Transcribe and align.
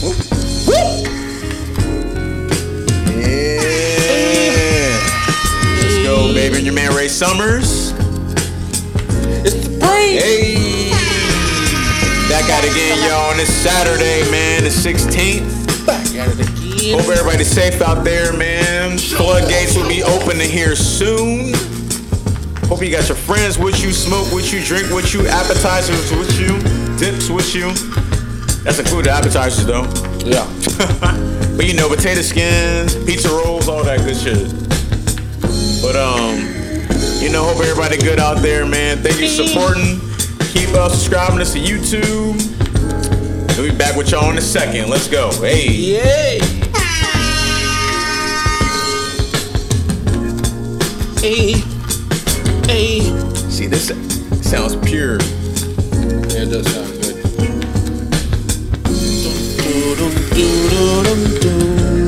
Yeah. 0.00 0.06
Let's 5.76 5.98
go, 6.02 6.32
baby. 6.32 6.56
And 6.56 6.64
your 6.64 6.74
man 6.74 6.94
Ray 6.94 7.08
Summers. 7.08 7.92
It's 9.44 9.68
the 9.68 9.78
brain. 9.78 10.18
Hey. 10.18 10.90
Back 12.30 12.48
at 12.48 12.64
it 12.64 12.70
again, 12.70 12.96
y'all, 13.10 13.30
on 13.30 13.36
this 13.36 13.52
Saturday, 13.52 14.22
man, 14.30 14.64
the 14.64 14.70
16th. 14.70 15.84
Back 15.84 16.06
at 16.14 16.28
it 16.28 16.48
again. 16.48 16.98
Hope 16.98 17.10
everybody's 17.10 17.50
safe 17.50 17.82
out 17.82 18.02
there, 18.02 18.32
man. 18.32 18.96
Floodgates 18.96 19.76
will 19.76 19.86
be 19.88 20.02
opening 20.02 20.48
here 20.48 20.74
soon. 20.76 21.52
Hope 22.68 22.80
you 22.80 22.90
got 22.90 23.06
your 23.06 23.18
friends 23.18 23.58
with 23.58 23.82
you, 23.82 23.92
smoke 23.92 24.32
with 24.32 24.50
you, 24.50 24.64
drink 24.64 24.90
with 24.94 25.12
you, 25.12 25.26
appetizers 25.26 26.10
with 26.12 26.40
you, 26.40 26.58
dips 26.96 27.28
with 27.28 27.54
you. 27.54 27.74
That's 28.62 28.78
included 28.78 29.10
appetizers 29.10 29.66
though. 29.66 29.84
Yeah. 30.24 30.46
But 31.60 31.66
you 31.66 31.74
know, 31.74 31.90
potato 31.90 32.22
skins, 32.22 32.96
pizza 33.04 33.28
rolls, 33.28 33.68
all 33.68 33.84
that 33.84 33.98
good 33.98 34.16
shit. 34.16 34.48
But 35.82 35.94
um, 35.94 36.38
you 37.20 37.30
know, 37.30 37.44
hope 37.44 37.62
everybody 37.62 37.98
good 37.98 38.18
out 38.18 38.38
there, 38.38 38.64
man. 38.64 38.96
Thank 39.02 39.20
you 39.20 39.28
for 39.28 39.46
supporting. 39.46 40.00
Keep 40.54 40.70
uh, 40.70 40.88
subscribing 40.88 41.38
us 41.38 41.52
to 41.52 41.58
YouTube. 41.58 42.40
We'll 43.58 43.70
be 43.70 43.76
back 43.76 43.94
with 43.94 44.10
y'all 44.10 44.30
in 44.30 44.38
a 44.38 44.40
second. 44.40 44.88
Let's 44.88 45.06
go. 45.06 45.30
Hey. 45.32 45.68
Yay. 45.68 46.38
Hey. 51.20 51.52
Hey. 52.66 53.00
See, 53.50 53.66
this 53.66 53.88
sounds 54.48 54.76
pure. 54.88 55.18
Yeah, 56.30 56.44
it 56.44 56.50
does 56.50 56.72
sound 56.72 56.79
dum, 60.80 61.04
dum, 61.04 61.40
dum, 61.40 61.99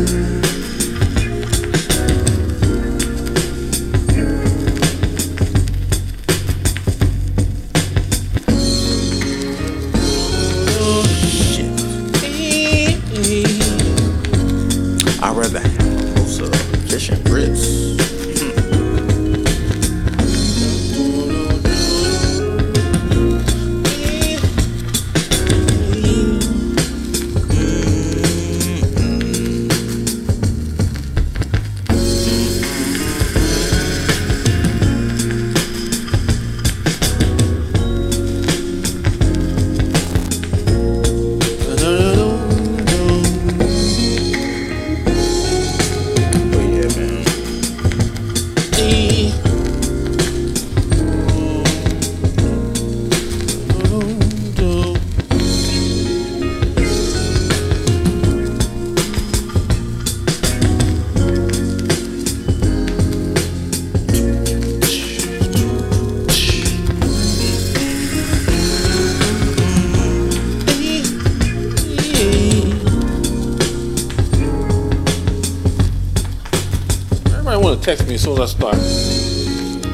soon 78.22 78.40
as 78.40 78.54
I 78.54 78.58
start. 78.58 78.76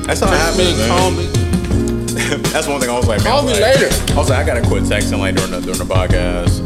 That's 0.06 0.21
not 0.21 0.31
happening, 0.31 0.77
call 0.89 1.11
me. 1.11 1.25
That's 2.53 2.66
one 2.66 2.81
thing 2.81 2.91
I 2.91 2.97
was 2.97 3.06
like, 3.06 3.22
man, 3.25 3.33
Call 3.33 3.43
me 3.43 3.53
like- 3.53 3.61
later. 3.81 3.89
I 4.12 4.16
was 4.16 4.28
like, 4.31 4.39
I 4.41 4.44
gotta 4.47 4.66
quit 4.66 4.83
texting 4.84 5.19
like 5.19 5.34
during 5.37 5.50
the 5.53 5.61
during 5.61 5.78
the 5.78 5.84
podcast 5.84 6.61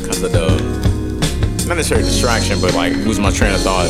because 0.00 0.22
of 0.22 0.32
the 0.32 1.66
not 1.66 1.76
necessarily 1.76 2.04
distraction, 2.06 2.60
but 2.60 2.74
like 2.74 2.92
losing 3.06 3.22
my 3.22 3.30
train 3.30 3.54
of 3.54 3.60
thought, 3.62 3.88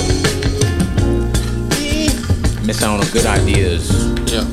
missing 2.67 2.89
out 2.89 3.00
on 3.05 3.11
good 3.12 3.27
ideas. 3.27 3.91
Yeah. 4.33 4.44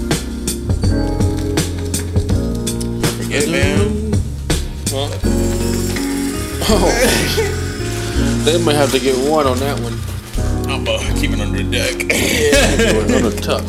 Forget, 3.18 3.50
man. 3.50 4.12
Huh? 4.90 5.10
Oh. 6.74 6.88
they 8.46 8.58
might 8.64 8.76
have 8.76 8.92
to 8.92 9.00
get 9.00 9.16
one 9.30 9.46
on 9.46 9.58
that 9.60 9.78
one. 9.82 9.91
I'm 10.72 10.88
uh, 10.88 10.98
keeping 11.20 11.40
it 11.40 11.42
under 11.42 11.62
the 11.62 11.70
deck. 11.70 11.94
on 13.14 13.24
the 13.24 13.42
tuck. 13.42 13.66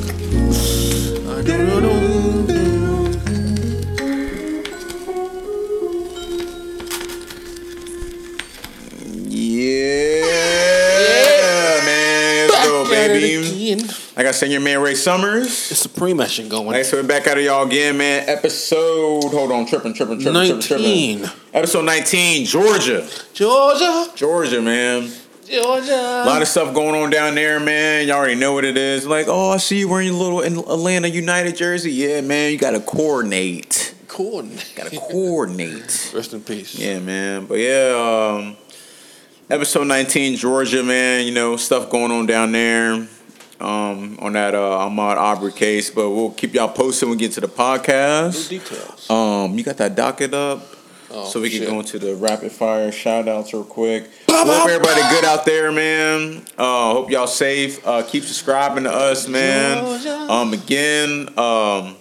yeah, 9.72 11.80
man. 11.84 12.48
Let's 12.48 12.66
go, 12.66 12.84
Back 12.84 12.92
at 12.92 13.10
it 13.10 13.20
baby. 13.20 13.72
again. 13.72 13.88
Like 14.16 14.26
I 14.26 14.30
said, 14.30 14.50
your 14.50 14.60
man 14.60 14.80
Ray 14.80 14.94
Summers. 14.94 15.46
It's 15.70 15.80
Supreme 15.80 16.20
action 16.20 16.48
going. 16.48 16.66
Like 16.66 16.76
I 16.76 16.82
said, 16.82 17.02
we're 17.02 17.08
back 17.08 17.26
at 17.26 17.38
it, 17.38 17.44
y'all 17.44 17.66
again, 17.66 17.96
man. 17.96 18.28
Episode, 18.28 19.30
hold 19.30 19.50
on, 19.50 19.66
tripping, 19.66 19.94
tripping, 19.94 20.20
tripping, 20.20 20.60
tripping, 20.60 20.62
tripping. 20.62 21.22
19. 21.22 21.30
Episode 21.54 21.84
19, 21.84 22.46
Georgia. 22.46 23.08
Georgia, 23.32 24.06
Georgia, 24.14 24.62
man. 24.62 25.10
A 25.78 26.24
lot 26.26 26.42
of 26.42 26.48
stuff 26.48 26.74
going 26.74 26.94
on 27.00 27.10
down 27.10 27.34
there, 27.34 27.58
man. 27.58 28.06
Y'all 28.06 28.16
already 28.18 28.34
know 28.34 28.52
what 28.52 28.64
it 28.64 28.76
is. 28.76 29.06
Like, 29.06 29.26
oh, 29.28 29.50
I 29.50 29.56
see 29.56 29.78
you 29.78 29.88
wearing 29.88 30.08
your 30.08 30.16
little 30.16 30.40
Atlanta 30.42 31.08
United 31.08 31.56
jersey. 31.56 31.92
Yeah, 31.92 32.20
man, 32.20 32.52
you 32.52 32.58
gotta 32.58 32.80
coordinate. 32.80 33.94
Coordinate. 34.08 34.72
Gotta 34.76 34.96
coordinate. 34.98 36.12
Rest 36.14 36.34
in 36.34 36.42
peace. 36.42 36.74
Yeah, 36.74 36.98
man. 36.98 37.46
But 37.46 37.58
yeah, 37.58 38.36
um, 38.38 38.56
episode 39.48 39.86
19, 39.86 40.36
Georgia, 40.36 40.82
man. 40.82 41.24
You 41.26 41.32
know, 41.32 41.56
stuff 41.56 41.88
going 41.88 42.10
on 42.12 42.26
down 42.26 42.52
there. 42.52 43.06
Um, 43.60 44.18
on 44.20 44.32
that 44.32 44.56
uh 44.56 44.58
Ahmaud 44.58 45.16
Arbery 45.16 45.52
case, 45.52 45.88
but 45.88 46.10
we'll 46.10 46.32
keep 46.32 46.52
y'all 46.52 46.68
posted 46.68 47.08
when 47.08 47.16
we 47.16 47.20
get 47.20 47.32
to 47.32 47.40
the 47.40 47.46
New 47.46 47.52
podcast. 47.54 48.48
details. 48.48 49.08
Um, 49.08 49.56
you 49.56 49.62
got 49.62 49.76
that 49.76 49.94
docket 49.94 50.34
up? 50.34 50.71
Oh, 51.14 51.26
so 51.26 51.40
we 51.40 51.50
can 51.50 51.64
go 51.64 51.78
into 51.80 51.98
the 51.98 52.14
rapid 52.16 52.52
fire 52.52 52.90
shout 52.90 53.28
outs 53.28 53.52
real 53.52 53.64
quick. 53.64 54.08
Hope 54.30 54.48
everybody 54.48 55.00
good 55.10 55.24
out 55.24 55.44
there, 55.44 55.70
man. 55.70 56.42
Uh, 56.56 56.92
hope 56.92 57.10
y'all 57.10 57.26
safe. 57.26 57.86
Uh, 57.86 58.02
keep 58.02 58.24
subscribing 58.24 58.84
to 58.84 58.90
us, 58.92 59.28
man. 59.28 59.84
Um, 60.30 60.52
again, 60.52 61.28
um, 61.38 61.96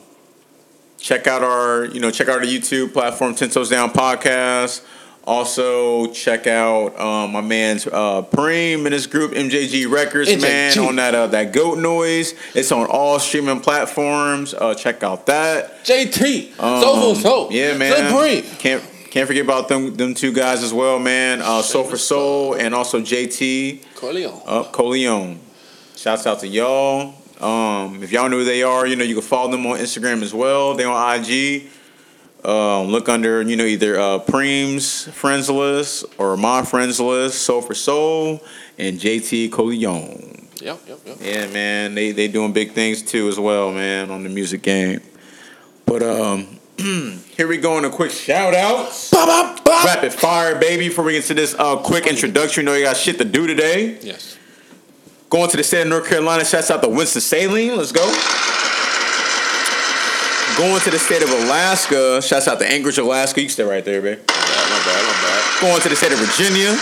check 0.97 1.27
out 1.27 1.44
our, 1.44 1.85
you 1.85 2.00
know, 2.00 2.09
check 2.09 2.29
out 2.29 2.39
our 2.39 2.45
YouTube 2.45 2.94
platform, 2.94 3.35
Ten 3.35 3.50
Toes 3.50 3.69
Down 3.69 3.91
Podcast. 3.91 4.83
Also, 5.23 6.07
check 6.13 6.47
out 6.47 7.00
um, 7.00 7.31
my 7.31 7.41
man's 7.41 7.85
uh, 7.85 8.23
Preem 8.23 8.85
and 8.85 8.94
his 8.94 9.05
group 9.05 9.33
MJG 9.33 9.89
Records, 9.89 10.41
man, 10.41 10.77
on 10.79 10.95
that 10.95 11.13
uh, 11.13 11.27
that 11.27 11.53
goat 11.53 11.77
noise. 11.77 12.33
It's 12.55 12.71
on 12.71 12.88
all 12.88 13.19
streaming 13.19 13.59
platforms. 13.59 14.55
Uh, 14.55 14.73
check 14.73 15.03
out 15.03 15.27
that. 15.27 15.83
JT. 15.85 16.59
Um, 16.59 17.16
so. 17.16 17.51
Yeah, 17.51 17.77
man. 17.77 18.09
Supreme. 18.09 18.57
Can't 18.57 18.83
can't 19.12 19.28
forget 19.28 19.44
about 19.44 19.68
them 19.68 19.94
them 19.96 20.13
two 20.13 20.31
guys 20.34 20.63
as 20.63 20.74
well, 20.74 20.98
man. 20.98 21.42
Uh, 21.42 21.62
Soul 21.62 21.84
for 21.84 21.98
Soul 21.98 22.56
and 22.56 22.74
also 22.74 23.02
JT 23.02 23.84
Corleone. 23.96 24.42
uh, 24.46 24.63
Coleon. 24.72 25.40
Shouts 25.96 26.25
out 26.25 26.40
to 26.40 26.48
y'all. 26.48 27.13
Um, 27.40 28.02
if 28.02 28.12
y'all 28.12 28.30
know 28.30 28.38
who 28.38 28.46
they 28.46 28.63
are, 28.63 28.88
you 28.88 28.96
know 28.96 29.04
you 29.04 29.13
can 29.16 29.24
follow 29.24 29.52
them 29.52 29.66
on 29.66 29.78
Instagram 29.80 30.22
as 30.24 30.34
well. 30.34 30.74
They 30.75 30.86
on 30.86 31.19
IG. 31.19 31.69
Um, 32.44 32.88
look 32.88 33.10
under 33.10 33.42
you 33.42 33.56
know 33.58 33.66
either 33.66 34.00
uh, 34.00 34.19
Preem's 34.19 35.06
friends 35.12 35.50
list 35.50 36.06
or 36.18 36.38
my 36.38 36.63
friends 36.63 37.00
list. 37.00 37.42
Soul 37.42 37.62
for 37.62 37.75
Soul 37.75 38.42
and 38.78 38.98
JT 38.98 39.52
Coleon. 39.52 40.48
Yep, 40.62 40.80
yep, 40.88 41.00
yep. 41.06 41.18
Yeah, 41.19 41.48
man, 41.48 41.96
they 41.96 42.12
they 42.13 42.30
doing 42.30 42.54
big 42.54 42.72
things 42.72 43.02
too 43.02 43.28
as 43.28 43.38
well, 43.38 43.74
man, 43.74 44.10
on 44.10 44.24
the 44.24 44.30
music 44.30 44.62
game. 44.62 45.02
But 45.86 46.02
um, 46.02 46.60
here 47.38 47.48
we 47.48 47.57
go 47.57 47.78
on 47.78 47.86
a 47.86 47.89
quick 47.89 48.12
shout 48.12 48.56
out 48.56 48.86
outs. 48.86 49.12
Rapid 49.86 50.13
fire, 50.13 50.60
baby. 50.60 50.88
Before 50.89 51.04
we 51.04 51.13
get 51.13 51.25
to 51.25 51.33
this 51.33 51.56
uh, 51.57 51.78
quick 51.78 52.07
introduction, 52.07 52.63
you 52.63 52.66
know 52.66 52.75
you 52.75 52.83
got 52.86 52.98
shit 52.98 53.18
to 53.19 53.25
do 53.25 53.45
today. 53.45 54.00
Yes. 54.01 54.38
Going 55.30 55.50
to 55.50 55.57
the 55.57 55.63
state 55.63 55.83
of 55.83 55.88
North 55.88 56.10
Carolina, 56.10 56.44
shouts 56.44 56.72
out 56.72 56.81
to 56.83 56.89
Winston-Salem. 56.89 57.78
Let's 57.78 57.92
go. 57.92 58.04
Going 60.57 60.81
to 60.81 60.92
the 60.92 61.00
state 61.00 61.24
of 61.24 61.30
Alaska. 61.30 62.22
Shouts 62.22 62.48
out 62.48 62.60
to 62.60 62.69
Anchorage, 62.69 62.98
Alaska. 62.98 63.42
You 63.42 63.48
can 63.48 63.54
stay 63.54 63.63
right 63.63 63.86
there, 63.86 64.01
baby. 64.01 64.19
My 64.19 64.34
bad, 64.34 64.69
my 64.69 64.80
bad, 64.86 65.06
my 65.06 65.13
bad. 65.22 65.62
Going 65.62 65.81
to 65.81 65.89
the 65.89 65.95
state 65.95 66.12
of 66.12 66.19
Virginia. 66.19 66.77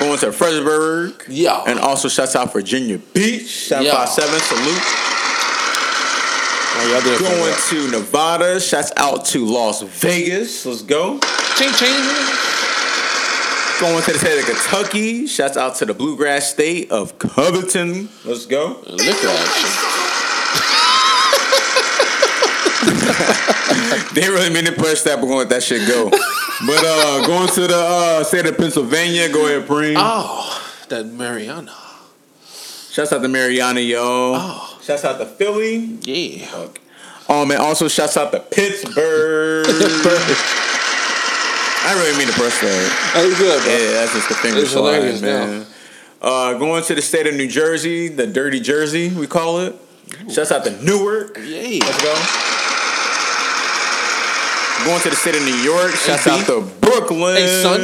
Going 0.00 0.18
to 0.18 0.32
Fredericksburg. 0.32 1.24
Yeah. 1.28 1.62
And 1.66 1.78
also 1.78 2.08
shouts 2.08 2.34
out 2.34 2.52
Virginia 2.52 2.98
Beach. 2.98 3.68
757, 3.68 4.40
salute. 4.40 4.64
Oh, 4.64 4.74
y'all 4.74 4.76
did 6.08 6.66
it 6.66 6.67
for 6.67 6.67
Going 6.78 7.54
to 7.68 7.90
Nevada. 7.90 8.60
Shouts 8.60 8.92
out 8.96 9.24
to 9.26 9.44
Las 9.44 9.82
Vegas. 9.82 10.64
Let's 10.64 10.82
go. 10.82 11.18
Ching 11.56 11.72
ching. 11.72 11.92
Going 13.80 14.02
to 14.02 14.12
the 14.12 14.18
state 14.18 14.38
of 14.38 14.44
Kentucky. 14.46 15.26
Shouts 15.26 15.56
out 15.56 15.74
to 15.76 15.86
the 15.86 15.94
bluegrass 15.94 16.50
state 16.50 16.90
of 16.92 17.18
Covington. 17.18 18.08
Let's 18.24 18.46
go. 18.46 18.80
Liquor 18.86 19.28
action. 19.28 19.70
They 24.14 24.28
really 24.28 24.50
mean 24.50 24.64
to 24.64 24.72
push 24.72 25.02
that, 25.02 25.20
but 25.20 25.26
going 25.26 25.32
to 25.32 25.36
let 25.36 25.48
that 25.50 25.62
shit 25.62 25.86
go. 25.86 26.10
But 26.10 26.84
uh, 26.84 27.26
going 27.26 27.48
to 27.48 27.66
the 27.68 27.76
uh, 27.76 28.24
state 28.24 28.46
of 28.46 28.56
Pennsylvania. 28.56 29.28
Go 29.28 29.46
ahead, 29.46 29.68
Preem. 29.68 29.94
Oh, 29.96 30.60
that 30.88 31.06
Mariana. 31.06 31.72
Shouts 32.90 33.12
out 33.12 33.22
to 33.22 33.28
Mariana, 33.28 33.80
yo. 33.80 34.32
Oh. 34.36 34.77
Shouts 34.88 35.04
out 35.04 35.18
to 35.18 35.26
Philly. 35.26 35.98
Yeah. 36.00 36.48
Um, 37.28 37.50
and 37.50 37.60
also 37.60 37.88
shouts 37.88 38.16
out 38.16 38.32
to 38.32 38.40
Pittsburgh. 38.40 39.66
I 39.68 41.92
really 41.94 42.16
mean 42.16 42.26
to 42.26 42.32
press 42.32 42.58
that. 42.62 43.12
That 43.12 43.26
was 43.26 43.36
good, 43.36 43.62
bro. 43.64 43.70
Yeah, 43.70 43.90
that's 44.00 44.14
just 44.14 44.28
the 44.30 44.34
finger 44.36 44.60
It's 44.60 44.70
slide, 44.70 44.94
hilarious 44.94 45.20
man. 45.20 45.66
Uh, 46.22 46.54
going 46.54 46.82
to 46.84 46.94
the 46.94 47.02
state 47.02 47.26
of 47.26 47.34
New 47.34 47.48
Jersey, 47.48 48.08
the 48.08 48.26
Dirty 48.26 48.60
Jersey, 48.60 49.10
we 49.10 49.26
call 49.26 49.58
it. 49.60 49.76
Shouts 50.32 50.52
out 50.52 50.64
to 50.64 50.70
Newark. 50.82 51.36
Yeah. 51.36 51.84
Let's 51.84 52.02
go. 52.02 52.14
Going 54.86 55.02
to 55.02 55.10
the 55.10 55.16
state 55.16 55.34
of 55.36 55.42
New 55.42 55.54
York. 55.56 55.90
Shouts 55.96 56.24
Hey, 56.24 56.30
out 56.30 56.46
to 56.46 56.62
Brooklyn. 56.80 57.36
Hey, 57.36 57.62
son. 57.62 57.78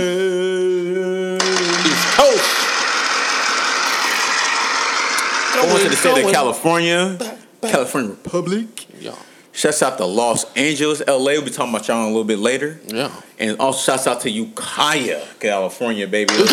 Going 5.75 5.91
to 5.91 5.91
the 5.91 5.97
state 5.97 6.25
of 6.25 6.31
California. 6.31 7.19
California 7.61 8.11
Republic. 8.11 8.87
Yeah. 9.01 9.17
Shouts 9.53 9.83
out 9.83 9.99
to 9.99 10.05
Los 10.05 10.53
Angeles, 10.55 11.03
LA. 11.07 11.17
We'll 11.17 11.43
be 11.43 11.51
talking 11.51 11.75
about 11.75 11.89
y'all 11.89 12.05
a 12.05 12.07
little 12.07 12.23
bit 12.25 12.39
later. 12.39 12.81
Yeah. 12.87 13.11
And 13.41 13.59
also 13.59 13.93
shouts 13.93 14.07
out 14.07 14.21
to 14.21 14.31
Ukiah, 14.31 15.25
California, 15.41 16.07
baby. 16.07 16.33
And 16.35 16.49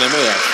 they 0.00 0.28
action. 0.28 0.52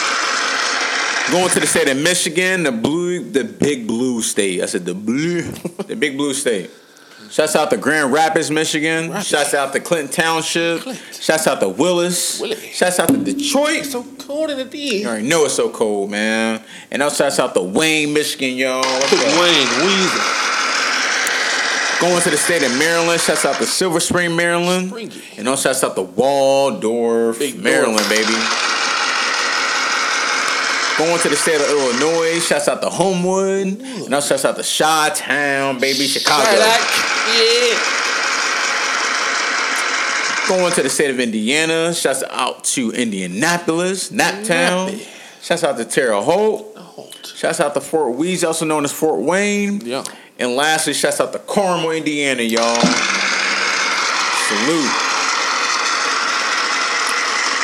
Going 1.32 1.50
to 1.50 1.60
the 1.60 1.66
state 1.66 1.88
of 1.88 1.96
Michigan, 1.98 2.62
the 2.62 2.72
blue, 2.72 3.30
the 3.30 3.44
big 3.44 3.86
blue 3.86 4.22
state. 4.22 4.62
I 4.62 4.66
said 4.66 4.84
the 4.86 4.94
blue, 4.94 5.42
the 5.86 5.96
big 5.96 6.16
blue 6.16 6.34
state. 6.34 6.70
Shouts 7.32 7.56
out 7.56 7.70
to 7.70 7.78
Grand 7.78 8.12
Rapids, 8.12 8.50
Michigan. 8.50 9.08
Rapids. 9.08 9.26
Shouts 9.26 9.54
out 9.54 9.72
to 9.72 9.80
Clinton 9.80 10.12
Township. 10.12 10.82
Clinton. 10.82 11.14
Shouts 11.14 11.46
out 11.46 11.60
to 11.60 11.68
Willis. 11.70 12.42
Shouts 12.74 12.98
out 13.00 13.08
to 13.08 13.16
Detroit. 13.16 13.86
So 13.86 14.04
cold 14.18 14.50
in 14.50 14.58
the 14.58 14.66
D. 14.66 15.00
You 15.00 15.08
already 15.08 15.26
know 15.26 15.46
it's 15.46 15.54
so 15.54 15.70
cold, 15.70 16.10
man. 16.10 16.62
And 16.90 17.02
also 17.02 17.24
shouts 17.24 17.38
out 17.38 17.54
to 17.54 17.62
Wayne, 17.62 18.12
Michigan. 18.12 18.58
What's 18.58 19.12
up? 19.14 19.18
Wayne 19.40 19.66
Weezer. 19.80 20.50
Going 22.02 22.20
to 22.20 22.28
the 22.30 22.36
state 22.36 22.62
of 22.64 22.78
Maryland. 22.78 23.18
Shouts 23.18 23.46
out 23.46 23.56
to 23.56 23.64
Silver 23.64 24.00
Spring, 24.00 24.36
Maryland. 24.36 24.88
Springy. 24.88 25.22
And 25.38 25.48
also 25.48 25.70
shouts 25.70 25.82
out 25.84 25.94
to 25.94 26.02
Waldorf, 26.02 27.38
Big 27.38 27.58
Maryland, 27.58 27.96
Dorf. 27.96 28.10
baby. 28.10 28.71
Going 30.98 31.18
to 31.20 31.28
the 31.28 31.36
state 31.36 31.60
of 31.60 31.68
Illinois. 31.68 32.40
Shouts 32.40 32.68
out 32.68 32.82
to 32.82 32.90
Homewood. 32.90 33.66
And 33.66 34.14
also 34.14 34.36
shouts 34.36 34.44
out 34.44 34.56
to 34.56 34.62
Chi-Town, 34.62 35.78
baby, 35.80 36.06
Chicago. 36.06 36.50
Yeah. 36.50 37.76
Going 40.48 40.72
to 40.74 40.82
the 40.82 40.90
state 40.90 41.10
of 41.10 41.18
Indiana. 41.18 41.94
Shouts 41.94 42.22
out 42.28 42.64
to 42.64 42.90
Indianapolis, 42.92 44.10
Naptown. 44.10 44.90
Nappy. 44.90 45.06
Shouts 45.42 45.64
out 45.64 45.76
to 45.78 45.84
Terre 45.84 46.20
Haute. 46.20 46.76
Hold. 46.76 47.14
Shouts 47.24 47.60
out 47.60 47.74
to 47.74 47.80
Fort 47.80 48.16
Weeze, 48.16 48.46
also 48.46 48.66
known 48.66 48.84
as 48.84 48.92
Fort 48.92 49.20
Wayne. 49.20 49.80
Yeah. 49.80 50.04
And 50.38 50.54
lastly, 50.56 50.92
shouts 50.92 51.20
out 51.20 51.32
to 51.32 51.38
Carmel, 51.38 51.90
Indiana, 51.92 52.42
y'all. 52.42 52.80
Salute. 54.46 55.11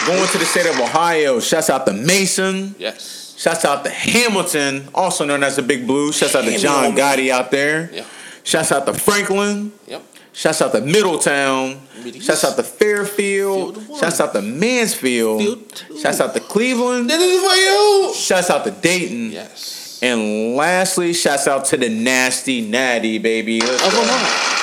Going 0.09 0.27
to 0.27 0.39
the 0.39 0.47
state 0.47 0.65
of 0.65 0.81
Ohio, 0.81 1.39
shouts 1.39 1.69
out 1.69 1.85
to 1.85 1.93
Mason. 1.93 2.75
Yes. 2.79 3.35
Shouts 3.37 3.67
out 3.67 3.85
to 3.85 3.91
Hamilton, 3.91 4.89
also 4.95 5.27
known 5.27 5.43
as 5.45 5.57
the 5.57 5.63
Big 5.63 5.87
Blue. 5.87 6.13
Shouts 6.13 6.35
out 6.35 6.45
to 6.45 6.57
John 6.59 6.97
Gotti 6.97 7.29
out 7.31 7.51
there. 7.51 7.91
Yeah. 7.93 8.05
Shouts 8.43 8.73
out 8.73 8.87
to 8.87 8.95
Franklin. 8.95 9.71
Yep. 9.87 10.03
Shouts 10.33 10.63
out 10.63 10.73
to 10.73 10.81
Middletown. 10.81 11.81
Middies. 12.03 12.25
Shouts 12.25 12.43
out 12.45 12.57
to 12.57 12.63
Fairfield. 12.63 13.77
Field. 13.85 13.99
Shouts 14.01 14.19
out 14.21 14.33
to 14.33 14.41
Mansfield. 14.41 15.43
Field. 15.43 15.85
Shouts 16.01 16.21
out 16.21 16.33
to 16.33 16.41
Cleveland. 16.41 17.11
This 17.11 17.21
is 17.23 17.41
for 17.45 17.55
you. 17.57 18.15
Shouts 18.15 18.49
out 18.49 18.65
to 18.65 18.71
Dayton. 18.71 19.31
Yes. 19.33 20.01
And 20.03 20.57
lastly, 20.57 21.13
shouts 21.13 21.47
out 21.47 21.67
to 21.67 21.77
the 21.77 21.91
nasty 21.91 22.63
natty, 22.63 23.19
baby. 23.19 23.61
Let's 23.61 23.85
Of 23.87 23.93
go. 23.93 24.01
them 24.01 24.09
all. 24.11 24.55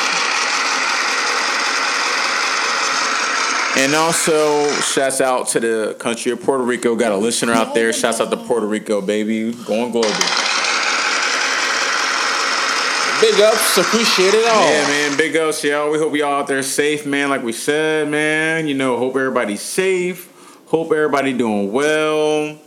And 3.78 3.94
also, 3.94 4.72
shouts 4.80 5.20
out 5.20 5.50
to 5.50 5.60
the 5.60 5.96
country 6.00 6.32
of 6.32 6.42
Puerto 6.42 6.64
Rico. 6.64 6.96
Got 6.96 7.12
a 7.12 7.18
listener 7.18 7.52
out 7.52 7.74
there. 7.74 7.92
Shouts 7.92 8.22
out 8.22 8.32
to 8.32 8.38
Puerto 8.38 8.66
Rico, 8.66 9.02
baby. 9.02 9.52
Going 9.52 9.92
global. 9.92 10.10
Big 13.22 13.40
ups. 13.42 13.78
Appreciate 13.78 14.34
it 14.34 14.48
all. 14.50 14.70
Yeah, 14.70 14.88
man. 14.88 15.18
Big 15.18 15.36
ups, 15.36 15.64
y'all. 15.64 15.92
We 15.92 15.98
hope 15.98 16.16
y'all 16.16 16.42
out 16.42 16.48
there 16.48 16.64
safe, 16.64 17.06
man. 17.06 17.30
Like 17.30 17.44
we 17.44 17.52
said, 17.52 18.10
man. 18.10 18.68
You 18.68 18.76
know, 18.76 18.98
hope 18.98 19.16
everybody's 19.16 19.62
safe. 19.62 20.32
Hope 20.68 20.92
everybody 20.92 21.34
doing 21.34 21.72
well. 21.72 22.58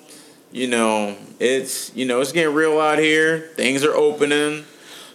You 0.53 0.67
know, 0.67 1.17
it's 1.39 1.95
you 1.95 2.07
know, 2.07 2.21
it's 2.21 2.33
getting 2.33 2.55
real 2.55 2.81
out 2.81 2.99
here. 2.99 3.51
Things 3.57 3.85
are 3.85 3.95
opening. 3.95 4.65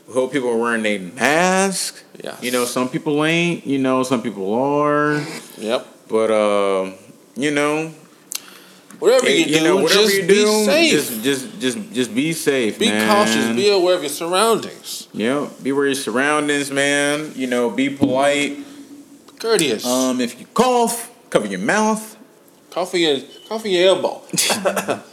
We 0.08 0.14
hope 0.14 0.32
people 0.34 0.50
are 0.50 0.58
wearing 0.58 0.84
their 0.84 1.00
mask. 1.00 2.04
Yes. 2.22 2.42
You 2.44 2.52
know, 2.52 2.66
some 2.66 2.90
people 2.90 3.24
ain't. 3.24 3.66
You 3.66 3.80
know, 3.80 4.04
some 4.04 4.22
people 4.22 4.54
are. 4.54 5.24
Yep. 5.58 5.88
But 6.10 6.32
uh, 6.32 6.92
you 7.36 7.52
know, 7.52 7.92
Whatever 9.00 9.26
Hey, 9.26 9.40
you 9.40 9.58
do, 9.60 9.64
know, 9.64 9.76
whatever 9.78 10.02
just 10.04 10.16
you 10.16 10.22
be 10.22 10.28
do, 10.28 10.66
safe. 10.66 10.92
just 10.92 11.24
just 11.24 11.60
just 11.60 11.94
just 11.94 12.16
be 12.16 12.32
safe. 12.34 12.80
be 12.80 12.88
man. 12.90 13.08
cautious. 13.10 13.56
Be 13.56 13.70
aware 13.70 13.96
of 13.96 14.02
your 14.02 14.10
surroundings. 14.10 15.08
yeah, 15.14 15.50
be 15.62 15.72
aware 15.72 15.86
of 15.88 15.94
your 15.94 15.96
surroundings, 16.04 16.70
man. 16.72 17.32
You 17.36 17.48
know, 17.48 17.70
be 17.70 17.90
polite. 17.90 18.58
Courteous. 19.40 19.86
Um, 19.86 20.22
if 20.22 20.40
you 20.40 20.46
cough, 20.54 21.12
cover 21.30 21.48
your 21.48 21.60
mouth. 21.60 22.16
cough 22.70 22.94
in 22.96 23.02
your, 23.02 23.18
cough 23.50 23.66
in 23.66 23.72
your 23.72 23.88
elbow. 23.90 24.22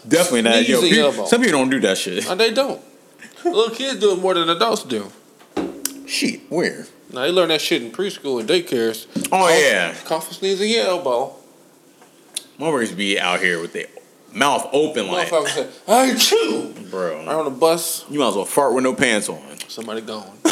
Definitely 0.06 0.42
not. 0.42 0.68
Yo, 0.68 0.80
people- 0.82 0.98
elbow. 1.04 1.24
some 1.26 1.40
people 1.42 1.58
don't 1.58 1.70
do 1.70 1.80
that 1.80 1.98
shit. 1.98 2.28
and 2.28 2.38
they 2.38 2.52
don't. 2.52 2.80
Little 3.44 3.70
kids 3.74 4.00
do 4.00 4.12
it 4.12 4.16
more 4.20 4.34
than 4.34 4.48
adults 4.50 4.84
do. 4.84 5.10
Shit, 6.06 6.40
where? 6.50 6.86
Now 7.12 7.22
they 7.22 7.30
learn 7.30 7.48
that 7.48 7.60
shit 7.60 7.82
in 7.82 7.90
preschool 7.90 8.40
and 8.40 8.48
daycares. 8.48 9.06
Oh 9.26 9.28
Cough- 9.30 9.50
yeah, 9.60 9.94
Cough 10.04 10.26
and 10.28 10.36
sneeze 10.36 10.60
in 10.60 10.68
your 10.68 10.84
elbow. 10.86 11.34
motherfuckers 12.58 12.96
be 12.96 13.18
out 13.18 13.40
here 13.40 13.60
with 13.60 13.72
their 13.72 13.86
mouth 14.32 14.68
open 14.72 15.08
like, 15.08 15.32
I 15.88 16.14
chew. 16.16 16.72
Right 16.76 16.90
bro. 16.90 17.26
on 17.28 17.44
the 17.46 17.50
bus, 17.50 18.04
You 18.10 18.18
might 18.20 18.28
as 18.28 18.34
well 18.36 18.44
fart 18.44 18.74
with 18.74 18.84
no 18.84 18.94
pants 18.94 19.28
on. 19.28 19.40
somebody 19.68 20.00
gone. 20.02 20.30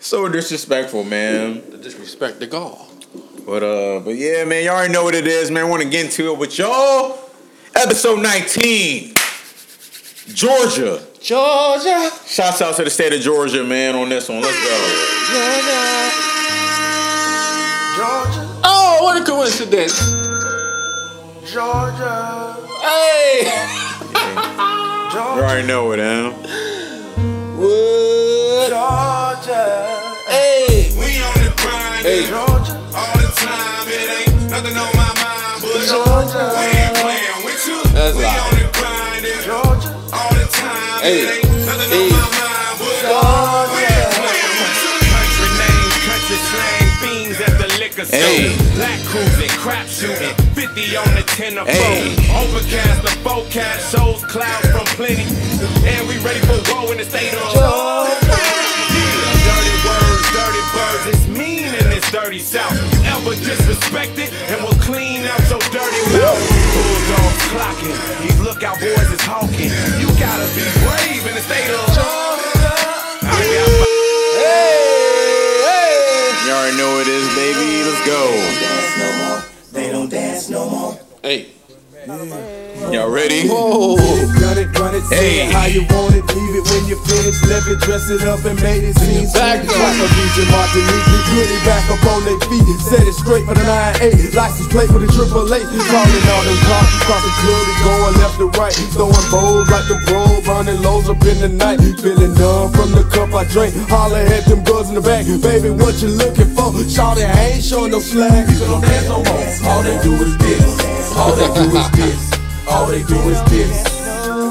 So 0.00 0.28
disrespectful, 0.28 1.04
man. 1.04 1.62
The 1.70 1.78
disrespect 1.78 2.40
the 2.40 2.46
gall. 2.48 2.88
But 3.46 3.62
uh, 3.62 4.00
but 4.00 4.16
yeah, 4.16 4.44
man, 4.44 4.64
y'all 4.64 4.74
already 4.74 4.92
know 4.92 5.04
what 5.04 5.14
it 5.14 5.26
is, 5.28 5.50
man. 5.50 5.68
Want 5.68 5.82
to 5.82 5.88
get 5.88 6.06
into 6.06 6.32
it 6.32 6.38
with 6.38 6.58
y'all? 6.58 7.18
Episode 7.74 8.20
19, 8.20 9.11
Georgia. 10.28 11.00
Georgia. 11.20 12.10
Shouts 12.26 12.62
out 12.62 12.76
to 12.76 12.84
the 12.84 12.90
state 12.90 13.12
of 13.12 13.20
Georgia, 13.20 13.64
man, 13.64 13.94
on 13.96 14.08
this 14.08 14.28
one. 14.28 14.40
Let's 14.40 14.56
go. 14.56 14.76
Georgia. 15.32 15.82
Georgia. 17.98 18.60
Oh, 18.64 18.98
what 19.02 19.20
a 19.20 19.24
coincidence. 19.24 19.98
Georgia, 21.52 22.56
Hey. 22.80 23.50
You 25.12 25.18
already 25.42 25.66
know 25.66 25.92
it, 25.92 25.98
huh? 25.98 26.30
What? 27.58 28.68
Georgia, 28.70 29.98
Hey. 30.28 30.92
We 30.96 31.20
on 31.20 31.34
the 31.34 31.52
grind, 31.56 32.06
Hey. 32.06 32.26
Georgia, 32.26 32.78
all 32.94 33.16
the 33.18 33.28
time. 33.36 33.88
It 33.88 34.28
ain't 34.28 34.50
nothing 34.50 34.76
on 34.78 34.96
my 34.96 35.12
mind, 35.18 35.62
but 35.62 35.82
Georgia. 35.82 35.98
we 35.98 36.04
Georgia, 36.06 36.78
ain't 36.78 36.94
playing 36.96 37.44
with 37.44 37.66
you. 37.66 37.82
That's 37.92 38.16
we 38.16 38.22
right. 38.24 38.61
Hey. 41.02 41.22
It 41.22 41.44
ain't 41.44 41.66
nothing 41.66 41.90
Hey. 41.90 42.06
on 42.06 42.10
my 42.14 42.30
mind, 42.38 42.78
but 42.78 42.86
we 43.74 43.80
ain't 43.82 44.10
playing 44.14 44.54
with 44.62 44.76
you. 44.86 44.94
Country 45.10 45.50
names, 45.58 45.94
country 46.06 46.38
slang, 46.46 46.86
fiends 47.02 47.38
at 47.42 47.54
the 47.58 47.68
liquor 47.82 48.04
store. 48.06 48.20
Hey. 48.22 48.54
Black 48.78 49.00
cruising, 49.10 49.50
crap 49.58 49.86
shooting. 49.88 50.34
50 50.54 50.96
on 50.96 51.10
the 51.18 51.22
10 51.34 51.58
of 51.58 51.66
Hey. 51.68 52.14
Overcast, 52.38 53.02
the 53.02 53.10
forecast 53.26 53.90
shows 53.90 54.22
clouds 54.30 54.68
from 54.70 54.86
plenty. 54.94 55.26
And 55.90 56.06
we 56.06 56.18
ready 56.22 56.40
for 56.46 56.58
war 56.72 56.92
in 56.92 56.98
the 56.98 57.04
state 57.04 57.34
of. 57.34 57.50
Yeah, 57.50 58.31
dirty 62.12 62.38
south. 62.38 62.76
You 62.76 63.08
ever 63.08 63.32
disrespected, 63.40 64.28
and 64.52 64.62
we'll 64.62 64.76
clean 64.84 65.24
out 65.24 65.40
your 65.48 65.58
dirty 65.72 66.02
mouth. 66.12 66.36
Bulldogs 66.76 67.42
clocking. 67.48 67.96
These 68.20 68.38
lookout 68.40 68.78
boys 68.78 69.10
is 69.10 69.20
hawking. 69.24 69.72
You 69.96 70.12
gotta 70.20 70.44
be 70.52 70.60
brave 70.84 71.24
in 71.26 71.34
the 71.34 71.40
state 71.40 71.72
of. 71.72 71.80
Georgia. 71.96 72.68
I 73.24 73.40
got 73.48 73.80
You 76.44 76.52
already 76.52 76.76
know 76.76 77.00
it 77.00 77.08
is, 77.08 77.26
baby. 77.32 77.80
Let's 77.88 78.04
go. 78.04 78.20
They 78.28 78.60
don't 78.60 78.60
dance 78.60 79.00
no 79.00 79.08
more. 79.24 79.40
They 79.72 79.88
don't 79.90 80.10
dance 80.10 80.50
no 80.50 80.68
more. 80.68 81.00
Hey. 81.22 81.61
Y'all 82.02 83.14
ready? 83.14 83.46
Whoa. 83.46 83.94
Run 83.94 84.58
it, 84.58 84.66
run 84.74 84.90
it, 84.90 85.06
Hey. 85.06 85.46
how 85.54 85.70
you 85.70 85.86
want 85.94 86.18
it, 86.18 86.26
leave 86.34 86.54
it 86.58 86.66
when 86.66 86.82
you 86.90 86.98
finish, 87.06 87.38
left 87.46 87.70
it, 87.70 87.78
dress 87.78 88.10
it 88.10 88.26
up 88.26 88.42
and 88.42 88.58
made 88.58 88.82
it 88.82 88.98
seem 88.98 89.30
Back 89.30 89.62
up. 89.62 89.70
Like 89.70 90.02
a 90.02 90.08
DJ 90.10 90.42
Martinique, 90.50 91.06
put 91.30 91.46
it 91.46 91.62
back 91.62 91.86
up 91.94 92.02
on 92.10 92.26
their 92.26 92.42
feet, 92.50 92.66
set 92.82 93.06
it 93.06 93.14
straight 93.14 93.46
for 93.46 93.54
the 93.54 93.62
9-8, 93.62 94.34
license 94.34 94.66
plate 94.74 94.90
for 94.90 94.98
the 94.98 95.06
triple 95.14 95.46
eight, 95.54 95.62
calling 95.62 96.26
all 96.26 96.42
them 96.42 96.58
cops, 96.66 96.90
across 97.06 97.22
the 97.22 97.32
club, 97.38 97.62
they 97.70 97.76
going 97.86 98.14
left 98.18 98.36
to 98.42 98.48
right, 98.58 98.74
throwing 98.98 99.26
bowls 99.30 99.70
like 99.70 99.86
the 99.86 100.02
bro, 100.10 100.26
burning 100.42 100.82
lows 100.82 101.06
up 101.06 101.22
in 101.22 101.38
the 101.38 101.54
night, 101.54 101.78
feeling 102.02 102.34
numb 102.34 102.74
from 102.74 102.90
the 102.98 103.06
cup 103.14 103.30
I 103.30 103.46
drank, 103.46 103.78
holler 103.86 104.26
at 104.26 104.42
them 104.50 104.66
girls 104.66 104.90
in 104.90 104.98
the 104.98 105.06
back, 105.06 105.22
baby, 105.38 105.70
what 105.70 106.02
you 106.02 106.10
looking 106.10 106.50
for? 106.50 106.74
Shawty, 106.82 107.22
I 107.22 107.54
ain't 107.54 107.62
showing 107.62 107.92
no 107.94 108.00
slack, 108.02 108.48
people 108.50 108.66
don't 108.66 108.82
dance 108.82 109.06
no 109.06 109.22
more, 109.22 109.70
all 109.70 109.82
they 109.86 109.96
do 110.02 110.18
is 110.18 110.34
this, 110.42 111.14
all 111.14 111.30
they 111.38 111.46
do 111.54 111.78
is 111.78 111.91
this, 111.92 112.30
all 112.68 112.86
they 112.86 113.02
do 113.04 113.16
is 113.28 113.42
this. 113.50 113.84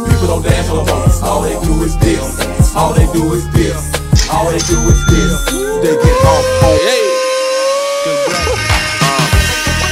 People 0.09 0.27
don't 0.27 0.43
dance 0.43 0.69
on 0.69 0.85
the 0.85 0.93
more. 0.93 1.29
All 1.29 1.41
they 1.41 1.55
do 1.65 1.83
is 1.83 1.97
this. 1.97 2.75
All 2.75 2.93
they 2.93 3.05
do 3.13 3.33
is 3.33 3.45
this. 3.53 3.79
All 4.29 4.45
they 4.51 4.59
do 4.59 4.77
is 4.89 4.99
this. 5.07 5.45
They 5.81 5.93
get 5.95 6.17
off 6.25 6.45
on 6.63 6.77
Hey. 6.81 7.07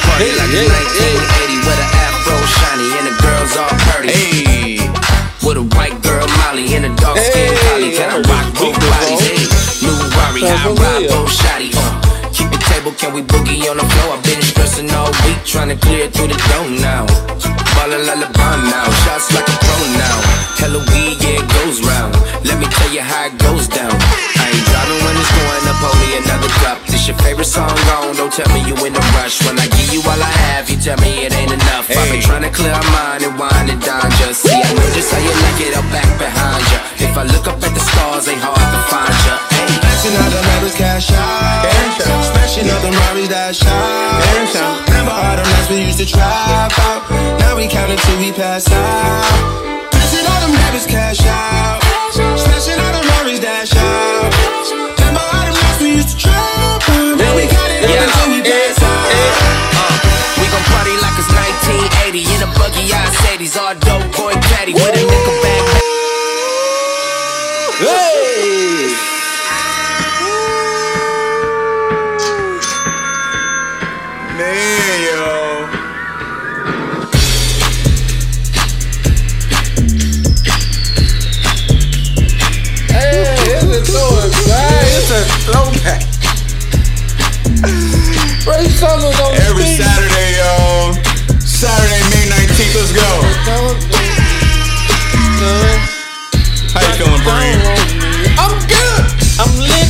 Party 0.06 0.32
like 0.36 0.52
Hey, 0.52 0.68
1980 0.68 1.58
with 1.66 1.80
an 1.80 1.90
afro 2.06 2.38
shiny 2.46 2.90
and 2.98 3.06
the 3.10 3.16
girls 3.24 3.54
all 3.58 3.74
pretty. 3.88 4.14
Hey. 4.14 4.90
With 5.46 5.58
a 5.58 5.66
white 5.76 6.02
girl 6.04 6.28
Molly 6.44 6.76
and 6.76 6.86
a 6.86 6.92
dark 6.96 7.18
skin 7.18 7.54
Hey, 7.54 7.70
collie. 7.70 7.92
Can 7.96 8.10
I 8.10 8.22
that 8.22 8.30
rock 8.30 8.46
was 8.52 8.60
both 8.60 8.78
big, 8.78 8.90
bodies? 8.90 9.22
Hey, 9.26 9.42
new 9.86 9.96
Rari, 10.18 10.42
Sounds 10.46 10.80
I 10.80 10.84
ride 10.84 11.08
both 11.10 11.32
shotty. 11.32 11.79
Table, 12.80 12.96
can 12.96 13.12
we 13.12 13.20
boogie 13.20 13.68
on 13.68 13.76
the 13.76 13.84
floor? 13.84 14.16
I've 14.16 14.24
been 14.24 14.40
stressing 14.40 14.88
all 14.96 15.12
week 15.28 15.44
trying 15.44 15.68
to 15.68 15.76
clear 15.76 16.08
through 16.08 16.32
the 16.32 16.40
dough 16.48 16.72
now. 16.80 17.04
Ballin' 17.76 18.08
like 18.08 18.24
LeBron 18.24 18.60
now, 18.72 18.88
shots 19.04 19.36
like 19.36 19.44
a 19.52 19.58
pro 19.60 19.76
now. 20.00 20.18
Hella 20.56 20.80
weed, 20.88 21.20
yeah, 21.20 21.44
it 21.44 21.48
goes 21.60 21.84
round. 21.84 22.16
Let 22.48 22.56
me 22.56 22.72
tell 22.72 22.88
you 22.96 23.04
how 23.04 23.28
it 23.28 23.36
goes 23.36 23.68
down. 23.68 23.92
I 23.92 24.56
ain't 24.56 24.64
driving 24.72 24.96
when 25.04 25.12
it's 25.20 25.28
going 25.28 25.66
up, 25.68 25.92
me 26.00 26.24
another 26.24 26.52
cup. 26.64 26.80
This 26.88 27.04
your 27.04 27.20
favorite 27.20 27.52
song 27.52 27.76
gone, 27.92 28.16
don't 28.16 28.32
tell 28.32 28.48
me 28.56 28.64
you 28.64 28.80
in 28.88 28.96
a 28.96 29.04
rush. 29.20 29.44
When 29.44 29.60
I 29.60 29.68
give 29.76 29.92
you 29.92 30.00
all 30.08 30.16
I 30.16 30.32
have, 30.48 30.72
you 30.72 30.80
tell 30.80 30.96
me 31.04 31.28
it 31.28 31.36
ain't 31.36 31.52
enough. 31.52 31.92
I've 31.92 32.00
been 32.08 32.24
Hey. 32.24 32.32
trying 32.32 32.48
to 32.48 32.54
clear 32.56 32.72
my 32.72 32.88
mind 32.96 33.28
and 33.28 33.36
wind 33.36 33.76
it 33.76 33.84
down. 33.84 34.08
Just 34.24 34.48
see, 34.48 34.56
I 34.56 34.72
know 34.72 34.88
just 34.96 35.12
how 35.12 35.20
you 35.20 35.36
like 35.52 35.60
it, 35.68 35.76
I'm 35.76 35.84
back 35.92 36.08
behind 36.16 36.64
ya. 36.72 36.80
If 36.96 37.12
I 37.20 37.28
look 37.28 37.44
up 37.44 37.60
at 37.60 37.76
the 37.76 37.84
stars, 37.92 38.32
ain't 38.32 38.40
hard 38.40 38.56
to 38.72 38.80
find 38.88 39.16
ya. 39.28 39.36
Hey. 39.52 39.89
Smashing 40.00 40.16
all 40.16 40.32
the 40.32 40.40
rappers 40.48 40.76
cash 40.76 41.12
out. 41.12 41.68
Smashing 42.24 42.72
all 42.72 42.80
the 42.80 42.88
Rari's 42.88 43.28
that 43.36 43.52
shout. 43.52 44.24
Remember 44.88 45.12
all 45.12 45.36
the 45.36 45.44
nights 45.44 45.68
we 45.68 45.84
used 45.92 46.00
to 46.00 46.08
trap 46.08 46.72
out. 46.88 47.04
Now 47.44 47.60
we 47.60 47.68
count 47.68 47.92
until 47.92 48.16
we 48.24 48.32
pass 48.32 48.64
out. 48.72 49.28
Smashing 49.92 50.24
all 50.24 50.40
the 50.48 50.56
rappers 50.56 50.88
cash 50.88 51.20
out. 51.28 51.84
Smashing 52.16 52.80
all 52.80 52.94
the 52.96 53.04
Rari's 53.12 53.44
that 53.44 53.68
shout. 53.68 54.32
Remember 54.72 55.20
all 55.20 55.44
the 55.44 55.52
nights 55.52 55.84
we 55.84 56.00
used 56.00 56.16
to 56.16 56.32
trap 56.32 56.80
out. 56.80 57.20
Now 57.20 57.36
we 57.36 57.44
count 57.52 57.68
it 57.68 57.84
Yeah. 57.84 58.08
until 58.08 58.28
we 58.32 58.40
pass 58.40 58.80
out. 58.80 59.04
Uh, 59.04 60.00
we 60.40 60.48
gon' 60.48 60.64
party 60.80 60.96
like 61.04 61.20
it's 61.20 61.28
1980 61.28 62.24
in 62.24 62.40
a 62.48 62.50
buggy, 62.56 62.88
I 62.88 63.20
these 63.40 63.56
all 63.56 63.76
dope 63.76 64.12
boy 64.16 64.34
caddy 64.48 64.74
with 64.74 64.96
a 64.96 65.09
Ray 88.50 88.66
Summers 88.68 89.20
on 89.22 89.34
Every 89.46 89.64
the 89.64 89.70
beat. 89.70 89.78
Saturday, 89.78 90.30
yo. 90.42 90.94
Saturday, 91.40 92.02
May 92.10 92.26
19th. 92.34 92.74
Let's 92.76 92.94
go. 92.94 93.10
How 96.74 96.82
you 96.82 96.94
feeling, 96.98 97.24
Brian? 97.24 97.60
I'm 98.42 98.56
good. 98.68 99.04
I'm 99.40 99.52
lit. 99.60 99.90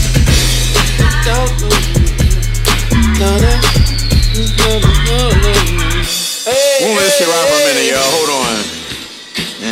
Hey, 6.45 6.85
We'll 6.85 6.95
let 6.95 7.03
this 7.05 7.17
shit 7.17 7.27
ride 7.27 7.47
for 7.47 7.55
a 7.55 7.65
minute, 7.65 7.83
hey. 7.83 7.91
yo. 7.91 7.99
Hold 7.99 8.29
on. 8.45 9.69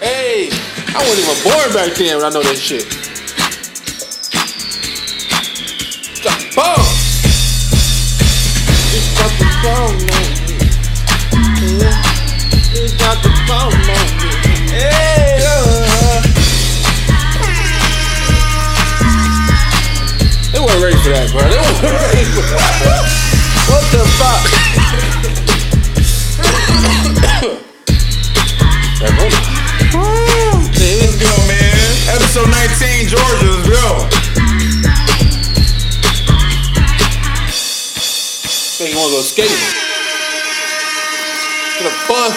Hey, 0.00 0.50
I 0.94 0.98
wasn't 1.00 1.18
even 1.24 1.42
born 1.42 1.72
back 1.72 1.96
then 1.96 2.16
when 2.16 2.26
I 2.26 2.30
know 2.30 2.42
that 2.42 2.58
shit. 2.58 2.84
Got 6.56 6.76
bomb. 6.76 6.88
It's 8.96 9.12
got 9.18 9.28
the 9.36 9.44
bomb 9.60 9.92
on 9.92 10.32
me. 10.48 10.56
Got 12.96 13.16
the 13.22 13.28
bomb 13.46 13.76
on 13.76 14.08
me. 14.16 14.32
Hey, 14.72 15.44
uh. 15.44 16.24
They 20.52 20.60
weren't 20.60 20.80
ready 20.82 20.96
for 20.96 21.10
that, 21.12 21.28
bro. 21.30 21.44
They 21.44 21.60
weren't 21.60 21.82
ready 21.84 22.24
for 22.24 22.40
that. 22.40 23.04
What 23.68 23.84
the 23.92 24.00
fuck? 24.16 24.42
Let's 30.72 31.16
go, 31.20 31.32
man. 31.48 31.92
Episode 32.16 32.48
19, 32.48 33.08
Georgia. 33.08 33.44
Let's 33.44 33.68
go. 33.68 34.16
You 38.96 39.02
wanna 39.02 39.16
go 39.16 39.20
skating? 39.20 39.52
To 41.76 41.84
the 41.84 41.90
fun! 42.08 42.32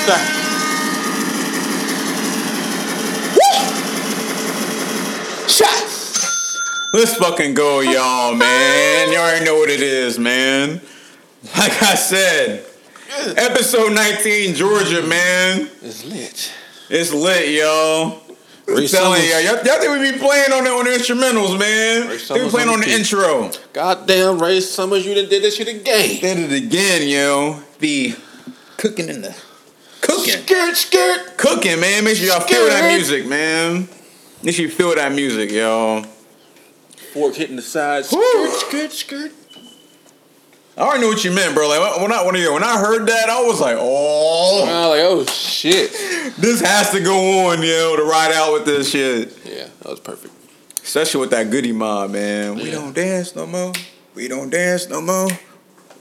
Shots. 5.47 6.59
Let's 6.93 7.15
fucking 7.15 7.53
go, 7.53 7.79
y'all, 7.79 8.35
man. 8.35 9.13
Y'all 9.13 9.21
already 9.21 9.45
know 9.45 9.55
what 9.55 9.69
it 9.69 9.79
is, 9.79 10.19
man. 10.19 10.81
Like 11.57 11.81
I 11.81 11.95
said, 11.95 12.65
episode 13.37 13.93
19, 13.93 14.53
Georgia, 14.55 15.01
man. 15.03 15.69
It's 15.81 16.03
lit. 16.03 16.51
It's 16.89 17.13
lit, 17.13 17.53
yo. 17.53 18.19
I'm 18.69 18.75
Ray 18.77 18.87
telling 18.87 19.21
y'all, 19.23 19.39
y'all, 19.41 19.65
y'all 19.65 19.79
think 19.79 19.91
we 20.01 20.11
be 20.11 20.17
playing 20.17 20.51
on 20.53 20.63
the, 20.63 20.69
on 20.71 20.85
the 20.85 20.91
instrumentals, 20.91 21.57
man. 21.59 22.07
Ray 22.09 22.17
They 22.17 22.43
be 22.45 22.49
playing 22.49 22.67
on 22.69 22.75
on 22.75 22.79
the 22.81 22.85
the 22.85 22.91
beat. 22.91 22.99
intro. 22.99 23.51
Goddamn 23.73 24.39
Ray 24.41 24.61
Summers, 24.61 25.05
you 25.05 25.15
done 25.15 25.29
did 25.29 25.43
this 25.43 25.55
shit 25.55 25.67
again. 25.67 26.19
Did 26.21 26.51
it 26.51 26.63
again, 26.65 27.07
yo. 27.07 27.61
The 27.79 28.15
cooking 28.77 29.09
in 29.09 29.21
the 29.21 29.35
cooking, 30.01 30.41
Skirt, 30.43 30.75
skirt. 30.75 31.37
cooking, 31.37 31.79
man. 31.79 32.03
Make 32.03 32.17
sure 32.17 32.27
y'all 32.27 32.39
feel 32.41 32.65
that 32.67 32.93
music, 32.95 33.25
man. 33.27 33.87
Make 34.43 34.55
sure 34.55 34.65
you 34.65 34.71
feel 34.71 34.95
that 34.95 35.11
music, 35.13 35.51
yo. 35.51 36.03
Fork 37.13 37.35
hitting 37.35 37.55
the 37.55 37.61
sides. 37.61 38.11
Woo. 38.11 38.21
Skirt, 38.51 38.91
skirt, 38.91 38.91
skirt. 38.91 39.31
I 40.79 40.83
already 40.83 41.01
knew 41.01 41.09
what 41.09 41.23
you 41.25 41.31
meant, 41.33 41.53
bro. 41.55 41.67
Like 41.67 41.99
when 42.01 42.11
I 42.13 42.23
when 42.25 42.35
I, 42.37 42.49
when 42.49 42.63
I 42.63 42.77
heard 42.79 43.05
that, 43.07 43.29
I 43.29 43.41
was 43.41 43.59
like, 43.59 43.75
oh, 43.77 44.63
I 44.63 44.87
was 44.87 44.97
like, 44.97 45.01
oh 45.05 45.25
shit. 45.33 45.91
this 46.37 46.61
has 46.61 46.91
to 46.91 47.01
go 47.01 47.49
on, 47.49 47.61
yo, 47.61 47.97
to 47.97 48.03
ride 48.03 48.31
out 48.33 48.53
with 48.53 48.63
this 48.65 48.89
shit. 48.91 49.37
Yeah, 49.45 49.67
that 49.81 49.89
was 49.89 49.99
perfect. 49.99 50.33
Especially 50.81 51.19
with 51.19 51.31
that 51.31 51.51
Goodie 51.51 51.73
Mob, 51.73 52.11
man. 52.11 52.55
We 52.55 52.63
Yeah. 52.67 52.75
don't 52.75 52.93
dance 52.95 53.35
no 53.35 53.45
more. 53.45 53.73
We 54.15 54.29
don't 54.29 54.49
dance 54.49 54.87
no 54.89 55.01
more. 55.01 55.27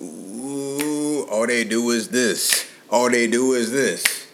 Ooh, 0.01 1.27
all 1.29 1.47
they 1.47 1.65
do 1.65 1.91
is 1.91 2.09
this. 2.09 2.67
All 2.89 3.11
they 3.11 3.27
do 3.27 3.55
is 3.55 3.73
this. 3.73 4.27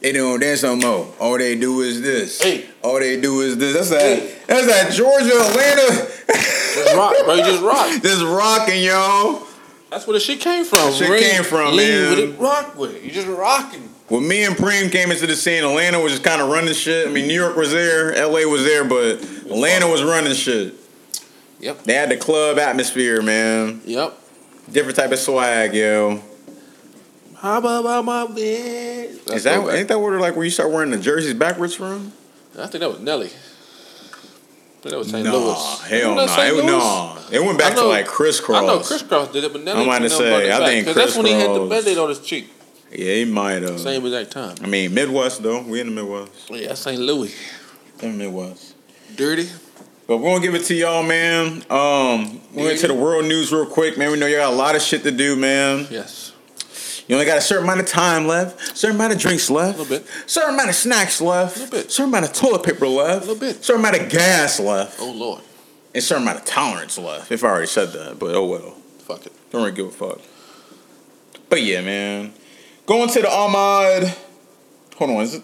They 0.00 0.12
don't 0.12 0.40
dance 0.40 0.62
no 0.62 0.76
more. 0.76 1.12
All 1.20 1.36
they 1.36 1.56
do 1.56 1.82
is 1.82 2.00
this. 2.00 2.40
Hey. 2.40 2.64
All 2.82 2.98
they 2.98 3.20
do 3.20 3.42
is 3.42 3.58
this. 3.58 3.74
That's 3.74 3.90
that. 3.90 4.00
Hey. 4.00 4.34
That's 4.46 4.66
that 4.66 4.92
Georgia 4.92 5.26
Atlanta. 5.26 6.08
Just 6.74 6.96
rock, 6.96 7.14
bro. 7.24 7.36
Just 7.36 7.62
rock. 7.62 7.90
Just 8.02 8.24
rocking, 8.24 8.82
yo. 8.82 9.46
That's 9.90 10.06
where 10.06 10.14
the 10.14 10.20
shit 10.20 10.40
came 10.40 10.64
from. 10.64 10.92
Shit 10.92 11.10
Ring- 11.10 11.22
came 11.22 11.42
from, 11.42 11.76
lean 11.76 11.88
man. 11.88 12.10
With 12.10 12.18
it, 12.18 12.38
rock 12.38 12.78
with 12.78 12.94
it. 12.94 13.02
You 13.02 13.10
just 13.10 13.26
rocking. 13.26 13.88
When 14.08 14.26
me 14.26 14.44
and 14.44 14.56
Preem 14.56 14.90
came 14.90 15.10
into 15.10 15.26
the 15.26 15.36
scene, 15.36 15.62
Atlanta 15.64 16.00
was 16.00 16.12
just 16.12 16.24
kind 16.24 16.40
of 16.40 16.48
running 16.48 16.74
shit. 16.74 17.08
I 17.08 17.10
mean, 17.10 17.28
New 17.28 17.34
York 17.34 17.56
was 17.56 17.72
there, 17.72 18.12
LA 18.26 18.48
was 18.48 18.64
there, 18.64 18.84
but 18.84 19.22
Atlanta 19.22 19.88
was 19.88 20.02
running 20.02 20.34
shit. 20.34 20.74
Yep. 21.60 21.84
They 21.84 21.94
had 21.94 22.08
the 22.08 22.16
club 22.16 22.58
atmosphere, 22.58 23.20
man. 23.22 23.82
Yep. 23.84 24.18
Different 24.70 24.96
type 24.96 25.12
of 25.12 25.18
swag, 25.18 25.74
yo. 25.74 26.22
How 27.36 27.58
about 27.58 28.04
my 28.04 28.26
bed? 28.26 29.18
Is 29.32 29.44
that 29.44 29.66
ain't 29.74 29.88
that 29.88 29.98
where 29.98 30.20
like 30.20 30.36
where 30.36 30.44
you 30.44 30.50
start 30.50 30.70
wearing 30.70 30.90
the 30.90 30.98
jerseys 30.98 31.34
backwards 31.34 31.74
from? 31.74 32.12
I 32.58 32.66
think 32.66 32.80
that 32.80 32.90
was 32.90 33.00
Nelly. 33.00 33.30
That 34.82 34.96
was 34.96 35.10
St. 35.10 35.24
Nah, 35.24 35.32
Louis. 35.36 35.80
hell 35.88 36.14
no, 36.14 36.26
St. 36.26 36.48
it, 36.48 36.54
Louis? 36.54 36.66
no. 36.66 37.18
It 37.30 37.42
went 37.44 37.58
back 37.58 37.72
I 37.72 37.76
to 37.76 37.84
like 37.84 38.06
Kris 38.06 38.40
Kross. 38.40 38.62
I 38.62 38.66
know 38.66 38.78
Kris 38.80 39.02
Kross 39.02 39.30
did 39.32 39.44
it, 39.44 39.52
but 39.52 39.62
Nelly. 39.62 39.82
I'm 39.82 39.86
about 39.88 39.98
to 40.02 40.10
say, 40.10 40.50
I 40.52 40.64
think 40.66 40.86
'cause 40.86 40.94
that's 40.94 41.16
when 41.16 41.26
he 41.26 41.32
had 41.32 41.42
the 41.50 41.66
Crisscross- 41.66 41.68
band-aid 41.84 41.98
on 41.98 42.08
his 42.08 42.18
cheek. 42.20 42.48
Yeah, 42.90 43.14
he 43.14 43.24
might 43.26 43.62
have. 43.62 43.78
Same 43.78 44.04
exact 44.04 44.30
time. 44.32 44.56
I 44.62 44.66
mean, 44.66 44.92
Midwest 44.94 45.42
though. 45.42 45.60
We 45.62 45.80
in 45.80 45.94
the 45.94 46.02
Midwest. 46.02 46.32
Yeah, 46.50 46.74
St. 46.74 46.98
Louis. 47.00 47.32
In 48.02 48.18
the 48.18 48.24
Midwest. 48.24 48.74
Dirty. 49.16 49.48
But 50.08 50.16
we're 50.16 50.30
gonna 50.32 50.42
give 50.44 50.54
it 50.56 50.64
to 50.64 50.74
y'all, 50.74 51.02
man. 51.04 51.62
Um, 51.70 52.40
we 52.52 52.64
went 52.64 52.80
to 52.80 52.88
the 52.88 52.94
world 52.94 53.26
news 53.26 53.52
real 53.52 53.66
quick, 53.66 53.96
man. 53.96 54.10
We 54.10 54.18
know 54.18 54.26
you 54.26 54.36
got 54.38 54.52
a 54.52 54.56
lot 54.56 54.74
of 54.74 54.82
shit 54.82 55.04
to 55.04 55.12
do, 55.12 55.36
man. 55.36 55.86
Yes. 55.90 56.29
You 57.10 57.16
only 57.16 57.26
got 57.26 57.38
a 57.38 57.40
certain 57.40 57.64
amount 57.64 57.80
of 57.80 57.86
time 57.86 58.28
left, 58.28 58.78
certain 58.78 58.94
amount 58.94 59.12
of 59.12 59.18
drinks 59.18 59.50
left, 59.50 59.76
A 59.80 59.82
little 59.82 59.98
bit. 59.98 60.06
certain 60.26 60.54
amount 60.54 60.68
of 60.68 60.76
snacks 60.76 61.20
left, 61.20 61.56
Little 61.58 61.70
bit. 61.78 61.90
certain 61.90 62.08
amount 62.10 62.26
of 62.26 62.32
toilet 62.32 62.62
paper 62.62 62.86
left, 62.86 63.24
A 63.24 63.32
little 63.32 63.34
bit. 63.34 63.64
certain 63.64 63.80
amount 63.84 64.00
of 64.00 64.08
gas 64.10 64.60
left, 64.60 64.96
Oh 65.00 65.10
Lord. 65.10 65.42
and 65.92 66.04
certain 66.04 66.22
amount 66.22 66.38
of 66.38 66.44
tolerance 66.44 66.96
left. 66.98 67.32
If 67.32 67.42
I 67.42 67.48
already 67.48 67.66
said 67.66 67.92
that, 67.94 68.20
but 68.20 68.32
oh 68.36 68.44
well. 68.46 68.76
Fuck 69.00 69.26
it. 69.26 69.32
Don't 69.50 69.62
really 69.64 69.74
give 69.74 69.86
a 69.86 69.90
fuck. 69.90 70.20
But 71.48 71.62
yeah, 71.64 71.80
man. 71.80 72.32
Going 72.86 73.08
to 73.10 73.22
the 73.22 73.26
Ahmaud. 73.26 74.16
Hold 74.94 75.10
on, 75.10 75.16
is 75.22 75.34
it? 75.34 75.42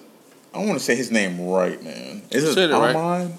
I 0.54 0.58
want 0.58 0.74
to 0.74 0.78
say 0.78 0.94
his 0.94 1.10
name 1.10 1.48
right, 1.48 1.82
man. 1.82 2.22
Is 2.30 2.44
it 2.44 2.54
Said 2.54 2.70
it 2.70 2.74
right. 2.74 2.94
Ahmaud? 2.94 3.32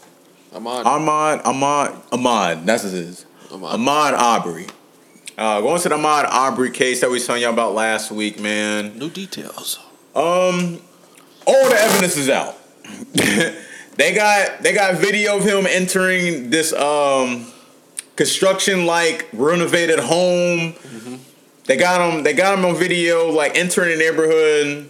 I'm. 0.53 0.63
Ahmaud, 0.65 1.43
Ahmaud, 1.43 2.09
Ahmaud. 2.09 2.65
That's 2.65 2.83
what 2.83 2.93
it 2.93 2.99
is. 2.99 3.25
Ahmaud. 3.51 3.75
Ahmaud 3.75 4.13
Arbery. 4.17 4.67
Uh, 5.37 5.61
going 5.61 5.79
to 5.79 5.87
the 5.87 5.95
Ahmaud 5.95 6.25
Arbery 6.25 6.71
case 6.71 7.01
that 7.01 7.09
we 7.09 7.13
was 7.13 7.27
telling 7.27 7.43
y'all 7.43 7.53
about 7.53 7.75
last 7.75 8.09
week, 8.09 8.39
man. 8.39 8.97
New 8.97 9.11
details. 9.11 9.77
Um, 10.15 10.79
all 11.45 11.69
the 11.69 11.77
evidence 11.77 12.17
is 12.17 12.27
out. 12.27 12.57
they 13.97 14.15
got 14.15 14.63
they 14.63 14.73
got 14.73 14.95
video 14.95 15.37
of 15.37 15.43
him 15.43 15.67
entering 15.67 16.49
this 16.49 16.73
um 16.73 17.45
construction 18.15 18.87
like 18.87 19.27
renovated 19.31 19.99
home. 19.99 20.73
They 21.65 21.77
got 21.77 22.01
him. 22.01 22.23
They 22.23 22.33
got 22.33 22.57
him 22.57 22.65
on 22.65 22.75
video 22.75 23.29
like 23.29 23.55
entering 23.55 23.91
the 23.91 24.03
neighborhood. 24.03 24.89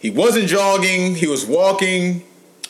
He 0.00 0.10
wasn't 0.10 0.48
jogging. 0.48 1.14
He 1.14 1.28
was 1.28 1.46
walking. 1.46 2.24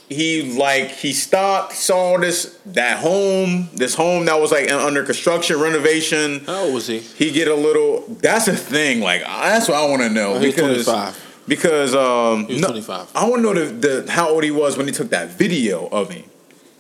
He 0.09 0.57
like 0.59 0.89
he 0.91 1.13
stopped, 1.13 1.75
saw 1.75 2.17
this 2.19 2.59
that 2.67 2.99
home, 3.01 3.69
this 3.75 3.95
home 3.95 4.25
that 4.25 4.41
was 4.41 4.51
like 4.51 4.71
under 4.73 5.05
construction 5.05 5.61
renovation. 5.61 6.41
How 6.47 6.63
old 6.65 6.75
was 6.75 6.87
he? 6.87 7.01
He 7.01 7.31
get 7.31 7.47
a 7.49 7.55
little. 7.55 8.05
That's 8.09 8.49
a 8.49 8.57
thing. 8.57 9.01
Like 9.01 9.21
that's 9.23 9.69
what 9.69 9.77
I 9.77 9.87
want 9.87 10.01
to 10.03 10.09
know 10.09 10.35
Oh, 10.35 10.39
he 10.39 10.47
because 10.47 10.87
25. 10.87 11.45
because 11.47 11.95
um 11.95 12.47
He 12.47 12.55
was 12.55 12.63
no- 12.63 12.69
25. 12.69 13.11
I 13.15 13.29
want 13.29 13.37
to 13.41 13.43
know 13.43 13.65
the, 13.67 14.03
the 14.05 14.11
how 14.11 14.31
old 14.31 14.45
he 14.45 14.51
was 14.51 14.79
when 14.79 14.87
he 14.87 14.93
took 14.93 15.11
that 15.11 15.29
video 15.29 15.87
of 15.89 16.11
him. 16.11 16.25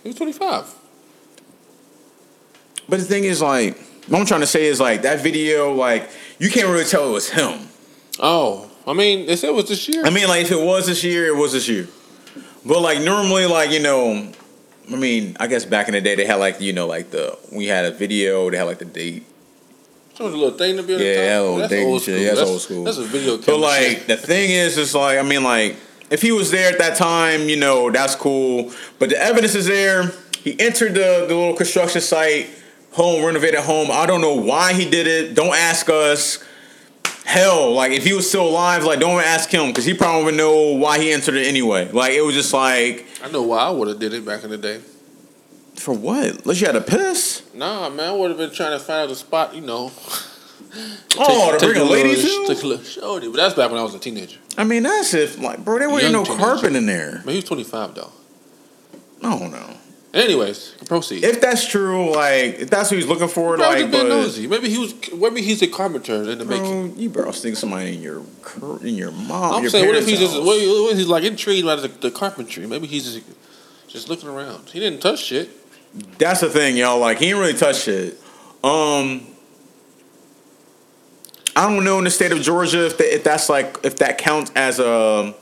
He 0.02 0.08
was 0.08 0.16
25. 0.16 0.74
But 2.88 3.00
the 3.00 3.04
thing 3.04 3.24
is, 3.24 3.42
like, 3.42 3.78
what 4.06 4.18
I'm 4.20 4.26
trying 4.26 4.40
to 4.40 4.46
say 4.46 4.64
is 4.66 4.80
like 4.80 5.02
that 5.02 5.20
video, 5.20 5.74
like 5.74 6.08
you 6.38 6.48
can't 6.50 6.68
really 6.68 6.84
tell 6.86 7.10
it 7.10 7.12
was 7.12 7.28
him. 7.28 7.68
Oh, 8.18 8.70
I 8.86 8.94
mean, 8.94 9.26
they 9.26 9.36
said 9.36 9.50
it 9.50 9.54
was 9.54 9.68
this 9.68 9.86
year. 9.86 10.04
I 10.06 10.08
mean, 10.10 10.28
like 10.28 10.46
if 10.46 10.50
it 10.52 10.60
was 10.64 10.86
this 10.86 11.04
year, 11.04 11.26
it 11.26 11.36
was 11.36 11.52
this 11.52 11.68
year. 11.68 11.86
But 12.64 12.80
like 12.80 13.00
normally, 13.00 13.46
like 13.46 13.70
you 13.70 13.80
know, 13.80 14.30
I 14.92 14.96
mean, 14.96 15.36
I 15.40 15.46
guess 15.46 15.64
back 15.64 15.88
in 15.88 15.94
the 15.94 16.00
day 16.00 16.14
they 16.14 16.26
had 16.26 16.36
like 16.36 16.60
you 16.60 16.72
know 16.72 16.86
like 16.86 17.10
the 17.10 17.38
we 17.52 17.66
had 17.66 17.84
a 17.84 17.90
video, 17.90 18.50
they 18.50 18.56
had 18.56 18.64
like 18.64 18.78
the 18.78 18.84
date. 18.84 19.24
So 20.14 20.24
it 20.24 20.26
was 20.28 20.34
a 20.34 20.38
little 20.38 20.58
thing 20.58 20.76
to 20.76 20.82
be 20.82 20.94
Yeah, 20.94 20.98
the 20.98 21.56
that 21.58 21.60
top. 21.62 21.70
little 21.70 21.92
That's 21.92 22.04
shit. 22.04 22.20
Yeah, 22.20 22.34
that's 22.34 22.50
old 22.50 22.60
school. 22.60 22.84
That's 22.84 22.98
a 22.98 23.04
video 23.04 23.36
But 23.38 23.58
like 23.58 24.06
the 24.06 24.16
thing 24.16 24.50
is, 24.50 24.76
is 24.76 24.94
like 24.94 25.18
I 25.18 25.22
mean, 25.22 25.44
like 25.44 25.76
if 26.10 26.22
he 26.22 26.32
was 26.32 26.50
there 26.50 26.72
at 26.72 26.78
that 26.78 26.96
time, 26.96 27.48
you 27.48 27.56
know, 27.56 27.90
that's 27.90 28.14
cool. 28.16 28.72
But 28.98 29.10
the 29.10 29.22
evidence 29.22 29.54
is 29.54 29.66
there. 29.66 30.10
He 30.42 30.58
entered 30.58 30.94
the 30.94 31.26
the 31.28 31.34
little 31.34 31.54
construction 31.54 32.00
site, 32.00 32.48
home 32.92 33.24
renovated 33.24 33.60
home. 33.60 33.88
I 33.92 34.06
don't 34.06 34.20
know 34.20 34.34
why 34.34 34.72
he 34.72 34.88
did 34.90 35.06
it. 35.06 35.34
Don't 35.34 35.54
ask 35.54 35.88
us. 35.88 36.42
Hell, 37.28 37.72
like 37.74 37.92
if 37.92 38.04
he 38.04 38.14
was 38.14 38.26
still 38.26 38.48
alive, 38.48 38.84
like 38.84 39.00
don't 39.00 39.22
ask 39.22 39.50
him 39.50 39.66
because 39.66 39.84
he 39.84 39.92
probably 39.92 40.24
would 40.24 40.34
know 40.34 40.72
why 40.76 40.98
he 40.98 41.12
entered 41.12 41.34
it 41.34 41.46
anyway. 41.46 41.86
Like 41.90 42.12
it 42.12 42.22
was 42.22 42.34
just 42.34 42.54
like 42.54 43.04
I 43.22 43.30
know 43.30 43.42
why 43.42 43.58
I 43.58 43.70
would 43.70 43.86
have 43.88 43.98
did 43.98 44.14
it 44.14 44.24
back 44.24 44.44
in 44.44 44.50
the 44.50 44.56
day. 44.56 44.80
for 45.76 45.92
what? 45.92 46.40
Unless 46.42 46.60
you 46.62 46.66
had 46.66 46.72
to 46.72 46.80
piss. 46.80 47.42
Nah, 47.52 47.90
man, 47.90 48.08
I 48.08 48.12
would 48.12 48.30
have 48.30 48.38
been 48.38 48.50
trying 48.50 48.78
to 48.78 48.82
find 48.82 49.02
out 49.02 49.08
the 49.10 49.14
spot, 49.14 49.54
you 49.54 49.60
know. 49.60 49.92
Oh, 51.18 51.56
to 51.56 51.66
bring 51.66 51.80
a 51.80 51.84
lady 51.84 52.14
to? 52.14 52.44
Take 52.46 52.62
a 52.62 52.84
shorty. 52.84 53.28
But 53.28 53.36
that's 53.38 53.54
back 53.54 53.70
when 53.70 53.80
I 53.80 53.82
was 53.82 53.94
a 53.94 53.98
teenager. 53.98 54.38
I 54.58 54.64
mean, 54.64 54.82
that's 54.82 55.14
if 55.14 55.38
like, 55.38 55.64
bro, 55.64 55.78
there 55.78 55.88
wasn't 55.88 56.12
no 56.12 56.24
teenager. 56.24 56.42
carpet 56.44 56.76
in 56.76 56.84
there. 56.84 57.22
But 57.24 57.30
he 57.30 57.36
was 57.36 57.44
25, 57.46 57.94
though. 57.94 58.12
I 59.22 59.38
don't 59.38 59.50
know. 59.50 59.76
Anyways, 60.18 60.74
proceed. 60.86 61.22
If 61.22 61.40
that's 61.40 61.66
true, 61.66 62.12
like 62.14 62.58
if 62.58 62.70
that's 62.70 62.90
what 62.90 62.96
he's 62.96 63.06
looking 63.06 63.28
for, 63.28 63.56
like, 63.56 63.78
been 63.90 63.90
but, 63.90 64.08
nosy. 64.08 64.46
Maybe 64.46 64.68
he 64.68 64.78
was. 64.78 65.12
Maybe 65.12 65.42
he's 65.42 65.62
a 65.62 65.68
carpenter 65.68 66.30
in 66.30 66.38
the 66.38 66.44
making. 66.44 66.98
you 66.98 67.08
bro 67.08 67.30
think 67.30 67.56
somebody 67.56 67.94
in 67.94 68.02
your 68.02 68.22
in 68.82 68.96
your 68.96 69.12
mom. 69.12 69.54
I'm 69.54 69.62
your 69.62 69.70
saying, 69.70 69.86
what 69.86 69.96
if 69.96 70.06
he's 70.06 70.18
parents' 70.18 70.34
just? 70.34 70.46
What, 70.46 70.58
what 70.58 70.92
if 70.92 70.98
he's 70.98 71.06
like 71.06 71.24
intrigued 71.24 71.66
by 71.66 71.76
the, 71.76 71.88
the 71.88 72.10
carpentry? 72.10 72.66
Maybe 72.66 72.88
he's 72.88 73.04
just 73.04 73.26
just 73.86 74.08
looking 74.08 74.28
around. 74.28 74.68
He 74.70 74.80
didn't 74.80 75.00
touch 75.00 75.22
shit. 75.22 75.50
That's 76.18 76.40
the 76.40 76.50
thing, 76.50 76.76
y'all. 76.76 76.98
Like 76.98 77.18
he 77.18 77.26
didn't 77.26 77.40
really 77.40 77.54
touch 77.54 77.82
shit. 77.82 78.20
Um, 78.64 79.26
I 81.54 81.72
don't 81.72 81.84
know 81.84 81.98
in 81.98 82.04
the 82.04 82.10
state 82.10 82.32
of 82.32 82.40
Georgia 82.40 82.86
if, 82.86 82.98
that 82.98 83.14
if 83.14 83.24
that's 83.24 83.48
like 83.48 83.78
if 83.84 83.98
that 83.98 84.18
counts 84.18 84.50
as 84.56 84.80
a. 84.80 85.34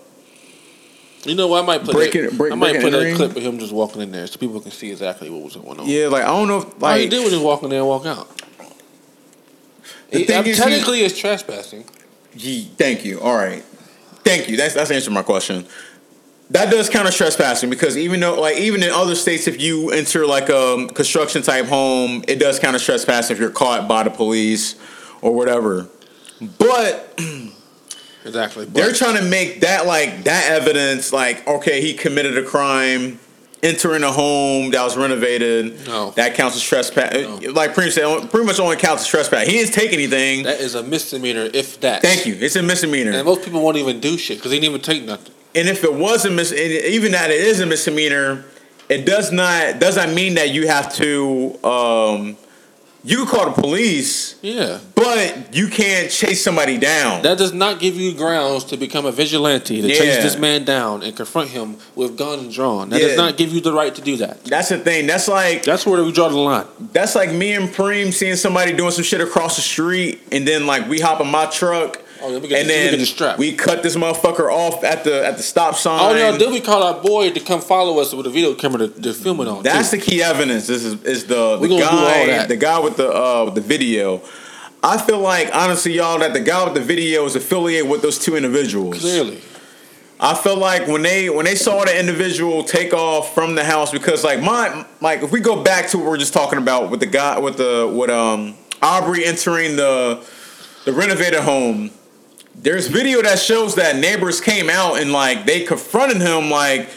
You 1.27 1.35
know 1.35 1.49
what? 1.49 1.63
I 1.65 1.67
might 1.67 1.85
put 1.85 1.93
Breaking- 1.95 2.23
that, 2.25 2.39
break- 2.39 2.53
I 2.53 2.57
might 2.57 2.81
put 2.81 2.91
that 2.93 3.17
clip 3.17 3.37
of 3.37 3.43
him 3.43 3.59
just 3.59 3.73
walking 3.73 4.03
in 4.03 4.13
there 4.13 4.27
so 4.27 4.39
people 4.39 4.61
can 4.61 4.71
see 4.71 4.91
exactly 4.91 5.29
what 5.29 5.43
was 5.43 5.57
going 5.57 5.81
on. 5.81 5.87
Yeah, 5.89 6.07
like 6.09 6.23
I 6.23 6.29
don't 6.29 6.49
know 6.49 6.59
if 6.59 6.83
All 6.83 6.95
he 6.95 7.09
did 7.09 7.23
was 7.23 7.33
just 7.33 7.43
walk 7.45 7.63
in 7.63 7.71
there 7.71 7.81
and 7.81 7.89
walk 7.89 8.07
out. 8.07 8.29
The 10.11 10.19
He- 10.21 10.25
thing 10.25 10.47
is, 10.47 10.57
he- 10.59 10.63
technically, 10.63 11.01
it's 11.03 11.19
trespassing. 11.19 11.85
Ye- 12.37 12.71
Thank 12.79 13.05
you. 13.05 13.21
All 13.21 13.35
right. 13.35 13.65
Thank 14.25 14.49
you. 14.49 14.57
That's 14.57 14.75
that's 14.75 14.91
answering 14.91 15.15
my 15.15 15.23
question. 15.23 15.67
That 16.51 16.71
does 16.71 16.89
count 16.89 17.09
as 17.09 17.17
trespassing 17.17 17.71
because 17.71 17.97
even 17.97 18.21
though 18.21 18.41
like 18.41 18.59
even 18.59 18.83
in 18.85 18.91
other 18.91 19.15
states, 19.17 19.49
if 19.49 19.61
you 19.61 19.91
enter 19.91 20.27
like 20.27 20.49
a 20.49 20.87
construction 20.95 21.43
type 21.43 21.67
home, 21.67 22.23
it 22.29 22.39
does 22.39 22.59
count 22.61 22.77
as 22.77 22.85
trespassing 22.85 23.35
if 23.35 23.41
you're 23.41 23.51
caught 23.51 23.89
by 23.89 24.05
the 24.05 24.11
police 24.11 24.77
or 25.23 25.35
whatever. 25.35 25.89
But 26.59 27.19
Exactly. 28.27 28.65
they're 28.67 28.93
trying 28.93 29.17
to 29.17 29.23
make 29.25 29.61
that 29.61 29.87
like 29.87 30.25
that 30.25 30.51
evidence 30.51 31.13
like 31.13 31.47
okay, 31.47 31.81
he 31.81 31.95
committed 31.95 32.37
a 32.39 32.43
crime. 32.45 33.19
Entering 33.63 34.05
a 34.05 34.13
home 34.13 34.71
that 34.73 34.85
was 34.85 34.97
renovated, 34.99 35.87
No. 35.87 36.11
that 36.13 36.35
counts 36.35 36.57
as 36.57 36.63
trespass. 36.63 37.15
No. 37.15 37.51
Like 37.53 37.75
pretty 37.75 37.91
said, 37.91 38.31
pretty 38.31 38.47
much 38.47 38.61
only 38.61 38.77
counts 38.77 39.03
as 39.05 39.09
trespass. 39.09 39.47
He 39.47 39.55
didn't 39.55 39.73
take 39.73 39.93
anything. 39.95 40.43
that 40.45 40.61
is 40.61 40.75
a 40.75 40.83
misdemeanor, 40.83 41.49
if 41.53 41.81
that. 41.81 42.03
Thank 42.03 42.27
you. 42.27 42.37
It's 42.39 42.55
a 42.55 42.63
misdemeanor. 42.63 43.13
And 43.13 43.25
most 43.25 43.43
people 43.45 43.63
won't 43.63 43.79
even 43.79 43.99
do 43.99 44.19
shit 44.19 44.37
because 44.39 44.51
they 44.51 44.59
didn't 44.61 44.75
even 44.75 44.83
take 44.83 45.05
nothing. 45.05 45.35
And 45.55 45.69
if 45.69 45.83
it 45.85 45.95
was 45.95 46.27
a 46.27 46.31
mis, 46.31 46.53
even 46.53 47.13
that 47.13 47.31
it 47.31 47.41
is 47.41 47.59
a 47.61 47.67
misdemeanor, 47.67 48.45
it 48.91 49.07
does 49.07 49.33
not 49.33 49.81
does 49.81 49.97
not 49.97 50.11
mean 50.11 50.35
that 50.35 50.51
you 50.51 50.69
have 50.69 50.95
to. 50.97 51.59
Um, 51.65 52.37
you 53.07 53.19
can 53.19 53.27
call 53.27 53.45
the 53.47 53.53
police, 53.63 54.35
Yeah. 54.43 54.79
but 54.97 55.55
you 55.55 55.69
can't 55.69 56.11
chase 56.11 56.43
somebody 56.43 56.77
down. 56.77 57.23
That 57.23 57.39
does 57.39 57.53
not 57.53 57.79
give 57.79 57.95
you 57.97 58.13
grounds 58.15 58.65
to 58.65 58.77
become 58.77 59.07
a 59.07 59.13
vigilante 59.13 59.81
to 59.81 59.89
chase 59.89 60.23
this 60.23 60.37
man 60.37 60.65
down 60.65 61.03
and 61.05 61.15
confront 61.17 61.51
him 61.51 61.77
with 61.95 62.19
guns 62.19 62.55
drawn. 62.55 62.91
That 62.91 63.01
Yeah. 63.01 63.09
does 63.09 63.17
not 63.17 63.37
give 63.37 63.53
you 63.53 63.61
the 63.61 63.73
right 63.73 63.95
to 63.95 64.01
do 64.03 64.17
that. 64.17 64.45
That's 64.45 64.71
the 64.71 64.79
thing. 64.79 65.07
That's 65.07 65.29
like 65.29 65.63
That's 65.63 65.87
where 65.87 66.03
we 66.03 66.11
draw 66.11 66.29
the 66.29 66.37
line. 66.37 66.65
that's 66.93 67.15
like 67.15 67.31
me 67.33 67.53
and 67.53 67.73
Preem 67.73 68.13
seeing 68.13 68.37
somebody 68.37 68.73
doing 68.73 68.91
some 68.91 69.05
shit 69.05 69.21
across 69.21 69.55
the 69.57 69.63
street, 69.63 70.21
and 70.33 70.47
then 70.47 70.67
like 70.67 70.89
we 70.89 70.99
hop 70.99 71.21
in 71.21 71.29
my 71.29 71.47
truck. 71.47 72.01
Oh, 72.23 72.33
yeah, 72.33 72.39
we 72.39 72.55
and 72.55 72.69
then 72.69 72.99
the 72.99 73.07
strap. 73.07 73.39
we 73.39 73.53
cut 73.53 73.83
this 73.83 73.97
motherfucker 73.97 74.51
off 74.51 74.85
at 74.85 75.05
the 75.05 75.27
at 75.27 75.37
the 75.37 75.43
stop 75.43 75.75
sign. 75.75 76.01
Oh 76.01 76.15
no! 76.15 76.37
Then 76.37 76.53
we 76.53 76.61
call 76.61 76.83
our 76.83 77.03
boy 77.03 77.31
to 77.31 77.41
come 77.41 77.61
follow 77.61 78.01
us 78.01 78.15
with 78.15 78.27
a 78.27 78.31
video 78.31 78.55
camera 78.55 78.89
to, 78.89 79.03
to 79.03 79.13
film 79.13 79.41
it 79.41 79.49
on. 79.49 79.63
That's 79.63 79.91
too. 79.91 79.99
the 79.99 80.03
key 80.03 80.23
evidence. 80.23 80.67
This 80.67 80.85
is 80.85 81.03
is 81.05 81.25
the 81.25 81.57
the 81.57 81.69
gonna 81.69 81.81
do 81.81 81.85
all 81.85 82.27
guy 82.27 82.47
the 82.47 82.57
guy 82.57 82.79
with 82.79 82.97
the 82.97 83.09
uh 83.09 83.45
with 83.47 83.55
the 83.55 83.61
video. 83.61 84.23
I 84.83 84.99
feel 84.99 85.19
like 85.19 85.51
honestly, 85.55 85.95
y'all, 85.95 86.19
that 86.21 86.33
the 86.33 86.41
guy 86.41 86.65
with 86.65 86.75
the 86.75 86.81
video 86.81 87.25
is 87.25 87.37
affiliated 87.37 87.91
with 87.91 88.03
those 88.03 88.19
two 88.19 88.37
individuals. 88.37 89.01
clearly. 89.01 89.41
I 90.19 90.35
feel 90.35 90.57
like 90.57 90.87
when 90.87 91.03
they 91.03 91.29
when 91.29 91.45
they 91.45 91.55
saw 91.55 91.85
the 91.85 91.99
individual 91.99 92.65
take 92.65 92.95
off 92.95 93.35
from 93.35 93.55
the 93.55 93.65
house 93.65 93.93
because 93.93 94.25
like 94.25 94.41
my 94.41 94.87
like 95.01 95.23
if 95.23 95.31
we 95.31 95.41
go 95.41 95.63
back 95.63 95.89
to 95.91 95.99
what 95.99 96.07
we 96.07 96.13
are 96.13 96.17
just 96.17 96.33
talking 96.33 96.59
about 96.59 96.91
with 96.91 97.01
the 97.01 97.07
guy 97.07 97.39
with 97.39 97.59
the 97.59 97.93
with 97.95 98.09
um 98.09 98.57
Arbery 98.83 99.25
entering 99.25 99.77
the 99.77 100.25
the 100.85 100.93
renovated 100.93 101.41
home, 101.41 101.91
there's 102.59 102.89
video 102.89 103.23
that 103.23 103.39
shows 103.39 103.75
that 103.77 103.97
neighbors 103.97 104.41
came 104.41 104.69
out 104.71 105.01
and 105.01 105.13
like 105.13 105.47
they 105.47 105.65
confronted 105.65 106.21
him 106.21 106.51
like 106.51 106.89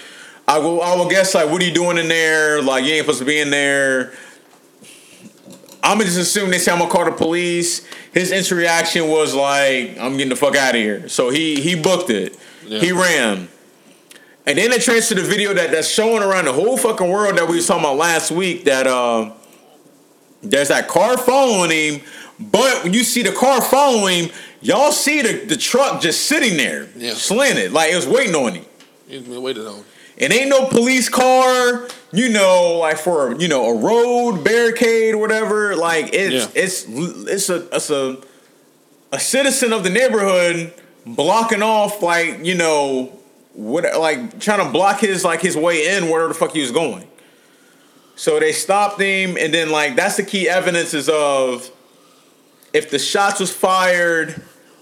I 0.48 0.58
will 0.58 0.82
I 0.82 0.95
will 0.95 1.10
guess 1.10 1.36
like 1.36 1.50
what 1.50 1.62
are 1.62 1.65
you 1.65 1.74
doing 1.74 1.98
in 1.98 2.08
there 2.08 2.62
like 2.62 2.84
you 2.86 2.93
ain't 2.93 3.06
supposed 3.06 3.19
to 3.19 3.26
be 3.26 3.39
in 3.39 3.50
there. 3.50 4.13
I'm 5.82 5.98
gonna 5.98 6.06
just 6.06 6.17
assume 6.17 6.50
they 6.50 6.58
say 6.58 6.72
I'm 6.72 6.80
gonna 6.80 6.91
call 6.91 7.06
the 7.06 7.12
police. 7.12 7.88
His 8.13 8.32
instant 8.32 8.60
reaction 8.60 9.08
was 9.08 9.36
like, 9.36 9.98
"I'm 10.00 10.13
getting 10.13 10.30
the 10.30 10.36
fuck 10.36 10.56
out 10.56 10.76
of 10.76 10.82
here." 10.82 11.08
So 11.08 11.30
he 11.30 11.62
he 11.62 11.76
booked 11.76 12.10
it. 12.10 12.38
Yeah. 12.65 12.80
He 12.80 12.91
ran. 12.91 13.48
And 14.45 14.58
then 14.58 14.72
it 14.72 14.82
transferred 14.82 15.17
to 15.17 15.22
the 15.22 15.28
video 15.28 15.54
that, 15.54 15.69
that's 15.69 15.88
showing 15.88 16.24
around 16.24 16.45
the 16.45 16.54
whole 16.54 16.76
fucking 16.76 17.08
world 17.08 17.38
that 17.38 17.48
we 17.48 17.58
was 17.58 17.67
talking 17.67 17.84
about 17.84 17.98
last 17.98 18.32
week 18.32 18.63
that 18.65 18.88
uh, 18.88 19.32
there's 20.41 20.69
that 20.69 20.88
car 20.88 21.17
following 21.17 21.69
him, 21.69 22.02
but 22.39 22.84
when 22.84 22.93
you 22.93 23.04
see 23.04 23.22
the 23.22 23.32
car 23.32 23.62
following 23.62 24.26
him, 24.26 24.32
y'all 24.62 24.91
see 24.91 25.22
the, 25.22 25.45
the 25.45 25.56
truck 25.58 26.02
just 26.02 26.26
sitting 26.26 26.58
there, 26.58 26.88
Yeah. 26.95 27.13
slanted, 27.13 27.72
like 27.72 27.91
it 27.91 27.95
was 27.95 28.08
waiting 28.08 28.36
on 28.36 28.54
him. 28.56 28.65
Waiting 29.41 29.65
on. 29.65 29.84
It 30.17 30.32
ain't 30.34 30.50
no 30.50 30.65
police 30.67 31.08
car, 31.10 31.88
you 32.12 32.30
know, 32.30 32.78
like 32.80 32.98
for 32.98 33.36
you 33.39 33.48
know 33.48 33.65
a 33.69 33.76
road 33.76 34.43
barricade 34.43 35.13
or 35.15 35.17
whatever. 35.17 35.76
Like 35.76 36.10
it's 36.13 36.54
Yeah. 36.54 36.62
it's 36.63 36.86
it's 36.88 37.50
a 37.50 37.67
it's 37.76 37.89
a 37.89 38.17
a 39.12 39.19
citizen 39.19 39.72
of 39.74 39.84
the 39.84 39.89
neighborhood 39.89 40.74
blocking 41.06 41.63
off 41.63 42.04
like 42.04 42.45
you 42.45 42.54
know 42.56 43.17
what 43.54 43.84
like 44.00 44.39
trying 44.39 44.63
to 44.63 44.72
block 44.72 45.00
his 45.00 45.24
like 45.24 45.41
his 45.41 45.56
way 45.56 45.95
in 45.95 46.10
wherever 46.10 46.28
the 46.28 46.34
fuck 46.34 46.52
he 46.52 46.62
was 46.62 46.72
going. 46.72 47.08
So 48.17 48.38
they 48.39 48.52
stopped 48.52 49.00
him, 49.00 49.38
and 49.39 49.54
then 49.54 49.69
like 49.72 49.95
that's 49.95 50.17
the 50.17 50.24
key 50.24 50.50
evidences 50.50 51.08
of 51.08 51.72
if 52.74 52.91
the 52.91 53.00
shots 53.00 53.39
was 53.39 53.52
fired 53.52 54.41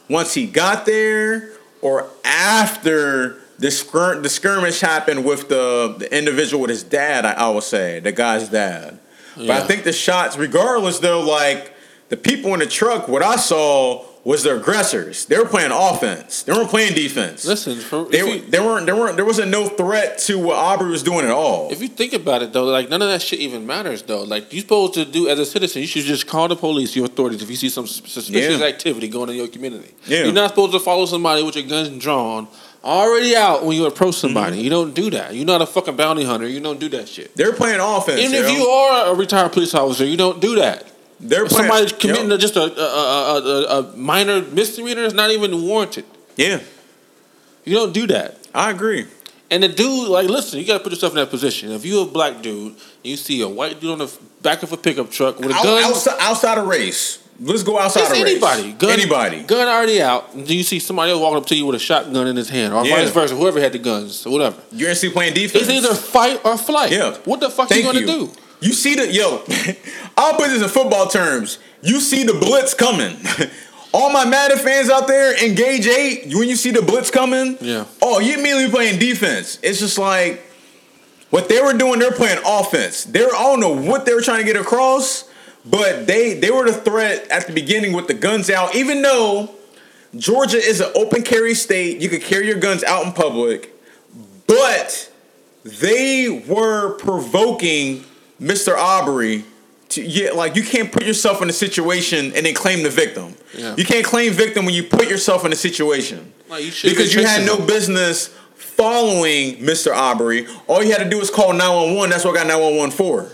once 0.10 0.34
he 0.34 0.46
got 0.48 0.86
there 0.86 1.52
or 1.82 2.10
after 2.24 3.38
the 3.60 3.68
skir- 3.68 4.22
the 4.22 4.30
skirmish 4.30 4.82
happened 4.82 5.26
with 5.26 5.50
the, 5.50 5.96
the 5.98 6.16
individual 6.16 6.62
with 6.62 6.70
his 6.70 6.84
dad. 6.84 7.26
I, 7.26 7.34
I 7.34 7.50
would 7.50 7.64
say 7.64 8.00
the 8.00 8.12
guy's 8.12 8.50
dad. 8.50 9.00
But 9.36 9.50
I 9.52 9.62
think 9.68 9.84
the 9.84 9.94
shots, 9.94 10.36
regardless, 10.38 10.98
though, 11.00 11.22
like 11.22 11.74
the 12.10 12.18
people 12.18 12.54
in 12.54 12.60
the 12.60 12.66
truck, 12.66 13.08
what 13.08 13.22
I 13.22 13.36
saw 13.36 14.04
was 14.28 14.44
the 14.44 14.58
aggressors. 14.58 15.26
They 15.28 15.38
were 15.38 15.46
playing 15.46 15.72
offense. 15.72 16.44
They 16.44 16.52
weren't 16.52 16.70
playing 16.70 16.96
defense. 16.96 17.46
Listen, 17.46 17.80
for, 17.80 18.04
They, 18.10 18.18
you, 18.20 18.42
they 18.42 18.60
weren't. 18.60 18.86
There 18.86 18.94
weren't. 18.94 19.16
There 19.16 19.24
wasn't 19.24 19.52
no 19.52 19.70
threat 19.70 20.18
to 20.28 20.38
what 20.38 20.58
Arbery 20.58 20.92
was 20.92 21.02
doing 21.02 21.24
at 21.24 21.32
all. 21.32 21.72
if 21.72 21.82
you 21.82 21.88
think 21.88 22.12
about 22.12 22.42
it 22.42 22.52
though, 22.52 22.66
like 22.66 22.90
none 22.90 23.02
of 23.02 23.08
that 23.08 23.22
shit 23.22 23.40
even 23.40 23.66
matters 23.66 24.04
though. 24.04 24.24
Like 24.24 24.52
you're 24.52 24.64
supposed 24.64 24.96
to 24.96 25.06
do 25.06 25.30
as 25.30 25.40
a 25.40 25.46
citizen, 25.46 25.82
you 25.82 25.88
should 25.88 26.04
just 26.04 26.28
call 26.28 26.50
the 26.50 26.58
police, 26.58 26.94
your 26.94 27.06
authorities, 27.06 27.42
if 27.42 27.50
you 27.50 27.56
see 27.56 27.70
some 27.70 27.88
suspicious 27.88 28.60
Yeah. 28.60 28.66
activity 28.66 29.08
going 29.08 29.30
on 29.30 29.30
in 29.30 29.38
your 29.38 29.48
community. 29.48 29.94
Yeah. 30.06 30.26
You're 30.26 30.34
not 30.34 30.50
supposed 30.50 30.74
to 30.74 30.82
follow 30.82 31.06
somebody 31.06 31.42
with 31.42 31.56
your 31.56 31.66
guns 31.66 31.98
drawn 32.04 32.50
already 32.84 33.34
out 33.34 33.64
when 33.64 33.78
you 33.78 33.86
approach 33.86 34.16
somebody. 34.16 34.58
Mm-hmm. 34.58 34.64
You 34.66 34.70
don't 34.70 34.94
do 34.94 35.10
that. 35.12 35.36
You're 35.36 35.46
not 35.46 35.62
a 35.62 35.66
fucking 35.66 35.96
bounty 35.96 36.26
hunter. 36.26 36.50
You 36.50 36.60
don't 36.60 36.82
do 36.82 36.90
that 36.90 37.08
shit. 37.08 37.34
They're 37.38 37.54
playing 37.54 37.80
offense. 37.80 38.20
Even 38.20 38.34
if 38.36 38.52
yo. 38.52 38.58
you 38.58 38.66
are 38.66 39.14
a 39.14 39.16
retired 39.16 39.54
police 39.54 39.74
officer, 39.74 40.04
you 40.04 40.18
don't 40.18 40.42
do 40.42 40.56
that. 40.56 40.86
They're 41.20 41.48
somebody's 41.50 41.92
committing 41.94 42.32
a, 42.32 42.38
just 42.38 42.56
a, 42.56 42.62
a, 42.62 43.40
a, 43.42 43.80
a, 43.80 43.98
minor 43.98 44.42
misdemeanor, 44.42 45.04
it's 45.04 45.14
not 45.14 45.32
even 45.32 45.64
warranted. 45.64 46.06
yeah, 46.36 46.60
You 47.66 47.76
don't 47.76 47.94
do 47.94 48.08
that. 48.08 48.38
I 48.54 48.72
agree. 48.72 49.06
And 49.50 49.64
the 49.64 49.70
dude, 49.70 50.10
like, 50.10 50.28
listen, 50.30 50.60
you 50.60 50.66
got 50.68 50.78
to 50.80 50.84
put 50.84 50.92
yourself 50.92 51.14
in 51.14 51.18
that 51.18 51.30
position. 51.30 51.72
If 51.72 51.86
you're 51.86 52.04
a 52.04 52.10
black 52.10 52.42
dude, 52.42 52.76
you 53.04 53.16
see 53.16 53.42
a 53.42 53.48
white 53.48 53.80
dude 53.80 53.92
on 53.92 54.00
the 54.00 54.12
back 54.42 54.62
of 54.62 54.72
a 54.74 54.78
pickup 54.78 55.10
truck 55.10 55.40
with 55.40 55.52
a 55.52 55.54
Out- 55.54 55.64
gun, 55.64 55.84
outside, 55.84 56.18
outside 56.20 56.58
of 56.58 56.68
race. 56.68 57.24
Let's 57.40 57.62
go 57.62 57.78
outside 57.78 58.02
it's 58.02 58.12
of 58.12 58.24
race. 58.24 58.32
anybody, 58.32 58.74
gun, 58.74 58.90
anybody. 59.00 59.44
gun 59.44 59.68
already 59.68 60.02
out. 60.02 60.34
Do 60.36 60.56
you 60.58 60.64
see 60.64 60.80
somebody 60.80 61.12
else 61.12 61.22
walking 61.22 61.38
up 61.38 61.46
to 61.46 61.56
you 61.56 61.68
with 61.68 61.76
a 61.76 61.80
shotgun 61.80 62.26
in 62.28 62.36
his 62.36 62.50
hand, 62.50 62.74
or 62.74 62.84
Yeah. 62.84 62.96
vice 62.96 63.12
versa, 63.12 63.36
whoever 63.36 63.60
had 63.62 63.74
the 63.74 63.78
guns, 63.78 64.26
or 64.26 64.34
whatever. 64.34 64.58
You're 64.72 64.90
actually 64.90 65.12
playing 65.12 65.36
defense. 65.36 65.68
It's 65.68 65.72
either 65.72 65.94
fight 65.94 66.42
or 66.44 66.58
flight. 66.58 66.92
Yeah. 66.92 67.16
What 67.26 67.40
the 67.40 67.52
fuck 67.52 67.70
Thank 67.70 67.84
you 67.86 67.88
gonna 67.94 68.00
you. 68.02 68.08
do? 68.08 68.32
You 68.60 68.74
see 68.74 68.96
the 68.96 69.12
yo, 69.12 69.44
I'll 70.18 70.34
put 70.36 70.48
this 70.48 70.62
in 70.64 70.70
football 70.70 71.08
terms. 71.08 71.60
You 71.82 72.00
see 72.00 72.24
the 72.24 72.34
blitz 72.34 72.74
coming. 72.74 73.18
All 73.94 74.12
my 74.12 74.26
Madden 74.26 74.58
fans 74.58 74.90
out 74.90 75.08
there, 75.08 75.44
engage 75.44 75.88
eight. 75.88 76.34
When 76.34 76.50
you 76.50 76.56
see 76.56 76.72
the 76.72 76.82
blitz 76.82 77.10
coming, 77.10 77.58
Yeah. 77.62 77.86
Oh, 78.02 78.20
you 78.20 78.34
immediately 78.34 78.70
playing 78.70 79.00
defense. 79.00 79.60
It's 79.64 79.80
just 79.80 79.98
like 79.98 80.44
what 81.30 81.50
they 81.50 81.62
were 81.62 81.74
doing. 81.74 82.00
They're 82.00 82.12
playing 82.12 82.40
offense. 82.46 83.04
They're 83.06 83.28
I 83.34 83.44
don't 83.44 83.60
know 83.60 83.74
what 83.76 84.06
they 84.06 84.14
were 84.14 84.22
trying 84.22 84.40
to 84.40 84.52
get 84.52 84.60
across, 84.60 85.30
but 85.66 86.08
they 86.08 86.34
they 86.34 86.52
were 86.52 86.66
the 86.66 86.74
threat 86.74 87.28
at 87.30 87.48
the 87.48 87.54
beginning 87.54 87.94
with 87.94 88.08
the 88.08 88.14
guns 88.14 88.50
out. 88.50 88.76
Even 88.76 89.02
though 89.02 89.52
Georgia 90.16 90.58
is 90.58 90.82
an 90.82 90.92
open 90.96 91.22
carry 91.24 91.54
state, 91.54 92.02
you 92.02 92.10
could 92.10 92.22
carry 92.22 92.48
your 92.48 92.60
guns 92.60 92.84
out 92.84 93.06
in 93.06 93.14
public, 93.14 93.74
but 94.48 95.12
they 95.64 96.44
were 96.48 96.94
provoking 96.98 98.04
Mr. 98.42 98.76
Arbery 98.76 99.44
to 99.90 100.04
yeah, 100.04 100.32
like 100.32 100.56
you 100.56 100.64
can't 100.64 100.92
put 100.92 101.06
yourself 101.06 101.42
in 101.42 101.50
a 101.50 101.54
situation 101.54 102.34
and 102.36 102.46
then 102.46 102.54
claim 102.54 102.84
the 102.84 102.90
victim. 102.90 103.36
Yeah. 103.58 103.76
You 103.76 103.86
can't 103.86 104.06
claim 104.06 104.34
victim 104.34 104.66
when 104.66 104.74
you 104.74 104.84
put 104.84 105.10
yourself 105.10 105.46
in 105.46 105.54
a 105.54 105.56
situation. 105.56 106.34
Like, 106.50 106.64
you 106.64 106.72
because 106.90 107.14
you 107.14 107.26
had 107.26 107.46
no 107.46 107.58
business 107.66 108.28
following 108.56 109.56
Mr. 109.58 109.94
Arbery. 109.94 110.48
All 110.68 110.84
you 110.84 110.92
had 110.92 111.04
to 111.04 111.10
do 111.10 111.18
was 111.18 111.30
call 111.30 111.52
911. 111.54 112.10
That's 112.10 112.26
what 112.26 112.32
I 112.32 112.44
got 112.44 112.48
911 112.48 112.92
for. 112.92 113.32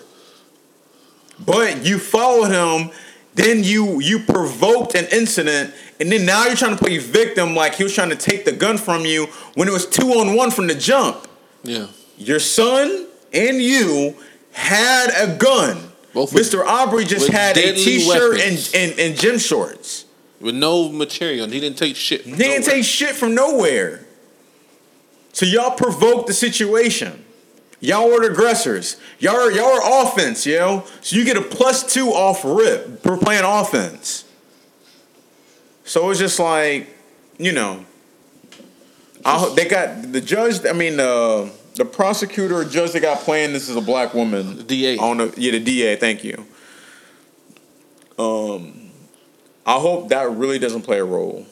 But 1.45 1.85
you 1.85 1.99
followed 1.99 2.51
him, 2.51 2.91
then 3.33 3.63
you 3.63 3.99
you 3.99 4.19
provoked 4.19 4.95
an 4.95 5.05
incident, 5.11 5.73
and 5.99 6.11
then 6.11 6.25
now 6.25 6.45
you're 6.45 6.55
trying 6.55 6.77
to 6.77 6.83
play 6.83 6.97
victim 6.99 7.55
like 7.55 7.75
he 7.75 7.83
was 7.83 7.93
trying 7.93 8.09
to 8.09 8.15
take 8.15 8.45
the 8.45 8.51
gun 8.51 8.77
from 8.77 9.05
you 9.05 9.25
when 9.55 9.67
it 9.67 9.71
was 9.71 9.87
two 9.87 10.11
on 10.11 10.35
one 10.35 10.51
from 10.51 10.67
the 10.67 10.75
jump. 10.75 11.27
Yeah. 11.63 11.87
Your 12.17 12.39
son 12.39 13.07
and 13.33 13.61
you 13.61 14.15
had 14.53 15.09
a 15.09 15.35
gun. 15.35 15.77
Both 16.13 16.33
with- 16.33 16.49
Mr. 16.49 16.63
Arbery 16.65 17.05
just 17.05 17.27
had 17.29 17.57
a 17.57 17.73
t-shirt 17.73 18.33
and, 18.33 18.39
weapons. 18.39 18.71
and, 18.73 18.99
and 18.99 19.19
gym 19.19 19.37
shorts. 19.37 20.05
With 20.39 20.55
no 20.55 20.89
material. 20.89 21.47
He 21.47 21.59
didn't 21.59 21.77
take 21.77 21.95
shit. 21.95 22.25
They 22.25 22.31
didn't 22.35 22.65
take 22.65 22.83
shit 22.83 23.15
from 23.15 23.33
nowhere. 23.33 24.05
So 25.31 25.45
y'all 25.45 25.71
provoked 25.71 26.27
the 26.27 26.33
situation. 26.33 27.23
Y'all 27.79 28.09
were 28.09 28.21
the 28.21 28.31
aggressors. 28.31 28.97
Y'all 29.19 29.35
are, 29.35 29.51
y'all 29.51 29.65
are 29.65 30.03
offense, 30.05 30.45
yo. 30.45 30.83
So 31.01 31.15
you 31.15 31.25
get 31.25 31.37
a 31.37 31.41
plus 31.41 31.91
two 31.91 32.09
off 32.09 32.45
rip 32.45 33.01
for 33.01 33.17
playing 33.17 33.43
offense. 33.45 34.25
So 35.83 36.09
it's 36.09 36.19
just 36.19 36.39
like, 36.39 36.87
you 37.37 37.51
know, 37.51 37.85
I 39.25 39.53
they 39.55 39.65
got 39.65 40.11
the 40.11 40.21
judge. 40.21 40.65
I 40.65 40.73
mean, 40.73 40.97
the 40.97 41.51
the 41.75 41.85
prosecutor 41.85 42.57
or 42.57 42.65
judge 42.65 42.91
they 42.91 42.99
got 42.99 43.19
playing 43.19 43.53
this 43.53 43.69
is 43.69 43.75
a 43.75 43.81
black 43.81 44.13
woman. 44.13 44.57
The 44.57 44.63
DA. 44.63 44.97
On 44.97 45.17
the 45.17 45.33
yeah, 45.37 45.51
the 45.51 45.59
DA. 45.59 45.95
Thank 45.95 46.23
you. 46.23 46.45
Um, 48.17 48.91
I 49.65 49.79
hope 49.79 50.09
that 50.09 50.29
really 50.31 50.59
doesn't 50.59 50.83
play 50.83 50.99
a 50.99 51.05
role. 51.05 51.45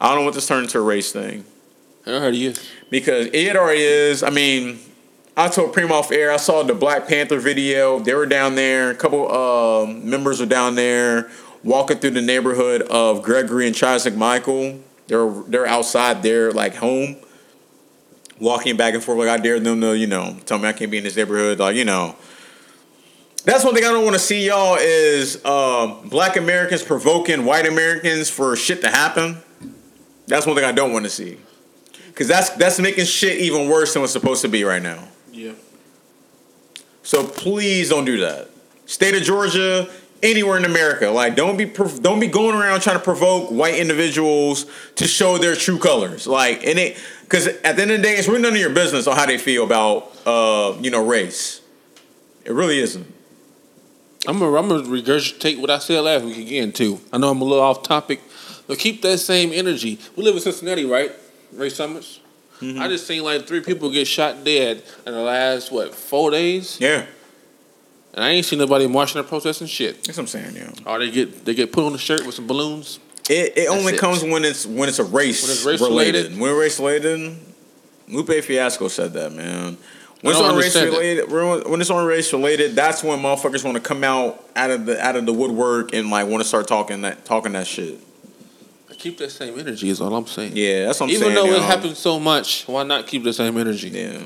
I 0.00 0.14
don't 0.14 0.24
want 0.24 0.34
this 0.34 0.46
to 0.46 0.48
turn 0.48 0.64
into 0.64 0.78
a 0.78 0.82
race 0.82 1.12
thing 1.12 1.44
I 2.06 2.10
heard 2.10 2.34
you. 2.34 2.54
because 2.90 3.28
it 3.32 3.56
already 3.56 3.82
is. 3.82 4.22
I 4.22 4.30
mean, 4.30 4.78
I 5.36 5.48
told 5.48 5.72
Primo 5.72 5.94
off 5.94 6.12
air. 6.12 6.30
I 6.30 6.36
saw 6.36 6.62
the 6.62 6.74
Black 6.74 7.08
Panther 7.08 7.38
video. 7.38 7.98
They 8.00 8.14
were 8.14 8.26
down 8.26 8.54
there. 8.54 8.90
A 8.90 8.94
couple 8.94 9.30
um, 9.30 10.08
members 10.08 10.40
were 10.40 10.46
down 10.46 10.74
there 10.74 11.30
walking 11.62 11.98
through 11.98 12.10
the 12.10 12.22
neighborhood 12.22 12.82
of 12.82 13.22
Gregory 13.22 13.66
and 13.66 13.74
Charles 13.74 14.06
McMichael. 14.06 14.80
They're 15.08 15.30
they're 15.46 15.66
outside 15.66 16.22
their 16.22 16.52
like 16.52 16.76
home, 16.76 17.16
walking 18.40 18.76
back 18.76 18.94
and 18.94 19.02
forth. 19.02 19.18
Like 19.18 19.28
I 19.28 19.36
dare 19.38 19.60
them 19.60 19.80
to 19.80 19.96
you 19.96 20.06
know 20.06 20.36
tell 20.46 20.58
me 20.58 20.68
I 20.68 20.72
can't 20.72 20.90
be 20.90 20.98
in 20.98 21.04
this 21.04 21.16
neighborhood. 21.16 21.58
Like 21.58 21.76
you 21.76 21.84
know. 21.84 22.16
That's 23.44 23.62
one 23.64 23.74
thing 23.74 23.84
I 23.84 23.92
don't 23.92 24.02
want 24.02 24.14
to 24.14 24.20
see, 24.20 24.48
y'all, 24.48 24.76
is 24.76 25.44
um, 25.44 26.08
black 26.08 26.36
Americans 26.36 26.82
provoking 26.82 27.44
white 27.44 27.64
Americans 27.64 28.28
for 28.28 28.56
shit 28.56 28.80
to 28.80 28.88
happen. 28.88 29.36
That's 30.26 30.46
one 30.46 30.56
thing 30.56 30.64
I 30.64 30.72
don't 30.72 30.92
want 30.92 31.04
to 31.04 31.10
see. 31.10 31.38
Cause 32.16 32.28
that's 32.28 32.48
that's 32.50 32.80
making 32.80 33.04
shit 33.04 33.38
even 33.40 33.68
worse 33.68 33.92
than 33.92 34.00
what's 34.00 34.12
supposed 34.12 34.40
to 34.40 34.48
be 34.48 34.64
right 34.64 34.82
now. 34.82 35.06
Yeah. 35.32 35.52
So 37.02 37.26
please 37.26 37.90
don't 37.90 38.06
do 38.06 38.18
that. 38.20 38.48
State 38.86 39.14
of 39.14 39.22
Georgia, 39.22 39.86
anywhere 40.22 40.56
in 40.56 40.64
America, 40.64 41.10
like 41.10 41.36
don't 41.36 41.58
be 41.58 41.66
prov- 41.66 42.02
don't 42.02 42.18
be 42.18 42.26
going 42.26 42.56
around 42.56 42.80
trying 42.80 42.96
to 42.96 43.04
provoke 43.04 43.50
white 43.50 43.74
individuals 43.74 44.64
to 44.94 45.06
show 45.06 45.36
their 45.36 45.54
true 45.54 45.78
colors. 45.78 46.26
Like 46.26 46.64
and 46.66 46.78
it 46.78 46.96
because 47.28 47.46
at 47.48 47.76
the 47.76 47.82
end 47.82 47.90
of 47.90 47.96
the 47.98 48.02
day, 48.02 48.14
it's 48.16 48.28
really 48.28 48.40
none 48.42 48.52
of 48.54 48.58
your 48.60 48.70
business 48.70 49.06
on 49.06 49.16
how 49.16 49.26
they 49.26 49.38
feel 49.38 49.64
about 49.64 50.12
uh 50.26 50.76
you 50.80 50.90
know 50.90 51.04
race. 51.04 51.60
It 52.44 52.52
really 52.52 52.78
isn't. 52.78 53.06
I'm 54.28 54.38
gonna, 54.38 54.56
I'm 54.56 54.68
gonna 54.68 54.82
regurgitate 54.82 55.60
what 55.60 55.70
I 55.70 55.78
said 55.78 56.00
last 56.00 56.24
week 56.24 56.38
again 56.38 56.72
too. 56.72 57.00
I 57.12 57.18
know 57.18 57.30
I'm 57.30 57.40
a 57.40 57.44
little 57.44 57.62
off 57.62 57.82
topic, 57.82 58.20
but 58.66 58.78
keep 58.78 59.02
that 59.02 59.18
same 59.18 59.52
energy. 59.52 59.98
We 60.16 60.24
live 60.24 60.34
in 60.34 60.40
Cincinnati, 60.40 60.84
right? 60.84 61.12
Ray 61.52 61.68
Summers. 61.68 62.20
Mm-hmm. 62.60 62.80
I 62.80 62.88
just 62.88 63.06
seen 63.06 63.22
like 63.22 63.46
three 63.46 63.60
people 63.60 63.90
get 63.90 64.06
shot 64.06 64.42
dead 64.42 64.82
in 65.06 65.12
the 65.12 65.20
last 65.20 65.70
what 65.70 65.94
four 65.94 66.30
days, 66.30 66.78
Yeah, 66.80 67.04
and 68.14 68.24
I 68.24 68.30
ain't 68.30 68.46
seen 68.46 68.58
nobody 68.58 68.86
marching 68.86 69.20
or 69.20 69.24
protesting 69.24 69.66
shit. 69.66 70.02
that's 70.04 70.16
what 70.16 70.22
I'm 70.22 70.26
saying. 70.28 70.56
Yeah, 70.56 70.70
Or 70.86 70.98
they 70.98 71.10
get 71.10 71.44
they 71.44 71.54
get 71.54 71.70
put 71.70 71.84
on 71.84 71.92
the 71.92 71.98
shirt 71.98 72.24
with 72.24 72.34
some 72.34 72.46
balloons. 72.46 72.98
It, 73.28 73.56
it 73.58 73.68
only 73.68 73.94
it. 73.94 74.00
comes 74.00 74.22
when 74.22 74.44
it's 74.44 74.66
when 74.66 74.88
it's 74.88 74.98
a 74.98 75.04
race, 75.04 75.42
When 75.42 75.50
it's 75.52 75.64
race 75.64 75.80
related. 75.80 76.14
related? 76.32 76.40
When 76.40 76.54
race 76.54 76.78
related, 76.78 77.36
Lupe 78.08 78.44
Fiasco 78.44 78.88
said 78.88 79.12
that 79.14 79.32
man. 79.32 79.76
When 80.22 80.32
it's 80.34 80.40
on 80.42 80.56
race 80.56 80.74
related, 80.74 81.30
when 81.30 81.80
it's 81.80 81.90
on 81.90 82.06
race 82.06 82.32
related, 82.32 82.74
that's 82.74 83.04
when 83.04 83.18
motherfuckers 83.20 83.62
want 83.64 83.76
to 83.76 83.82
come 83.82 84.02
out 84.02 84.42
out 84.56 84.70
of 84.70 84.86
the 84.86 85.00
out 85.04 85.14
of 85.16 85.26
the 85.26 85.32
woodwork 85.32 85.92
and 85.92 86.10
like 86.10 86.26
want 86.26 86.42
to 86.42 86.48
start 86.48 86.66
talking 86.66 87.02
that 87.02 87.24
talking 87.24 87.52
that 87.52 87.66
shit. 87.66 87.98
I 88.90 88.94
Keep 88.94 89.18
that 89.18 89.30
same 89.30 89.58
energy 89.58 89.88
is 89.90 90.00
all 90.00 90.14
I'm 90.14 90.26
saying. 90.26 90.52
Yeah, 90.54 90.86
that's 90.86 91.00
what 91.00 91.06
I'm 91.06 91.10
Even 91.10 91.22
saying. 91.28 91.36
Even 91.36 91.50
though 91.52 91.56
it 91.58 91.62
happens 91.62 91.98
so 91.98 92.18
much, 92.18 92.66
why 92.66 92.82
not 92.82 93.06
keep 93.06 93.24
the 93.24 93.32
same 93.32 93.56
energy? 93.58 93.90
Yeah. 93.90 94.22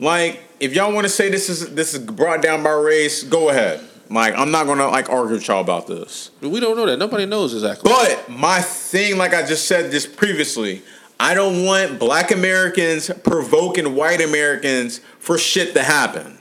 Like, 0.00 0.42
if 0.58 0.74
y'all 0.74 0.92
want 0.92 1.04
to 1.04 1.08
say 1.08 1.28
this 1.30 1.48
is 1.48 1.72
this 1.74 1.94
is 1.94 2.00
brought 2.00 2.42
down 2.42 2.64
by 2.64 2.70
race, 2.72 3.22
go 3.22 3.48
ahead. 3.50 3.80
Like, 4.12 4.34
I'm 4.36 4.50
not 4.50 4.66
gonna 4.66 4.88
like 4.88 5.08
argue 5.08 5.36
with 5.36 5.48
y'all 5.48 5.60
about 5.60 5.86
this. 5.86 6.30
We 6.40 6.60
don't 6.60 6.76
know 6.76 6.86
that. 6.86 6.98
Nobody 6.98 7.26
knows 7.26 7.54
exactly. 7.54 7.90
But 7.90 8.28
my 8.28 8.60
thing, 8.60 9.16
like 9.16 9.34
I 9.34 9.44
just 9.44 9.66
said 9.66 9.90
this 9.90 10.06
previously, 10.06 10.82
I 11.18 11.34
don't 11.34 11.64
want 11.64 11.98
black 11.98 12.30
Americans 12.30 13.10
provoking 13.24 13.94
white 13.94 14.20
Americans 14.20 15.00
for 15.18 15.38
shit 15.38 15.74
to 15.74 15.82
happen. 15.82 16.38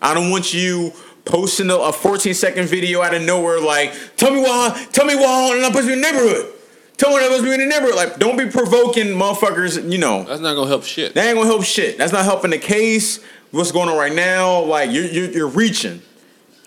I 0.00 0.14
don't 0.14 0.30
want 0.30 0.54
you 0.54 0.92
posting 1.24 1.70
a, 1.70 1.76
a 1.76 1.92
14 1.92 2.32
second 2.34 2.68
video 2.68 3.02
out 3.02 3.14
of 3.14 3.22
nowhere 3.22 3.60
like, 3.60 3.92
tell 4.16 4.32
me 4.32 4.40
why, 4.40 4.86
tell 4.92 5.04
me 5.04 5.16
why 5.16 5.50
I'm 5.52 5.60
not 5.60 5.72
supposed 5.72 5.88
to 5.88 5.88
be 5.88 5.92
in 5.94 6.00
the 6.00 6.10
neighborhood. 6.10 6.52
Tell 6.96 7.10
me 7.10 7.16
I'm 7.16 7.22
supposed 7.24 7.44
to 7.44 7.48
be 7.48 7.54
in 7.54 7.60
the 7.60 7.66
neighborhood. 7.66 7.96
Like, 7.96 8.18
don't 8.18 8.36
be 8.36 8.46
provoking 8.46 9.06
motherfuckers, 9.08 9.90
you 9.90 9.98
know. 9.98 10.24
That's 10.24 10.40
not 10.40 10.54
gonna 10.54 10.68
help 10.68 10.84
shit. 10.84 11.14
That 11.14 11.26
ain't 11.26 11.36
gonna 11.36 11.48
help 11.48 11.64
shit. 11.64 11.98
That's 11.98 12.12
not 12.12 12.24
helping 12.24 12.50
the 12.50 12.58
case. 12.58 13.22
What's 13.50 13.72
going 13.72 13.88
on 13.88 13.96
right 13.96 14.12
now? 14.12 14.62
Like 14.62 14.90
you're 14.92 15.06
you're, 15.06 15.30
you're 15.30 15.48
reaching. 15.48 16.02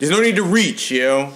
There's 0.04 0.12
no 0.12 0.20
need 0.22 0.36
to 0.36 0.44
reach, 0.44 0.92
yo. 0.92 1.28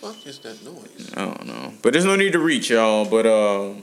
fuck 0.00 0.26
is 0.26 0.38
that 0.38 0.64
noise? 0.64 1.12
I 1.14 1.26
don't 1.26 1.46
know, 1.46 1.74
but 1.82 1.92
there's 1.92 2.06
no 2.06 2.16
need 2.16 2.32
to 2.32 2.38
reach, 2.38 2.70
y'all. 2.70 3.04
But 3.04 3.26
um, 3.26 3.82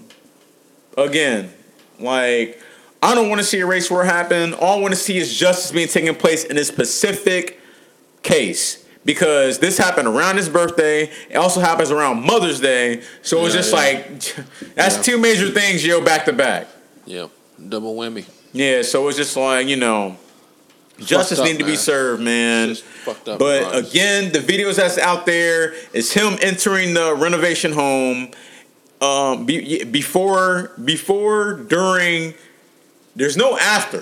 again, 0.97 1.53
like 1.99 2.60
I 3.03 3.13
don't 3.13 3.29
want 3.29 3.39
to 3.39 3.45
see 3.45 3.60
a 3.60 3.65
race 3.67 3.91
war 3.91 4.03
happen. 4.05 4.55
All 4.55 4.79
I 4.79 4.81
want 4.81 4.95
to 4.95 4.99
see 4.99 5.19
is 5.19 5.31
justice 5.38 5.71
being 5.71 5.88
taken 5.88 6.15
place 6.15 6.45
in 6.45 6.55
this 6.55 6.67
specific 6.69 7.60
case 8.23 8.84
because 9.05 9.60
this 9.60 9.77
happened 9.77 10.07
around 10.07 10.38
his 10.38 10.49
birthday. 10.49 11.03
It 11.29 11.36
also 11.36 11.60
happens 11.60 11.91
around 11.91 12.25
Mother's 12.25 12.60
Day. 12.60 13.03
So 13.21 13.45
it's 13.45 13.53
Yeah, 13.53 13.60
just 13.62 13.71
yeah. 13.71 13.77
like 13.77 14.36
that's 14.73 14.95
Yeah. 14.97 15.03
two 15.03 15.19
major 15.19 15.49
things, 15.51 15.86
yo, 15.86 16.01
back 16.03 16.25
to 16.25 16.34
back. 16.34 16.65
Yeah, 17.05 17.27
double 17.69 17.93
whammy. 17.95 18.25
Yeah, 18.51 18.81
so 18.81 19.07
it's 19.10 19.17
just 19.17 19.38
like 19.38 19.67
you 19.67 19.75
know, 19.75 20.17
justice 21.05 21.39
up, 21.39 21.45
need 21.45 21.59
to 21.59 21.65
be 21.65 21.75
served, 21.75 22.21
man. 22.21 22.75
Up 23.07 23.17
But 23.25 23.75
again, 23.75 24.31
the 24.31 24.39
videos 24.39 24.75
that's 24.75 24.97
out 24.97 25.25
there 25.25 25.73
is 25.93 26.13
him 26.13 26.37
entering 26.41 26.93
the 26.93 27.13
renovation 27.15 27.73
home. 27.73 28.31
Um, 29.01 29.45
be, 29.45 29.83
before, 29.83 30.71
before, 30.83 31.53
during. 31.55 32.35
There's 33.15 33.35
no 33.35 33.57
after. 33.57 33.97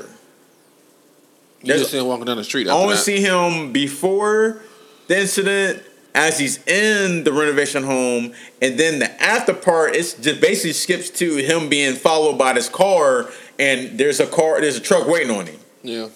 You 1.61 1.67
There's- 1.67 1.81
just 1.81 1.91
see 1.91 1.97
him 1.99 2.05
walking 2.07 2.25
down 2.25 2.37
the 2.37 2.43
street. 2.43 2.67
I 2.67 2.71
only 2.71 2.95
that. 2.95 3.01
see 3.01 3.21
him 3.21 3.71
before 3.71 4.61
the 5.07 5.19
incident, 5.19 5.83
as 6.15 6.37
he's 6.39 6.65
in 6.67 7.23
the 7.23 7.31
renovation 7.31 7.83
home, 7.83 8.33
and 8.61 8.77
then 8.79 8.99
the 8.99 9.23
after 9.23 9.53
part. 9.53 9.95
It's 9.95 10.13
just 10.13 10.41
basically 10.41 10.73
skips 10.73 11.09
to 11.11 11.37
him 11.37 11.69
being 11.69 11.95
followed 11.95 12.37
by 12.37 12.53
this 12.53 12.67
car, 12.69 13.29
and 13.57 13.97
there's 13.97 14.19
a 14.19 14.27
car, 14.27 14.59
there's 14.61 14.77
a 14.77 14.81
truck 14.81 15.07
waiting 15.07 15.35
on 15.35 15.45
him. 15.47 15.59
Yeah. 15.83 16.09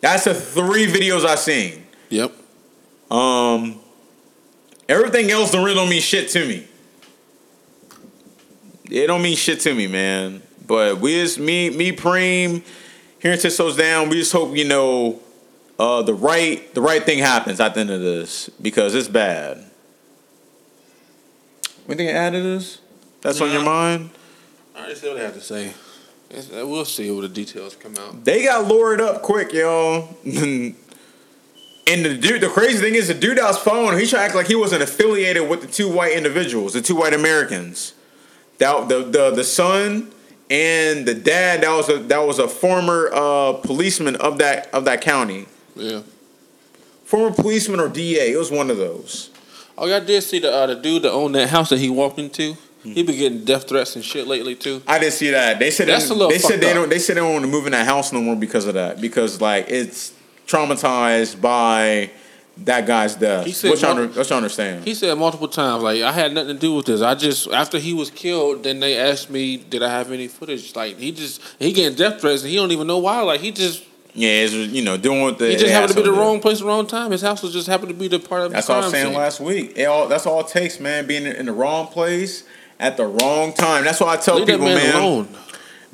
That's 0.00 0.24
the 0.24 0.34
three 0.34 0.86
videos 0.86 1.24
I 1.24 1.34
seen. 1.36 1.86
Yep. 2.10 2.32
Um, 3.10 3.80
everything 4.88 5.30
else 5.30 5.50
don't 5.50 5.64
really 5.64 5.76
don't 5.76 5.88
mean 5.88 6.02
shit 6.02 6.28
to 6.30 6.46
me. 6.46 6.66
It 8.90 9.06
don't 9.06 9.22
mean 9.22 9.36
shit 9.36 9.60
to 9.60 9.74
me, 9.74 9.86
man. 9.86 10.42
But 10.66 10.98
we 10.98 11.14
just 11.14 11.38
me 11.38 11.70
me 11.70 11.92
Preem 11.92 12.62
here 13.20 13.32
in 13.32 13.38
Ten 13.38 13.50
Toes 13.50 13.76
down. 13.76 14.08
We 14.08 14.16
just 14.16 14.32
hope 14.32 14.56
you 14.56 14.66
know 14.66 15.20
uh, 15.78 16.02
the 16.02 16.14
right 16.14 16.72
the 16.74 16.80
right 16.80 17.02
thing 17.02 17.18
happens 17.18 17.60
at 17.60 17.74
the 17.74 17.80
end 17.80 17.90
of 17.90 18.00
this 18.00 18.48
because 18.60 18.94
it's 18.94 19.08
bad. 19.08 19.64
Anything 21.86 22.08
to 22.08 22.12
add 22.12 22.32
to 22.32 22.42
this? 22.42 22.80
That's 23.22 23.40
on 23.40 23.52
your 23.52 23.62
mind? 23.62 24.10
I 24.74 24.80
already 24.80 24.94
see 24.96 25.08
what 25.08 25.18
I 25.18 25.22
have 25.22 25.34
to 25.34 25.40
say. 25.40 25.72
Uh, 26.36 26.66
We'll 26.66 26.84
see 26.84 27.10
when 27.10 27.22
the 27.22 27.28
details 27.28 27.76
come 27.76 27.96
out. 27.96 28.24
They 28.24 28.44
got 28.44 28.66
lured 28.68 29.00
up 29.00 29.22
quick, 29.22 29.52
y'all. 29.52 30.08
and 30.24 30.74
the 31.86 32.16
dude, 32.16 32.40
the 32.42 32.48
crazy 32.48 32.78
thing 32.78 32.94
is, 32.94 33.08
the 33.08 33.14
dude 33.14 33.38
that 33.38 33.44
was 33.44 33.58
following, 33.58 33.98
he 33.98 34.06
tried 34.06 34.20
to 34.20 34.24
act 34.26 34.34
like 34.34 34.46
he 34.48 34.54
wasn't 34.54 34.82
affiliated 34.82 35.48
with 35.48 35.60
the 35.62 35.66
two 35.66 35.90
white 35.92 36.12
individuals, 36.12 36.72
the 36.74 36.82
two 36.82 36.96
white 36.96 37.14
Americans. 37.14 37.94
That 38.58 38.88
the 38.88 39.02
the 39.04 39.30
the 39.32 39.44
son 39.44 40.10
and 40.50 41.04
the 41.06 41.14
dad 41.14 41.60
that 41.62 41.70
was 41.76 41.88
a 41.90 41.98
that 41.98 42.18
was 42.18 42.38
a 42.38 42.48
former 42.48 43.10
uh, 43.12 43.52
policeman 43.54 44.16
of 44.16 44.38
that 44.38 44.72
of 44.74 44.84
that 44.86 45.00
county, 45.02 45.46
Yeah. 45.74 46.00
former 47.04 47.34
policeman 47.34 47.80
or 47.80 47.88
DA. 47.90 48.32
It 48.32 48.36
was 48.38 48.50
one 48.50 48.70
of 48.70 48.78
those. 48.78 49.30
Oh, 49.78 49.86
y'all 49.86 50.00
did 50.00 50.22
see 50.22 50.38
the 50.38 50.50
uh, 50.52 50.66
the 50.68 50.74
dude 50.76 51.02
that 51.02 51.12
owned 51.12 51.34
that 51.34 51.50
house 51.50 51.68
that 51.68 51.78
he 51.78 51.90
walked 51.90 52.18
into. 52.18 52.56
He 52.94 53.02
been 53.02 53.16
getting 53.18 53.44
death 53.44 53.68
threats 53.68 53.96
and 53.96 54.04
shit 54.04 54.26
lately 54.26 54.54
too. 54.54 54.82
I 54.86 54.98
didn't 54.98 55.14
see 55.14 55.30
that. 55.30 55.58
They 55.58 55.70
said 55.70 55.88
That's 55.88 56.08
they, 56.08 56.14
a 56.14 56.18
little 56.18 56.30
they 56.30 56.38
said 56.38 56.60
they 56.60 56.68
up. 56.70 56.74
don't 56.74 56.88
they 56.88 56.98
said 56.98 57.16
they 57.16 57.20
don't 57.20 57.32
want 57.32 57.44
to 57.44 57.50
move 57.50 57.66
in 57.66 57.72
that 57.72 57.86
house 57.86 58.12
no 58.12 58.20
more 58.20 58.36
because 58.36 58.66
of 58.66 58.74
that 58.74 59.00
because 59.00 59.40
like 59.40 59.66
it's 59.70 60.12
traumatized 60.46 61.40
by 61.40 62.10
that 62.58 62.86
guy's 62.86 63.14
death. 63.16 63.44
He 63.44 63.52
said 63.52 63.70
Which 63.70 63.84
I 63.84 63.88
one- 63.92 64.02
under- 64.04 64.18
which 64.18 64.32
I 64.32 64.36
understand. 64.36 64.84
He 64.84 64.94
said 64.94 65.16
multiple 65.18 65.48
times, 65.48 65.82
like 65.82 66.00
I 66.02 66.10
had 66.12 66.32
nothing 66.32 66.54
to 66.54 66.60
do 66.60 66.74
with 66.74 66.86
this. 66.86 67.02
I 67.02 67.14
just 67.14 67.48
after 67.48 67.78
he 67.78 67.92
was 67.92 68.10
killed, 68.10 68.62
then 68.62 68.80
they 68.80 68.96
asked 68.96 69.28
me, 69.28 69.58
did 69.58 69.82
I 69.82 69.90
have 69.90 70.10
any 70.10 70.28
footage? 70.28 70.74
Like 70.74 70.96
he 70.98 71.12
just 71.12 71.42
he 71.58 71.72
getting 71.72 71.96
death 71.96 72.20
threats 72.20 72.42
and 72.42 72.50
he 72.50 72.56
don't 72.56 72.72
even 72.72 72.86
know 72.86 72.98
why. 72.98 73.20
Like 73.22 73.40
he 73.40 73.50
just 73.52 73.84
Yeah, 74.14 74.30
it's 74.44 74.54
you 74.54 74.82
know 74.82 74.96
doing 74.96 75.20
what 75.20 75.38
the 75.38 75.48
he 75.50 75.56
just 75.56 75.70
happened 75.70 75.90
to 75.90 75.96
be 75.96 76.02
the 76.04 76.10
has 76.12 76.18
wrong 76.18 76.40
place, 76.40 76.56
at 76.58 76.60
the 76.60 76.66
wrong 76.68 76.86
time. 76.86 77.10
His 77.10 77.20
house 77.20 77.42
was 77.42 77.52
just 77.52 77.66
happened 77.66 77.90
to 77.90 77.94
be 77.94 78.08
the 78.08 78.18
part 78.20 78.42
of 78.46 78.52
That's 78.52 78.66
the 78.68 78.72
what 78.72 78.82
I 78.82 78.86
was 78.86 78.92
saying 78.92 79.06
scene. 79.08 79.14
last 79.14 79.40
week. 79.40 79.72
It 79.76 79.84
all 79.84 80.08
that's 80.08 80.24
all 80.26 80.40
it 80.40 80.48
takes, 80.48 80.80
man. 80.80 81.06
Being 81.06 81.26
in 81.26 81.44
the 81.46 81.52
wrong 81.52 81.88
place 81.88 82.44
at 82.78 82.96
the 82.96 83.06
wrong 83.06 83.52
time. 83.52 83.84
That's 83.84 84.00
why 84.00 84.14
I 84.14 84.16
tell 84.16 84.36
Leave 84.36 84.46
people, 84.46 84.66
man, 84.66 84.76
man. 84.76 85.28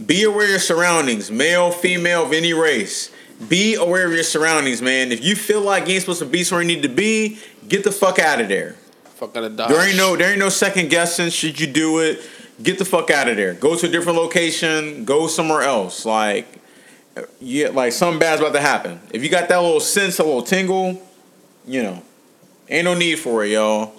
Be 0.05 0.25
aware 0.25 0.45
of 0.45 0.51
your 0.51 0.59
surroundings, 0.59 1.31
male, 1.31 1.71
female, 1.71 2.25
of 2.25 2.33
any 2.33 2.53
race. 2.53 3.13
Be 3.49 3.75
aware 3.75 4.07
of 4.07 4.13
your 4.13 4.23
surroundings, 4.23 4.81
man. 4.81 5.13
If 5.13 5.25
you 5.25 5.35
feel 5.35 5.61
like 5.61 5.87
you 5.87 5.95
ain't 5.95 6.03
supposed 6.03 6.21
to 6.21 6.27
be 6.27 6.45
somewhere 6.45 6.63
you 6.63 6.77
need 6.77 6.83
to 6.83 6.89
be, 6.89 7.39
get 7.69 7.85
the 7.85 7.93
fuck 7.93 8.19
out 8.19 8.41
of 8.41 8.49
there. 8.49 8.77
Fuck 9.15 9.37
out 9.37 9.45
of 9.45 9.57
Dodge. 9.57 9.71
There 9.71 9.87
ain't 9.87 9.97
no 9.97 10.17
there 10.17 10.31
ain't 10.31 10.39
no 10.39 10.49
second 10.49 10.91
guessing. 10.91 11.31
Should 11.31 11.61
you 11.61 11.67
do 11.67 11.99
it? 12.01 12.21
Get 12.63 12.79
the 12.79 12.85
fuck 12.85 13.11
out 13.11 13.29
of 13.29 13.37
there. 13.37 13.55
Go 13.55 13.77
to 13.77 13.87
a 13.87 13.91
different 13.91 14.19
location. 14.19 15.05
Go 15.05 15.27
somewhere 15.27 15.63
else. 15.63 16.05
Like, 16.05 16.47
yeah, 17.41 17.69
like 17.69 17.93
something 17.93 18.19
bad's 18.19 18.41
about 18.41 18.53
to 18.53 18.61
happen. 18.61 19.01
If 19.13 19.23
you 19.23 19.29
got 19.31 19.49
that 19.49 19.61
little 19.61 19.81
sense, 19.81 20.19
a 20.19 20.25
little 20.25 20.43
tingle, 20.43 21.03
you 21.67 21.83
know, 21.83 22.03
ain't 22.69 22.85
no 22.85 22.95
need 22.95 23.17
for 23.19 23.45
it, 23.45 23.51
y'all. 23.51 23.93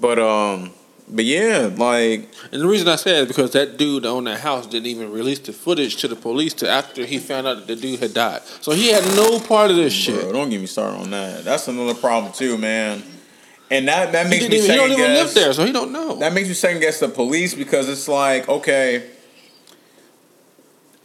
But 0.00 0.18
um, 0.18 0.72
but 1.12 1.24
yeah, 1.24 1.70
like 1.76 2.28
And 2.50 2.62
the 2.62 2.66
reason 2.66 2.88
I 2.88 2.96
say 2.96 3.18
it 3.18 3.22
is 3.22 3.28
because 3.28 3.52
that 3.52 3.76
dude 3.76 4.06
owned 4.06 4.26
that 4.26 4.40
house 4.40 4.66
didn't 4.66 4.86
even 4.86 5.12
release 5.12 5.38
the 5.38 5.52
footage 5.52 5.96
to 5.96 6.08
the 6.08 6.16
police 6.16 6.54
till 6.54 6.70
after 6.70 7.04
he 7.04 7.18
found 7.18 7.46
out 7.46 7.54
that 7.58 7.66
the 7.66 7.76
dude 7.76 8.00
had 8.00 8.14
died. 8.14 8.42
So 8.60 8.72
he 8.72 8.90
had 8.90 9.04
no 9.16 9.38
part 9.38 9.70
of 9.70 9.76
this 9.76 9.92
shit. 9.92 10.22
bro, 10.22 10.32
don't 10.32 10.50
get 10.50 10.60
me 10.60 10.66
started 10.66 10.98
on 10.98 11.10
that. 11.10 11.44
That's 11.44 11.68
another 11.68 11.94
problem 11.94 12.32
too, 12.32 12.56
man. 12.56 13.02
And 13.70 13.88
that 13.88 14.12
that 14.12 14.28
makes 14.28 14.48
me 14.48 14.56
even, 14.56 14.70
he 14.70 14.76
don't 14.76 14.92
even 14.92 15.14
live 15.14 15.32
there, 15.34 15.52
so 15.52 15.64
he 15.64 15.72
don't 15.72 15.92
know. 15.92 16.16
That 16.16 16.32
makes 16.32 16.48
me 16.48 16.54
second 16.54 16.80
guess 16.80 17.00
the 17.00 17.08
police 17.08 17.54
because 17.54 17.88
it's 17.88 18.08
like, 18.08 18.48
okay, 18.48 19.08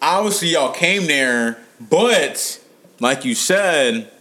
obviously 0.01 0.49
y'all 0.49 0.71
came 0.71 1.05
there, 1.05 1.57
but 1.79 2.61
like 2.99 3.25
you 3.25 3.35
said, 3.35 4.11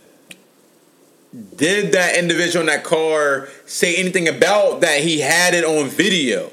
did 1.57 1.93
that 1.93 2.17
individual 2.17 2.61
in 2.63 2.67
that 2.67 2.85
car 2.85 3.49
say 3.67 3.97
anything 3.97 4.29
about 4.29 4.81
that 4.81 5.01
he 5.01 5.21
had 5.21 5.55
it 5.55 5.65
on 5.65 5.89
video 5.89 6.51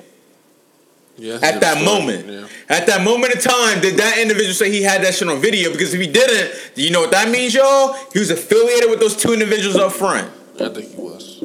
Yeah, 1.18 1.36
at 1.36 1.62
that 1.62 1.78
story. 1.78 1.86
moment? 1.86 2.28
Yeah. 2.28 2.48
At 2.70 2.88
that 2.88 3.02
moment 3.04 3.36
in 3.36 3.40
time, 3.42 3.82
did 3.82 3.98
that 3.98 4.18
individual 4.18 4.54
say 4.54 4.72
he 4.72 4.82
had 4.84 5.02
that 5.04 5.14
shit 5.14 5.28
on 5.28 5.40
video? 5.40 5.72
Because 5.72 5.94
if 5.94 6.02
he 6.02 6.08
didn't, 6.08 6.60
do 6.76 6.82
you 6.84 6.92
know 6.92 7.02
what 7.02 7.12
that 7.12 7.30
means, 7.30 7.54
y'all? 7.54 7.94
He 8.14 8.20
was 8.20 8.32
affiliated 8.32 8.90
with 8.90 9.00
those 9.00 9.16
two 9.16 9.32
individuals 9.34 9.76
up 9.78 9.92
front. 9.92 10.30
I 10.60 10.70
think 10.70 10.90
he 10.92 10.96
was. 10.98 11.40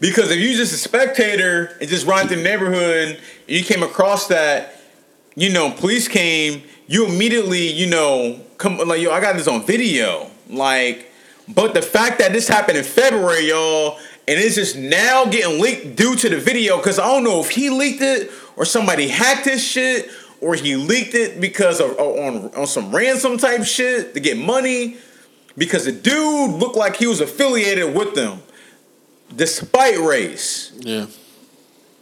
Because 0.00 0.30
if 0.30 0.38
you 0.38 0.54
just 0.54 0.72
a 0.72 0.76
spectator 0.76 1.76
and 1.80 1.88
just 1.88 2.06
riding 2.06 2.28
through 2.28 2.36
the 2.38 2.42
neighborhood 2.44 3.08
and 3.08 3.20
you 3.48 3.64
came 3.64 3.82
across 3.82 4.28
that, 4.28 4.74
you 5.34 5.50
know, 5.52 5.70
police 5.72 6.06
came, 6.06 6.62
you 6.88 7.06
immediately, 7.06 7.70
you 7.70 7.86
know, 7.86 8.40
come 8.56 8.78
like 8.78 9.00
yo, 9.00 9.12
I 9.12 9.20
got 9.20 9.36
this 9.36 9.46
on 9.46 9.64
video. 9.64 10.28
Like, 10.48 11.12
but 11.46 11.74
the 11.74 11.82
fact 11.82 12.18
that 12.18 12.32
this 12.32 12.48
happened 12.48 12.78
in 12.78 12.84
February, 12.84 13.48
y'all, 13.48 13.98
and 14.26 14.40
it's 14.40 14.56
just 14.56 14.76
now 14.76 15.26
getting 15.26 15.60
leaked 15.60 15.94
due 15.96 16.16
to 16.16 16.28
the 16.28 16.38
video. 16.38 16.78
Because 16.78 16.98
I 16.98 17.06
don't 17.06 17.22
know 17.22 17.40
if 17.40 17.50
he 17.50 17.70
leaked 17.70 18.02
it 18.02 18.30
or 18.56 18.64
somebody 18.64 19.06
hacked 19.08 19.44
his 19.44 19.62
shit 19.62 20.10
or 20.40 20.54
he 20.54 20.76
leaked 20.76 21.14
it 21.14 21.40
because 21.40 21.80
of 21.80 21.96
on 21.98 22.52
on 22.54 22.66
some 22.66 22.94
ransom 22.94 23.38
type 23.38 23.64
shit 23.64 24.14
to 24.14 24.20
get 24.20 24.36
money. 24.36 24.96
Because 25.56 25.84
the 25.84 25.92
dude 25.92 26.52
looked 26.52 26.76
like 26.76 26.96
he 26.96 27.06
was 27.06 27.20
affiliated 27.20 27.94
with 27.94 28.14
them, 28.14 28.40
despite 29.34 29.98
race. 29.98 30.72
Yeah. 30.78 31.06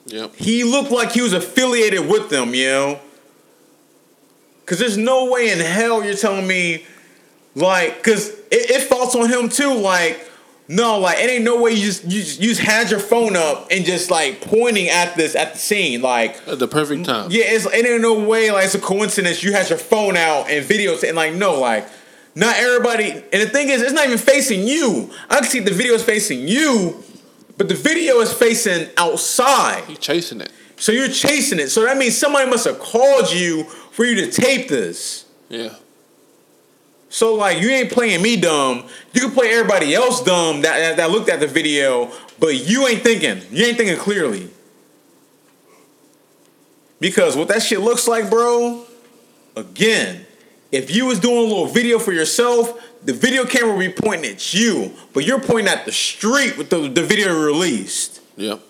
Yep. 0.06 0.36
He 0.36 0.62
looked 0.62 0.92
like 0.92 1.10
he 1.12 1.22
was 1.22 1.32
affiliated 1.32 2.08
with 2.08 2.30
them, 2.30 2.54
you 2.54 2.66
know. 2.66 3.00
Cause 4.66 4.80
there's 4.80 4.96
no 4.96 5.30
way 5.30 5.50
in 5.50 5.60
hell 5.60 6.04
you're 6.04 6.16
telling 6.16 6.46
me, 6.46 6.84
like, 7.54 8.02
cause 8.02 8.30
it, 8.50 8.70
it 8.70 8.82
falls 8.82 9.14
on 9.14 9.28
him 9.28 9.48
too. 9.48 9.72
Like, 9.74 10.28
no, 10.68 10.98
like 10.98 11.18
it 11.18 11.30
ain't 11.30 11.44
no 11.44 11.62
way 11.62 11.70
you 11.70 11.84
just 11.84 12.04
you 12.04 12.20
just, 12.22 12.40
you 12.40 12.48
just 12.48 12.60
had 12.60 12.90
your 12.90 12.98
phone 12.98 13.36
up 13.36 13.68
and 13.70 13.84
just 13.84 14.10
like 14.10 14.40
pointing 14.40 14.88
at 14.88 15.14
this 15.14 15.36
at 15.36 15.52
the 15.52 15.58
scene, 15.58 16.02
like. 16.02 16.36
At 16.48 16.58
the 16.58 16.66
perfect 16.66 17.04
time. 17.04 17.30
Yeah, 17.30 17.44
it's 17.46 17.66
it 17.66 17.86
ain't 17.86 18.02
no 18.02 18.18
way 18.18 18.50
like 18.50 18.64
it's 18.64 18.74
a 18.74 18.80
coincidence 18.80 19.44
you 19.44 19.52
had 19.52 19.70
your 19.70 19.78
phone 19.78 20.16
out 20.16 20.50
and 20.50 20.66
videos 20.66 21.06
and 21.06 21.16
like 21.16 21.34
no 21.34 21.60
like 21.60 21.88
not 22.34 22.56
everybody 22.56 23.10
and 23.12 23.42
the 23.42 23.48
thing 23.48 23.68
is 23.68 23.80
it's 23.80 23.92
not 23.92 24.06
even 24.06 24.18
facing 24.18 24.66
you. 24.66 25.12
I 25.30 25.36
can 25.36 25.44
see 25.44 25.60
the 25.60 25.70
video 25.70 25.94
is 25.94 26.02
facing 26.02 26.48
you, 26.48 27.04
but 27.56 27.68
the 27.68 27.74
video 27.74 28.18
is 28.18 28.32
facing 28.32 28.88
outside. 28.96 29.84
You're 29.86 29.96
chasing 29.98 30.40
it. 30.40 30.50
So 30.78 30.92
you're 30.92 31.08
chasing 31.08 31.58
it. 31.58 31.70
So 31.70 31.84
that 31.84 31.96
means 31.96 32.18
somebody 32.18 32.50
must 32.50 32.66
have 32.66 32.78
called 32.78 33.32
you 33.32 33.66
for 33.96 34.04
you 34.04 34.14
to 34.16 34.30
tape 34.30 34.68
this. 34.68 35.24
Yeah. 35.48 35.74
So 37.08 37.34
like 37.34 37.62
you 37.62 37.70
ain't 37.70 37.90
playing 37.90 38.20
me 38.20 38.38
dumb. 38.38 38.84
You 39.14 39.22
can 39.22 39.30
play 39.30 39.54
everybody 39.54 39.94
else 39.94 40.22
dumb 40.22 40.60
that, 40.60 40.78
that 40.78 40.96
that 40.98 41.10
looked 41.10 41.30
at 41.30 41.40
the 41.40 41.46
video, 41.46 42.12
but 42.38 42.54
you 42.68 42.86
ain't 42.86 43.00
thinking. 43.00 43.40
You 43.50 43.64
ain't 43.64 43.78
thinking 43.78 43.96
clearly. 43.96 44.50
Because 47.00 47.38
what 47.38 47.48
that 47.48 47.62
shit 47.62 47.80
looks 47.80 48.06
like, 48.06 48.28
bro, 48.28 48.84
again, 49.56 50.26
if 50.70 50.94
you 50.94 51.06
was 51.06 51.18
doing 51.18 51.38
a 51.38 51.40
little 51.40 51.66
video 51.66 51.98
for 51.98 52.12
yourself, 52.12 52.78
the 53.02 53.14
video 53.14 53.46
camera 53.46 53.74
would 53.74 53.96
be 53.96 54.02
pointing 54.02 54.32
at 54.32 54.52
you, 54.52 54.92
but 55.14 55.24
you're 55.24 55.40
pointing 55.40 55.72
at 55.72 55.86
the 55.86 55.92
street 55.92 56.58
with 56.58 56.68
the, 56.68 56.86
the 56.86 57.02
video 57.02 57.34
released. 57.34 58.20
Yep. 58.36 58.60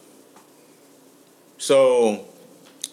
So 1.59 2.26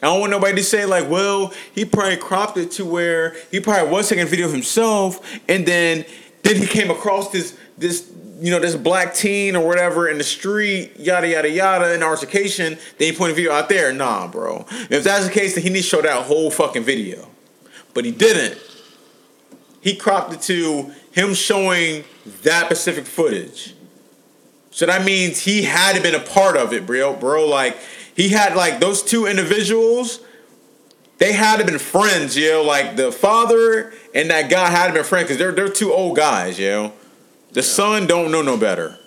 I 0.04 0.08
don't 0.08 0.20
want 0.20 0.32
nobody 0.32 0.56
to 0.58 0.64
say 0.64 0.86
like, 0.86 1.10
well, 1.10 1.54
he 1.74 1.86
probably 1.86 2.18
cropped 2.18 2.58
it 2.58 2.72
to 2.72 2.86
where 2.86 3.36
he 3.52 3.62
probably 3.62 3.90
was 3.90 4.10
taking 4.10 4.26
a 4.26 4.28
video 4.28 4.48
of 4.48 4.52
himself, 4.52 5.40
and 5.48 5.66
then 5.66 6.06
then 6.44 6.58
he 6.58 6.68
came 6.68 6.92
across 6.92 7.32
this 7.32 7.58
this 7.78 8.12
you 8.40 8.52
know 8.52 8.60
this 8.60 8.76
black 8.76 9.14
teen 9.14 9.56
or 9.56 9.66
whatever 9.66 10.10
in 10.10 10.18
the 10.18 10.24
street, 10.24 10.92
yada 10.98 11.30
yada 11.30 11.50
yada, 11.50 11.94
in 11.94 12.04
altercation. 12.04 12.78
Then 12.98 13.12
he 13.14 13.18
pointed 13.18 13.32
a 13.32 13.36
video 13.36 13.54
out 13.54 13.70
there. 13.70 13.94
Nah, 13.94 14.28
bro. 14.28 14.66
If 14.90 15.06
that's 15.06 15.26
the 15.26 15.32
case, 15.32 15.56
then 15.56 15.64
he 15.64 15.70
needs 15.70 15.86
to 15.86 15.96
show 15.96 16.02
that 16.02 16.24
whole 16.24 16.52
fucking 16.52 16.84
video. 16.84 17.30
But 17.94 18.04
he 18.04 18.12
didn't. 18.12 18.60
He 19.80 19.96
cropped 19.96 20.34
it 20.34 20.42
to 20.42 20.92
him 21.12 21.34
showing 21.34 22.04
that 22.44 22.66
specific 22.66 23.06
footage. 23.06 23.74
So 24.72 24.86
that 24.88 25.06
means 25.06 25.40
he 25.40 25.64
had 25.64 26.02
been 26.04 26.16
a 26.16 26.20
part 26.20 26.58
of 26.58 26.74
it, 26.74 26.86
bro. 26.86 27.16
Bro, 27.16 27.48
like 27.48 27.78
he 28.16 28.30
had 28.30 28.56
like 28.56 28.80
those 28.80 29.04
two 29.04 29.26
individuals. 29.26 30.20
They 31.18 31.34
had 31.34 31.58
to 31.58 31.66
been 31.66 31.80
friends, 31.80 32.38
yo. 32.38 32.62
Know? 32.62 32.68
Like 32.68 32.96
the 32.96 33.12
father 33.12 33.94
and 34.14 34.30
that 34.30 34.50
guy 34.50 34.70
had 34.70 34.88
to 34.88 34.94
been 34.94 35.04
friends 35.04 35.26
because 35.26 35.38
they're 35.38 35.52
they're 35.52 35.70
two 35.70 35.94
old 35.94 36.16
guys, 36.16 36.60
yo. 36.60 36.88
Know? 36.88 36.94
The 37.52 37.64
son 37.64 38.08
don't 38.08 38.32
know 38.32 38.42
no 38.42 38.58
better. 38.58 38.98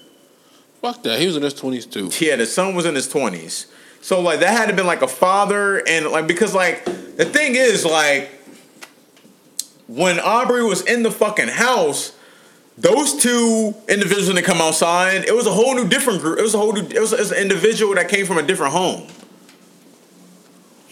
Fuck 0.80 1.02
that. 1.02 1.18
He 1.18 1.26
was 1.26 1.36
in 1.36 1.42
his 1.42 1.54
twenties 1.54 1.86
too. 1.86 2.10
Yeah, 2.20 2.36
the 2.36 2.46
son 2.46 2.74
was 2.74 2.86
in 2.86 2.94
his 2.94 3.08
twenties. 3.08 3.66
So 4.00 4.20
like 4.20 4.40
that 4.40 4.56
had 4.56 4.66
to 4.66 4.72
been 4.72 4.86
like 4.86 5.02
a 5.02 5.08
father 5.08 5.86
and 5.86 6.06
like 6.06 6.26
because 6.26 6.54
like 6.54 6.84
the 6.84 7.24
thing 7.24 7.56
is 7.56 7.84
like 7.84 8.30
when 9.88 10.18
Arbery 10.20 10.62
was 10.62 10.82
in 10.82 11.02
the 11.02 11.10
fucking 11.10 11.48
house, 11.48 12.16
those 12.78 13.16
two 13.16 13.74
individuals 13.88 14.32
that 14.32 14.44
come 14.44 14.60
outside, 14.60 15.24
it 15.24 15.34
was 15.34 15.46
a 15.46 15.52
whole 15.52 15.74
new 15.74 15.88
different 15.88 16.20
group. 16.20 16.38
It 16.38 16.42
was 16.42 16.54
a 16.54 16.58
whole 16.58 16.72
new 16.72 16.82
it 16.82 17.00
was, 17.00 17.12
it 17.12 17.18
was 17.18 17.32
an 17.32 17.38
individual 17.38 17.94
that 17.94 18.08
came 18.08 18.26
from 18.26 18.38
a 18.38 18.42
different 18.42 18.72
home. 18.72 19.08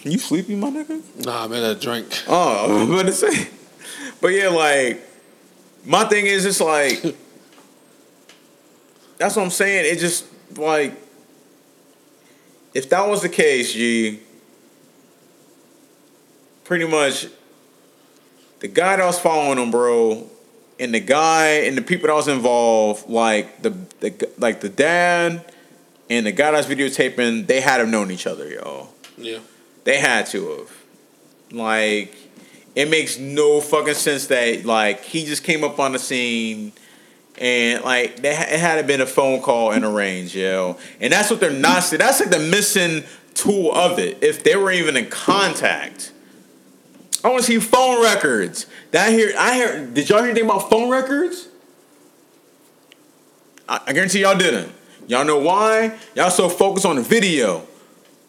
You 0.03 0.19
sleepy, 0.19 0.55
my 0.55 0.69
nigga? 0.71 1.25
Nah, 1.25 1.49
man, 1.49 1.63
a 1.63 1.75
drink. 1.75 2.07
Oh, 2.29 2.67
I 2.67 2.85
was 2.85 2.91
about 2.91 3.07
to 3.07 3.13
say. 3.13 3.49
But 4.21 4.29
yeah, 4.29 4.49
like 4.49 5.03
my 5.85 6.05
thing 6.05 6.27
is 6.27 6.45
it's 6.47 6.61
like 6.61 7.03
that's 9.19 9.37
what 9.37 9.43
I'm 9.43 9.51
saying. 9.51 9.85
It 9.93 9.99
just 9.99 10.27
like 10.57 10.95
if 12.73 12.89
that 12.91 13.07
was 13.07 13.23
the 13.23 13.29
case, 13.29 13.73
G, 13.73 14.21
pretty 16.65 16.87
much 16.87 17.29
the 18.61 18.69
guy 18.69 18.97
that 18.97 19.05
was 19.05 19.19
following 19.19 19.59
him, 19.59 19.71
bro, 19.71 20.29
and 20.79 20.95
the 20.95 21.01
guy 21.01 21.49
and 21.65 21.77
the 21.77 21.83
people 21.83 22.09
that 22.09 22.15
was 22.15 22.29
involved, 22.29 23.09
like 23.09 23.63
the, 23.63 23.71
the 24.01 24.29
like 24.39 24.61
the 24.61 24.69
dad 24.69 25.45
and 26.11 26.27
the 26.27 26.33
guy 26.33 26.51
that's 26.51 26.67
videotaping, 26.67 27.47
they 27.47 27.61
had 27.61 27.79
to 27.79 27.85
have 27.85 27.89
known 27.89 28.11
each 28.11 28.27
other, 28.27 28.49
y'all. 28.49 28.89
Yeah. 29.17 29.39
They 29.85 29.99
had 29.99 30.27
to 30.27 30.51
have. 30.51 30.85
Like, 31.53 32.15
it 32.75 32.91
makes 32.91 33.19
no 33.19 33.61
fucking 33.61 33.95
sense 33.95 34.27
that 34.29 34.65
like 34.65 35.03
he 35.03 35.25
just 35.25 35.45
came 35.45 35.63
up 35.63 35.79
on 35.79 35.93
the 35.93 35.99
scene 35.99 36.73
and 37.39 37.85
like 37.85 38.17
they 38.17 38.35
ha- 38.35 38.47
it 38.49 38.59
had 38.59 38.77
to 38.81 38.85
been 38.85 39.01
a 39.01 39.07
phone 39.07 39.41
call 39.41 39.73
and 39.73 39.85
arranged, 39.85 40.35
yo. 40.35 40.77
And 41.01 41.13
that's 41.13 41.31
what 41.31 41.41
they're 41.41 41.51
not. 41.51 41.85
That's 41.91 42.21
like 42.21 42.31
the 42.31 42.39
missing 42.39 43.05
tool 43.35 43.73
of 43.73 43.99
it. 43.99 44.23
If 44.23 44.45
they 44.45 44.57
were 44.57 44.73
even 44.73 44.97
in 44.97 45.07
contact. 45.07 46.13
I 47.23 47.29
want 47.29 47.45
to 47.45 47.47
see 47.47 47.59
phone 47.59 48.03
records. 48.03 48.67
That 48.91 49.13
here, 49.13 49.33
I 49.39 49.55
hear. 49.55 49.87
Did 49.87 50.09
y'all 50.09 50.19
hear 50.19 50.31
anything 50.31 50.49
about 50.49 50.71
phone 50.71 50.91
records? 50.91 51.49
I, 53.69 53.81
I 53.87 53.93
guarantee 53.93 54.23
y'all 54.23 54.37
didn't. 54.37 54.73
Y'all 55.07 55.25
know 55.25 55.39
why? 55.39 55.99
Y'all 56.15 56.31
so 56.31 56.49
focused 56.49 56.87
on 56.87 56.97
the 56.97 57.03
video. 57.03 57.67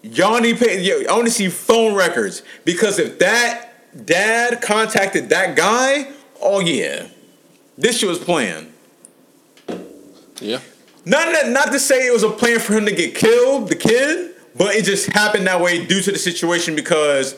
Y'all 0.01 0.39
need 0.39 0.57
pay. 0.57 0.81
Yo, 0.81 1.03
I 1.09 1.13
want 1.13 1.25
to 1.25 1.31
see 1.31 1.49
phone 1.49 1.95
records 1.95 2.43
because 2.63 2.99
if 2.99 3.19
that 3.19 4.05
dad 4.05 4.61
contacted 4.61 5.29
that 5.29 5.55
guy, 5.55 6.11
oh 6.41 6.59
yeah, 6.59 7.07
this 7.77 7.99
shit 7.99 8.09
was 8.09 8.19
planned. 8.19 8.71
Yeah. 10.41 10.59
Not 11.05 11.31
that, 11.31 11.49
not 11.49 11.71
to 11.71 11.79
say 11.79 12.07
it 12.07 12.13
was 12.13 12.23
a 12.23 12.29
plan 12.29 12.59
for 12.59 12.73
him 12.73 12.85
to 12.85 12.91
get 12.91 13.15
killed, 13.15 13.69
the 13.69 13.75
kid, 13.75 14.35
but 14.55 14.75
it 14.75 14.85
just 14.85 15.07
happened 15.11 15.45
that 15.47 15.61
way 15.61 15.85
due 15.85 16.01
to 16.01 16.11
the 16.11 16.17
situation 16.17 16.75
because 16.75 17.35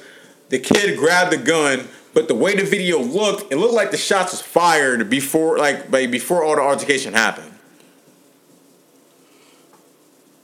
the 0.50 0.60
kid 0.60 0.98
grabbed 0.98 1.32
the 1.32 1.38
gun. 1.38 1.88
But 2.14 2.28
the 2.28 2.34
way 2.34 2.56
the 2.56 2.64
video 2.64 3.00
looked, 3.00 3.52
it 3.52 3.58
looked 3.58 3.76
like 3.76 3.92
the 3.92 3.98
shots 3.98 4.32
was 4.32 4.42
fired 4.42 5.08
before, 5.08 5.60
like, 5.60 5.92
before 5.92 6.44
all 6.44 6.56
the 6.56 6.62
altercation 6.64 7.14
happened. 7.14 7.54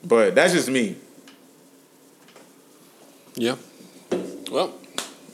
But 0.04 0.36
that's 0.36 0.54
just 0.54 0.70
me. 0.70 0.98
Yeah. 3.36 3.56
Well, 4.52 4.74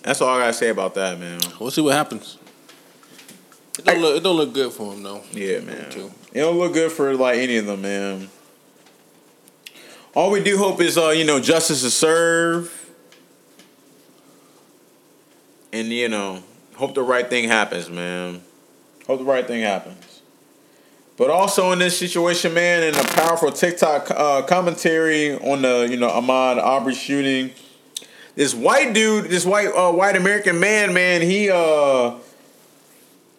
That's 0.03 0.21
all 0.21 0.29
I 0.29 0.39
gotta 0.39 0.53
say 0.53 0.69
about 0.69 0.95
that, 0.95 1.19
man. 1.19 1.41
we'll 1.59 1.71
see 1.71 1.81
what 1.81 1.93
happens. 1.93 2.37
It 3.77 3.85
don't, 3.85 3.99
look, 4.01 4.17
it 4.17 4.23
don't 4.23 4.35
look 4.37 4.53
good 4.53 4.71
for 4.71 4.93
him 4.93 5.03
though. 5.03 5.21
Yeah, 5.31 5.59
man. 5.59 5.89
Too. 5.89 6.11
It 6.33 6.39
don't 6.39 6.57
look 6.57 6.73
good 6.73 6.91
for 6.91 7.13
like 7.15 7.39
any 7.39 7.57
of 7.57 7.65
them, 7.65 7.81
man. 7.81 8.29
All 10.15 10.31
we 10.31 10.41
do 10.41 10.57
hope 10.57 10.81
is, 10.81 10.97
uh, 10.97 11.09
you 11.09 11.25
know, 11.25 11.39
justice 11.39 11.83
is 11.83 11.93
served, 11.95 12.71
and 15.71 15.87
you 15.87 16.09
know, 16.09 16.43
hope 16.75 16.95
the 16.95 17.03
right 17.03 17.29
thing 17.29 17.47
happens, 17.47 17.89
man. 17.89 18.41
Hope 19.07 19.19
the 19.19 19.25
right 19.25 19.45
thing 19.45 19.61
happens. 19.61 20.21
But 21.17 21.29
also 21.29 21.73
in 21.73 21.79
this 21.79 21.97
situation, 21.97 22.53
man, 22.53 22.81
in 22.81 22.95
a 22.95 23.03
powerful 23.03 23.51
TikTok 23.51 24.09
uh, 24.09 24.41
commentary 24.43 25.33
on 25.33 25.63
the, 25.63 25.85
you 25.89 25.97
know, 25.97 26.07
Ahmaud 26.07 26.57
Arbery 26.63 26.95
shooting, 26.95 27.51
this 28.35 28.53
white 28.53 28.93
dude, 28.93 29.25
this 29.25 29.45
white 29.45 29.67
uh, 29.67 29.91
white 29.91 30.15
American 30.15 30.61
man, 30.61 30.93
man, 30.93 31.21
he 31.21 31.49
uh 31.49 32.15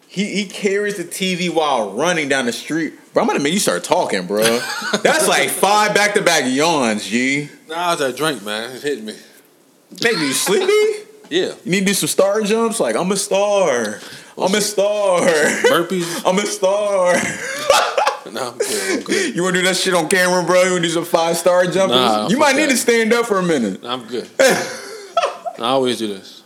he 0.08 0.26
he 0.26 0.44
carries 0.44 0.98
the 0.98 1.04
TV 1.04 1.48
while 1.48 1.92
running 1.92 2.28
down 2.28 2.44
the 2.44 2.52
street. 2.52 2.92
Bro, 3.14 3.22
I'm 3.22 3.26
gonna 3.28 3.40
make 3.40 3.54
you 3.54 3.60
start 3.60 3.82
talking, 3.82 4.26
bro. 4.26 4.42
That's 5.02 5.26
like 5.26 5.48
five 5.48 5.94
back 5.94 6.12
to 6.14 6.22
back 6.22 6.44
yawns, 6.46 7.06
G. 7.06 7.48
Nah, 7.66 7.92
it's 7.92 8.02
that 8.02 8.14
drink, 8.14 8.44
man. 8.44 8.72
It's 8.72 8.82
hitting 8.82 9.06
me. 9.06 9.14
Make 10.02 10.18
me 10.18 10.32
sleepy. 10.32 11.09
Yeah. 11.30 11.54
You 11.64 11.70
need 11.70 11.80
to 11.80 11.86
do 11.86 11.94
some 11.94 12.08
star 12.08 12.42
jumps. 12.42 12.80
Like 12.80 12.96
I'm 12.96 13.10
a 13.12 13.16
star. 13.16 14.00
I'm 14.38 14.54
a 14.54 14.60
star. 14.60 15.20
Burpees. 15.20 16.22
I'm 16.26 16.38
a 16.38 16.46
star. 16.46 17.14
nah, 18.32 18.50
I'm 18.52 18.58
good. 18.58 18.98
I'm 18.98 19.04
good. 19.04 19.36
You 19.36 19.42
wanna 19.42 19.58
do 19.60 19.62
that 19.64 19.76
shit 19.76 19.94
on 19.94 20.08
camera, 20.08 20.44
bro? 20.44 20.62
You 20.62 20.70
wanna 20.72 20.82
do 20.82 20.88
some 20.90 21.04
five 21.04 21.36
star 21.36 21.64
jumpers? 21.66 21.96
Nah, 21.96 22.28
you 22.28 22.38
might 22.38 22.56
need 22.56 22.66
that. 22.66 22.70
to 22.72 22.76
stand 22.76 23.12
up 23.12 23.26
for 23.26 23.38
a 23.38 23.42
minute. 23.42 23.80
I'm 23.84 24.06
good. 24.06 24.28
I 24.38 25.68
always 25.68 25.98
do 25.98 26.08
this. 26.08 26.42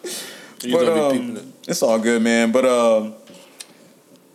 You 0.63 0.73
But 0.77 1.11
be 1.11 1.17
peeping 1.19 1.31
um, 1.31 1.37
it. 1.37 1.45
it's 1.69 1.83
all 1.83 1.99
good, 1.99 2.21
man. 2.23 2.51
But 2.53 2.65
um, 2.65 3.15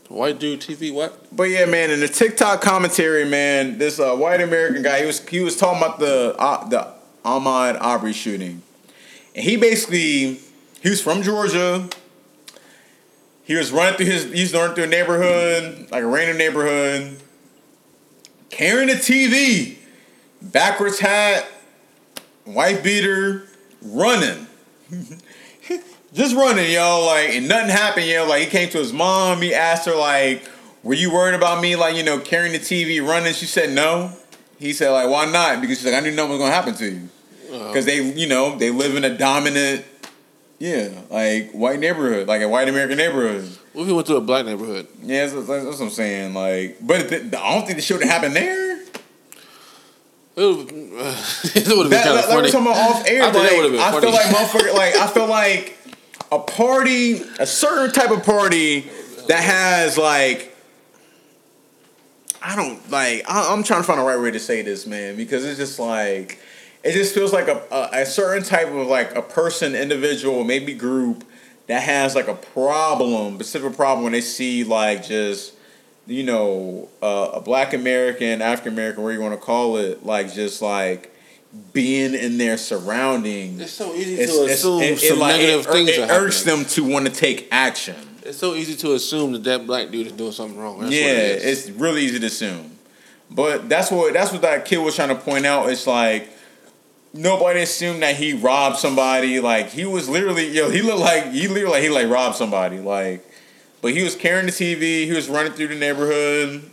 White 0.10 0.40
dude 0.40 0.60
TV. 0.62 0.92
What? 0.94 1.36
But 1.36 1.44
yeah, 1.44 1.66
man, 1.66 1.92
in 1.92 2.00
the 2.00 2.08
TikTok 2.08 2.62
commentary, 2.62 3.26
man, 3.26 3.78
this 3.78 4.00
uh, 4.00 4.16
white 4.16 4.42
American 4.42 4.82
guy, 4.82 5.02
he 5.02 5.06
was 5.06 5.28
he 5.28 5.40
was 5.42 5.56
talking 5.56 5.78
about 5.84 6.00
the 6.00 6.36
uh, 6.40 6.68
the 6.68 6.88
Ahmaud 7.24 7.80
Arbery 7.80 8.14
shooting, 8.14 8.64
and 9.36 9.44
he 9.44 9.58
basically 9.58 10.40
he 10.82 10.90
was 10.90 11.02
from 11.02 11.22
Georgia. 11.22 11.90
He 13.44 13.56
was 13.56 13.72
running 13.72 13.98
through 13.98 14.06
his 14.06 14.32
he's 14.32 14.54
running 14.54 14.76
through 14.76 14.86
a 14.86 14.88
neighborhood, 14.88 15.90
like 15.92 16.04
a 16.04 16.08
random 16.08 16.38
neighborhood, 16.38 17.20
carrying 18.50 18.90
a 18.90 18.94
TV, 18.94 19.78
backwards 20.42 21.00
hat, 21.00 21.46
white 22.46 22.84
beater, 22.84 23.48
running. 23.82 24.48
Just 26.14 26.36
running, 26.36 26.72
yo, 26.72 27.06
like, 27.06 27.36
and 27.36 27.48
nothing 27.48 27.70
happened, 27.70 28.08
yo. 28.08 28.28
Like, 28.28 28.44
he 28.44 28.50
came 28.50 28.70
to 28.70 28.80
his 28.80 28.92
mom, 28.92 29.44
he 29.44 29.54
asked 29.54 29.86
her, 29.86 29.96
like, 29.96 30.42
were 30.82 30.96
you 30.96 31.14
worried 31.14 31.36
about 31.36 31.62
me, 31.62 31.76
like, 31.76 31.96
you 31.96 32.02
know, 32.02 32.18
carrying 32.20 32.54
the 32.54 32.60
TV, 32.60 33.06
running? 33.06 33.34
She 33.34 33.46
said 33.46 33.70
no. 33.72 34.12
He 34.58 34.74
said, 34.74 34.90
like, 34.90 35.08
why 35.08 35.26
not? 35.26 35.62
Because 35.62 35.78
she's 35.78 35.86
like, 35.86 35.94
I 35.94 36.00
knew 36.00 36.16
nothing 36.16 36.32
was 36.32 36.40
gonna 36.40 36.52
happen 36.52 36.74
to 36.76 36.92
you. 36.92 37.10
Because 37.52 37.86
they, 37.86 38.02
you 38.04 38.28
know, 38.28 38.58
they 38.58 38.70
live 38.72 38.96
in 38.96 39.04
a 39.04 39.18
dominant, 39.18 39.86
yeah, 40.60 40.90
like, 41.10 41.52
white 41.52 41.80
neighborhood, 41.80 42.28
like 42.28 42.42
a 42.42 42.50
white 42.50 42.68
American 42.70 42.98
neighborhood. 42.98 43.50
What 43.74 43.84
if 43.84 43.88
he 43.88 43.94
went 43.94 44.08
to 44.08 44.16
a 44.16 44.22
black 44.22 44.46
neighborhood? 44.46 44.88
Yeah, 45.02 45.26
that's, 45.26 45.34
that's, 45.48 45.48
that's 45.66 45.80
what 45.80 45.86
I'm 45.86 45.90
saying. 45.90 46.34
Like, 46.34 46.78
but 46.82 47.10
the, 47.10 47.20
the, 47.20 47.40
I 47.42 47.56
don't 47.56 47.66
think 47.66 47.78
the 47.78 47.82
shit 47.82 47.98
would 47.98 48.08
happen 48.08 48.34
there. 48.34 48.80
It 50.36 50.46
would, 50.46 50.70
it 50.72 50.72
would 50.74 50.74
have 50.74 51.66
been 51.78 51.90
That, 51.90 52.04
kind 52.06 52.18
that, 52.18 52.24
of 52.24 52.44
that 52.44 52.52
funny. 52.52 52.72
about 52.72 52.78
off 52.78 53.08
air. 53.08 53.24
I 53.24 53.26
like, 53.28 53.36
I 53.36 54.00
feel 54.00 54.12
like 54.12 54.26
motherfucker. 54.28 54.74
Like 54.74 54.96
I 54.96 55.08
feel 55.08 55.28
like 55.28 55.78
a 56.32 56.40
party, 56.40 57.22
a 57.40 57.46
certain 57.46 57.92
type 57.92 58.12
of 58.12 58.24
party 58.24 58.90
that 59.28 59.44
has 59.44 59.98
like. 59.98 60.56
I 62.42 62.56
don't 62.56 62.90
like. 62.90 63.24
I, 63.30 63.54
I'm 63.54 63.64
trying 63.64 63.82
to 63.82 63.88
find 63.88 64.00
the 64.00 64.04
right 64.04 64.20
way 64.20 64.32
to 64.32 64.40
say 64.40 64.62
this, 64.62 64.88
man, 64.88 65.18
because 65.18 65.44
it's 65.46 65.58
just 65.60 65.78
like, 65.78 66.40
it 66.84 66.94
just 66.94 67.14
feels 67.14 67.34
like 67.34 67.48
a, 67.48 67.62
a, 67.72 68.02
a 68.02 68.06
certain 68.06 68.44
type 68.44 68.68
of 68.68 68.88
like 68.88 69.16
a 69.16 69.22
person, 69.22 69.76
individual, 69.76 70.44
maybe 70.44 70.74
group 70.74 71.24
that 71.68 71.84
has 71.84 72.16
like 72.16 72.28
a 72.28 72.36
problem, 72.36 73.36
specific 73.36 73.76
problem 73.76 74.04
when 74.04 74.14
they 74.14 74.22
see 74.22 74.64
like 74.64 75.06
just 75.06 75.54
you 76.08 76.24
know, 76.24 76.90
uh, 77.04 77.32
a 77.36 77.40
black 77.42 77.72
American, 77.74 78.42
African 78.42 78.74
American, 78.74 79.04
where 79.04 79.14
you 79.14 79.22
want 79.22 79.34
to 79.34 79.40
call 79.40 79.78
it, 79.78 80.04
like 80.04 80.34
just 80.34 80.60
like 80.62 81.14
being 81.74 82.16
in 82.16 82.40
their 82.40 82.58
surroundings. 82.58 83.62
It's 83.62 83.72
so 83.72 83.94
easy 83.94 84.14
It's- 84.14 84.36
to 84.36 84.44
it's- 84.44 84.58
assume 84.60 84.82
it- 84.82 84.92
it 84.94 85.00
some 85.00 85.20
like- 85.20 85.36
negative 85.38 85.68
it, 85.68 85.72
things 85.72 85.90
It 85.90 86.10
are 86.10 86.22
urges 86.22 86.44
them 86.46 86.66
to 86.66 86.84
want 86.84 87.06
to 87.06 87.12
take 87.12 87.48
action. 87.52 87.96
It's 88.24 88.38
so 88.40 88.56
easy 88.56 88.76
to 88.78 88.94
assume 88.94 89.34
that 89.34 89.44
that 89.44 89.68
black 89.68 89.92
dude 89.92 90.08
is 90.08 90.14
doing 90.14 90.32
something 90.32 90.58
wrong. 90.60 90.80
That's 90.80 90.94
yeah, 90.94 91.02
what 91.06 91.12
it 91.16 91.42
is. 91.44 91.68
it's 91.68 91.78
really 91.78 92.02
easy 92.04 92.20
to 92.20 92.26
assume. 92.28 92.72
But 93.30 93.70
that's 93.70 93.92
what 93.92 94.12
that's 94.14 94.32
what 94.32 94.42
that 94.42 94.66
kid 94.66 94.78
was 94.78 94.96
trying 94.96 95.10
to 95.10 95.16
point 95.16 95.46
out. 95.46 95.70
It's 95.70 95.86
like 95.86 96.30
nobody 97.14 97.62
assumed 97.62 98.02
that 98.04 98.16
he 98.16 98.34
robbed 98.34 98.78
somebody. 98.78 99.40
Like 99.40 99.70
he 99.70 99.86
was 99.86 100.10
literally, 100.10 100.50
yo, 100.50 100.70
he 100.70 100.82
looked 100.82 101.00
like 101.00 101.32
he 101.32 101.48
literally 101.48 101.74
like 101.74 101.84
he 101.84 101.90
like 101.90 102.10
robbed 102.10 102.36
somebody. 102.36 102.80
Like, 102.80 103.26
but 103.82 103.94
he 103.94 104.04
was 104.04 104.16
carrying 104.16 104.46
the 104.46 104.52
TV. 104.52 105.06
He 105.06 105.12
was 105.12 105.30
running 105.30 105.54
through 105.54 105.70
the 105.70 105.76
neighborhood. 105.76 106.70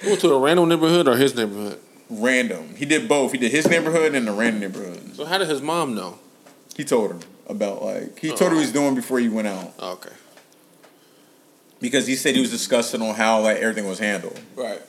He 0.00 0.08
went 0.08 0.20
to 0.20 0.32
a 0.32 0.38
random 0.38 0.68
neighborhood 0.68 1.08
or 1.08 1.16
his 1.16 1.34
neighborhood. 1.34 1.78
Random. 2.10 2.74
He 2.76 2.84
did 2.84 3.08
both. 3.08 3.32
He 3.32 3.38
did 3.38 3.50
his 3.50 3.66
neighborhood 3.68 4.14
and 4.14 4.26
the 4.26 4.32
random 4.32 4.60
neighborhood. 4.60 5.16
So 5.16 5.24
how 5.24 5.38
did 5.38 5.48
his 5.48 5.62
mom 5.62 5.94
know? 5.94 6.18
He 6.76 6.84
told 6.84 7.12
her 7.12 7.18
about 7.48 7.82
like 7.82 8.18
he 8.18 8.30
oh. 8.30 8.36
told 8.36 8.50
her 8.50 8.56
what 8.56 8.60
he 8.60 8.66
was 8.66 8.72
doing 8.72 8.94
before 8.94 9.18
he 9.18 9.28
went 9.28 9.46
out 9.46 9.72
Oh, 9.78 9.92
okay. 9.92 10.10
because 11.80 12.06
he 12.06 12.16
said 12.16 12.34
he 12.34 12.40
was 12.40 12.50
disgusted 12.50 13.00
on 13.00 13.14
how 13.14 13.40
like 13.40 13.58
everything 13.58 13.86
was 13.86 13.98
handled. 13.98 14.38
Right. 14.56 14.80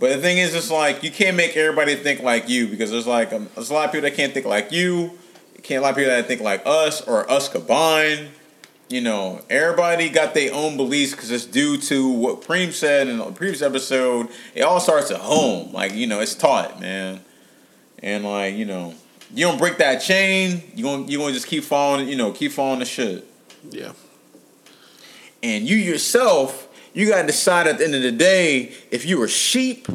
But 0.00 0.16
the 0.16 0.22
thing 0.22 0.38
is, 0.38 0.54
it's 0.54 0.70
like 0.70 1.02
you 1.02 1.10
can't 1.10 1.36
make 1.36 1.54
everybody 1.58 1.94
think 1.94 2.22
like 2.22 2.48
you 2.48 2.66
because 2.66 2.90
there's 2.90 3.06
like 3.06 3.34
um, 3.34 3.50
there's 3.54 3.68
a 3.68 3.74
lot 3.74 3.84
of 3.84 3.92
people 3.92 4.08
that 4.08 4.16
can't 4.16 4.32
think 4.32 4.46
like 4.46 4.72
you. 4.72 5.18
You 5.54 5.62
can't 5.62 5.80
a 5.80 5.82
lot 5.82 5.90
of 5.90 5.96
people 5.96 6.10
that 6.10 6.26
think 6.26 6.40
like 6.40 6.62
us 6.64 7.02
or 7.02 7.30
us 7.30 7.50
combined. 7.50 8.30
You 8.88 9.02
know, 9.02 9.42
everybody 9.50 10.08
got 10.08 10.32
their 10.32 10.54
own 10.54 10.78
beliefs 10.78 11.12
because 11.12 11.30
it's 11.30 11.44
due 11.44 11.76
to 11.76 12.08
what 12.08 12.40
Preem 12.40 12.72
said 12.72 13.08
in 13.08 13.18
the 13.18 13.24
previous 13.26 13.60
episode. 13.60 14.28
It 14.54 14.62
all 14.62 14.80
starts 14.80 15.10
at 15.10 15.20
home. 15.20 15.70
Like 15.74 15.92
you 15.92 16.06
know, 16.06 16.20
it's 16.20 16.34
taught, 16.34 16.80
man. 16.80 17.20
And 17.98 18.24
like 18.24 18.54
you 18.54 18.64
know, 18.64 18.94
you 19.34 19.46
don't 19.46 19.58
break 19.58 19.76
that 19.78 19.98
chain, 19.98 20.62
you 20.74 20.82
gonna 20.82 21.04
you 21.04 21.18
gonna 21.18 21.34
just 21.34 21.46
keep 21.46 21.62
falling. 21.62 22.08
You 22.08 22.16
know, 22.16 22.32
keep 22.32 22.52
falling 22.52 22.78
the 22.78 22.86
shit. 22.86 23.26
Yeah. 23.68 23.92
And 25.42 25.68
you 25.68 25.76
yourself, 25.76 26.68
you 26.92 27.08
gotta 27.08 27.26
decide 27.26 27.66
at 27.66 27.78
the 27.78 27.84
end 27.84 27.94
of 27.94 28.02
the 28.02 28.12
day 28.12 28.72
if 28.90 29.04
you're 29.04 29.24
a 29.24 29.28
sheep 29.28 29.86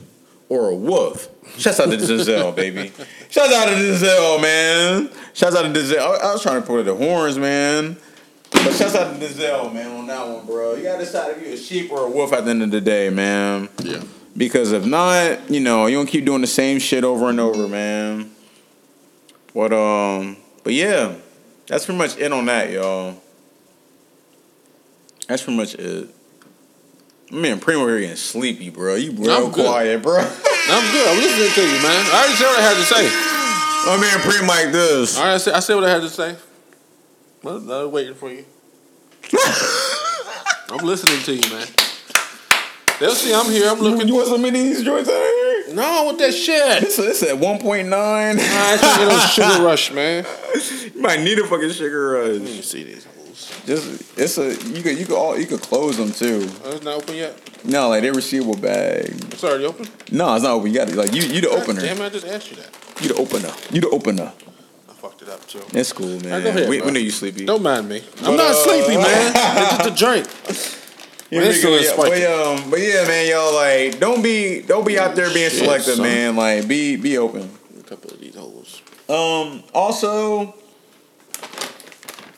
or 0.50 0.70
a 0.70 0.76
wolf. 0.76 1.30
Shouts 1.58 1.80
out 1.80 1.90
to 1.90 1.98
Denzel, 1.98 2.56
baby. 2.56 2.92
Shouts 3.30 3.54
out 3.54 3.66
to 3.66 3.76
Denzel, 3.76 4.42
man. 4.42 5.10
Shouts 5.34 5.56
out 5.56 5.62
to 5.62 5.70
Denzel. 5.70 6.00
I, 6.00 6.30
I 6.30 6.34
was 6.34 6.42
trying 6.42 6.62
to 6.62 6.68
put 6.68 6.80
it 6.80 6.84
the 6.84 6.96
horns, 6.96 7.38
man. 7.38 7.98
But 8.52 8.74
shouts 8.74 8.96
out 8.96 9.20
to 9.20 9.26
Denzel, 9.26 9.74
man, 9.74 9.92
on 9.92 10.08
that 10.08 10.28
one, 10.28 10.46
bro. 10.46 10.76
You 10.76 10.84
gotta 10.84 11.04
decide 11.04 11.38
if 11.38 11.44
you're 11.44 11.54
a 11.54 11.58
sheep 11.58 11.92
or 11.92 12.06
a 12.06 12.10
wolf 12.10 12.34
at 12.34 12.46
the 12.46 12.52
end 12.52 12.64
of 12.64 12.72
the 12.72 12.82
day, 12.82 13.10
man. 13.10 13.70
Yeah. 13.84 14.04
Because 14.38 14.72
if 14.72 14.86
not, 14.86 15.50
you 15.50 15.62
know, 15.62 15.86
you 15.88 15.98
gonna 15.98 16.10
keep 16.10 16.26
doing 16.26 16.42
the 16.42 16.48
same 16.48 16.80
shit 16.80 17.04
over 17.04 17.30
and 17.30 17.40
over, 17.40 17.68
man. 17.68 18.32
But 19.54 19.72
um, 19.72 20.36
but 20.64 20.74
yeah, 20.74 21.16
that's 21.68 21.86
pretty 21.86 21.98
much 21.98 22.18
it 22.18 22.32
on 22.32 22.46
that, 22.46 22.70
y'all. 22.72 23.22
That's 25.28 25.44
pretty 25.44 25.58
much 25.58 25.76
it. 25.76 26.15
Man, 27.32 27.60
Primo 27.60 27.88
here 27.88 28.00
getting 28.02 28.16
sleepy, 28.16 28.70
bro. 28.70 28.96
You 28.96 29.12
real 29.12 29.48
I'm 29.48 29.52
quiet, 29.52 30.02
bro. 30.04 30.20
I'm 30.20 30.92
good. 30.92 31.08
I'm 31.08 31.18
listening 31.18 31.52
to 31.52 31.62
you, 31.62 31.82
man. 31.82 32.06
I 32.12 32.20
already 32.20 32.36
said 32.36 32.48
what 32.48 32.60
I 32.60 32.62
had 32.62 32.78
to 32.78 32.84
say. 32.84 33.10
My 33.86 33.98
man 34.02 34.20
Primo 34.22 34.48
like 34.48 34.72
this. 34.72 35.18
All 35.18 35.26
right, 35.26 35.34
I 35.34 35.38
said, 35.38 35.54
I 35.54 35.60
said 35.60 35.76
what 35.76 35.84
I 35.86 35.90
had 35.90 36.02
to 36.02 36.10
say. 36.10 36.36
Well, 37.44 37.56
I 37.72 37.84
was 37.84 37.92
waiting 37.92 38.14
for 38.16 38.32
you. 38.32 38.46
I'm 40.70 40.86
listening 40.86 41.22
to 41.24 41.34
you, 41.34 41.54
man. 41.54 41.68
They'll 43.00 43.14
see 43.16 43.34
I'm 43.34 43.52
here. 43.52 43.70
I'm 43.70 43.80
looking. 43.80 44.08
You 44.08 44.16
want 44.16 44.28
some 44.28 44.46
of 44.46 44.54
these 44.54 44.84
joints 44.84 45.10
out 45.10 45.16
here? 45.16 45.74
No, 45.76 45.84
I 45.84 46.06
want 46.06 46.18
that 46.20 46.32
shit. 46.34 46.84
It's, 46.84 46.98
it's 46.98 47.24
at 47.24 47.36
1.9. 47.38 47.94
I 47.94 48.78
just 48.78 49.00
get 49.00 49.12
on 49.12 49.28
sugar 49.52 49.64
rush, 49.66 49.92
man. 49.92 50.26
you 50.96 51.02
might 51.02 51.20
need 51.20 51.38
a 51.40 51.48
fucking 51.48 51.72
sugar 51.72 52.24
Let 52.24 52.40
rush. 52.40 52.42
me 52.42 52.62
see 52.62 52.84
these. 52.84 53.06
Just 53.66 54.18
it's 54.18 54.38
a 54.38 54.54
you 54.68 54.82
could 54.84 54.98
you 54.98 55.06
could 55.06 55.16
all 55.18 55.38
you 55.38 55.46
could 55.46 55.62
close 55.62 55.98
them 55.98 56.12
too. 56.12 56.50
Oh, 56.64 56.72
it's 56.76 56.84
not 56.84 56.96
open 56.96 57.16
yet. 57.16 57.38
No, 57.66 57.90
like 57.90 58.02
they're 58.04 58.14
receivable 58.14 58.58
bag. 58.58 59.06
It's 59.32 59.44
already 59.44 59.66
open. 59.66 59.88
No, 60.12 60.36
it's 60.36 60.44
not 60.44 60.52
open. 60.54 60.72
You 60.72 60.78
got 60.78 60.88
to 60.90 60.96
like 60.96 61.14
you 61.14 61.24
you 61.24 61.42
the 61.42 61.50
opener. 61.50 61.82
Damn, 61.82 62.02
I 62.02 62.10
just 62.10 62.26
asked 62.28 62.50
you 62.52 62.58
that. 62.58 62.70
You 63.02 63.10
the 63.10 63.16
opener. 63.16 63.52
You 63.72 63.82
the 63.82 63.90
opener. 63.90 64.32
I 64.90 64.94
fucked 64.94 65.22
it 65.24 65.30
up 65.30 65.46
too. 65.48 65.62
It's 65.74 65.92
cool, 65.94 66.08
man. 66.08 66.26
Alright, 66.26 66.44
go 66.44 66.50
ahead, 66.50 66.70
we, 66.70 66.82
we 66.82 66.92
know 66.92 67.00
you 67.00 67.12
sleepy. 67.12 67.46
Don't 67.46 67.64
mind 67.64 67.90
me. 67.90 68.04
But, 68.18 68.28
I'm 68.28 68.36
not 68.38 68.52
uh, 68.52 68.54
sleepy, 68.54 68.98
man. 68.98 69.34
It's 69.36 69.78
just 69.78 69.90
a 69.90 70.06
drink. 70.06 70.28
Yeah, 71.32 71.40
Man, 71.40 71.50
we 71.50 71.54
it's 71.56 71.64
good, 71.64 71.84
still 71.84 72.08
yeah. 72.20 72.56
But 72.56 72.62
um, 72.62 72.70
but 72.70 72.80
yeah, 72.80 73.08
man, 73.08 73.28
y'all 73.30 73.54
like 73.56 74.00
don't 74.00 74.22
be 74.22 74.62
don't 74.62 74.86
be 74.86 75.00
out 75.00 75.16
there 75.16 75.34
being 75.34 75.50
Shit, 75.50 75.60
selective, 75.60 75.96
son. 75.96 76.04
man. 76.04 76.36
Like 76.36 76.68
be 76.68 76.96
be 76.98 77.18
open. 77.18 77.50
A 77.80 77.84
couple 77.84 78.12
of 78.12 78.20
these 78.20 78.36
holes. 78.36 78.82
Um, 79.10 79.64
also, 79.74 80.56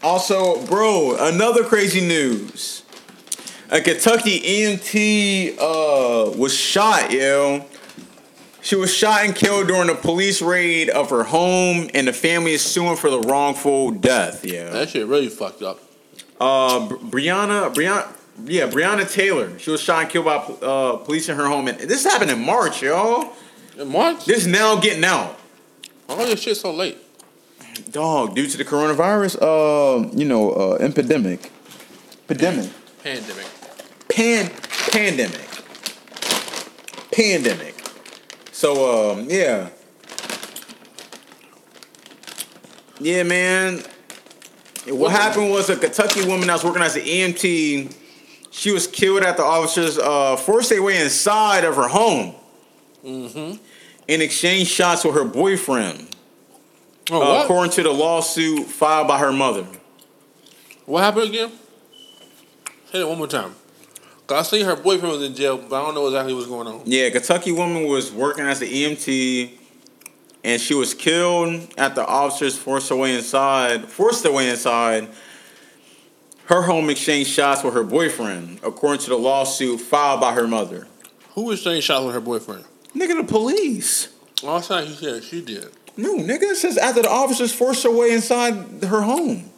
also, 0.04 0.66
bro, 0.68 1.18
another 1.20 1.64
crazy 1.64 2.02
news. 2.02 2.84
A 3.70 3.82
Kentucky 3.82 4.39
EMT 4.39 5.58
uh 5.60 6.32
was 6.38 6.56
shot, 6.56 7.12
yo. 7.12 7.66
She 8.62 8.76
was 8.76 8.93
shot 8.93 9.24
and 9.26 9.36
killed 9.36 9.68
during 9.68 9.89
a 9.89 9.95
police 9.95 10.41
raid 10.41 10.89
of 10.89 11.10
her 11.10 11.24
home, 11.24 11.89
and 11.93 12.08
the 12.08 12.14
family 12.14 12.54
is 12.54 12.62
suing 12.62 12.98
for 12.98 13.10
the 13.10 13.20
wrongful 13.22 13.91
death. 13.91 14.43
Yeah. 14.43 14.72
That 14.72 14.89
shit 14.89 15.08
really 15.08 15.30
fucked 15.30 15.62
up. 15.62 15.80
Uh, 16.39 16.88
Breonna, 16.88 17.74
Breonna, 17.74 18.08
yeah, 18.45 18.68
Breonna 18.68 19.10
Taylor. 19.12 19.58
She 19.58 19.72
was 19.72 19.82
shot 19.82 20.02
and 20.04 20.10
killed 20.10 20.26
by 20.26 20.36
uh, 20.36 20.98
police 20.98 21.30
in 21.30 21.38
her 21.38 21.48
home, 21.48 21.68
and 21.68 21.80
this 21.80 22.04
happened 22.04 22.32
in 22.32 22.43
March, 22.43 22.82
yo. 22.82 23.34
In 23.78 23.89
March? 23.89 24.26
This 24.26 24.39
is 24.39 24.48
now 24.48 24.80
getting 24.80 25.06
out. 25.06 25.39
Why 26.08 26.26
this 26.26 26.41
shit 26.41 26.58
so 26.58 26.72
late? 26.72 26.98
Dog, 27.92 28.36
due 28.36 28.48
to 28.48 28.58
the 28.58 28.66
coronavirus, 28.66 29.38
uh, 29.42 30.10
you 30.16 30.26
know, 30.26 30.52
uh, 30.52 30.78
epidemic, 30.82 31.52
epidemic, 32.26 32.70
Pandemic. 33.02 33.46
pan, 34.10 34.52
pandemic, 34.92 35.48
pandemic. 37.12 37.76
So, 38.52 39.12
um, 39.12 39.28
yeah, 39.30 39.70
yeah, 43.00 43.24
man. 43.24 43.84
What 44.88 45.12
happened 45.12 45.50
was 45.52 45.70
a 45.70 45.76
Kentucky 45.78 46.26
woman 46.26 46.48
that 46.48 46.54
was 46.54 46.64
working 46.66 46.82
as 46.82 46.96
an 46.96 47.04
EMT. 47.04 47.94
She 48.52 48.72
was 48.72 48.88
killed 48.88 49.22
at 49.24 49.38
the 49.38 49.44
officers 49.44 49.98
uh, 49.98 50.36
forced 50.36 50.70
their 50.70 50.82
way 50.82 51.02
inside 51.02 51.64
of 51.64 51.76
her 51.76 51.88
home 51.88 52.34
Mm-hmm. 53.06 53.64
and 54.10 54.22
exchanged 54.22 54.70
shots 54.72 55.06
with 55.06 55.14
her 55.16 55.24
boyfriend, 55.24 56.14
Oh, 57.10 57.22
uh, 57.39 57.43
according 57.43 57.72
to 57.74 57.84
the 57.84 57.91
lawsuit 57.91 58.66
filed 58.68 59.08
by 59.08 59.18
her 59.20 59.32
mother. 59.32 59.66
What 60.86 61.03
happened 61.03 61.30
again? 61.30 61.51
Say 62.91 62.99
it 63.01 63.08
one 63.08 63.18
more 63.18 63.28
time. 63.28 63.55
'Cause 64.26 64.39
I 64.53 64.58
see 64.58 64.64
her 64.64 64.76
boyfriend 64.76 65.16
was 65.16 65.24
in 65.24 65.34
jail, 65.36 65.58
but 65.58 65.82
I 65.82 65.86
don't 65.86 65.95
know 65.95 66.08
exactly 66.08 66.34
what's 66.34 66.47
going 66.47 66.68
on. 66.68 66.82
Yeah, 66.86 67.10
Kentucky 67.10 67.53
woman 67.53 67.86
was 67.88 68.12
working 68.12 68.45
as 68.45 68.60
the 68.60 68.66
EMT, 68.68 69.51
and 70.43 70.62
she 70.62 70.74
was 70.74 70.93
killed 70.93 71.62
after 71.78 72.01
officers 72.01 72.58
forced 72.58 72.89
her 72.89 72.95
way 72.97 73.16
inside. 73.16 73.89
Forced 73.89 74.26
her 74.26 74.32
way 74.32 74.49
inside. 74.49 75.08
Her 76.45 76.62
home 76.64 76.89
exchanged 76.89 77.30
shots 77.30 77.64
with 77.64 77.74
her 77.74 77.84
boyfriend, 77.84 78.60
according 78.64 78.99
to 79.03 79.10
the 79.12 79.18
lawsuit 79.18 79.80
filed 79.80 80.20
by 80.20 80.34
her 80.34 80.47
mother. 80.47 80.88
Who 81.36 81.43
was 81.43 81.62
saying 81.62 81.82
shots 81.82 82.03
with 82.05 82.14
her 82.14 82.22
boyfriend? 82.22 82.66
Nigga, 82.95 83.16
the 83.18 83.24
police. 83.24 84.10
Last 84.43 84.68
time 84.68 84.88
he 84.88 84.93
said 84.95 85.24
she 85.24 85.39
did. 85.41 85.70
No, 85.98 86.16
nigga, 86.18 86.43
it 86.43 86.58
says 86.58 86.78
after 86.78 87.02
the 87.02 87.10
officers 87.10 87.52
forced 87.52 87.84
her 87.84 87.91
way 87.91 88.12
inside 88.12 88.84
her 88.84 89.02
home. 89.02 89.50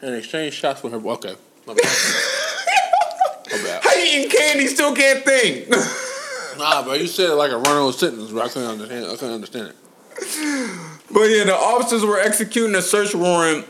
And 0.00 0.14
exchanged 0.14 0.56
shots 0.56 0.82
with 0.82 0.92
her. 0.92 0.98
Okay, 0.98 1.34
my 1.66 1.74
bad. 1.74 1.84
my 3.52 3.62
bad. 3.62 3.82
How 3.84 3.94
you 3.94 4.04
eating 4.04 4.30
candy 4.30 4.66
still 4.66 4.94
can't 4.94 5.24
think? 5.24 5.68
Nah, 6.58 6.82
bro, 6.82 6.94
you 6.94 7.06
said 7.06 7.28
it 7.28 7.34
like 7.34 7.50
a 7.50 7.58
run-on 7.58 7.92
sentence, 7.92 8.30
but 8.30 8.46
I 8.46 8.48
couldn't 8.48 8.68
understand. 8.68 9.04
I 9.04 9.16
couldn't 9.16 9.34
understand 9.34 9.68
it. 9.68 9.76
But 11.12 11.24
yeah, 11.24 11.44
the 11.44 11.54
officers 11.54 12.04
were 12.04 12.18
executing 12.18 12.74
a 12.74 12.82
search 12.82 13.14
warrant 13.14 13.66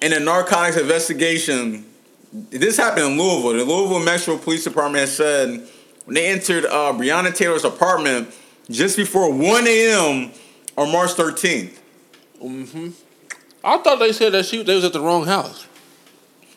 in 0.00 0.12
a 0.12 0.20
narcotics 0.20 0.76
investigation. 0.78 1.84
This 2.32 2.76
happened 2.76 3.06
in 3.06 3.18
Louisville. 3.18 3.52
The 3.52 3.70
Louisville 3.70 4.02
Metro 4.02 4.38
Police 4.38 4.64
Department 4.64 5.08
said 5.08 5.68
when 6.04 6.14
they 6.14 6.28
entered 6.28 6.64
uh, 6.64 6.92
Breonna 6.92 7.34
Taylor's 7.34 7.64
apartment 7.64 8.34
just 8.70 8.96
before 8.96 9.30
1 9.32 9.66
a.m. 9.66 10.30
on 10.78 10.92
March 10.92 11.10
13th. 11.10 11.76
Mhm. 12.40 12.92
I 13.64 13.78
thought 13.78 13.98
they 13.98 14.12
said 14.12 14.32
that 14.32 14.46
she 14.46 14.62
they 14.62 14.76
was 14.76 14.84
at 14.84 14.92
the 14.92 15.00
wrong 15.00 15.26
house. 15.26 15.66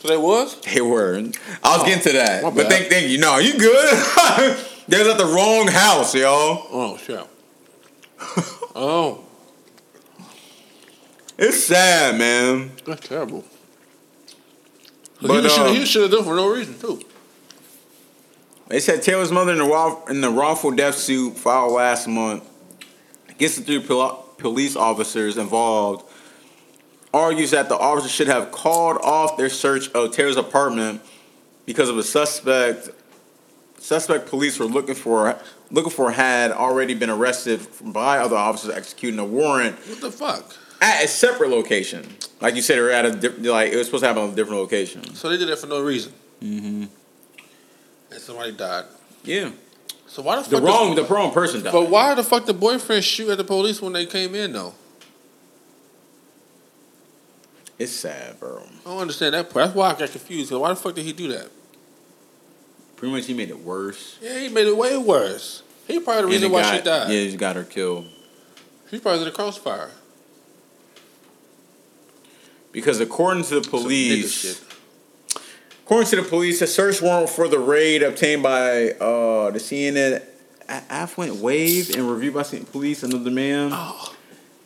so 0.00 0.08
they 0.08 0.16
was. 0.16 0.58
They 0.62 0.80
were. 0.80 1.22
I 1.62 1.76
was 1.76 1.86
getting 1.86 2.02
to 2.04 2.12
that. 2.12 2.42
my 2.42 2.50
But 2.50 2.68
thank, 2.68 2.88
thank 2.88 3.08
you. 3.10 3.18
No, 3.18 3.36
you 3.36 3.58
good? 3.58 3.94
they 4.88 4.98
was 4.98 5.08
at 5.08 5.18
the 5.18 5.26
wrong 5.26 5.68
house, 5.68 6.14
y'all. 6.14 6.66
Oh 6.70 6.96
shit. 6.96 7.20
oh, 8.74 9.24
It's 11.36 11.64
sad, 11.64 12.18
man. 12.18 12.72
that's 12.86 13.06
terrible. 13.06 13.44
But, 15.20 15.44
he 15.70 15.84
should 15.84 16.04
um, 16.04 16.10
have 16.10 16.18
done 16.18 16.24
for 16.24 16.34
no 16.34 16.48
reason 16.50 16.78
too. 16.78 17.02
They 18.72 18.80
said 18.80 19.02
Taylor's 19.02 19.30
mother 19.30 19.52
in 19.52 19.58
the, 19.58 20.02
in 20.08 20.20
the 20.22 20.30
wrongful 20.30 20.70
death 20.70 20.94
suit 20.94 21.36
filed 21.36 21.72
last 21.74 22.08
month 22.08 22.42
against 23.28 23.58
the 23.58 23.64
three 23.64 23.86
pol- 23.86 24.26
police 24.38 24.76
officers 24.76 25.36
involved 25.36 26.08
argues 27.12 27.50
that 27.50 27.68
the 27.68 27.76
officers 27.76 28.10
should 28.10 28.28
have 28.28 28.50
called 28.50 28.96
off 29.02 29.36
their 29.36 29.50
search 29.50 29.90
of 29.90 30.12
Taylor's 30.12 30.38
apartment 30.38 31.02
because 31.66 31.90
of 31.90 31.98
a 31.98 32.02
suspect. 32.02 32.88
Suspect 33.76 34.26
police 34.30 34.58
were 34.58 34.64
looking 34.64 34.94
for 34.94 35.38
looking 35.70 35.92
for 35.92 36.10
had 36.10 36.50
already 36.50 36.94
been 36.94 37.10
arrested 37.10 37.60
by 37.82 38.20
other 38.20 38.36
officers 38.36 38.70
executing 38.74 39.20
a 39.20 39.24
warrant 39.26 39.76
What 39.86 40.00
the 40.00 40.10
fuck? 40.10 40.56
at 40.80 41.04
a 41.04 41.08
separate 41.08 41.50
location. 41.50 42.06
Like 42.40 42.54
you 42.56 42.62
said, 42.62 42.78
were 42.78 42.90
at 42.90 43.04
a 43.04 43.10
di- 43.10 43.50
like 43.50 43.70
it 43.70 43.76
was 43.76 43.84
supposed 43.88 44.04
to 44.04 44.08
happen 44.08 44.22
on 44.22 44.30
a 44.30 44.34
different 44.34 44.60
location. 44.62 45.14
So 45.14 45.28
they 45.28 45.36
did 45.36 45.50
it 45.50 45.58
for 45.58 45.66
no 45.66 45.82
reason. 45.82 46.14
Mm-hmm. 46.42 46.84
And 48.12 48.20
somebody 48.20 48.52
died. 48.52 48.84
Yeah, 49.24 49.50
So 50.06 50.22
why 50.22 50.36
the 50.36 50.42
fuck? 50.42 50.50
the 50.50 50.60
the- 50.60 50.66
wrong 50.66 50.94
the 50.94 51.04
wrong 51.04 51.32
person 51.32 51.62
died. 51.62 51.72
But 51.72 51.88
why 51.88 52.14
the 52.14 52.22
fuck 52.24 52.44
the 52.46 52.54
boyfriend 52.54 53.04
shoot 53.04 53.30
at 53.30 53.38
the 53.38 53.44
police 53.44 53.80
when 53.80 53.92
they 53.92 54.06
came 54.06 54.34
in 54.34 54.52
though? 54.52 54.74
It's 57.78 57.92
sad, 57.92 58.38
bro. 58.38 58.62
I 58.86 58.90
don't 58.90 58.98
understand 59.00 59.34
that 59.34 59.50
part. 59.50 59.66
That's 59.66 59.74
why 59.76 59.90
I 59.90 59.98
got 59.98 60.10
confused. 60.10 60.52
why 60.52 60.68
the 60.68 60.76
fuck 60.76 60.94
did 60.94 61.04
he 61.04 61.12
do 61.12 61.28
that? 61.28 61.48
Pretty 62.96 63.12
much, 63.14 63.26
he 63.26 63.34
made 63.34 63.48
it 63.50 63.58
worse. 63.58 64.18
Yeah, 64.22 64.38
he 64.38 64.48
made 64.48 64.66
it 64.68 64.76
way 64.76 64.96
worse. 64.96 65.62
He 65.88 65.98
probably 65.98 66.22
the 66.22 66.28
reason 66.28 66.52
why 66.52 66.62
got- 66.62 66.76
she 66.76 66.82
died. 66.82 67.10
Yeah, 67.10 67.20
he 67.22 67.36
got 67.36 67.56
her 67.56 67.64
killed 67.64 68.06
She's 68.90 69.00
probably 69.00 69.20
in 69.20 69.24
the 69.24 69.30
crossfire. 69.32 69.90
because 72.72 73.00
according 73.00 73.44
to 73.44 73.60
the 73.60 73.68
police, 73.68 74.32
shit. 74.32 74.60
According 75.92 76.08
to 76.08 76.16
the 76.16 76.22
police, 76.22 76.62
a 76.62 76.66
search 76.66 77.02
warrant 77.02 77.28
for 77.28 77.48
the 77.48 77.58
raid 77.58 78.02
obtained 78.02 78.42
by 78.42 78.92
uh, 78.92 79.50
the 79.50 79.58
CNN 79.58 80.22
affluent 80.66 81.36
wave 81.36 81.94
and 81.94 82.10
reviewed 82.10 82.32
by 82.32 82.40
St. 82.40 82.72
Police 82.72 83.02
another 83.02 83.30
man. 83.30 83.72
Oh. 83.74 84.14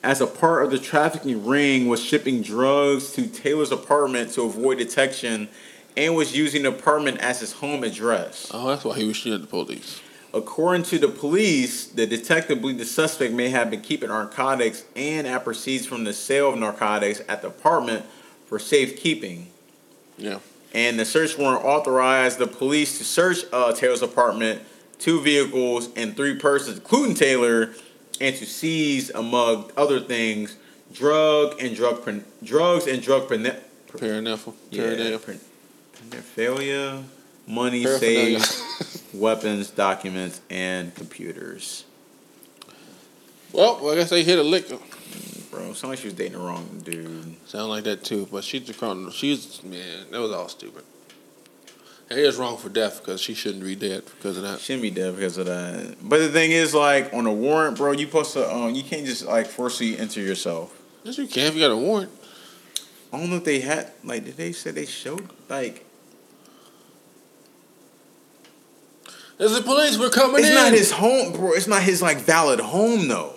As 0.04 0.20
a 0.20 0.26
part 0.28 0.62
of 0.62 0.70
the 0.70 0.78
trafficking 0.78 1.44
ring, 1.44 1.88
was 1.88 2.00
shipping 2.00 2.42
drugs 2.42 3.10
to 3.14 3.26
Taylor's 3.26 3.72
apartment 3.72 4.34
to 4.34 4.42
avoid 4.42 4.78
detection, 4.78 5.48
and 5.96 6.14
was 6.14 6.36
using 6.36 6.62
the 6.62 6.68
apartment 6.68 7.18
as 7.18 7.40
his 7.40 7.54
home 7.54 7.82
address. 7.82 8.48
Oh, 8.54 8.68
that's 8.68 8.84
why 8.84 8.96
he 8.96 9.08
was 9.08 9.16
shooting 9.16 9.34
at 9.34 9.40
the 9.40 9.48
police. 9.48 10.00
According 10.32 10.84
to 10.84 10.98
the 11.00 11.08
police, 11.08 11.88
the 11.88 12.06
detective 12.06 12.60
believed 12.60 12.78
the 12.78 12.84
suspect 12.84 13.34
may 13.34 13.48
have 13.48 13.68
been 13.68 13.80
keeping 13.80 14.10
narcotics 14.10 14.84
and 14.94 15.26
proceeds 15.42 15.86
from 15.86 16.04
the 16.04 16.12
sale 16.12 16.50
of 16.50 16.58
narcotics 16.60 17.20
at 17.28 17.42
the 17.42 17.48
apartment 17.48 18.06
for 18.46 18.60
safekeeping. 18.60 19.48
Yeah. 20.18 20.38
And 20.76 21.00
the 21.00 21.06
search 21.06 21.38
warrant 21.38 21.64
authorized 21.64 22.38
the 22.38 22.46
police 22.46 22.98
to 22.98 23.04
search 23.04 23.38
uh, 23.50 23.72
Taylor's 23.72 24.02
apartment, 24.02 24.60
two 24.98 25.22
vehicles, 25.22 25.88
and 25.96 26.14
three 26.14 26.36
persons, 26.36 26.76
including 26.76 27.14
Taylor, 27.14 27.72
and 28.20 28.36
to 28.36 28.44
seize, 28.44 29.08
among 29.08 29.72
other 29.74 30.00
things, 30.00 30.58
drug 30.92 31.62
and 31.62 31.74
drug 31.74 32.02
pren- 32.02 32.24
drugs 32.44 32.86
and 32.86 33.00
drug 33.00 33.26
pren- 33.26 33.58
Paraphernalia. 33.88 34.38
yeah, 34.70 34.82
Paraphernalia. 36.10 37.04
money, 37.46 37.82
Paraphernalia. 37.82 38.40
weapons, 39.14 39.70
documents, 39.70 40.42
and 40.50 40.94
computers. 40.94 41.84
Well, 43.50 43.88
I 43.88 43.94
guess 43.94 44.10
they 44.10 44.24
hit 44.24 44.38
a 44.38 44.42
lick. 44.42 44.70
Bro, 45.56 45.72
sound 45.72 45.92
like 45.92 45.98
she 46.00 46.08
was 46.08 46.14
dating 46.14 46.34
the 46.34 46.38
wrong 46.38 46.82
dude. 46.84 47.34
Sound 47.48 47.70
like 47.70 47.84
that 47.84 48.04
too, 48.04 48.28
but 48.30 48.44
she's 48.44 48.66
the 48.66 48.74
criminal. 48.74 49.10
She's 49.10 49.62
man, 49.64 50.04
that 50.10 50.20
was 50.20 50.30
all 50.30 50.48
stupid. 50.48 50.84
And 52.10 52.18
he 52.18 52.26
is 52.26 52.36
wrong 52.36 52.58
for 52.58 52.68
death 52.68 53.00
because 53.00 53.22
she 53.22 53.32
shouldn't 53.32 53.64
be 53.64 53.74
dead 53.74 54.04
because 54.04 54.36
of 54.36 54.42
that. 54.42 54.60
Shouldn't 54.60 54.82
be 54.82 54.90
dead 54.90 55.14
because 55.14 55.38
of 55.38 55.46
that. 55.46 55.96
But 56.02 56.18
the 56.18 56.28
thing 56.28 56.50
is, 56.52 56.74
like 56.74 57.12
on 57.14 57.24
a 57.26 57.32
warrant, 57.32 57.78
bro, 57.78 57.92
you 57.92 58.04
supposed 58.04 58.34
to, 58.34 58.54
um, 58.54 58.74
you 58.74 58.82
can't 58.82 59.06
just 59.06 59.24
like 59.24 59.46
forcibly 59.46 59.98
enter 59.98 60.20
yourself. 60.20 60.78
Yes, 61.04 61.16
you 61.16 61.26
can 61.26 61.46
if 61.46 61.54
you 61.54 61.60
got 61.60 61.70
a 61.70 61.76
warrant. 61.76 62.10
I 63.10 63.18
don't 63.18 63.30
know 63.30 63.36
if 63.36 63.44
they 63.44 63.60
had, 63.60 63.92
like, 64.04 64.24
did 64.26 64.36
they 64.36 64.52
say 64.52 64.72
they 64.72 64.84
showed, 64.84 65.26
like, 65.48 65.86
There's 69.38 69.54
the 69.54 69.62
police. 69.62 69.98
We're 69.98 70.10
coming 70.10 70.40
it's 70.40 70.48
in. 70.48 70.54
not 70.54 70.72
his 70.72 70.90
home, 70.90 71.32
bro. 71.32 71.52
It's 71.52 71.66
not 71.66 71.82
his 71.82 72.02
like 72.02 72.18
valid 72.18 72.60
home 72.60 73.08
though. 73.08 73.35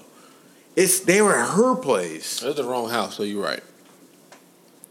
It's 0.76 1.02
they 1.02 1.22
were 1.22 1.36
at 1.36 1.50
her 1.56 1.76
place. 1.76 2.40
That's 2.40 2.56
the 2.56 2.64
wrong 2.64 2.90
house. 2.90 3.16
So 3.18 3.24
you're 3.24 3.44
right. 3.44 3.64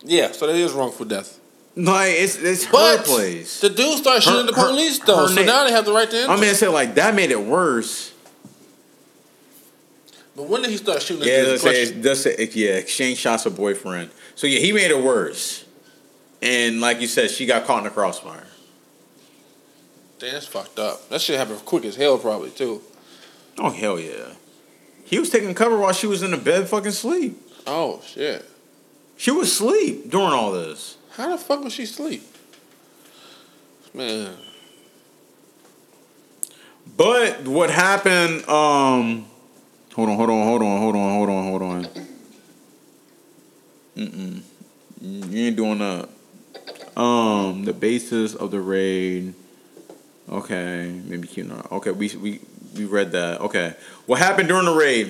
Yeah, 0.02 0.32
so 0.32 0.46
that 0.46 0.54
is 0.56 0.72
wrong 0.72 0.92
for 0.92 1.04
death. 1.04 1.38
Like 1.76 2.12
it's 2.16 2.36
it's 2.36 2.64
her 2.66 2.72
But 2.72 3.04
place. 3.04 3.60
the 3.60 3.70
dude 3.70 3.98
started 3.98 4.22
shooting 4.22 4.46
Her- 4.46 4.52
the 4.52 4.60
her- 4.60 4.68
police 4.68 4.98
though, 5.00 5.22
her 5.22 5.28
so 5.28 5.34
na- 5.34 5.42
now 5.46 5.64
they 5.64 5.72
have 5.72 5.84
the 5.84 5.92
right 5.92 6.10
to 6.10 6.16
enter. 6.16 6.32
I 6.32 6.36
mean, 6.36 6.50
I 6.50 6.52
said 6.54 6.68
like 6.68 6.94
that 6.96 7.14
made 7.14 7.30
it 7.30 7.40
worse. 7.40 8.12
but 10.36 10.48
when 10.48 10.62
did 10.62 10.70
he 10.70 10.76
start 10.76 11.02
shooting? 11.02 11.26
Yeah, 11.26 11.44
let's 11.46 11.62
say 11.62 11.84
say 12.14 12.48
yeah, 12.54 12.70
exchange 12.72 13.18
shots 13.18 13.44
with 13.44 13.56
boyfriend. 13.56 14.10
So 14.34 14.46
yeah, 14.46 14.58
he 14.60 14.72
made 14.72 14.90
it 14.90 15.02
worse. 15.02 15.64
And 16.42 16.80
like 16.80 17.00
you 17.00 17.06
said, 17.08 17.30
she 17.30 17.46
got 17.46 17.64
caught 17.66 17.78
in 17.78 17.84
the 17.84 17.90
crossfire. 17.90 18.46
Damn, 20.20 20.32
that's 20.34 20.46
fucked 20.46 20.78
up. 20.78 21.08
That 21.10 21.20
shit 21.20 21.38
happened 21.38 21.64
quick 21.64 21.84
as 21.84 21.96
hell, 21.96 22.18
probably 22.18 22.50
too. 22.50 22.82
Oh 23.58 23.70
hell 23.70 23.98
yeah. 24.00 24.32
He 25.08 25.18
was 25.18 25.30
taking 25.30 25.54
cover 25.54 25.78
while 25.78 25.94
she 25.94 26.06
was 26.06 26.22
in 26.22 26.32
the 26.32 26.36
bed 26.36 26.68
fucking 26.68 26.92
sleep. 26.92 27.40
Oh 27.66 28.02
shit! 28.06 28.44
She 29.16 29.30
was 29.30 29.48
asleep 29.48 30.10
during 30.10 30.34
all 30.34 30.52
this. 30.52 30.98
How 31.12 31.30
the 31.30 31.38
fuck 31.38 31.64
was 31.64 31.72
she 31.72 31.84
asleep? 31.84 32.22
Man, 33.94 34.36
But 36.94 37.48
what 37.48 37.70
happened? 37.70 38.46
Um, 38.48 39.24
hold 39.94 40.10
on, 40.10 40.16
hold 40.16 40.28
on, 40.30 40.46
hold 40.46 40.62
on, 40.62 40.78
hold 40.78 40.96
on, 40.96 41.14
hold 41.14 41.28
on, 41.30 41.44
hold 41.44 41.62
on. 41.62 41.86
Mm-mm. 43.96 44.42
You 45.00 45.46
ain't 45.46 45.56
doing 45.56 45.78
that. 45.78 46.08
Um, 47.00 47.64
the 47.64 47.72
basis 47.72 48.34
of 48.34 48.50
the 48.50 48.60
raid. 48.60 49.32
Okay, 50.28 51.00
maybe 51.06 51.26
keep 51.26 51.50
on. 51.50 51.66
Okay, 51.72 51.92
we 51.92 52.14
we 52.16 52.40
we 52.74 52.84
read 52.84 53.12
that. 53.12 53.40
Okay, 53.42 53.74
what 54.06 54.18
happened 54.18 54.48
during 54.48 54.64
the 54.66 54.74
raid? 54.74 55.08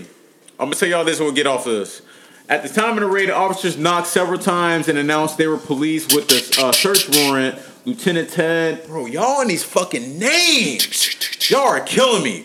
I'm 0.58 0.66
gonna 0.66 0.74
tell 0.76 0.88
y'all 0.88 1.04
this 1.04 1.18
when 1.20 1.28
we 1.28 1.34
get 1.34 1.46
off 1.46 1.66
of 1.66 1.72
this. 1.72 2.02
At 2.48 2.62
the 2.62 2.68
time 2.68 2.94
of 2.94 3.00
the 3.00 3.06
raid, 3.06 3.28
officers 3.30 3.76
knocked 3.76 4.06
several 4.06 4.38
times 4.38 4.88
and 4.88 4.98
announced 4.98 5.36
they 5.36 5.46
were 5.46 5.58
police 5.58 6.06
with 6.14 6.30
a 6.32 6.66
uh, 6.66 6.72
search 6.72 7.08
warrant. 7.14 7.58
Lieutenant 7.84 8.30
Ted, 8.30 8.86
bro, 8.86 9.06
y'all 9.06 9.40
in 9.40 9.48
these 9.48 9.64
fucking 9.64 10.18
names, 10.18 11.50
y'all 11.50 11.60
are 11.68 11.80
killing 11.80 12.22
me, 12.22 12.44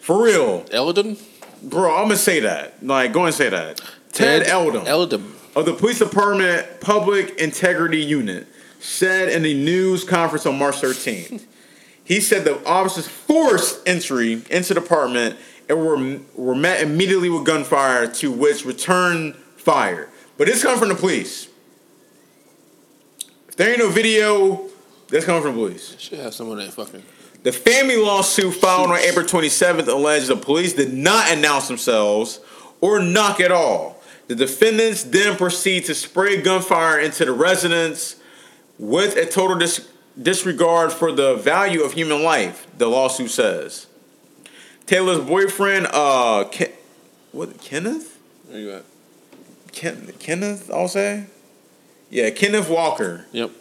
for 0.00 0.24
real, 0.24 0.64
Eldon. 0.72 1.16
bro. 1.62 1.94
I'm 1.96 2.04
gonna 2.04 2.16
say 2.16 2.40
that. 2.40 2.84
Like, 2.84 3.12
go 3.12 3.24
and 3.24 3.34
say 3.34 3.48
that. 3.50 3.80
Ted, 4.12 4.42
Eldon 4.48 4.86
Eldon. 4.86 5.32
of 5.54 5.66
the 5.66 5.74
Police 5.74 5.98
Department 6.00 6.80
Public 6.80 7.36
Integrity 7.38 8.00
Unit 8.02 8.46
said 8.80 9.28
in 9.28 9.44
a 9.44 9.54
news 9.54 10.02
conference 10.04 10.46
on 10.46 10.58
March 10.58 10.76
13th. 10.76 11.44
He 12.10 12.20
said 12.20 12.44
the 12.44 12.60
officers 12.66 13.06
forced 13.06 13.86
entry 13.86 14.42
into 14.50 14.74
the 14.74 14.80
apartment 14.80 15.36
and 15.68 15.78
were, 15.78 16.18
were 16.34 16.56
met 16.56 16.82
immediately 16.82 17.30
with 17.30 17.44
gunfire, 17.44 18.08
to 18.08 18.32
which 18.32 18.64
returned 18.64 19.36
fire. 19.56 20.08
But 20.36 20.48
this 20.48 20.60
comes 20.60 20.80
from 20.80 20.88
the 20.88 20.96
police. 20.96 21.46
If 23.46 23.54
there 23.54 23.70
ain't 23.70 23.78
no 23.78 23.90
video, 23.90 24.68
this 25.06 25.24
comes 25.24 25.44
from 25.44 25.54
the 25.54 25.60
police. 25.60 25.94
Should 26.00 26.18
have 26.18 26.34
someone 26.34 26.58
that 26.58 26.72
fucking. 26.72 27.04
The 27.44 27.52
family 27.52 27.96
lawsuit 27.96 28.54
filed 28.54 28.90
on 28.90 28.98
April 28.98 29.24
27th 29.24 29.86
alleged 29.86 30.26
the 30.26 30.36
police 30.36 30.72
did 30.72 30.92
not 30.92 31.30
announce 31.30 31.68
themselves 31.68 32.40
or 32.80 32.98
knock 32.98 33.38
at 33.38 33.52
all. 33.52 34.02
The 34.26 34.34
defendants 34.34 35.04
then 35.04 35.36
proceed 35.36 35.84
to 35.84 35.94
spray 35.94 36.42
gunfire 36.42 36.98
into 36.98 37.24
the 37.24 37.32
residence 37.32 38.16
with 38.80 39.16
a 39.16 39.26
total 39.26 39.56
dis- 39.56 39.88
disregard 40.20 40.92
for 40.92 41.12
the 41.12 41.34
value 41.36 41.82
of 41.82 41.92
human 41.92 42.22
life, 42.22 42.66
the 42.76 42.86
lawsuit 42.86 43.30
says. 43.30 43.86
Taylor's 44.86 45.20
boyfriend, 45.20 45.86
uh, 45.92 46.44
Ken- 46.50 46.72
what, 47.32 47.60
Kenneth? 47.60 48.18
Where 48.48 48.58
you 48.58 48.72
at? 48.72 48.84
Ken- 49.72 50.12
Kenneth, 50.18 50.70
I'll 50.72 50.88
say? 50.88 51.26
Yeah, 52.10 52.30
Kenneth 52.30 52.68
Walker. 52.68 53.26
Yep. 53.32 53.52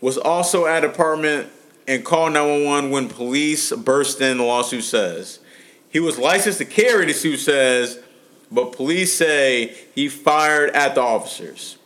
was 0.00 0.16
also 0.16 0.66
at 0.66 0.84
apartment 0.84 1.48
and 1.86 2.04
called 2.04 2.32
911 2.32 2.90
when 2.90 3.08
police 3.08 3.72
burst 3.72 4.20
in, 4.20 4.38
the 4.38 4.44
lawsuit 4.44 4.84
says. 4.84 5.40
He 5.90 5.98
was 6.00 6.18
licensed 6.18 6.58
to 6.58 6.64
carry, 6.64 7.04
the 7.06 7.12
suit 7.12 7.38
says, 7.38 7.98
but 8.50 8.72
police 8.72 9.12
say 9.16 9.74
he 9.94 10.08
fired 10.08 10.70
at 10.70 10.94
the 10.94 11.00
officers. 11.00 11.76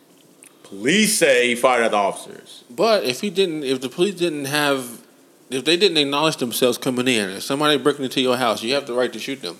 Police 0.65 1.17
say 1.17 1.49
he 1.49 1.55
fired 1.55 1.83
at 1.83 1.91
the 1.91 1.97
officers. 1.97 2.63
But 2.69 3.03
if 3.03 3.21
he 3.21 3.29
didn't, 3.29 3.63
if 3.63 3.81
the 3.81 3.89
police 3.89 4.15
didn't 4.15 4.45
have, 4.45 5.01
if 5.49 5.63
they 5.63 5.77
didn't 5.77 5.97
acknowledge 5.97 6.37
themselves 6.37 6.77
coming 6.77 7.07
in, 7.07 7.29
if 7.29 7.43
somebody 7.43 7.77
breaking 7.77 8.03
into 8.03 8.19
your 8.19 8.37
house, 8.37 8.63
you 8.63 8.73
have 8.73 8.87
the 8.87 8.93
right 8.93 9.13
to 9.13 9.19
shoot 9.19 9.41
them 9.41 9.57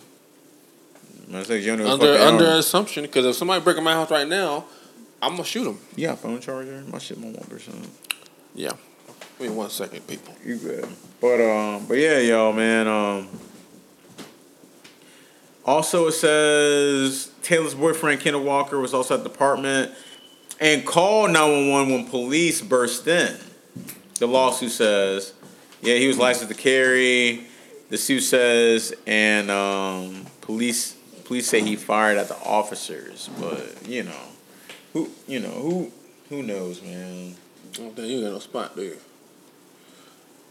I 1.34 1.43
say, 1.43 1.60
you 1.60 1.76
know 1.76 1.91
under 1.91 2.08
the 2.08 2.18
fuck 2.18 2.22
they 2.22 2.28
under 2.28 2.45
assumption. 2.58 3.03
Because 3.03 3.26
if 3.26 3.36
somebody 3.36 3.64
breaking 3.64 3.84
my 3.84 3.93
house 3.93 4.12
right 4.12 4.28
now, 4.28 4.66
I'm 5.22 5.32
gonna 5.32 5.43
shoot 5.43 5.64
them. 5.64 5.80
Yeah, 5.95 6.16
phone 6.16 6.39
charger. 6.39 6.84
My 6.88 6.99
shit, 6.99 7.18
my 7.18 7.28
one 7.28 7.36
person. 7.45 7.74
percent. 7.74 7.89
Yeah. 8.53 8.72
Wait 9.39 9.49
one 9.49 9.70
second, 9.70 10.08
people. 10.08 10.36
You 10.45 10.58
good? 10.58 10.88
But 11.20 11.41
um, 11.41 11.86
but 11.88 11.95
yeah, 11.95 12.20
y'all, 12.20 12.53
man. 12.53 12.88
Um. 12.88 13.28
Also, 15.66 16.08
it 16.08 16.12
says 16.12 17.32
Taylor's 17.41 17.74
boyfriend 17.74 18.22
Kenneth 18.22 18.43
Walker 18.43 18.80
was 18.80 18.93
also 18.93 19.16
at 19.16 19.24
the 19.24 19.30
apartment 19.32 19.91
and 20.60 20.86
called 20.86 21.32
911 21.32 21.93
when 21.93 22.08
police 22.08 22.62
burst 22.62 23.08
in. 23.08 23.38
The 24.20 24.28
lawsuit 24.28 24.72
says, 24.72 25.34
yeah, 25.82 25.95
he 25.95 26.08
was 26.08 26.18
licensed 26.18 26.56
to 26.56 26.60
carry. 26.60 27.45
The 27.89 27.97
suit 27.97 28.22
says, 28.22 28.93
and 29.06 29.51
um, 29.51 30.26
police 30.41 30.93
police 31.26 31.47
say 31.47 31.62
he 31.62 31.76
fired 31.76 32.18
at 32.18 32.28
the 32.28 32.38
officers, 32.43 33.30
but 33.39 33.88
you 33.88 34.03
know, 34.03 34.22
who 34.93 35.10
you 35.28 35.39
know 35.39 35.49
who 35.49 35.91
who 36.30 36.41
knows, 36.43 36.82
man. 36.82 37.36
I 37.74 37.78
don't 37.78 37.95
think 37.95 38.08
you 38.08 38.22
got 38.22 38.32
no 38.32 38.39
spot, 38.39 38.76
there. 38.76 38.93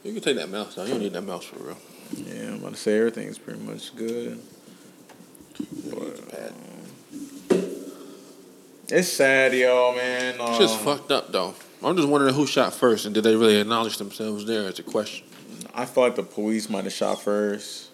you? 0.05 0.13
Can 0.13 0.21
take 0.21 0.37
that 0.37 0.51
mouse 0.51 0.77
down. 0.77 0.87
You 0.87 0.93
don't 0.93 1.03
need 1.03 1.13
that 1.15 1.23
mouse 1.23 1.45
for 1.45 1.59
real. 1.59 1.79
Yeah, 2.13 2.49
I'm 2.49 2.55
about 2.57 2.75
to 2.75 2.77
say 2.77 2.99
everything's 2.99 3.39
pretty 3.39 3.61
much 3.61 3.97
good. 3.97 4.41
Pad. 6.31 6.53
It's 8.97 9.09
sad, 9.09 9.53
y'all, 9.53 9.93
man. 9.93 10.41
Um, 10.41 10.55
Shit's 10.55 10.77
fucked 10.77 11.11
up 11.11 11.33
though. 11.33 11.53
I'm 11.83 11.97
just 11.97 12.07
wondering 12.07 12.33
who 12.33 12.47
shot 12.47 12.73
first 12.73 13.07
and 13.07 13.13
did 13.13 13.25
they 13.25 13.35
really 13.35 13.57
acknowledge 13.57 13.99
themselves 13.99 14.47
there? 14.47 14.69
It's 14.69 14.79
a 14.79 14.85
question. 14.85 15.27
I 15.75 15.85
feel 15.85 16.05
like 16.05 16.15
the 16.15 16.23
police 16.23 16.71
might 16.71 16.85
have 16.85 16.93
shot 16.93 17.21
first. 17.21 17.91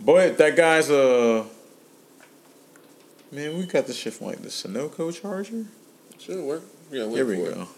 But 0.00 0.38
that 0.38 0.56
guy's 0.56 0.90
a. 0.90 1.46
Man, 3.30 3.58
we 3.58 3.66
got 3.66 3.86
this 3.86 3.96
shit 3.96 4.12
from 4.12 4.26
like 4.26 4.42
the 4.42 4.48
Sunoco 4.48 5.14
charger. 5.14 5.66
Should 6.18 6.44
work. 6.44 6.64
Yeah, 6.90 7.06
wait 7.06 7.14
Here 7.14 7.26
we 7.26 7.36
go. 7.36 7.68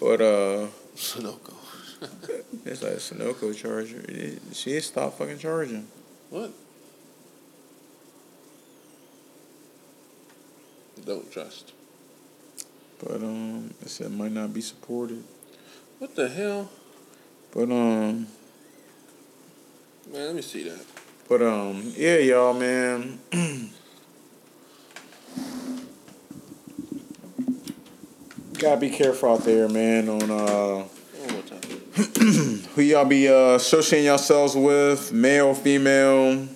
But 0.00 0.20
uh, 0.20 0.66
It. 0.66 0.96
Sunoco. 0.96 1.54
it's 2.64 2.82
like 2.82 2.94
a 2.94 2.96
Sunoco 2.96 3.54
charger. 3.54 4.04
It, 4.08 4.42
it 4.66 4.82
stopped 4.82 5.18
fucking 5.18 5.38
charging. 5.38 5.86
What? 6.30 6.50
Don't 11.04 11.30
trust. 11.30 11.72
But 13.02 13.22
um, 13.22 13.74
it 13.82 13.88
said 13.90 14.10
might 14.12 14.32
not 14.32 14.52
be 14.54 14.60
supported. 14.60 15.22
What 15.98 16.14
the 16.16 16.28
hell? 16.28 16.70
But 17.52 17.64
um, 17.70 18.26
Man, 20.12 20.26
let 20.26 20.34
me 20.34 20.42
see 20.42 20.64
that. 20.68 20.84
but 21.28 21.40
um, 21.42 21.92
yeah, 21.96 22.18
y'all, 22.18 22.52
man. 22.54 23.18
Gotta 28.58 28.80
be 28.80 28.90
careful 28.90 29.32
out 29.34 29.44
there, 29.44 29.68
man. 29.68 30.08
On 30.08 30.22
uh, 30.22 30.84
One 30.84 31.32
more 31.32 31.42
time. 31.42 31.60
who 32.74 32.82
y'all 32.82 33.04
be 33.04 33.28
uh, 33.28 33.54
associating 33.56 34.06
yourselves 34.06 34.56
with, 34.56 35.12
male, 35.12 35.54
female. 35.54 36.48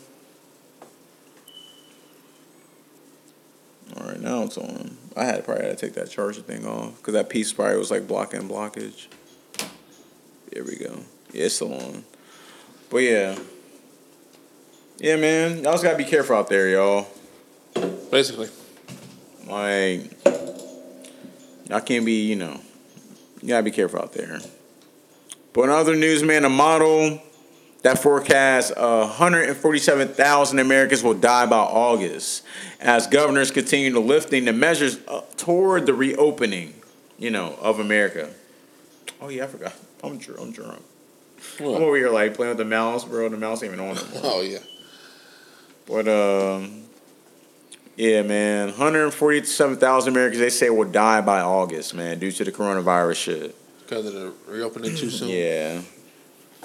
Right, 4.08 4.20
now 4.20 4.42
it's 4.42 4.58
on. 4.58 4.68
Um, 4.68 4.98
I 5.16 5.24
had 5.24 5.44
probably 5.44 5.66
had 5.66 5.78
to 5.78 5.86
take 5.86 5.94
that 5.94 6.10
charger 6.10 6.40
thing 6.40 6.66
off 6.66 6.96
because 6.96 7.14
that 7.14 7.28
piece 7.28 7.52
probably 7.52 7.76
was 7.76 7.90
like 7.90 8.06
blocking 8.06 8.48
blockage. 8.48 9.06
There 10.52 10.64
we 10.64 10.76
go. 10.76 11.00
Yeah, 11.32 11.44
it's 11.44 11.56
still 11.56 11.74
on. 11.74 12.04
But 12.90 12.98
yeah, 12.98 13.38
yeah, 14.98 15.16
man, 15.16 15.62
y'all 15.62 15.72
just 15.72 15.84
gotta 15.84 15.98
be 15.98 16.04
careful 16.04 16.36
out 16.36 16.48
there, 16.48 16.68
y'all. 16.68 17.06
Basically. 18.10 18.48
Like, 19.46 20.12
y'all 21.68 21.80
can't 21.80 22.04
be, 22.04 22.26
you 22.26 22.36
know, 22.36 22.60
you 23.40 23.48
gotta 23.48 23.62
be 23.62 23.70
careful 23.70 24.00
out 24.00 24.12
there. 24.12 24.40
But 25.52 25.62
in 25.64 25.70
other 25.70 25.96
news, 25.96 26.22
man, 26.22 26.44
a 26.44 26.48
model 26.48 27.22
that 27.82 27.98
forecasts 27.98 28.70
uh, 28.76 29.06
147,000 29.06 30.58
Americans 30.58 31.02
will 31.02 31.14
die 31.14 31.46
by 31.46 31.58
August 31.58 32.44
as 32.80 33.06
governors 33.06 33.50
continue 33.50 33.92
to 33.92 34.00
lifting 34.00 34.44
the 34.44 34.52
measures 34.52 34.98
toward 35.36 35.86
the 35.86 35.94
reopening, 35.94 36.74
you 37.18 37.30
know, 37.30 37.56
of 37.60 37.78
America. 37.78 38.30
Oh 39.20 39.28
yeah, 39.28 39.44
I 39.44 39.46
forgot. 39.46 39.74
I'm 40.02 40.18
drunk. 40.18 40.40
I'm 40.40 40.52
drunk. 40.52 40.82
I'm 41.60 41.66
over 41.66 41.96
here 41.96 42.10
like 42.10 42.34
playing 42.34 42.50
with 42.50 42.58
the 42.58 42.64
mouse, 42.64 43.04
bro. 43.04 43.28
The 43.28 43.36
mouse 43.36 43.62
ain't 43.62 43.72
even 43.72 43.84
on 43.84 43.96
it. 43.96 44.04
Oh 44.22 44.40
yeah. 44.40 44.58
But 45.86 46.08
um, 46.08 46.82
yeah, 47.96 48.22
man, 48.22 48.68
147,000 48.68 50.12
Americans 50.12 50.40
they 50.40 50.50
say 50.50 50.70
will 50.70 50.90
die 50.90 51.20
by 51.20 51.40
August, 51.40 51.94
man, 51.94 52.18
due 52.18 52.30
to 52.32 52.44
the 52.44 52.52
coronavirus 52.52 53.16
shit. 53.16 53.56
Because 53.80 54.06
of 54.06 54.12
the 54.12 54.32
reopening 54.46 54.94
too 54.94 55.10
soon. 55.10 55.28
Yeah. 55.28 55.80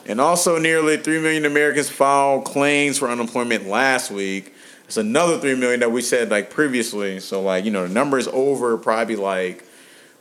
And 0.05 0.19
also, 0.19 0.57
nearly 0.59 0.97
3 0.97 1.19
million 1.21 1.45
Americans 1.45 1.89
filed 1.89 2.45
claims 2.45 2.97
for 2.97 3.09
unemployment 3.09 3.67
last 3.67 4.11
week. 4.11 4.53
It's 4.85 4.97
another 4.97 5.39
3 5.39 5.55
million 5.55 5.79
that 5.79 5.91
we 5.91 6.01
said 6.01 6.29
like 6.29 6.49
previously. 6.49 7.19
So, 7.19 7.41
like, 7.41 7.63
you 7.65 7.71
know, 7.71 7.87
the 7.87 7.93
number 7.93 8.17
is 8.17 8.27
over 8.27 8.77
probably 8.77 9.15
like 9.15 9.63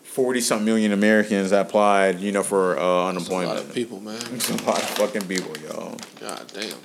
40 0.05 0.41
something 0.41 0.64
million 0.64 0.93
Americans 0.93 1.51
that 1.51 1.66
applied, 1.66 2.20
you 2.20 2.33
know, 2.33 2.43
for 2.43 2.78
uh, 2.78 3.12
That's 3.12 3.28
a 3.28 3.33
lot 3.33 3.45
unemployment. 3.47 3.59
of 3.61 3.74
people, 3.74 4.01
man. 4.01 4.20
It's 4.33 4.51
a 4.51 4.57
lot 4.64 4.78
of 4.78 4.89
fucking 4.91 5.26
people, 5.26 5.57
y'all. 5.59 5.97
God 6.20 6.53
damn. 6.53 6.76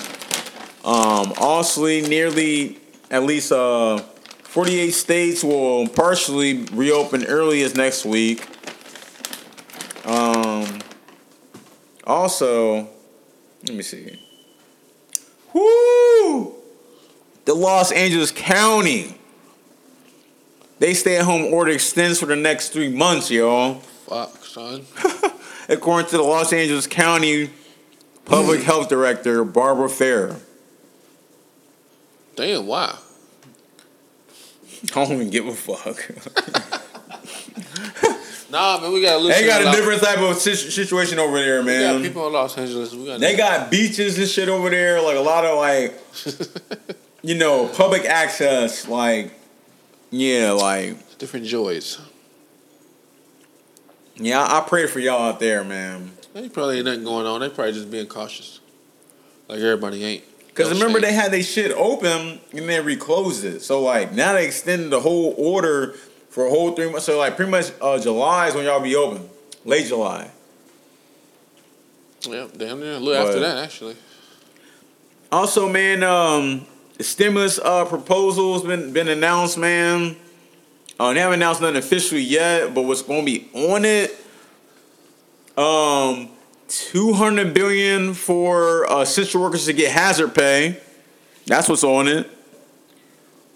Um, 0.83 1.33
also, 1.37 1.83
nearly 1.85 2.79
at 3.11 3.23
least 3.23 3.51
uh, 3.51 3.97
48 4.43 4.91
states 4.91 5.43
will 5.43 5.87
partially 5.87 6.63
reopen 6.73 7.25
early 7.25 7.61
as 7.61 7.75
next 7.75 8.05
week. 8.05 8.47
Also, 12.07 12.87
let 13.67 13.75
me 13.75 13.83
see. 13.83 14.19
Woo! 15.53 16.55
The 17.45 17.53
Los 17.53 17.91
Angeles 17.91 18.31
County. 18.31 19.15
They 20.79 20.93
stay 20.93 21.17
at 21.17 21.25
home 21.25 21.53
order 21.53 21.71
extends 21.71 22.19
for 22.19 22.27
the 22.27 22.35
next 22.35 22.69
three 22.69 22.89
months, 22.89 23.29
y'all. 23.29 23.75
Fuck, 24.07 24.43
son. 24.45 24.85
According 25.69 26.09
to 26.11 26.17
the 26.17 26.23
Los 26.23 26.53
Angeles 26.53 26.87
County 26.87 27.49
Public 28.25 28.61
Health 28.63 28.87
Director, 28.87 29.43
Barbara 29.43 29.89
Fair. 29.89 30.37
Damn, 32.35 32.67
why? 32.67 32.97
I 34.95 35.05
don't 35.05 35.11
even 35.11 35.29
give 35.29 35.47
a 35.47 35.53
fuck. 35.53 36.83
Nah, 38.49 38.79
man, 38.79 38.93
we 38.93 39.01
got 39.01 39.21
They 39.21 39.45
got 39.45 39.61
a 39.61 39.77
different 39.77 40.01
type 40.01 40.19
of 40.19 40.37
situation 40.37 41.19
over 41.19 41.37
there, 41.37 41.63
We 41.63 41.79
got 41.79 42.01
people 42.01 42.27
in 42.27 42.33
Los 42.33 42.57
Angeles. 42.57 42.93
We 42.93 43.05
got 43.05 43.19
They 43.19 43.35
got 43.35 43.69
beaches 43.69 44.17
and 44.17 44.27
shit 44.27 44.49
over 44.49 44.69
there, 44.69 45.01
like 45.01 45.17
a 45.17 45.21
lot 45.21 45.45
of 45.45 45.57
like, 45.57 45.93
you 47.21 47.35
know, 47.35 47.67
public 47.67 48.05
access, 48.05 48.87
like, 48.87 49.33
yeah, 50.09 50.51
like, 50.51 51.17
different 51.17 51.45
joys. 51.45 51.99
Yeah, 54.15 54.41
I 54.41 54.63
pray 54.67 54.87
for 54.87 54.99
y'all 54.99 55.21
out 55.21 55.39
there, 55.39 55.63
man. 55.63 56.11
They 56.33 56.49
probably 56.49 56.77
ain't 56.77 56.85
nothing 56.85 57.03
going 57.03 57.25
on. 57.25 57.41
They 57.41 57.49
probably 57.49 57.73
just 57.73 57.91
being 57.91 58.07
cautious. 58.07 58.59
Like 59.47 59.59
everybody 59.59 60.03
ain't. 60.03 60.23
Because 60.47 60.71
remember, 60.71 60.99
they 60.99 61.13
had 61.13 61.31
their 61.31 61.43
shit 61.43 61.71
open 61.71 62.39
and 62.51 62.69
then 62.69 62.83
reclosed 62.83 63.45
it. 63.45 63.61
So 63.61 63.81
like 63.81 64.13
now 64.13 64.33
they 64.33 64.45
extended 64.45 64.89
the 64.89 64.99
whole 64.99 65.35
order 65.37 65.95
for 66.37 66.45
a 66.45 66.49
whole 66.51 66.71
three 66.73 66.87
months. 66.87 67.07
So 67.07 67.17
like 67.17 67.35
pretty 67.35 67.49
much 67.49 67.71
uh, 67.81 67.97
July 67.97 68.49
is 68.49 68.53
when 68.53 68.63
y'all 68.63 68.79
be 68.79 68.95
open, 68.95 69.27
late 69.65 69.87
July. 69.87 70.29
Yeah, 72.29 72.45
damn 72.55 72.79
near 72.79 72.93
a 72.93 72.99
little 72.99 73.27
after 73.27 73.39
that 73.39 73.57
actually. 73.57 73.95
Also, 75.31 75.67
man, 75.67 76.03
um, 76.03 76.67
the 76.95 77.03
stimulus 77.03 77.57
uh, 77.57 77.85
proposals 77.85 78.63
been 78.63 78.93
been 78.93 79.07
announced, 79.07 79.57
man. 79.57 80.15
Uh, 80.99 81.11
they 81.11 81.21
haven't 81.21 81.39
announced 81.39 81.59
nothing 81.59 81.77
officially 81.77 82.21
yet, 82.21 82.71
but 82.71 82.83
what's 82.83 83.01
going 83.01 83.25
to 83.25 83.31
be 83.31 83.49
on 83.55 83.83
it? 83.83 84.15
Um, 85.57 86.29
two 86.67 87.13
hundred 87.13 87.55
billion 87.55 88.13
for 88.13 88.87
uh, 88.91 89.01
essential 89.01 89.41
workers 89.41 89.65
to 89.65 89.73
get 89.73 89.91
hazard 89.91 90.35
pay. 90.35 90.79
That's 91.47 91.67
what's 91.67 91.83
on 91.83 92.07
it. 92.07 92.29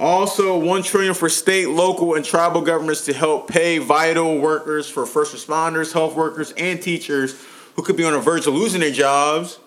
Also, 0.02 0.58
one 0.58 0.82
trillion 0.82 1.14
for 1.14 1.30
state, 1.30 1.70
local, 1.70 2.16
and 2.16 2.26
tribal 2.26 2.62
governments 2.62 3.06
to 3.06 3.14
help 3.14 3.47
pay 3.47 3.78
vital 3.78 4.39
workers 4.39 4.89
for 4.89 5.06
first 5.06 5.32
responders, 5.32 5.93
health 5.93 6.16
workers, 6.16 6.52
and 6.58 6.82
teachers 6.82 7.39
who 7.76 7.84
could 7.84 7.95
be 7.95 8.04
on 8.04 8.12
the 8.12 8.20
verge 8.20 8.47
of 8.47 8.56
losing 8.56 8.82
their 8.82 8.91
jobs. 8.91 9.60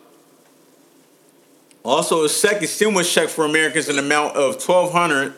Also, 1.84 2.24
a 2.24 2.28
second 2.28 2.66
stimulus 2.66 3.14
check 3.14 3.28
for 3.28 3.44
Americans 3.44 3.88
in 3.88 3.94
the 3.94 4.02
amount 4.02 4.34
of 4.34 4.58
twelve 4.58 4.90
hundred. 4.90 5.34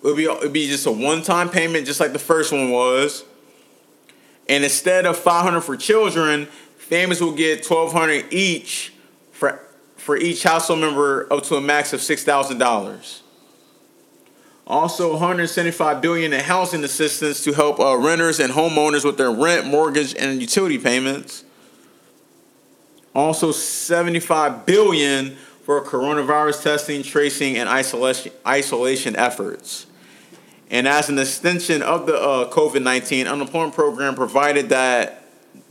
It'll 0.00 0.14
be 0.14 0.26
it'll 0.26 0.48
be 0.48 0.68
just 0.68 0.86
a 0.86 0.92
one 0.92 1.22
time 1.22 1.48
payment, 1.48 1.84
just 1.84 1.98
like 1.98 2.12
the 2.12 2.20
first 2.20 2.52
one 2.52 2.70
was. 2.70 3.24
And 4.48 4.62
instead 4.62 5.06
of 5.06 5.18
five 5.18 5.42
hundred 5.42 5.62
for 5.62 5.76
children, 5.76 6.46
families 6.78 7.20
will 7.20 7.34
get 7.34 7.64
twelve 7.64 7.92
hundred 7.92 8.32
each 8.32 8.92
for 9.32 9.60
for 9.96 10.16
each 10.16 10.44
household 10.44 10.78
member, 10.78 11.26
up 11.32 11.42
to 11.46 11.56
a 11.56 11.60
max 11.60 11.92
of 11.92 12.00
six 12.00 12.22
thousand 12.22 12.58
dollars. 12.58 13.24
Also, 14.70 15.10
175 15.10 16.00
billion 16.00 16.32
in 16.32 16.38
housing 16.38 16.84
assistance 16.84 17.42
to 17.42 17.52
help 17.52 17.80
uh, 17.80 17.96
renters 17.96 18.38
and 18.38 18.52
homeowners 18.52 19.04
with 19.04 19.16
their 19.16 19.32
rent, 19.32 19.66
mortgage, 19.66 20.14
and 20.14 20.40
utility 20.40 20.78
payments. 20.78 21.42
Also, 23.12 23.50
75 23.50 24.66
billion 24.66 25.34
for 25.64 25.84
coronavirus 25.84 26.62
testing, 26.62 27.02
tracing, 27.02 27.56
and 27.56 27.68
isolation 27.68 28.30
isolation 28.46 29.16
efforts. 29.16 29.86
And 30.70 30.86
as 30.86 31.08
an 31.08 31.18
extension 31.18 31.82
of 31.82 32.06
the 32.06 32.14
uh, 32.14 32.48
COVID 32.52 32.80
19 32.80 33.26
unemployment 33.26 33.74
program, 33.74 34.14
provided 34.14 34.68
that 34.68 35.24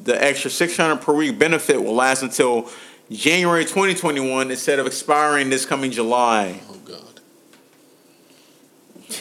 the 0.03 0.21
extra 0.21 0.51
600 0.51 0.97
per 0.97 1.13
week 1.13 1.39
benefit 1.39 1.81
will 1.81 1.95
last 1.95 2.21
until 2.21 2.69
January 3.09 3.63
2021 3.63 4.51
instead 4.51 4.77
of 4.77 4.85
expiring 4.85 5.49
this 5.49 5.65
coming 5.65 5.89
July. 5.89 6.59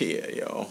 Yeah, 0.01 0.29
yo. 0.29 0.67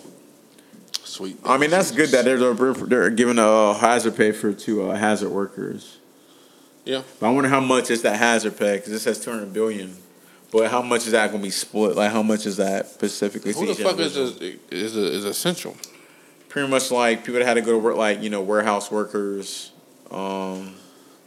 Sweet. 1.03 1.37
I 1.43 1.57
mean, 1.57 1.69
that's 1.69 1.91
good 1.91 2.09
that 2.09 2.25
they're 2.25 2.53
they're 2.53 3.09
giving 3.09 3.39
a 3.39 3.73
hazard 3.73 4.15
pay 4.15 4.31
for 4.31 4.53
to 4.53 4.91
uh, 4.91 4.95
hazard 4.95 5.29
workers. 5.29 5.97
Yeah. 6.85 7.01
But 7.19 7.27
I 7.27 7.31
wonder 7.31 7.49
how 7.49 7.59
much 7.59 7.89
is 7.89 8.01
that 8.03 8.17
hazard 8.17 8.57
pay 8.57 8.77
because 8.77 8.93
it 8.93 8.99
says 8.99 9.19
200 9.19 9.51
billion. 9.53 9.95
But 10.51 10.71
how 10.71 10.81
much 10.81 11.05
is 11.05 11.11
that 11.11 11.31
going 11.31 11.41
to 11.41 11.47
be 11.47 11.51
split? 11.51 11.95
Like, 11.97 12.11
how 12.11 12.23
much 12.23 12.45
is 12.45 12.57
that 12.57 12.87
specifically? 12.87 13.53
Who 13.53 13.65
the 13.65 13.75
fuck 13.75 13.99
is 13.99 14.15
individual? 14.15 14.59
is 14.71 14.95
is, 14.95 14.97
is 14.97 15.25
essential? 15.25 15.75
Pretty 16.47 16.69
much 16.69 16.89
like 16.91 17.25
people 17.25 17.39
that 17.39 17.45
had 17.45 17.55
to 17.55 17.61
go 17.61 17.71
to 17.73 17.77
work, 17.77 17.97
like 17.97 18.21
you 18.21 18.29
know, 18.29 18.41
warehouse 18.41 18.89
workers. 18.89 19.71
Um, 20.09 20.75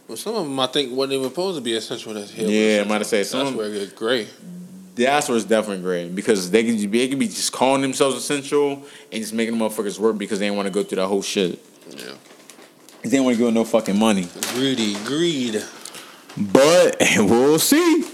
Well, 0.07 0.17
some 0.17 0.35
of 0.35 0.45
them 0.45 0.59
I 0.59 0.67
think 0.67 0.91
wasn't 0.93 1.13
even 1.13 1.29
supposed 1.29 1.57
to 1.57 1.61
be 1.61 1.73
essential. 1.75 2.13
That's 2.13 2.33
yeah, 2.35 2.81
I 2.83 2.87
might 2.87 2.97
have 2.97 3.07
said 3.07 3.19
That's 3.19 3.29
some. 3.29 3.55
where 3.55 3.67
it 3.67 3.73
gets 3.73 3.93
gray. 3.93 4.27
That's 4.95 5.29
where 5.29 5.37
it's 5.37 5.45
definitely 5.45 5.83
great 5.83 6.13
because 6.13 6.51
they 6.51 6.63
can 6.63 6.75
be, 6.75 6.99
they 6.99 7.07
can 7.07 7.19
be 7.19 7.27
just 7.27 7.51
calling 7.53 7.81
themselves 7.81 8.15
essential 8.15 8.83
and 9.11 9.21
just 9.21 9.33
making 9.33 9.57
the 9.57 9.63
motherfuckers 9.63 9.97
work 9.97 10.17
because 10.17 10.39
they 10.39 10.47
ain't 10.47 10.55
want 10.55 10.67
to 10.67 10.73
go 10.73 10.83
through 10.83 10.97
that 10.97 11.07
whole 11.07 11.21
shit. 11.21 11.59
Yeah. 11.89 12.13
They 13.03 13.19
want 13.19 13.37
to 13.37 13.43
give 13.43 13.53
no 13.53 13.63
fucking 13.63 13.97
money. 13.97 14.27
Greedy, 14.53 14.95
greed. 15.05 15.63
But 16.37 16.97
we'll 17.17 17.59
see. 17.59 18.05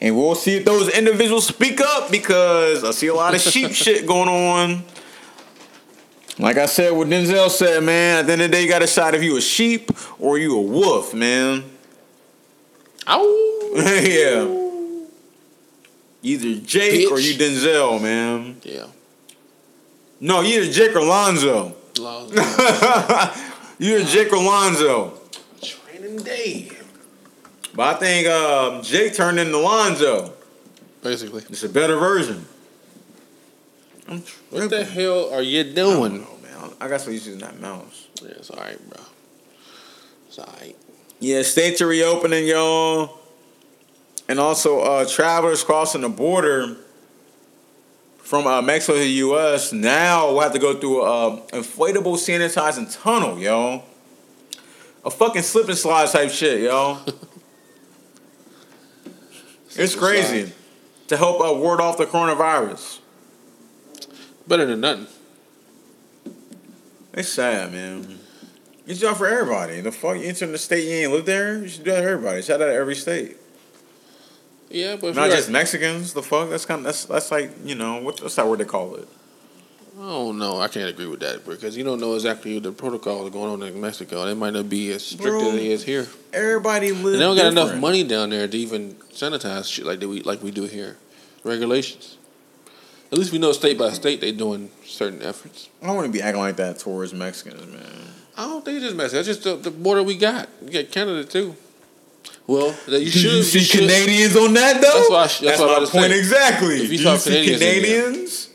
And 0.00 0.16
we'll 0.16 0.34
see 0.34 0.56
if 0.56 0.64
those 0.64 0.88
individuals 0.90 1.46
speak 1.46 1.80
up 1.80 2.10
because 2.10 2.84
I 2.84 2.90
see 2.92 3.06
a 3.08 3.14
lot 3.14 3.34
of 3.34 3.40
sheep 3.40 3.70
shit 3.72 4.06
going 4.06 4.28
on. 4.28 4.84
Like 6.38 6.58
I 6.58 6.66
said, 6.66 6.92
what 6.92 7.08
Denzel 7.08 7.48
said, 7.48 7.82
man, 7.82 8.18
at 8.18 8.26
the 8.26 8.32
end 8.32 8.42
of 8.42 8.50
the 8.50 8.56
day, 8.56 8.62
you 8.62 8.68
got 8.68 8.80
to 8.80 8.84
decide 8.84 9.14
if 9.14 9.22
you 9.22 9.36
a 9.38 9.40
sheep 9.40 9.90
or 10.18 10.38
you 10.38 10.56
a 10.56 10.60
wolf, 10.60 11.14
man. 11.14 11.64
Ow. 13.08 13.72
yeah. 13.76 14.65
Either 16.26 16.56
Jake 16.66 17.08
or 17.08 17.20
you 17.20 17.34
Denzel, 17.34 18.02
man. 18.02 18.60
Yeah. 18.64 18.86
No, 20.18 20.40
you 20.40 20.60
either 20.60 20.72
Jake 20.72 20.96
or 20.96 21.02
Lonzo. 21.04 21.76
You 23.78 23.94
either 23.96 24.04
Jake 24.04 24.32
or 24.32 24.38
Lonzo. 24.38 25.20
Training 25.62 26.16
day. 26.24 26.68
But 27.76 27.94
I 27.94 27.98
think 28.00 28.26
um, 28.26 28.82
Jake 28.82 29.14
turned 29.14 29.38
into 29.38 29.56
Lonzo. 29.56 30.32
Basically. 31.00 31.44
It's 31.48 31.62
a 31.62 31.68
better 31.68 31.94
version. 31.96 32.44
What 34.50 34.68
the 34.70 34.84
hell 34.84 35.32
are 35.32 35.42
you 35.42 35.60
I 35.60 35.72
doing? 35.74 36.22
know, 36.22 36.38
man. 36.42 36.72
I 36.80 36.88
got 36.88 37.02
to 37.02 37.12
using 37.12 37.38
that 37.38 37.60
mouse. 37.60 38.08
Yeah, 38.20 38.30
it's 38.30 38.50
alright, 38.50 38.80
bro. 38.90 39.00
It's 40.26 40.40
alright. 40.40 40.74
Yeah, 41.20 41.42
states 41.42 41.80
are 41.80 41.86
reopening, 41.86 42.48
y'all. 42.48 43.20
And 44.28 44.40
also, 44.40 44.80
uh, 44.80 45.06
travelers 45.06 45.62
crossing 45.62 46.00
the 46.00 46.08
border 46.08 46.76
from 48.26 48.46
uh, 48.46 48.60
Mexico 48.60 48.94
to 48.94 48.98
the 48.98 49.08
U.S. 49.08 49.72
now 49.72 50.32
will 50.32 50.40
have 50.40 50.52
to 50.52 50.58
go 50.58 50.74
through 50.74 51.02
a 51.02 51.40
inflatable 51.52 52.16
sanitizing 52.16 52.92
tunnel, 53.00 53.38
yo. 53.38 53.84
A 55.04 55.10
fucking 55.10 55.42
slip 55.42 55.68
and 55.68 55.78
slide 55.78 56.08
type 56.08 56.30
shit, 56.30 56.62
yo. 56.62 56.98
it's 59.76 59.94
crazy. 59.94 60.52
To 61.06 61.16
help 61.16 61.40
uh, 61.40 61.54
ward 61.54 61.80
off 61.80 61.98
the 61.98 62.06
coronavirus. 62.06 62.98
Better 64.48 64.66
than 64.66 64.80
nothing. 64.80 65.06
It's 67.12 67.28
sad, 67.28 67.72
man. 67.72 68.18
It's 68.88 69.00
job 69.00 69.16
for 69.16 69.28
everybody. 69.28 69.80
The 69.80 69.92
fuck, 69.92 70.16
you 70.16 70.24
enter 70.24 70.48
the 70.48 70.58
state 70.58 70.84
you 70.84 70.90
ain't 70.90 71.12
live 71.12 71.26
there, 71.26 71.58
you 71.58 71.68
should 71.68 71.84
do 71.84 71.92
that 71.92 72.00
to 72.00 72.08
everybody. 72.08 72.42
Shout 72.42 72.60
out 72.60 72.66
to 72.66 72.74
every 72.74 72.96
state. 72.96 73.36
Yeah, 74.70 74.96
but 74.96 75.14
Not 75.14 75.30
just 75.30 75.50
Mexicans. 75.50 76.12
The 76.12 76.22
fuck? 76.22 76.50
That's 76.50 76.66
kind 76.66 76.80
of 76.80 76.84
that's 76.86 77.04
that's 77.04 77.30
like 77.30 77.50
you 77.64 77.74
know 77.74 78.02
what, 78.02 78.20
what's 78.20 78.34
that 78.36 78.46
word 78.46 78.58
they 78.58 78.64
call 78.64 78.96
it? 78.96 79.08
Oh 79.98 80.32
no, 80.32 80.60
I 80.60 80.68
can't 80.68 80.90
agree 80.90 81.06
with 81.06 81.20
that 81.20 81.46
because 81.46 81.76
you 81.76 81.82
don't 81.82 82.00
know 82.00 82.14
exactly 82.14 82.58
the 82.58 82.70
protocols 82.70 83.30
going 83.30 83.50
on 83.50 83.62
in 83.62 83.80
Mexico. 83.80 84.26
They 84.26 84.34
might 84.34 84.52
not 84.52 84.68
be 84.68 84.92
as 84.92 85.04
strict 85.04 85.22
Bro. 85.22 85.48
as 85.48 85.54
it 85.54 85.62
is 85.62 85.84
here. 85.84 86.06
Everybody 86.34 86.92
lives. 86.92 87.18
They 87.18 87.24
don't 87.24 87.36
got 87.36 87.46
enough 87.46 87.76
money 87.76 88.04
down 88.04 88.30
there 88.30 88.46
to 88.46 88.58
even 88.58 88.94
sanitize 89.12 89.72
shit 89.72 89.86
like 89.86 90.00
we 90.00 90.20
like 90.22 90.42
we 90.42 90.50
do 90.50 90.64
here. 90.64 90.98
Regulations. 91.44 92.18
At 93.10 93.18
least 93.18 93.32
we 93.32 93.38
know 93.38 93.52
state 93.52 93.78
by 93.78 93.92
state 93.92 94.20
they 94.20 94.32
doing 94.32 94.70
certain 94.84 95.22
efforts. 95.22 95.70
I 95.80 95.86
don't 95.86 95.96
want 95.96 96.06
to 96.06 96.12
be 96.12 96.20
acting 96.20 96.42
like 96.42 96.56
that 96.56 96.78
towards 96.78 97.14
Mexicans, 97.14 97.64
man. 97.66 97.86
I 98.36 98.42
don't 98.42 98.64
think 98.64 98.76
it's 98.76 98.84
just 98.84 98.96
Mexico. 98.96 99.22
That's 99.22 99.28
just 99.28 99.44
the, 99.44 99.56
the 99.56 99.70
border 99.70 100.02
we 100.02 100.18
got. 100.18 100.48
We 100.60 100.70
got 100.70 100.90
Canada 100.90 101.24
too. 101.24 101.56
Well, 102.46 102.74
you 102.86 103.10
should 103.10 103.22
you 103.22 103.42
see 103.42 103.60
should- 103.60 103.80
Canadians 103.80 104.36
on 104.36 104.54
that 104.54 104.80
though? 104.80 104.92
That's 104.92 105.10
what 105.10 105.18
I 105.18 105.26
sh- 105.26 105.40
that's 105.40 105.60
my 105.60 106.00
point 106.00 106.12
exactly. 106.12 106.76
If 106.76 106.92
you 106.92 106.98
Do 106.98 107.10
you 107.10 107.18
see 107.18 107.52
Canadians. 107.52 108.48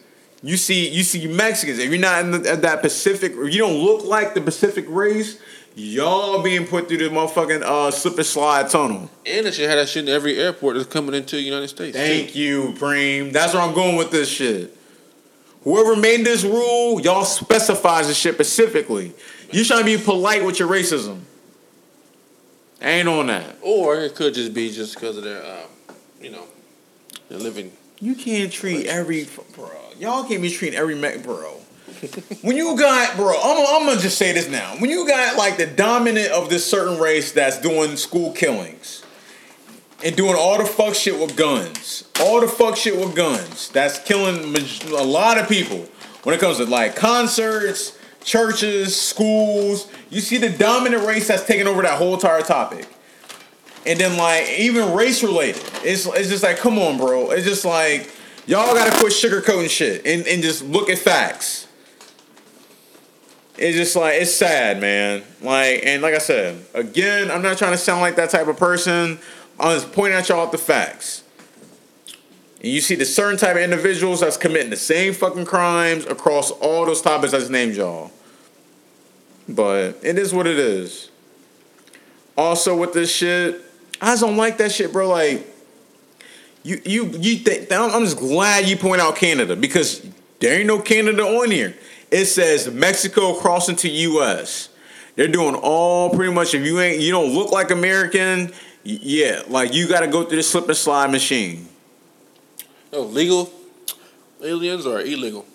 You 0.43 0.57
see 0.57 0.89
you 0.89 1.03
see 1.03 1.27
Mexicans. 1.27 1.77
If 1.77 1.91
you're 1.91 1.99
not 1.99 2.23
in 2.25 2.31
the, 2.31 2.51
at 2.51 2.61
that 2.63 2.81
Pacific, 2.81 3.35
or 3.35 3.47
you 3.47 3.59
don't 3.59 3.77
look 3.83 4.05
like 4.05 4.33
the 4.33 4.41
Pacific 4.41 4.85
race, 4.87 5.39
y'all 5.75 6.41
being 6.41 6.65
put 6.65 6.87
through 6.87 6.97
the 6.97 7.09
motherfucking 7.09 7.61
uh, 7.61 7.91
slip 7.91 8.17
and 8.17 8.25
slide 8.25 8.69
tunnel. 8.69 9.09
And 9.25 9.45
they 9.45 9.51
should 9.51 9.69
have 9.69 9.77
that 9.77 9.89
shit 9.89 10.07
in 10.07 10.13
every 10.13 10.39
airport 10.39 10.77
that's 10.77 10.87
coming 10.87 11.13
into 11.13 11.35
the 11.35 11.41
United 11.43 11.67
States. 11.67 11.95
Thank 11.95 12.35
you, 12.35 12.73
Preem. 12.79 13.31
That's 13.31 13.53
where 13.53 13.61
I'm 13.61 13.75
going 13.75 13.97
with 13.97 14.09
this 14.09 14.29
shit. 14.29 14.75
Whoever 15.63 15.95
made 15.95 16.25
this 16.25 16.43
rule, 16.43 16.99
y'all 17.01 17.23
specifies 17.23 18.07
this 18.07 18.17
shit 18.17 18.33
specifically. 18.33 19.13
You 19.51 19.63
trying 19.63 19.81
to 19.81 19.85
be 19.85 20.03
polite 20.03 20.43
with 20.43 20.57
your 20.59 20.69
racism. 20.69 21.19
Ain't 22.81 23.07
on 23.07 23.27
that. 23.27 23.57
Or 23.61 23.97
it 23.97 24.15
could 24.15 24.33
just 24.33 24.53
be 24.53 24.71
just 24.71 24.95
because 24.95 25.17
of 25.17 25.23
their, 25.23 25.43
um, 25.45 25.67
you 26.19 26.31
know, 26.31 26.45
their 27.29 27.37
living. 27.37 27.71
You 27.99 28.15
can't 28.15 28.51
treat 28.51 28.87
every 28.87 29.27
bro. 29.55 29.69
Y'all 29.99 30.23
can't 30.23 30.41
be 30.41 30.49
treating 30.49 30.77
every 30.77 30.95
me- 30.95 31.17
bro. 31.17 31.57
when 32.41 32.57
you 32.57 32.75
got 32.77 33.15
bro, 33.15 33.35
I'm, 33.39 33.81
I'm 33.81 33.87
gonna 33.87 34.01
just 34.01 34.17
say 34.17 34.31
this 34.31 34.49
now. 34.49 34.75
When 34.79 34.89
you 34.89 35.07
got 35.07 35.37
like 35.37 35.57
the 35.57 35.67
dominant 35.67 36.31
of 36.31 36.49
this 36.49 36.65
certain 36.65 36.99
race 36.99 37.31
that's 37.31 37.59
doing 37.61 37.97
school 37.97 38.31
killings 38.31 39.03
and 40.03 40.15
doing 40.15 40.35
all 40.35 40.57
the 40.57 40.65
fuck 40.65 40.95
shit 40.95 41.19
with 41.19 41.35
guns, 41.35 42.09
all 42.19 42.41
the 42.41 42.47
fuck 42.47 42.75
shit 42.75 42.97
with 42.97 43.15
guns, 43.15 43.69
that's 43.69 43.99
killing 43.99 44.55
a 44.87 45.03
lot 45.03 45.37
of 45.37 45.47
people. 45.47 45.87
When 46.23 46.33
it 46.33 46.41
comes 46.41 46.57
to 46.57 46.65
like 46.65 46.95
concerts, 46.95 47.97
churches, 48.23 48.99
schools. 48.99 49.91
You 50.09 50.21
see 50.21 50.37
the 50.37 50.49
dominant 50.49 51.05
race 51.05 51.27
that's 51.27 51.45
taking 51.45 51.67
over 51.67 51.81
that 51.81 51.97
whole 51.97 52.13
entire 52.13 52.41
topic. 52.41 52.87
And 53.85 53.99
then 53.99 54.17
like 54.17 54.47
even 54.59 54.93
race 54.93 55.23
related. 55.23 55.61
It's 55.83 56.05
it's 56.05 56.29
just 56.29 56.43
like, 56.43 56.57
come 56.57 56.77
on, 56.77 56.97
bro. 56.97 57.31
It's 57.31 57.45
just 57.45 57.65
like 57.65 58.11
y'all 58.45 58.73
gotta 58.73 58.91
quit 58.99 59.13
sugarcoating 59.13 59.69
shit 59.69 60.05
and, 60.05 60.25
and 60.27 60.43
just 60.43 60.63
look 60.63 60.89
at 60.89 60.99
facts. 60.99 61.67
It's 63.57 63.77
just 63.77 63.95
like 63.95 64.21
it's 64.21 64.33
sad, 64.33 64.79
man. 64.79 65.23
Like 65.41 65.81
and 65.83 66.01
like 66.01 66.13
I 66.13 66.19
said, 66.19 66.63
again, 66.73 67.31
I'm 67.31 67.41
not 67.41 67.57
trying 67.57 67.71
to 67.71 67.77
sound 67.77 68.01
like 68.01 68.15
that 68.15 68.29
type 68.29 68.47
of 68.47 68.57
person. 68.57 69.19
I'm 69.59 69.79
just 69.79 69.91
pointing 69.93 70.17
at 70.17 70.29
y'all 70.29 70.47
the 70.47 70.57
facts. 70.57 71.23
And 72.61 72.71
you 72.71 72.79
see 72.79 72.95
the 72.95 73.05
certain 73.05 73.37
type 73.37 73.55
of 73.55 73.61
individuals 73.63 74.19
that's 74.19 74.37
committing 74.37 74.69
the 74.69 74.77
same 74.77 75.13
fucking 75.13 75.45
crimes 75.45 76.05
across 76.05 76.51
all 76.51 76.85
those 76.85 77.01
topics 77.01 77.33
just 77.33 77.49
named 77.49 77.75
y'all. 77.75 78.11
But 79.49 79.97
it 80.03 80.19
is 80.19 80.33
what 80.33 80.45
it 80.45 80.59
is. 80.59 81.09
Also 82.37 82.77
with 82.77 82.93
this 82.93 83.13
shit, 83.13 83.61
I 83.99 84.11
just 84.11 84.21
don't 84.21 84.37
like 84.37 84.57
that 84.59 84.71
shit, 84.71 84.93
bro. 84.93 85.09
Like, 85.09 85.47
you 86.63 86.79
you 86.85 87.05
you 87.07 87.37
think 87.37 87.71
I'm 87.71 88.03
just 88.03 88.17
glad 88.17 88.67
you 88.67 88.77
point 88.77 89.01
out 89.01 89.15
Canada 89.15 89.55
because 89.55 90.05
there 90.39 90.57
ain't 90.57 90.67
no 90.67 90.79
Canada 90.79 91.23
on 91.23 91.49
here. 91.49 91.75
It 92.11 92.25
says 92.25 92.69
Mexico 92.69 93.33
crossing 93.33 93.75
to 93.77 93.89
U.S. 93.89 94.69
They're 95.15 95.27
doing 95.27 95.55
all 95.55 96.11
pretty 96.11 96.31
much. 96.33 96.53
If 96.53 96.65
you 96.65 96.79
ain't, 96.79 96.99
you 96.99 97.11
don't 97.11 97.33
look 97.33 97.51
like 97.51 97.71
American. 97.71 98.53
Yeah, 98.83 99.41
like 99.47 99.73
you 99.73 99.87
got 99.87 100.01
to 100.01 100.07
go 100.07 100.23
through 100.23 100.37
the 100.37 100.43
slip 100.43 100.67
and 100.67 100.77
slide 100.77 101.11
machine. 101.11 101.67
No, 102.91 103.01
legal 103.03 103.51
aliens 104.43 104.85
or 104.85 105.01
illegal? 105.01 105.45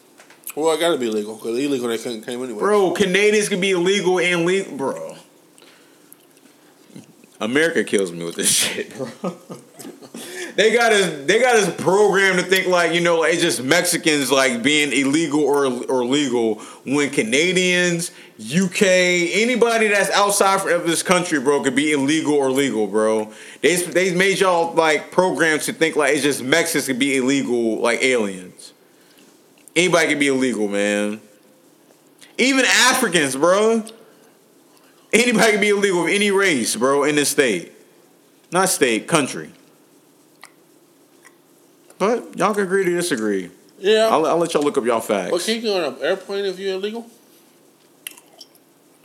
Well, 0.55 0.75
I 0.75 0.81
gotta 0.81 0.97
be 0.97 1.11
legal 1.11 1.37
because 1.37 1.59
illegal 1.59 1.89
they 1.89 1.99
couldn't 1.99 2.23
came 2.23 2.43
anyway. 2.43 2.59
Bro, 2.59 2.93
Canadians 2.93 3.49
can 3.49 3.61
be 3.61 3.73
illegal 3.73 4.19
and 4.19 4.47
legal, 4.47 4.77
bro. 4.77 5.17
America 7.41 7.85
kills 7.85 8.11
me 8.11 8.25
with 8.25 8.37
this 8.37 8.51
shit, 8.51 8.97
bro. 8.97 9.11
they 10.57 10.73
got 10.73 10.93
us. 10.93 11.27
They 11.27 11.39
got 11.39 11.57
us 11.57 11.75
programmed 11.77 12.39
to 12.39 12.45
think 12.45 12.69
like 12.69 12.95
you 12.95 13.01
know, 13.01 13.23
it's 13.25 13.43
just 13.43 13.63
Mexicans 13.63 14.33
like 14.33 14.63
being 14.63 14.93
illegal 14.93 15.41
or 15.41 15.67
or 15.67 16.05
legal. 16.07 16.55
When 16.87 17.11
Canadians, 17.11 18.11
UK, 18.39 18.83
anybody 18.83 19.89
that's 19.89 20.11
outside 20.11 20.69
of 20.71 20.87
this 20.87 21.03
country, 21.03 21.41
bro, 21.41 21.63
could 21.63 21.75
be 21.75 21.93
illegal 21.93 22.35
or 22.35 22.51
legal, 22.51 22.87
bro. 22.87 23.33
They 23.63 23.77
they 23.77 24.15
made 24.15 24.41
y'all 24.41 24.75
like 24.75 25.11
programs 25.11 25.65
to 25.67 25.73
think 25.73 25.97
like 25.97 26.13
it's 26.13 26.23
just 26.23 26.43
Mexicans 26.43 26.87
could 26.87 26.99
be 26.99 27.17
illegal 27.17 27.81
like 27.81 28.03
aliens. 28.03 28.75
Anybody 29.75 30.09
could 30.09 30.19
be 30.19 30.29
illegal, 30.29 30.69
man. 30.69 31.21
Even 32.37 32.67
Africans, 32.67 33.37
bro. 33.37 33.83
Anybody 35.15 35.53
could 35.53 35.61
be 35.63 35.71
illegal 35.71 36.03
of 36.03 36.09
any 36.11 36.31
race, 36.31 36.77
bro, 36.77 37.05
in 37.05 37.17
this 37.17 37.31
state. 37.31 37.73
Not 38.53 38.69
state, 38.69 39.09
country. 39.09 39.53
But 41.99 42.37
y'all 42.37 42.53
can 42.53 42.65
agree 42.65 42.85
to 42.85 42.91
disagree. 42.91 43.51
Yeah. 43.79 44.09
I'll, 44.11 44.27
I'll 44.27 44.37
let 44.37 44.53
y'all 44.53 44.63
look 44.63 44.77
up 44.77 44.85
y'all 44.85 45.01
facts. 45.01 45.31
but 45.31 45.41
can 45.41 45.55
you 45.57 45.61
get 45.63 45.85
on 45.85 45.95
an 45.95 46.03
airplane 46.03 46.45
if 46.45 46.59
you're 46.59 46.75
illegal? 46.75 47.07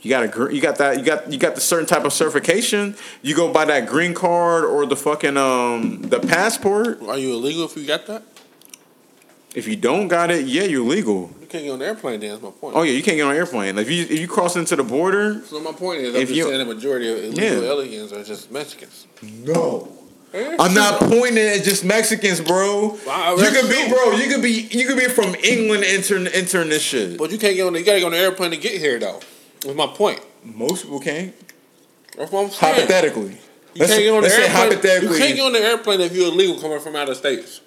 You 0.02 0.10
got 0.10 0.24
a 0.36 0.54
you 0.54 0.60
got 0.60 0.78
that 0.78 0.98
you 0.98 1.04
got 1.04 1.32
you 1.32 1.38
got 1.38 1.54
the 1.54 1.60
certain 1.60 1.86
type 1.86 2.04
of 2.04 2.12
certification. 2.12 2.96
You 3.22 3.36
go 3.36 3.52
buy 3.52 3.64
that 3.66 3.86
green 3.86 4.14
card 4.14 4.64
or 4.64 4.84
the 4.84 4.96
fucking 4.96 5.36
um 5.36 6.02
the 6.02 6.18
passport. 6.18 7.00
Are 7.02 7.16
you 7.18 7.34
illegal 7.34 7.64
if 7.64 7.76
you 7.76 7.86
got 7.86 8.06
that? 8.06 8.22
If 9.54 9.68
you 9.68 9.76
don't 9.76 10.08
got 10.08 10.30
it, 10.30 10.46
yeah, 10.46 10.62
you're 10.64 10.84
legal. 10.84 11.30
You 11.40 11.46
can't 11.46 11.62
get 11.64 11.70
on 11.70 11.78
the 11.78 11.84
airplane. 11.86 12.18
Then 12.20 12.30
that's 12.30 12.42
my 12.42 12.50
point. 12.50 12.74
Oh 12.74 12.82
yeah, 12.82 12.92
you 12.92 13.02
can't 13.02 13.16
get 13.16 13.22
on 13.24 13.30
an 13.32 13.36
airplane. 13.36 13.78
If 13.78 13.88
you 13.90 14.02
if 14.02 14.18
you 14.18 14.26
cross 14.26 14.56
into 14.56 14.74
the 14.74 14.82
border, 14.82 15.40
So 15.46 15.60
my 15.60 15.72
point 15.72 16.00
is, 16.00 16.14
I'm 16.16 16.22
If 16.22 16.28
just 16.28 16.36
you- 16.38 16.44
saying 16.46 16.58
the 16.66 16.74
majority 16.74 17.08
of 17.12 17.18
illegal 17.18 17.62
Yeah. 17.62 17.70
aliens 17.70 18.12
are 18.12 18.24
just 18.24 18.50
Mexicans. 18.50 19.06
no. 19.22 19.88
I'm 20.34 20.72
not 20.72 20.98
pointing 20.98 21.36
at 21.46 21.62
just 21.62 21.84
Mexicans, 21.84 22.40
bro. 22.40 22.98
Wow, 23.06 23.34
You 23.36 23.42
that's 23.42 23.60
could 23.60 23.68
be, 23.70 23.88
bro. 23.90 24.12
You 24.12 24.30
could 24.32 24.40
be, 24.42 24.66
you 24.70 24.86
could 24.86 24.96
be 24.96 25.04
from 25.04 25.34
England 25.44 25.84
entering 25.84 26.26
entering 26.28 26.70
this 26.70 26.80
shit. 26.82 27.18
But 27.18 27.30
you 27.30 27.38
can't 27.38 27.54
get 27.54 27.66
on. 27.66 27.74
The, 27.74 27.80
you 27.80 27.84
gotta 27.84 28.00
go 28.00 28.06
on 28.06 28.12
the 28.12 28.18
airplane 28.18 28.50
to 28.52 28.56
get 28.56 28.72
here, 28.80 28.98
though. 28.98 29.20
That's 29.64 29.76
my 29.76 29.86
point. 29.88 30.20
Most 30.44 30.82
people 30.84 31.00
can't. 31.00 31.34
That's 32.16 32.30
what 32.32 32.44
I'm 32.44 32.50
saying. 32.50 32.74
Hypothetically, 32.74 33.22
You 33.74 33.80
let's, 33.80 33.92
can't 33.92 34.02
get 34.04 34.12
on 34.14 34.22
the 34.22 34.28
airplane. 34.28 34.50
hypothetically. 34.50 35.08
You 35.16 35.22
can't 35.22 35.36
get 35.36 35.44
on 35.46 35.52
the 35.52 35.60
airplane 35.60 36.00
if 36.00 36.12
you're 36.14 36.28
illegal 36.28 36.58
coming 36.60 36.80
from 36.80 36.96
out 36.96 37.08
of 37.08 37.16
states. 37.16 37.60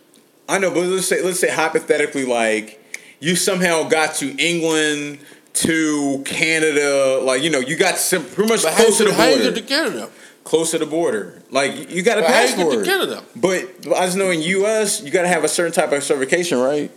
I 0.47 0.59
know, 0.59 0.69
but 0.71 0.81
let's 0.83 1.07
say 1.07 1.23
let's 1.23 1.39
say 1.39 1.49
hypothetically, 1.49 2.25
like 2.25 2.79
you 3.19 3.35
somehow 3.35 3.83
got 3.87 4.13
to 4.15 4.35
England 4.37 5.19
to 5.53 6.21
Canada, 6.25 7.19
like 7.23 7.41
you 7.41 7.49
know, 7.49 7.59
you 7.59 7.75
got 7.77 7.97
some 7.97 8.23
pretty 8.25 8.51
much 8.51 8.61
But 8.63 8.73
close 8.73 8.97
to 8.99 9.05
the 9.05 9.13
how 9.13 9.25
you 9.27 9.37
get 9.41 9.55
to 9.55 9.61
Canada? 9.61 10.09
close 10.43 10.69
to 10.71 10.77
the 10.77 10.85
border, 10.85 11.41
like 11.49 11.89
you 11.89 12.03
got 12.03 12.19
a 12.19 12.21
But 12.21 12.29
how 12.29 12.41
you 12.41 12.47
get 12.49 12.55
to 12.57 12.63
passport. 12.65 12.85
Canada? 12.85 13.23
But 13.35 13.81
but 13.83 13.93
I 13.97 14.05
just 14.05 14.17
know 14.17 14.29
in 14.29 14.41
U.S. 14.43 15.01
you 15.01 15.09
got 15.09 15.23
to 15.23 15.27
have 15.29 15.43
a 15.43 15.47
certain 15.47 15.71
type 15.73 15.91
of 15.91 16.03
certification, 16.03 16.59
right? 16.59 16.91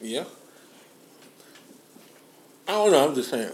Yeah. 0.00 0.24
I 2.66 2.72
don't 2.72 2.92
know. 2.92 3.06
I'm 3.06 3.14
just 3.14 3.28
saying. 3.28 3.52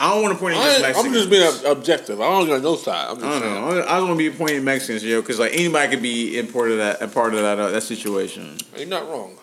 I 0.00 0.12
don't 0.12 0.22
want 0.22 0.34
to 0.34 0.40
point 0.40 0.56
at 0.56 0.80
just 0.80 0.84
I, 0.84 1.06
am 1.06 1.12
just 1.12 1.28
being 1.28 1.50
objective. 1.66 2.20
I 2.20 2.30
don't 2.30 2.46
got 2.46 2.62
no 2.62 2.76
side. 2.76 3.10
I'm 3.10 3.16
just 3.16 3.26
I 3.26 3.40
don't 3.40 3.54
know. 3.54 3.84
I 3.84 3.96
don't 3.96 4.08
want 4.08 4.20
to 4.20 4.30
be 4.30 4.36
pointing 4.36 4.62
Mexicans, 4.62 5.04
yo, 5.04 5.20
because 5.20 5.40
like 5.40 5.52
anybody 5.54 5.88
could 5.90 6.02
be 6.02 6.38
in 6.38 6.46
part 6.46 6.70
of 6.70 6.78
that, 6.78 7.02
a 7.02 7.08
part 7.08 7.34
of 7.34 7.40
that 7.40 7.58
uh, 7.58 7.70
that 7.70 7.82
situation. 7.82 8.56
You're 8.76 8.86
not 8.86 9.08
wrong. 9.08 9.36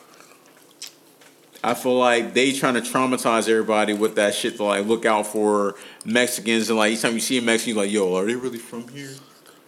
I 1.61 1.73
feel 1.73 1.97
like 1.97 2.33
they 2.33 2.51
trying 2.51 2.75
to 2.75 2.81
traumatize 2.81 3.49
everybody 3.49 3.93
with 3.93 4.15
that 4.15 4.35
shit 4.35 4.55
to 4.57 4.63
like 4.63 4.85
look 4.85 5.05
out 5.05 5.27
for 5.27 5.75
Mexicans 6.05 6.69
and 6.69 6.77
like 6.77 6.93
each 6.93 7.01
time 7.01 7.15
you 7.15 7.19
see 7.19 7.39
a 7.39 7.41
Mexican, 7.41 7.75
you're 7.75 7.83
like, 7.83 7.91
yo, 7.91 8.15
are 8.15 8.25
they 8.25 8.35
really 8.35 8.59
from 8.59 8.87
here? 8.89 9.09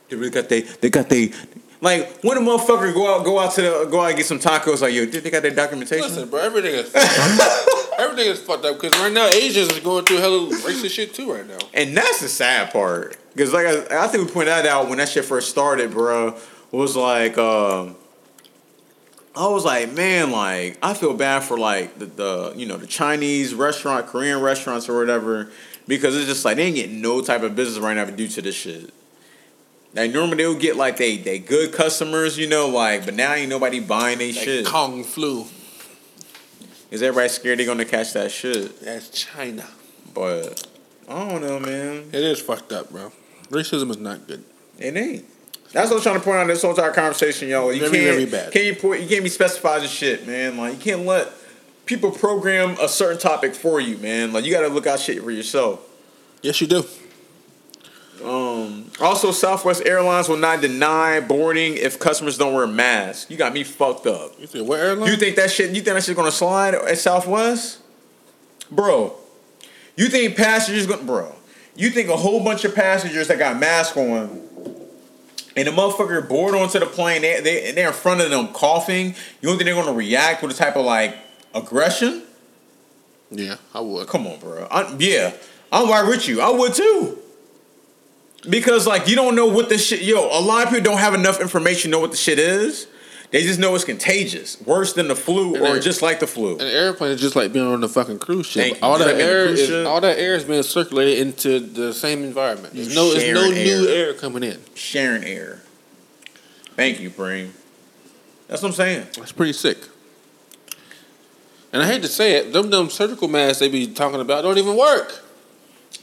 They 0.07 0.15
really 0.15 0.29
got 0.29 0.47
they 0.47 0.61
they 0.61 0.89
got 0.89 1.09
they 1.09 1.33
like 1.81 2.21
when 2.21 2.37
a 2.37 2.41
motherfucker 2.41 2.93
go 2.93 3.13
out 3.13 3.25
go 3.25 3.39
out 3.39 3.53
to 3.55 3.61
the 3.61 3.87
go 3.91 3.99
out 3.99 4.09
and 4.09 4.17
get 4.17 4.25
some 4.25 4.39
tacos 4.39 4.81
like 4.81 4.93
yo, 4.93 5.05
did 5.05 5.23
they 5.23 5.31
got 5.31 5.41
their 5.41 5.51
documentation? 5.51 6.07
Listen, 6.07 6.29
bro. 6.29 6.39
Everything 6.39 6.75
is. 6.75 6.93
everything 7.97 8.27
is 8.27 8.39
fucked 8.41 8.65
up 8.65 8.79
because 8.79 8.97
right 8.99 9.11
now 9.11 9.27
Asians 9.27 9.69
is 9.69 9.79
going 9.79 10.05
through 10.05 10.17
hella 10.17 10.49
racist 10.49 10.91
shit 10.91 11.13
too 11.13 11.33
right 11.33 11.47
now. 11.47 11.57
And 11.73 11.95
that's 11.95 12.21
the 12.21 12.29
sad 12.29 12.71
part. 12.71 13.17
Because 13.33 13.53
like 13.53 13.67
I, 13.67 14.05
I 14.05 14.07
think 14.07 14.27
we 14.27 14.33
pointed 14.33 14.49
that 14.49 14.65
out 14.65 14.89
when 14.89 14.97
that 14.97 15.09
shit 15.09 15.25
first 15.25 15.49
started, 15.49 15.91
bro. 15.91 16.37
Was 16.71 16.95
like 16.95 17.37
um 17.37 17.95
I 19.35 19.47
was 19.47 19.63
like, 19.63 19.93
man, 19.93 20.31
like 20.31 20.79
I 20.81 20.95
feel 20.95 21.13
bad 21.13 21.43
for 21.43 21.57
like 21.57 21.99
the, 21.99 22.05
the 22.07 22.53
you 22.55 22.65
know 22.65 22.77
the 22.77 22.87
Chinese 22.87 23.53
restaurant, 23.53 24.07
Korean 24.07 24.41
restaurants 24.41 24.89
or 24.89 24.97
whatever, 24.97 25.51
because 25.87 26.15
it's 26.15 26.25
just 26.25 26.43
like 26.43 26.57
they 26.57 26.63
ain't 26.63 26.75
getting 26.75 27.01
no 27.01 27.21
type 27.21 27.43
of 27.43 27.55
business 27.55 27.79
right 27.79 27.95
now 27.95 28.05
due 28.05 28.27
to 28.27 28.41
this 28.41 28.55
shit. 28.55 28.91
Like 29.93 30.11
normally 30.11 30.37
they'll 30.37 30.55
get 30.55 30.75
like 30.75 30.97
they 30.97 31.17
they 31.17 31.37
good 31.39 31.71
customers, 31.71 32.37
you 32.37 32.47
know, 32.47 32.67
like 32.67 33.05
but 33.05 33.13
now 33.13 33.33
ain't 33.33 33.49
nobody 33.49 33.79
buying 33.79 34.17
they 34.17 34.33
Like 34.33 34.43
shit. 34.43 34.65
Kung 34.65 35.03
flu. 35.03 35.45
Is 36.89 37.01
everybody 37.01 37.29
scared 37.29 37.59
they're 37.59 37.65
gonna 37.65 37.85
catch 37.85 38.13
that 38.13 38.31
shit? 38.31 38.79
That's 38.81 39.09
China. 39.09 39.65
But 40.13 40.67
I 41.09 41.27
don't 41.27 41.41
know, 41.41 41.59
man. 41.59 42.09
It 42.11 42.23
is 42.23 42.39
fucked 42.39 42.71
up, 42.71 42.89
bro. 42.89 43.11
Racism 43.49 43.89
is 43.89 43.97
not 43.97 44.27
good. 44.27 44.43
It 44.77 44.95
ain't. 44.95 45.25
That's 45.73 45.89
what 45.89 45.97
I'm 45.97 46.03
trying 46.03 46.15
to 46.15 46.21
point 46.21 46.37
out 46.37 46.41
in 46.43 46.47
this 46.47 46.61
whole 46.61 46.71
entire 46.71 46.93
conversation, 46.93 47.49
yo. 47.49 47.69
You 47.69 47.81
Very, 47.81 47.91
can't, 47.91 48.03
very 48.03 48.25
bad. 48.25 48.53
Can't 48.53 48.65
you, 48.65 48.75
point, 48.75 49.01
you 49.01 49.07
can't 49.07 49.23
be 49.23 49.29
specified 49.29 49.83
as 49.83 49.91
shit, 49.91 50.25
man. 50.25 50.57
Like 50.57 50.73
you 50.73 50.79
can't 50.79 51.05
let 51.05 51.29
people 51.85 52.11
program 52.11 52.77
a 52.81 52.87
certain 52.87 53.17
topic 53.17 53.53
for 53.53 53.81
you, 53.81 53.97
man. 53.97 54.31
Like 54.31 54.45
you 54.45 54.51
got 54.51 54.61
to 54.61 54.69
look 54.69 54.87
out 54.87 54.99
shit 54.99 55.21
for 55.21 55.31
yourself. 55.31 55.81
Yes, 56.41 56.61
you 56.61 56.67
do. 56.67 56.85
Um, 58.23 58.91
also, 58.99 59.31
Southwest 59.31 59.83
Airlines 59.85 60.29
will 60.29 60.37
not 60.37 60.61
deny 60.61 61.19
boarding 61.19 61.75
if 61.75 61.99
customers 61.99 62.37
don't 62.37 62.53
wear 62.53 62.67
masks. 62.67 63.29
You 63.29 63.37
got 63.37 63.53
me 63.53 63.63
fucked 63.63 64.07
up. 64.07 64.39
You 64.39 64.47
said 64.47 64.61
what 64.61 64.79
airline? 64.79 65.09
You 65.09 65.17
think 65.17 65.35
that 65.35 65.51
shit? 65.51 65.69
You 65.69 65.81
think 65.81 65.95
that 65.95 66.03
shit's 66.03 66.17
gonna 66.17 66.31
slide 66.31 66.75
at 66.75 66.97
Southwest, 66.97 67.79
bro? 68.71 69.15
You 69.95 70.07
think 70.07 70.35
passengers 70.35 70.87
gonna, 70.87 71.03
bro? 71.03 71.33
You 71.75 71.89
think 71.89 72.09
a 72.09 72.17
whole 72.17 72.43
bunch 72.43 72.65
of 72.65 72.73
passengers 72.73 73.27
that 73.27 73.37
got 73.39 73.59
masks 73.59 73.95
on, 73.95 74.41
and 75.55 75.67
the 75.67 75.71
motherfucker 75.71 76.27
board 76.27 76.55
onto 76.55 76.79
the 76.79 76.85
plane, 76.85 77.21
they 77.21 77.39
they 77.41 77.71
they're 77.71 77.87
in 77.87 77.93
front 77.93 78.21
of 78.21 78.29
them 78.29 78.47
coughing. 78.49 79.07
You 79.41 79.49
don't 79.49 79.57
think 79.57 79.65
they're 79.65 79.75
gonna 79.75 79.93
react 79.93 80.41
with 80.41 80.51
a 80.51 80.55
type 80.55 80.75
of 80.75 80.85
like 80.85 81.17
aggression? 81.53 82.23
yeah, 83.29 83.57
I 83.73 83.81
would. 83.81 84.07
Come 84.07 84.25
on, 84.27 84.39
bro. 84.39 84.67
I, 84.71 84.95
yeah, 84.97 85.33
I'm 85.71 85.89
right 85.89 86.07
with 86.07 86.27
you. 86.27 86.41
I 86.41 86.49
would 86.49 86.73
too. 86.73 87.19
Because 88.49 88.85
like 88.87 89.07
you 89.07 89.15
don't 89.15 89.35
know 89.35 89.47
what 89.47 89.69
the 89.69 89.77
shit. 89.77 90.01
Yo, 90.01 90.25
a 90.25 90.39
lot 90.41 90.63
of 90.63 90.69
people 90.69 90.83
don't 90.83 90.99
have 90.99 91.13
enough 91.13 91.41
information 91.41 91.91
to 91.91 91.97
know 91.97 92.01
what 92.01 92.11
the 92.11 92.17
shit 92.17 92.39
is. 92.39 92.87
They 93.29 93.43
just 93.43 93.59
know 93.59 93.75
it's 93.75 93.83
contagious, 93.83 94.61
worse 94.61 94.93
than 94.93 95.09
the 95.09 95.15
flu 95.15 95.55
And 95.55 95.65
or 95.65 95.73
they- 95.73 95.79
just 95.81 96.01
like 96.01 96.21
the 96.21 96.27
flu. 96.27 96.53
An 96.55 96.61
airplane 96.61 97.11
is 97.11 97.19
just 97.19 97.35
like 97.35 97.51
being 97.51 97.67
on 97.67 97.81
the 97.81 97.89
fucking 97.89 98.19
cruise 98.19 98.45
ship. 98.45 98.77
All 98.81 98.97
that 98.97 99.05
like 99.05 99.17
being 99.17 99.27
on 99.27 99.35
a 99.35 99.37
air 99.37 99.45
is 99.47 99.67
ship. 99.67 99.85
all 99.87 99.99
that 99.99 100.17
air 100.17 100.35
is 100.35 100.45
being 100.45 100.63
circulated 100.63 101.19
into 101.19 101.59
the 101.59 101.93
same 101.93 102.23
environment. 102.23 102.73
There's 102.73 102.95
no, 102.95 103.13
there's 103.13 103.33
no 103.33 103.51
sharing 103.51 103.65
new 103.65 103.87
air. 103.89 104.07
air 104.07 104.13
coming 104.13 104.43
in. 104.43 104.61
Sharing 104.75 105.25
air. 105.25 105.61
Thank 106.77 107.01
you, 107.01 107.09
Preem. 107.09 107.49
That's 108.47 108.61
what 108.61 108.69
I'm 108.69 108.75
saying. 108.75 109.07
That's 109.17 109.33
pretty 109.33 109.51
sick. 109.53 109.77
And 111.73 111.83
I 111.83 111.85
hate 111.85 112.01
to 112.03 112.07
say 112.07 112.37
it, 112.37 112.53
them 112.53 112.69
them 112.69 112.89
surgical 112.89 113.27
masks 113.27 113.59
they 113.59 113.67
be 113.67 113.87
talking 113.87 114.21
about 114.21 114.43
don't 114.43 114.57
even 114.57 114.77
work. 114.77 115.21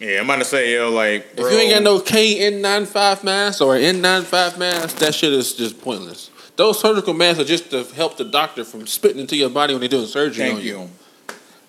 Yeah, 0.05 0.19
I'm 0.21 0.27
about 0.27 0.41
to 0.41 0.45
say, 0.45 0.75
yo, 0.75 0.91
like, 0.91 1.29
If 1.33 1.39
you 1.39 1.47
ain't 1.47 1.73
got 1.73 1.83
no 1.83 1.99
KN95 1.99 3.25
mask 3.25 3.63
or 3.63 3.75
N95 3.75 4.59
mask, 4.59 4.99
that 4.99 5.15
shit 5.15 5.33
is 5.33 5.55
just 5.55 5.81
pointless. 5.81 6.31
Those 6.57 6.79
surgical 6.79 7.15
masks 7.15 7.41
are 7.41 7.45
just 7.45 7.71
to 7.71 7.85
help 7.85 8.19
the 8.19 8.25
doctor 8.25 8.65
from 8.65 8.87
spitting 8.87 9.19
into 9.19 9.35
your 9.35 9.49
body 9.49 9.73
when 9.73 9.81
they're 9.81 9.89
doing 9.89 10.05
surgery 10.07 10.45
Thank 10.45 10.59
on 10.59 10.65
you. 10.65 10.81
you. 10.81 10.91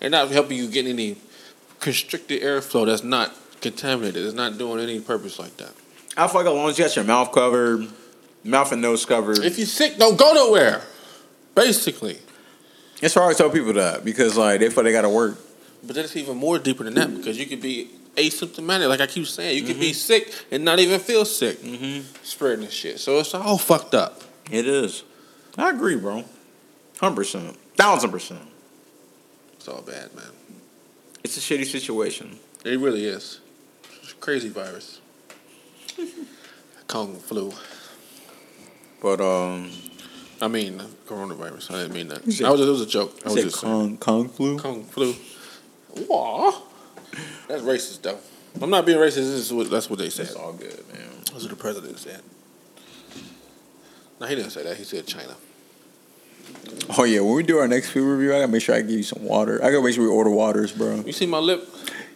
They're 0.01 0.09
not 0.09 0.31
helping 0.31 0.57
you 0.57 0.67
get 0.67 0.86
any 0.86 1.15
constricted 1.79 2.41
airflow 2.41 2.86
that's 2.86 3.05
not 3.05 3.33
contaminated. 3.61 4.25
It's 4.25 4.36
not 4.36 4.57
doing 4.57 4.83
any 4.83 4.99
purpose 4.99 5.39
like 5.39 5.55
that. 5.55 5.71
I 6.17 6.27
feel 6.27 6.41
like 6.41 6.47
as 6.47 6.53
long 6.53 6.69
as 6.69 6.77
you 6.77 6.83
got 6.83 6.95
your 6.97 7.05
mouth 7.05 7.31
covered, 7.31 7.88
mouth 8.43 8.69
and 8.73 8.81
nose 8.81 9.05
covered, 9.05 9.45
If 9.45 9.57
you're 9.57 9.65
sick, 9.65 9.97
don't 9.97 10.17
go 10.17 10.33
nowhere. 10.33 10.81
Basically. 11.55 12.19
it's 13.01 13.13
hard 13.13 13.33
to 13.33 13.41
tell 13.41 13.49
people 13.49 13.71
that 13.73 14.03
because 14.03 14.36
like 14.36 14.59
they 14.59 14.69
feel 14.69 14.83
they 14.83 14.91
gotta 14.91 15.09
work. 15.09 15.39
But 15.81 15.95
that's 15.95 16.17
even 16.17 16.36
more 16.36 16.59
deeper 16.59 16.83
than 16.83 16.95
that 16.95 17.15
because 17.15 17.39
you 17.39 17.45
could 17.45 17.61
be 17.61 17.89
asymptomatic, 18.16 18.88
like 18.89 19.01
I 19.01 19.07
keep 19.07 19.26
saying. 19.28 19.57
You 19.57 19.63
could 19.63 19.80
be 19.80 19.93
sick 19.93 20.34
and 20.51 20.63
not 20.66 20.80
even 20.80 20.99
feel 20.99 21.26
sick, 21.26 21.59
spreading 22.24 22.66
this 22.66 22.74
shit. 22.74 22.99
So 22.99 23.20
it's 23.20 23.34
all 23.34 23.57
fucked 23.57 23.93
up. 23.95 24.22
It 24.51 24.68
is. 24.68 25.03
I 25.57 25.70
agree, 25.72 25.95
bro. 25.95 26.24
Hundred 26.99 27.16
percent, 27.16 27.57
thousand 27.76 28.11
percent. 28.11 28.41
It's 29.53 29.68
all 29.68 29.82
bad, 29.82 30.13
man. 30.16 30.26
It's 31.24 31.38
a 31.38 31.39
shitty 31.39 31.66
situation. 31.66 32.38
It 32.63 32.80
really 32.80 33.05
is. 33.05 33.39
It's 34.01 34.11
a 34.11 34.16
crazy 34.16 34.49
virus. 34.49 34.99
Kung 36.88 37.16
flu. 37.16 37.51
But 39.01 39.22
um, 39.22 39.72
I 40.41 40.47
mean, 40.47 40.82
coronavirus. 41.07 41.72
I 41.72 41.82
didn't 41.84 41.93
mean 41.93 42.07
that. 42.09 42.32
said- 42.32 42.45
I 42.45 42.51
was, 42.51 42.61
it 42.61 42.70
was 42.70 42.82
a 42.82 42.86
joke. 42.86 43.20
I 43.26 43.30
was 43.32 43.43
just 43.43 43.59
saying. 43.59 43.97
kung, 43.97 43.97
kung 43.97 44.30
flu. 44.30 44.59
Kung 44.59 44.84
flu. 44.84 45.16
Wah. 46.07 46.53
That's 47.47 47.61
racist, 47.61 48.01
though. 48.01 48.17
I'm 48.61 48.69
not 48.69 48.85
being 48.85 48.97
racist. 48.97 49.15
This 49.15 49.27
is 49.27 49.53
what, 49.53 49.69
that's 49.69 49.89
what 49.89 49.99
they 49.99 50.09
said. 50.09 50.27
It's 50.27 50.35
all 50.35 50.53
good, 50.53 50.83
man. 50.93 51.07
That's 51.31 51.43
what 51.43 51.49
the 51.49 51.55
president 51.55 51.99
said. 51.99 52.21
No, 54.19 54.27
he 54.27 54.35
didn't 54.35 54.51
say 54.51 54.63
that. 54.63 54.77
He 54.77 54.83
said 54.83 55.05
China. 55.05 55.35
Oh 56.97 57.03
yeah, 57.03 57.19
when 57.21 57.35
we 57.35 57.43
do 57.43 57.57
our 57.57 57.67
next 57.67 57.89
food 57.89 58.05
review, 58.05 58.33
I 58.33 58.39
gotta 58.39 58.51
make 58.51 58.61
sure 58.61 58.75
I 58.75 58.81
give 58.81 58.91
you 58.91 59.03
some 59.03 59.23
water. 59.23 59.59
I 59.63 59.71
gotta 59.71 59.83
make 59.83 59.93
sure 59.95 60.03
we 60.03 60.09
order 60.09 60.29
waters, 60.29 60.71
bro. 60.71 61.03
You 61.05 61.11
see 61.11 61.25
my 61.25 61.39
lip? 61.39 61.67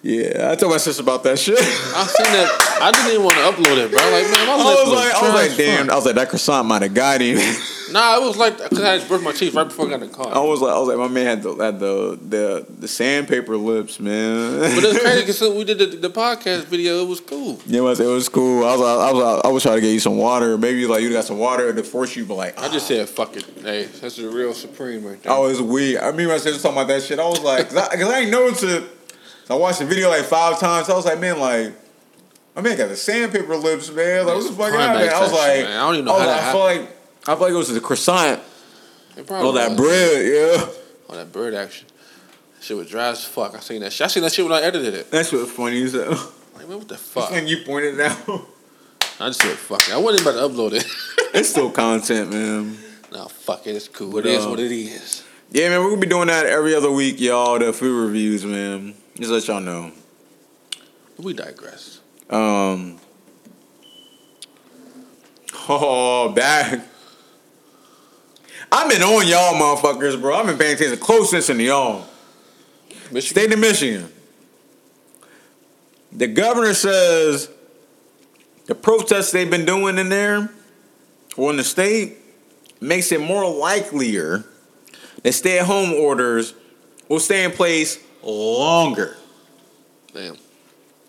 Yeah, 0.01 0.51
I 0.51 0.55
told 0.55 0.71
my 0.71 0.77
sister 0.77 1.03
about 1.03 1.23
that 1.23 1.38
shit. 1.39 1.57
I 1.59 2.05
seen 2.05 2.32
that. 2.32 2.80
I 2.82 2.91
didn't 2.91 3.11
even 3.11 3.23
want 3.23 3.36
to 3.36 3.41
upload 3.41 3.77
it, 3.84 3.91
bro. 3.91 3.99
Like, 3.99 4.32
man, 4.32 4.47
my 4.47 4.53
I 4.53 4.69
lip 4.69 4.88
was 4.88 4.93
like, 4.93 5.13
I 5.13 5.21
was 5.23 5.34
like, 5.34 5.57
damn. 5.57 5.86
fuck. 5.88 5.91
I 5.91 5.95
was 5.95 6.05
like, 6.05 6.15
that 6.15 6.30
croissant 6.30 6.67
might 6.67 6.82
have 6.84 6.93
got 6.93 7.19
him. 7.19 7.38
Nah, 7.92 8.18
it 8.18 8.22
was 8.22 8.38
like 8.38 8.58
because 8.58 8.82
I 8.82 8.98
had 8.98 9.08
brushed 9.08 9.24
my 9.24 9.32
teeth 9.32 9.54
right 9.54 9.64
before 9.64 9.88
I 9.88 9.90
got 9.90 10.02
in 10.02 10.10
the 10.10 10.16
car. 10.16 10.34
I 10.34 10.40
was 10.40 10.62
like, 10.62 10.74
I 10.74 10.80
was 10.80 10.88
like, 10.88 10.98
my 10.98 11.08
man 11.08 11.26
had 11.26 11.44
the 11.44 11.56
had 11.56 11.80
the 11.80 12.20
the, 12.22 12.66
the 12.80 12.88
sandpaper 12.88 13.58
lips, 13.58 14.00
man. 14.00 14.60
But 14.60 14.84
it's 14.84 15.00
crazy 15.00 15.22
because 15.22 15.42
we 15.56 15.64
did 15.64 15.80
the, 15.80 15.86
the 15.98 16.10
podcast 16.10 16.66
video. 16.66 17.04
It 17.04 17.08
was 17.08 17.22
cool. 17.22 17.60
Yeah, 17.66 17.80
it 17.80 17.84
was, 17.84 18.00
it 18.00 18.06
was 18.06 18.30
cool. 18.30 18.66
I 18.66 18.76
was, 18.76 18.82
I 18.82 19.12
was, 19.12 19.42
I 19.46 19.48
was 19.50 19.64
trying 19.64 19.76
to 19.76 19.82
get 19.82 19.92
you 19.92 20.00
some 20.00 20.18
water. 20.18 20.58
Maybe 20.58 20.86
like 20.86 21.02
you 21.02 21.12
got 21.12 21.26
some 21.26 21.38
water 21.38 21.74
to 21.74 21.84
force 21.84 22.16
you, 22.16 22.26
but 22.26 22.36
like, 22.36 22.60
I 22.60 22.70
just 22.70 22.86
ah. 22.86 22.96
said, 22.96 23.10
"Fuck 23.10 23.36
it." 23.36 23.46
Hey, 23.62 23.86
that's 23.86 24.18
the 24.18 24.30
real 24.30 24.54
supreme 24.54 25.06
right 25.06 25.22
there. 25.22 25.34
I 25.34 25.40
was 25.40 25.62
weird. 25.62 26.02
I 26.02 26.08
remember 26.08 26.34
I 26.34 26.38
said 26.38 26.54
talking 26.60 26.72
about 26.78 26.88
that 26.88 27.04
shit. 27.04 27.20
I 27.20 27.28
was 27.28 27.42
like, 27.42 27.70
cause 27.70 27.78
I, 27.78 27.96
cause 27.96 28.10
I 28.10 28.20
ain't 28.20 28.32
noticed 28.32 28.64
it. 28.64 28.84
I 29.50 29.56
watched 29.56 29.80
the 29.80 29.86
video 29.86 30.10
like 30.10 30.26
five 30.26 30.60
times. 30.60 30.90
I 30.90 30.96
was 30.96 31.06
like, 31.06 31.20
man, 31.20 31.40
like, 31.40 31.74
my 32.56 32.62
man 32.62 32.78
got 32.78 32.90
the 32.90 32.96
sandpaper 32.96 33.56
lips, 33.56 33.92
man. 33.92 34.26
Like, 34.26 34.36
what 34.36 34.42
the 34.44 34.50
It's 34.50 34.58
fuck 34.58 34.74
happened? 34.74 35.10
I 35.10 35.22
was 35.22 35.32
like, 35.32 35.64
man. 35.64 35.72
I 35.72 35.80
don't 35.80 35.94
even 35.96 36.06
know 36.06 36.16
I, 36.16 36.18
was 36.18 36.26
how 36.26 36.30
like, 36.30 36.42
that 36.42 36.50
I 36.50 36.52
feel 36.52 36.84
like, 36.84 36.99
I 37.30 37.36
feel 37.36 37.41
like 37.41 37.51
it 37.51 37.57
was 37.57 37.71
the 37.71 37.80
croissant. 37.80 38.39
All 39.30 39.49
Oh, 39.49 39.51
that 39.51 39.77
bread, 39.77 40.25
yeah. 40.25 40.65
Oh, 41.07 41.15
that 41.15 41.32
bird 41.32 41.53
action. 41.53 41.86
That 42.55 42.63
shit 42.63 42.75
was 42.75 42.89
dry 42.89 43.09
as 43.09 43.23
fuck. 43.23 43.53
I 43.55 43.59
seen 43.59 43.82
that 43.82 43.93
shit. 43.93 44.05
I 44.05 44.07
seen 44.07 44.23
that 44.23 44.34
shit 44.34 44.43
when 44.43 44.51
I 44.51 44.61
edited 44.63 44.95
it. 44.95 45.11
That's 45.11 45.32
what 45.32 45.47
funny 45.47 45.80
is 45.80 45.93
that. 45.93 46.09
Like, 46.55 46.67
man, 46.67 46.80
what 46.80 46.88
the 46.88 46.97
fuck? 46.97 47.30
When 47.30 47.45
you 47.47 47.57
pointed 47.63 47.99
it 47.99 48.01
out, 48.01 48.47
I 49.19 49.27
just 49.27 49.41
said, 49.41 49.55
fuck 49.57 49.88
it. 49.88 49.93
I 49.93 49.97
wasn't 49.97 50.23
about 50.23 50.41
to 50.41 50.53
upload 50.53 50.73
it. 50.73 50.88
it's 51.36 51.49
still 51.49 51.69
content, 51.69 52.32
man. 52.32 52.75
No, 53.11 53.27
fuck 53.27 53.67
it. 53.67 53.75
It's 53.75 53.88
cool. 53.88 54.11
But, 54.11 54.25
it 54.25 54.32
is 54.34 54.45
uh, 54.47 54.49
what 54.49 54.59
it 54.59 54.71
is. 54.71 55.23
Yeah, 55.51 55.69
man, 55.69 55.82
we're 55.82 55.89
gonna 55.89 56.01
be 56.01 56.07
doing 56.07 56.27
that 56.30 56.47
every 56.47 56.73
other 56.73 56.91
week, 56.91 57.19
y'all. 57.19 57.59
The 57.59 57.71
food 57.71 58.07
reviews, 58.07 58.43
man. 58.43 58.95
Just 59.17 59.30
let 59.30 59.47
y'all 59.47 59.61
know. 59.61 59.91
We 61.19 61.34
digress. 61.34 62.01
Um. 62.27 62.97
Oh, 65.71 66.30
back. 66.30 66.80
I've 68.72 68.89
been 68.89 69.01
on 69.01 69.28
y'all, 69.28 69.53
motherfuckers, 69.53 70.20
bro. 70.20 70.36
I've 70.36 70.45
been 70.45 70.57
paying 70.57 70.76
attention 70.76 70.99
close 70.99 71.30
attention 71.30 71.57
to 71.57 71.63
y'all. 71.63 72.05
Michigan. 73.11 73.22
State 73.22 73.53
of 73.53 73.59
Michigan. 73.59 74.11
The 76.11 76.28
governor 76.28 76.74
says 76.74 77.49
the 78.65 78.76
protests 78.76 79.32
they've 79.32 79.49
been 79.49 79.65
doing 79.65 79.97
in 79.97 80.09
there 80.09 80.51
or 81.38 81.49
in 81.51 81.57
the 81.57 81.63
state 81.63 82.17
makes 82.80 83.11
it 83.11 83.22
more 83.22 83.49
likelier 83.49 84.43
that 85.24 85.34
stay-at-home 85.34 85.93
orders 85.93 86.53
will 87.07 87.20
stay 87.20 87.43
in 87.43 87.51
place 87.51 87.99
longer. 88.24 89.17
Damn. 90.13 90.38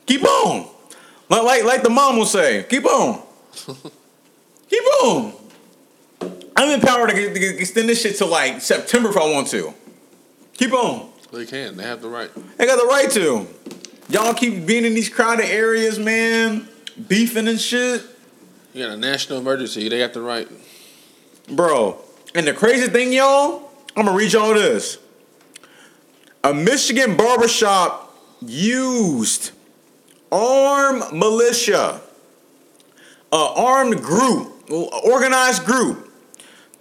Keep 0.07 0.25
on. 0.25 0.69
Like, 1.29 1.43
like, 1.43 1.65
like 1.65 1.83
the 1.83 1.91
mom 1.91 2.17
will 2.17 2.27
say, 2.27 2.65
keep 2.69 2.85
on. 2.87 3.23
keep 4.69 4.83
on. 5.03 5.40
I'm 6.61 6.79
empowered 6.79 7.09
to, 7.09 7.15
get, 7.15 7.35
to 7.35 7.59
extend 7.59 7.89
this 7.89 8.03
shit 8.03 8.17
to 8.17 8.27
like 8.27 8.61
September 8.61 9.09
if 9.09 9.17
I 9.17 9.33
want 9.33 9.47
to. 9.49 9.73
Keep 10.59 10.75
on. 10.75 11.11
They 11.33 11.47
can. 11.47 11.79
They 11.79 11.85
have 11.85 12.03
the 12.03 12.09
right. 12.09 12.31
They 12.59 12.67
got 12.67 12.79
the 12.79 12.87
right 12.87 13.11
to. 13.13 13.47
Y'all 14.11 14.35
keep 14.35 14.67
being 14.67 14.85
in 14.85 14.93
these 14.93 15.09
crowded 15.09 15.47
areas, 15.47 15.99
man, 15.99 16.69
beefing 17.09 17.49
and 17.49 17.59
shit. 17.59 18.03
You 18.75 18.85
got 18.85 18.93
a 18.93 18.97
national 18.99 19.39
emergency. 19.39 19.89
They 19.89 20.01
got 20.01 20.13
the 20.13 20.21
right. 20.21 20.49
Bro, 21.49 21.99
and 22.35 22.47
the 22.47 22.53
crazy 22.53 22.89
thing, 22.89 23.15
y'all, 23.15 23.71
I'm 23.97 24.05
gonna 24.05 24.17
read 24.17 24.35
y'all 24.35 24.53
this. 24.53 24.99
A 26.45 26.53
Michigan 26.53 27.17
barbershop 27.17 28.15
used 28.45 29.53
armed 30.31 31.05
militia, 31.11 32.03
a 33.33 33.37
armed 33.37 34.03
group, 34.03 34.71
organized 34.71 35.65
group, 35.65 36.10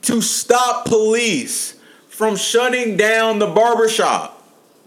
to 0.04 0.22
stop 0.22 0.86
police 0.86 1.80
from 2.08 2.36
shutting 2.36 2.98
down 2.98 3.40
the 3.40 3.48
barbershop. 3.48 4.42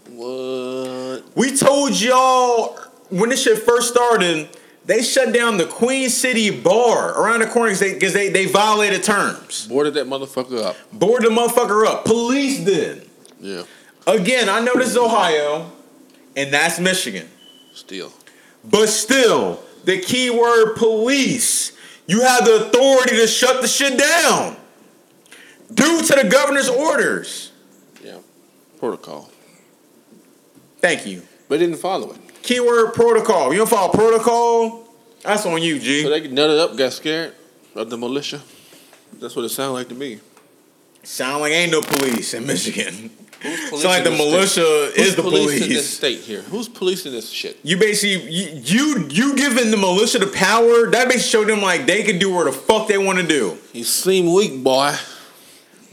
What? 0.09 1.23
We 1.35 1.55
told 1.57 1.99
y'all 1.99 2.77
when 3.09 3.29
this 3.29 3.43
shit 3.43 3.59
first 3.59 3.89
started, 3.89 4.49
they 4.85 5.01
shut 5.01 5.33
down 5.33 5.57
the 5.57 5.65
Queen 5.65 6.09
City 6.09 6.49
bar 6.49 7.19
around 7.19 7.39
the 7.39 7.47
corner 7.47 7.71
because 7.71 7.79
they, 7.79 8.29
they, 8.29 8.29
they 8.29 8.45
violated 8.45 9.03
terms. 9.03 9.67
Boarded 9.67 9.93
that 9.93 10.07
motherfucker 10.07 10.61
up. 10.61 10.75
Boarded 10.91 11.31
the 11.31 11.35
motherfucker 11.35 11.85
up. 11.85 12.05
Police 12.05 12.59
did. 12.59 13.09
Yeah. 13.39 13.63
Again, 14.05 14.49
I 14.49 14.59
know 14.59 14.73
this 14.75 14.89
is 14.89 14.97
Ohio, 14.97 15.71
and 16.35 16.53
that's 16.53 16.79
Michigan. 16.79 17.29
Still. 17.73 18.11
But 18.63 18.87
still, 18.87 19.63
the 19.85 19.99
key 19.99 20.29
word 20.29 20.75
police. 20.75 21.77
You 22.05 22.21
have 22.21 22.43
the 22.43 22.67
authority 22.67 23.15
to 23.15 23.27
shut 23.27 23.61
the 23.61 23.67
shit 23.67 23.97
down. 23.97 24.57
Due 25.73 26.01
to 26.01 26.15
the 26.21 26.27
governor's 26.29 26.69
orders. 26.69 27.51
Yeah. 28.03 28.17
Protocol. 28.79 29.29
Thank 30.79 31.05
you. 31.05 31.21
But 31.47 31.59
didn't 31.59 31.77
follow 31.77 32.11
it. 32.11 32.17
Keyword 32.41 32.93
protocol. 32.93 33.51
You 33.51 33.59
don't 33.59 33.69
follow 33.69 33.91
protocol? 33.91 34.87
That's 35.23 35.45
on 35.45 35.61
you, 35.61 35.79
G. 35.79 36.03
So 36.03 36.09
they 36.09 36.21
nutted 36.21 36.59
up, 36.59 36.77
got 36.77 36.91
scared 36.91 37.33
of 37.75 37.89
the 37.89 37.97
militia. 37.97 38.41
That's 39.19 39.35
what 39.35 39.45
it 39.45 39.49
sounded 39.49 39.73
like 39.73 39.87
to 39.89 39.95
me. 39.95 40.19
Sound 41.03 41.41
like 41.41 41.53
ain't 41.53 41.71
no 41.71 41.81
police 41.81 42.33
in 42.33 42.45
Michigan. 42.45 43.11
Who's 43.41 43.69
Sound 43.81 43.83
like 43.83 44.03
the 44.03 44.11
militia 44.11 44.47
state? 44.91 44.97
is 44.97 45.05
Who's 45.07 45.15
the 45.15 45.21
policing 45.21 45.69
this 45.69 45.97
state 45.97 46.19
here? 46.19 46.41
Who's 46.43 46.69
policing 46.69 47.11
this 47.11 47.29
shit? 47.29 47.59
You 47.63 47.77
basically 47.77 48.31
you, 48.31 48.61
you 48.63 49.07
you 49.09 49.35
giving 49.35 49.71
the 49.71 49.77
militia 49.77 50.19
the 50.19 50.27
power. 50.27 50.89
That 50.89 51.07
basically 51.09 51.19
show 51.19 51.45
them 51.45 51.61
like 51.61 51.85
they 51.85 52.03
can 52.03 52.19
do 52.19 52.33
what 52.33 52.45
the 52.45 52.53
fuck 52.53 52.87
they 52.87 52.97
want 52.97 53.19
to 53.19 53.27
do. 53.27 53.57
You 53.73 53.83
seem 53.83 54.33
weak, 54.33 54.63
boy. 54.63 54.95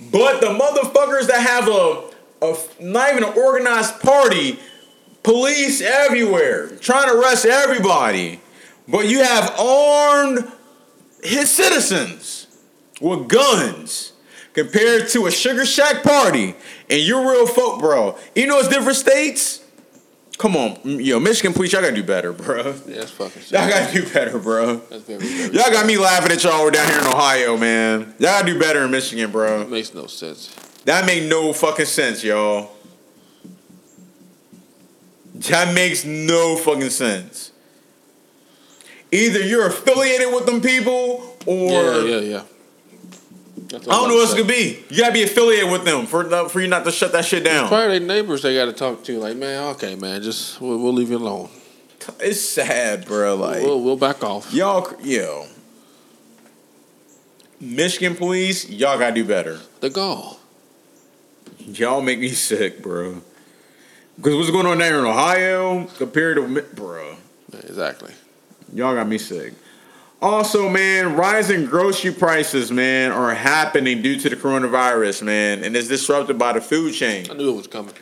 But 0.01 0.41
the 0.41 0.49
motherfuckers 0.49 1.27
that 1.27 1.47
have 1.47 1.69
a, 1.69 2.11
a 2.43 2.57
not 2.83 3.11
even 3.11 3.25
an 3.25 3.37
organized 3.37 4.01
party, 4.01 4.59
police 5.23 5.81
everywhere 5.81 6.69
trying 6.77 7.09
to 7.09 7.19
arrest 7.19 7.45
everybody. 7.45 8.41
But 8.89 9.09
you 9.09 9.23
have 9.23 9.55
armed 9.59 10.51
his 11.23 11.51
citizens 11.51 12.47
with 13.01 13.29
guns 13.29 14.13
compared 14.53 15.09
to 15.09 15.27
a 15.27 15.31
sugar 15.31 15.65
shack 15.65 16.03
party, 16.03 16.55
and 16.89 17.01
you're 17.01 17.31
real 17.31 17.47
folk, 17.47 17.81
bro. 17.81 18.19
You 18.35 18.47
know 18.47 18.59
it's 18.59 18.69
different 18.69 18.99
states. 18.99 19.60
Come 20.41 20.57
on, 20.57 20.79
yo, 20.85 21.21
Michigan, 21.21 21.53
please, 21.53 21.71
y'all 21.71 21.83
gotta 21.83 21.95
do 21.95 22.03
better, 22.03 22.33
bro. 22.33 22.69
Yeah, 22.87 23.01
that's 23.01 23.11
fucking. 23.11 23.43
Y'all 23.51 23.69
gotta 23.69 23.93
do 23.93 24.11
better, 24.11 24.39
bro. 24.39 24.77
That's 24.77 25.03
very, 25.03 25.19
very 25.19 25.53
y'all 25.53 25.71
got 25.71 25.85
me 25.85 25.99
laughing 25.99 26.33
at 26.33 26.43
y'all 26.43 26.65
We're 26.65 26.71
down 26.71 26.89
here 26.89 26.99
in 26.99 27.07
Ohio, 27.07 27.59
man. 27.59 28.15
Y'all 28.19 28.41
gotta 28.41 28.47
do 28.47 28.59
better 28.59 28.83
in 28.87 28.91
Michigan, 28.91 29.31
bro. 29.31 29.59
That 29.59 29.71
makes 29.71 29.93
no 29.93 30.07
sense. 30.07 30.49
That 30.87 31.05
makes 31.05 31.27
no 31.27 31.53
fucking 31.53 31.85
sense, 31.85 32.25
y'all. 32.25 32.71
That 35.35 35.75
makes 35.75 36.07
no 36.07 36.57
fucking 36.57 36.89
sense. 36.89 37.53
Either 39.13 39.41
you're 39.41 39.67
affiliated 39.67 40.33
with 40.33 40.47
them 40.47 40.63
people, 40.63 41.37
or 41.45 41.71
yeah, 41.71 42.03
yeah, 42.05 42.21
yeah. 42.21 42.43
That's 43.71 43.87
I 43.87 43.93
don't 43.93 44.09
know 44.09 44.15
what 44.17 44.23
else 44.29 44.33
it 44.35 44.39
could 44.39 44.49
be. 44.49 44.83
You 44.91 44.99
gotta 44.99 45.13
be 45.13 45.23
affiliated 45.23 45.71
with 45.71 45.85
them 45.85 46.07
for 46.07 46.25
the- 46.25 46.49
for 46.49 46.61
you 46.61 46.67
not 46.69 46.85
to 46.85 46.91
shut 46.93 47.13
that 47.13 47.25
shit 47.25 47.45
down. 47.45 47.69
Probably 47.69 47.99
their 48.01 48.07
neighbors 48.09 48.43
they 48.43 48.55
got 48.57 48.65
to 48.67 48.73
talk 48.73 49.05
to. 49.05 49.19
Like, 49.21 49.37
man, 49.37 49.63
okay, 49.75 49.95
man, 49.95 50.23
just 50.23 50.61
we'll, 50.61 50.79
we'll 50.79 50.93
leave 50.93 51.11
you 51.11 51.19
alone. 51.19 51.49
It's 52.19 52.41
sad, 52.41 53.05
bro. 53.07 53.37
Like 53.37 53.63
We'll, 53.63 53.81
we'll 53.81 53.97
back 53.97 54.25
off. 54.25 54.53
y'all, 54.53 54.83
cr- 54.83 55.01
yo, 55.07 55.47
Michigan 57.61 58.17
police, 58.17 58.69
y'all 58.69 58.99
gotta 58.99 59.15
do 59.15 59.25
better. 59.25 59.61
The 59.81 59.91
goal. 59.91 60.39
Y'all 61.59 62.01
make 62.03 62.19
me 62.19 62.31
sick, 62.31 62.83
bro. 62.83 63.21
Because 64.17 64.35
what's 64.35 64.51
going 64.51 64.67
on 64.67 64.79
there 64.79 64.99
in 64.99 65.05
Ohio 65.05 65.85
compared 65.99 66.37
to, 66.37 66.49
Mi- 66.49 66.63
bro, 66.75 67.17
exactly. 67.65 68.13
y'all 68.75 68.95
got 68.95 69.07
me 69.09 69.19
sick. 69.19 69.53
Also, 70.23 70.69
man, 70.69 71.17
rising 71.17 71.65
grocery 71.65 72.13
prices, 72.13 72.71
man, 72.71 73.11
are 73.11 73.35
happening 73.35 74.03
due 74.03 74.21
to 74.21 74.29
the 74.29 74.37
coronavirus, 74.37 75.23
man, 75.23 75.65
and 75.65 75.75
it's 75.75 75.89
disrupted 75.89 76.39
by 76.39 76.53
the 76.53 76.61
food 76.61 76.93
chain. 76.93 77.27
I 77.31 77.35
knew 77.35 77.51
it 77.51 77.57
was 77.57 77.67
coming. 77.67 77.95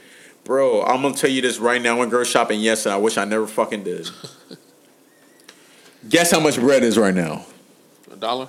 Bro, 0.43 0.83
I'm 0.83 1.03
gonna 1.03 1.15
tell 1.15 1.31
you 1.31 1.43
this 1.43 1.59
right 1.59 1.81
now. 1.81 1.95
I 1.95 1.99
went 2.01 2.11
grocery 2.11 2.33
shopping 2.33 2.61
yesterday. 2.61 2.95
I 2.95 2.99
wish 2.99 3.17
I 3.19 3.25
never 3.25 3.47
fucking 3.47 3.85
did. 3.85 4.09
Guess 6.09 6.33
how 6.33 6.41
much 6.41 6.59
bread 6.59 6.83
is 6.83 6.99
right 6.99 7.15
now? 7.15 7.45
A 8.11 8.17
dollar? 8.17 8.49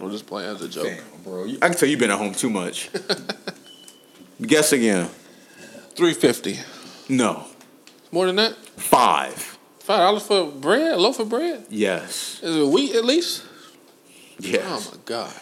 I'm 0.00 0.10
just 0.10 0.26
playing 0.26 0.54
as 0.54 0.60
a 0.62 0.68
joke. 0.68 0.84
Damn, 0.84 1.22
bro. 1.22 1.44
I 1.44 1.68
can 1.68 1.74
tell 1.74 1.88
you've 1.88 2.00
been 2.00 2.10
at 2.10 2.18
home 2.18 2.34
too 2.34 2.50
much. 2.50 2.90
Guess 4.42 4.72
again. 4.72 5.08
Three 5.94 6.12
fifty. 6.12 6.58
No. 7.08 7.44
More 8.10 8.26
than 8.26 8.36
that? 8.36 8.56
Five. 8.76 9.51
Five 9.82 9.98
dollars 9.98 10.22
for 10.22 10.46
bread? 10.46 10.92
A 10.92 10.96
loaf 10.96 11.18
of 11.18 11.28
bread? 11.28 11.66
Yes. 11.68 12.40
Is 12.40 12.54
it 12.54 12.68
wheat 12.68 12.94
at 12.94 13.04
least? 13.04 13.44
Yes. 14.38 14.62
Oh 14.64 14.92
my 14.92 15.02
god. 15.04 15.34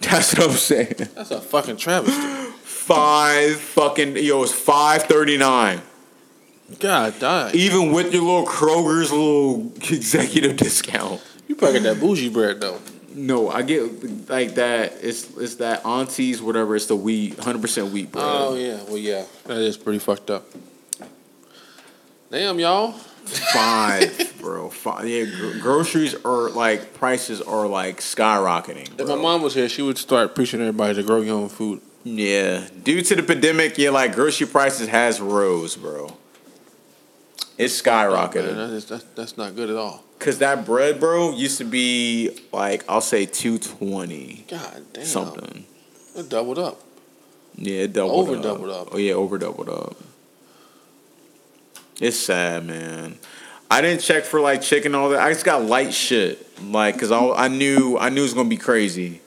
That's 0.00 0.34
what 0.34 0.50
I'm 0.50 0.56
saying. 0.56 0.94
That's 1.14 1.30
a 1.30 1.40
fucking 1.40 1.76
travesty. 1.76 2.50
Five 2.64 3.54
fucking 3.54 4.16
yo, 4.16 4.42
it's 4.42 4.52
five 4.52 5.04
thirty 5.04 5.38
nine. 5.38 5.80
God 6.80 7.14
damn. 7.20 7.54
Even 7.54 7.92
with 7.92 8.12
your 8.12 8.24
little 8.24 8.46
Kroger's 8.46 9.12
little 9.12 9.72
executive 9.76 10.56
discount. 10.56 11.22
You 11.46 11.54
probably 11.54 11.80
get 11.80 11.94
that 11.94 12.00
bougie 12.00 12.30
bread 12.30 12.60
though. 12.60 12.80
No, 13.14 13.48
I 13.48 13.62
get 13.62 14.28
like 14.28 14.56
that. 14.56 14.94
It's 15.02 15.30
it's 15.36 15.54
that 15.56 15.86
aunties 15.86 16.42
whatever. 16.42 16.74
It's 16.74 16.86
the 16.86 16.96
wheat, 16.96 17.38
hundred 17.38 17.62
percent 17.62 17.92
wheat 17.92 18.10
bread. 18.10 18.24
Oh 18.26 18.56
yeah, 18.56 18.82
well 18.88 18.98
yeah, 18.98 19.24
that 19.44 19.58
is 19.58 19.76
pretty 19.76 20.00
fucked 20.00 20.30
up. 20.30 20.46
Damn 22.32 22.58
y'all. 22.58 22.96
Five, 23.26 24.34
bro. 24.40 24.68
Five. 24.70 25.08
Yeah, 25.08 25.24
gr- 25.24 25.58
groceries 25.58 26.14
are 26.24 26.50
like 26.50 26.94
prices 26.94 27.40
are 27.40 27.66
like 27.66 28.00
skyrocketing. 28.00 28.88
If 29.00 29.06
bro. 29.06 29.16
my 29.16 29.22
mom 29.22 29.42
was 29.42 29.54
here, 29.54 29.68
she 29.68 29.82
would 29.82 29.98
start 29.98 30.34
preaching 30.34 30.60
everybody 30.60 30.94
to 30.94 31.02
grow 31.02 31.20
your 31.20 31.36
own 31.36 31.48
food. 31.48 31.80
Yeah, 32.04 32.68
due 32.82 33.00
to 33.00 33.16
the 33.16 33.22
pandemic, 33.22 33.78
yeah, 33.78 33.90
like 33.90 34.14
grocery 34.14 34.46
prices 34.46 34.88
has 34.88 35.20
rose, 35.20 35.74
bro. 35.76 36.16
It's 37.56 37.84
Man, 37.84 38.10
skyrocketed. 38.10 38.54
that 38.56 38.70
is, 38.70 38.84
that's, 38.86 39.04
that's 39.14 39.36
not 39.38 39.54
good 39.54 39.70
at 39.70 39.76
all. 39.76 40.02
Cause 40.18 40.38
that 40.38 40.64
bread, 40.64 41.00
bro, 41.00 41.32
used 41.32 41.58
to 41.58 41.64
be 41.64 42.38
like 42.52 42.84
I'll 42.88 43.00
say 43.00 43.26
two 43.26 43.58
twenty 43.58 44.44
God 44.48 44.82
damn. 44.92 45.04
something. 45.04 45.64
It 46.16 46.28
doubled 46.28 46.58
up. 46.58 46.80
Yeah, 47.56 47.80
it 47.82 47.92
doubled 47.92 48.28
Over 48.28 48.36
up. 48.36 48.42
doubled 48.42 48.70
up. 48.70 48.88
Oh 48.92 48.96
yeah, 48.98 49.12
over 49.14 49.38
doubled 49.38 49.68
up. 49.68 49.96
It's 52.00 52.18
sad, 52.18 52.66
man. 52.66 53.18
I 53.70 53.80
didn't 53.80 54.02
check 54.02 54.24
for 54.24 54.40
like 54.40 54.62
chicken 54.62 54.94
and 54.94 54.96
all 54.96 55.08
that. 55.10 55.20
I 55.20 55.32
just 55.32 55.44
got 55.44 55.64
light 55.64 55.92
shit, 55.92 56.46
like, 56.62 56.98
cause 56.98 57.10
I, 57.10 57.20
I 57.30 57.48
knew 57.48 57.96
I 57.98 58.08
knew 58.08 58.20
it 58.20 58.24
was 58.24 58.34
gonna 58.34 58.48
be 58.48 58.56
crazy, 58.56 59.20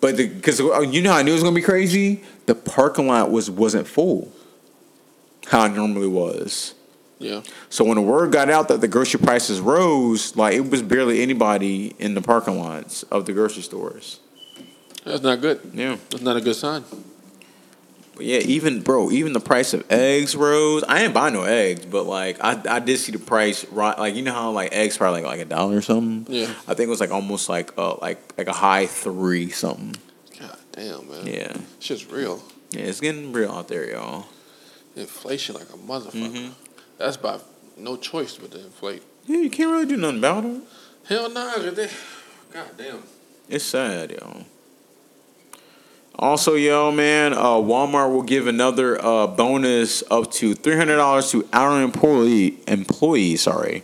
but 0.00 0.16
the 0.16 0.28
cause 0.40 0.60
uh, 0.60 0.80
you 0.80 1.02
know 1.02 1.12
how 1.12 1.18
I 1.18 1.22
knew 1.22 1.32
it 1.32 1.34
was 1.34 1.42
gonna 1.42 1.54
be 1.54 1.62
crazy. 1.62 2.22
The 2.46 2.54
parking 2.54 3.06
lot 3.06 3.30
was 3.30 3.50
wasn't 3.50 3.86
full, 3.86 4.32
how 5.46 5.66
it 5.66 5.70
normally 5.70 6.08
was. 6.08 6.74
Yeah. 7.18 7.42
So 7.68 7.84
when 7.84 7.94
the 7.94 8.02
word 8.02 8.32
got 8.32 8.50
out 8.50 8.68
that 8.68 8.80
the 8.80 8.88
grocery 8.88 9.20
prices 9.20 9.60
rose, 9.60 10.34
like 10.36 10.54
it 10.54 10.68
was 10.68 10.82
barely 10.82 11.22
anybody 11.22 11.94
in 11.98 12.14
the 12.14 12.22
parking 12.22 12.58
lots 12.58 13.04
of 13.04 13.26
the 13.26 13.32
grocery 13.32 13.62
stores. 13.62 14.18
That's 15.04 15.22
not 15.22 15.40
good. 15.40 15.60
Yeah. 15.72 15.96
That's 16.10 16.22
not 16.22 16.36
a 16.36 16.40
good 16.40 16.56
sign. 16.56 16.84
But 18.14 18.26
yeah, 18.26 18.38
even 18.40 18.82
bro, 18.82 19.10
even 19.10 19.32
the 19.32 19.40
price 19.40 19.72
of 19.72 19.90
eggs 19.90 20.36
rose. 20.36 20.84
I 20.86 20.98
didn't 21.00 21.14
buy 21.14 21.30
no 21.30 21.44
eggs, 21.44 21.86
but 21.86 22.04
like 22.04 22.36
I, 22.44 22.60
I 22.68 22.78
did 22.78 22.98
see 22.98 23.12
the 23.12 23.18
price 23.18 23.64
right. 23.66 23.98
Like 23.98 24.14
you 24.14 24.22
know 24.22 24.32
how 24.34 24.50
like 24.50 24.72
eggs 24.72 24.98
probably 24.98 25.22
like 25.22 25.30
like 25.38 25.40
a 25.40 25.44
dollar 25.48 25.76
or 25.78 25.82
something. 25.82 26.26
Yeah. 26.32 26.50
I 26.68 26.74
think 26.74 26.88
it 26.88 26.90
was 26.90 27.00
like 27.00 27.10
almost 27.10 27.48
like 27.48 27.72
uh 27.78 27.96
like 28.02 28.18
like 28.36 28.48
a 28.48 28.52
high 28.52 28.86
three 28.86 29.48
something. 29.50 29.96
God 30.38 30.58
damn, 30.72 31.08
man. 31.08 31.26
Yeah, 31.26 31.56
Shit's 31.80 32.06
real. 32.10 32.42
yeah, 32.70 32.82
it's 32.82 33.00
getting 33.00 33.32
real 33.32 33.50
out 33.50 33.68
there, 33.68 33.90
y'all. 33.90 34.26
Inflation 34.94 35.54
like 35.54 35.70
a 35.70 35.78
motherfucker. 35.78 36.12
Mm-hmm. 36.32 36.52
That's 36.98 37.16
by 37.16 37.38
no 37.78 37.96
choice 37.96 38.36
but 38.36 38.50
to 38.50 38.60
inflate. 38.62 39.02
Yeah, 39.26 39.38
you 39.38 39.48
can't 39.50 39.70
really 39.70 39.86
do 39.86 39.96
nothing 39.96 40.18
about 40.18 40.44
it. 40.44 40.60
Hell 41.08 41.30
nah, 41.30 41.54
'cause 41.54 41.74
they, 41.74 41.88
God 42.52 42.68
damn. 42.76 43.02
It's 43.48 43.64
sad, 43.64 44.10
yo. 44.10 44.44
Also, 46.22 46.54
yo, 46.54 46.92
man, 46.92 47.32
uh, 47.32 47.54
Walmart 47.54 48.12
will 48.12 48.22
give 48.22 48.46
another 48.46 49.04
uh, 49.04 49.26
bonus 49.26 50.04
up 50.08 50.30
to 50.30 50.54
three 50.54 50.76
hundred 50.76 50.94
dollars 50.94 51.32
to 51.32 51.44
hourly 51.52 51.82
employee 51.82 52.58
employees. 52.68 53.42
Sorry, 53.42 53.82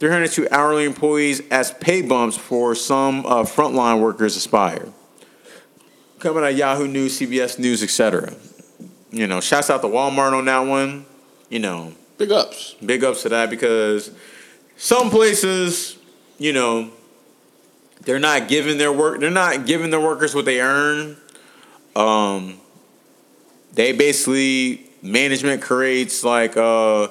three 0.00 0.10
hundred 0.10 0.32
to 0.32 0.52
hourly 0.52 0.84
employees 0.84 1.40
as 1.52 1.70
pay 1.70 2.02
bumps 2.02 2.36
for 2.36 2.74
some 2.74 3.24
uh, 3.26 3.44
frontline 3.44 4.00
workers 4.00 4.34
aspire. 4.34 4.88
Coming 6.18 6.42
at 6.42 6.56
Yahoo 6.56 6.88
News, 6.88 7.20
CBS 7.20 7.60
News, 7.60 7.84
etc. 7.84 8.34
You 9.12 9.28
know, 9.28 9.40
shouts 9.40 9.70
out 9.70 9.82
to 9.82 9.86
Walmart 9.86 10.32
on 10.32 10.46
that 10.46 10.66
one. 10.66 11.06
You 11.48 11.60
know, 11.60 11.92
Big 12.18 12.32
ups. 12.32 12.74
big 12.84 13.04
ups 13.04 13.22
to 13.22 13.28
that 13.28 13.50
because 13.50 14.10
some 14.76 15.10
places, 15.10 15.96
you 16.38 16.52
know, 16.52 16.90
they're 18.02 18.18
not 18.18 18.48
giving 18.48 18.78
their 18.78 18.92
work 18.92 19.20
they're 19.20 19.30
not 19.30 19.66
giving 19.66 19.90
their 19.90 20.00
workers 20.00 20.34
what 20.34 20.44
they 20.44 20.60
earn. 20.60 21.16
Um 21.96 22.58
they 23.72 23.92
basically 23.92 24.86
management 25.02 25.62
creates 25.62 26.24
like 26.24 26.56
uh 26.56 27.08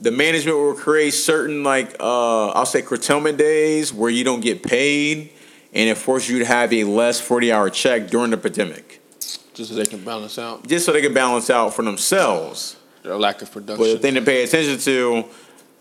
the 0.00 0.10
management 0.10 0.56
will 0.56 0.74
create 0.74 1.10
certain 1.12 1.62
like 1.62 1.96
uh 2.00 2.48
I'll 2.48 2.66
say 2.66 2.82
curtailment 2.82 3.38
days 3.38 3.92
where 3.92 4.10
you 4.10 4.24
don't 4.24 4.40
get 4.40 4.62
paid 4.62 5.30
and 5.72 5.88
it 5.88 5.96
forces 5.96 6.30
you 6.30 6.38
to 6.40 6.44
have 6.44 6.72
a 6.72 6.84
less 6.84 7.20
40 7.20 7.52
hour 7.52 7.70
check 7.70 8.08
during 8.08 8.30
the 8.30 8.36
pandemic. 8.36 9.00
Just 9.54 9.70
so 9.70 9.76
they 9.76 9.84
can 9.86 10.02
balance 10.04 10.38
out 10.38 10.66
Just 10.66 10.86
so 10.86 10.92
they 10.92 11.02
can 11.02 11.12
balance 11.14 11.50
out 11.50 11.74
for 11.74 11.82
themselves. 11.82 12.76
their 13.02 13.16
lack 13.16 13.42
of 13.42 13.52
production. 13.52 13.76
But 13.84 13.92
the 13.92 13.98
thing 13.98 14.14
to 14.14 14.22
pay 14.22 14.42
attention 14.42 14.78
to, 14.78 15.24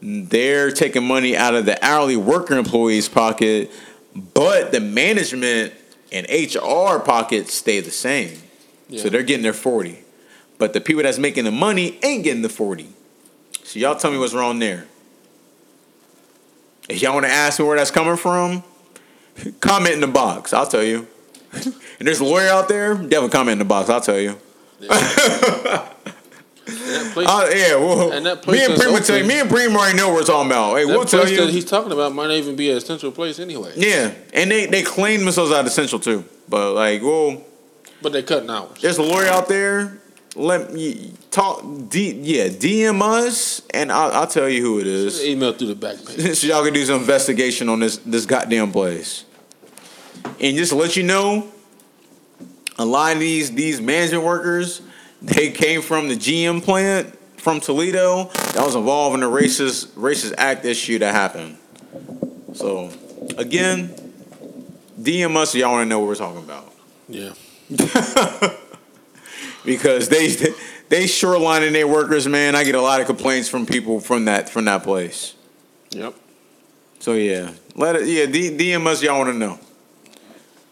they're 0.01 0.71
taking 0.71 1.05
money 1.05 1.35
out 1.37 1.55
of 1.55 1.65
the 1.65 1.83
hourly 1.85 2.17
worker 2.17 2.57
employees' 2.57 3.07
pocket, 3.09 3.71
but 4.15 4.71
the 4.71 4.79
management 4.79 5.73
and 6.11 6.27
HR 6.29 6.99
pockets 6.99 7.53
stay 7.53 7.79
the 7.79 7.91
same. 7.91 8.37
Yeah. 8.87 9.03
So 9.03 9.09
they're 9.09 9.23
getting 9.23 9.43
their 9.43 9.53
40. 9.53 9.99
But 10.57 10.73
the 10.73 10.81
people 10.81 11.03
that's 11.03 11.17
making 11.17 11.45
the 11.45 11.51
money 11.51 11.99
ain't 12.03 12.23
getting 12.23 12.41
the 12.41 12.49
40. 12.49 12.89
So 13.63 13.79
y'all 13.79 13.95
tell 13.95 14.11
me 14.11 14.17
what's 14.17 14.33
wrong 14.33 14.59
there. 14.59 14.87
If 16.89 17.01
y'all 17.01 17.13
want 17.13 17.27
to 17.27 17.31
ask 17.31 17.59
me 17.59 17.65
where 17.65 17.77
that's 17.77 17.91
coming 17.91 18.17
from, 18.17 18.63
comment 19.59 19.93
in 19.93 20.01
the 20.01 20.07
box. 20.07 20.53
I'll 20.53 20.65
tell 20.65 20.83
you. 20.83 21.07
and 21.53 21.73
there's 21.99 22.19
a 22.19 22.25
lawyer 22.25 22.49
out 22.49 22.67
there, 22.67 22.95
definitely 22.95 23.29
comment 23.29 23.53
in 23.53 23.59
the 23.59 23.65
box. 23.65 23.89
I'll 23.89 24.01
tell 24.01 24.19
you. 24.19 24.37
that 26.77 27.13
place, 27.13 27.27
Uh, 27.27 27.49
yeah, 27.53 27.75
well, 27.75 28.11
And 28.11 28.25
that 28.25 28.37
me 28.37 28.43
place 28.43 28.61
and 28.61 28.71
that's 28.71 28.83
Prima 28.83 28.99
tell 29.01 29.17
you, 29.17 29.23
me 29.25 29.39
and 29.39 29.49
Prima 29.49 29.77
already 29.77 29.97
know 29.97 30.07
what 30.09 30.15
we're 30.17 30.23
talking 30.23 30.51
about. 30.51 30.75
Hey, 30.77 30.85
that 30.85 30.91
we'll 30.95 31.05
tell 31.05 31.29
you. 31.29 31.47
he's 31.47 31.65
talking 31.65 31.91
about 31.91 32.13
might 32.13 32.27
not 32.27 32.33
even 32.35 32.55
be 32.55 32.69
a 32.71 32.79
central 32.81 33.11
place 33.11 33.39
anyway. 33.39 33.71
Yeah, 33.75 34.11
and 34.33 34.49
they 34.51 34.65
they 34.65 34.83
claim 34.83 35.23
themselves 35.25 35.51
out 35.51 35.65
essential 35.65 35.99
too, 35.99 36.23
but 36.47 36.73
like, 36.73 37.01
well, 37.01 37.43
But 38.01 38.13
they 38.13 38.23
cutting 38.23 38.49
hours. 38.49 38.81
there's 38.81 38.97
a 38.97 39.03
lawyer 39.03 39.27
out 39.27 39.47
there. 39.47 39.97
Let 40.35 40.71
me 40.71 41.11
talk. 41.31 41.63
D, 41.89 42.11
yeah, 42.13 42.49
DM 42.49 43.01
us, 43.01 43.63
and 43.73 43.91
I'll, 43.91 44.11
I'll 44.11 44.27
tell 44.27 44.47
you 44.47 44.61
who 44.61 44.79
it 44.79 44.85
is, 44.87 45.25
Email 45.25 45.53
through 45.53 45.69
the 45.69 45.75
back 45.75 45.97
page. 46.05 46.35
so 46.37 46.47
y'all 46.47 46.63
can 46.63 46.73
do 46.73 46.85
some 46.85 47.01
investigation 47.01 47.67
on 47.67 47.79
this 47.79 47.97
this 47.97 48.25
goddamn 48.27 48.71
place. 48.71 49.25
And 50.39 50.55
just 50.55 50.71
to 50.71 50.77
let 50.77 50.95
you 50.95 51.03
know, 51.03 51.49
a 52.77 52.85
lot 52.85 53.13
of 53.13 53.19
these 53.19 53.51
these 53.51 53.81
management 53.81 54.23
workers, 54.23 54.81
they 55.21 55.51
came 55.51 55.81
from 55.81 56.07
the 56.07 56.15
GM 56.15 56.63
plant 56.63 57.15
from 57.39 57.59
Toledo 57.59 58.25
that 58.25 58.63
was 58.63 58.75
involved 58.75 59.15
in 59.15 59.23
a 59.23 59.27
racist 59.27 59.87
racist 59.89 60.33
act 60.37 60.65
issue 60.65 60.99
that 60.99 61.13
happened. 61.13 61.57
So 62.53 62.91
again, 63.37 63.89
DM 64.99 65.35
us 65.35 65.55
y'all 65.55 65.71
want 65.71 65.85
to 65.85 65.89
know 65.89 65.99
what 65.99 66.07
we're 66.07 66.15
talking 66.15 66.43
about 66.43 66.73
Yeah. 67.07 67.33
because 69.65 70.09
they 70.09 70.27
they 70.89 71.03
shorelining 71.05 71.71
their 71.71 71.87
workers, 71.87 72.27
man. 72.27 72.55
I 72.55 72.63
get 72.63 72.75
a 72.75 72.81
lot 72.81 72.99
of 72.99 73.07
complaints 73.07 73.47
from 73.47 73.65
people 73.65 73.99
from 73.99 74.25
that 74.25 74.49
from 74.49 74.65
that 74.65 74.83
place. 74.83 75.35
Yep. 75.91 76.15
So 76.99 77.13
yeah, 77.13 77.51
let 77.75 77.95
it. 77.95 78.07
Yeah, 78.07 78.25
DM 78.25 78.85
us. 78.87 79.01
Y'all 79.01 79.17
want 79.17 79.31
to 79.31 79.37
know. 79.37 79.59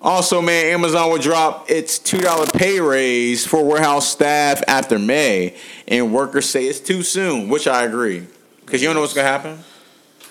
Also, 0.02 0.42
man, 0.42 0.68
Amazon 0.68 1.10
will 1.10 1.18
drop 1.18 1.70
its 1.70 1.98
two 1.98 2.20
dollar 2.20 2.46
pay 2.46 2.80
raise 2.80 3.46
for 3.48 3.64
warehouse 3.66 4.08
staff 4.10 4.62
after 4.68 5.00
May, 5.00 5.56
and 5.88 6.14
workers 6.14 6.48
say 6.48 6.66
it's 6.66 6.80
too 6.80 7.02
soon, 7.02 7.50
which 7.50 7.68
I 7.68 7.84
agree. 7.84 8.28
Cause 8.68 8.82
you 8.82 8.88
don't 8.88 8.96
know 8.96 9.02
what's 9.02 9.14
gonna 9.14 9.28
happen. 9.28 9.60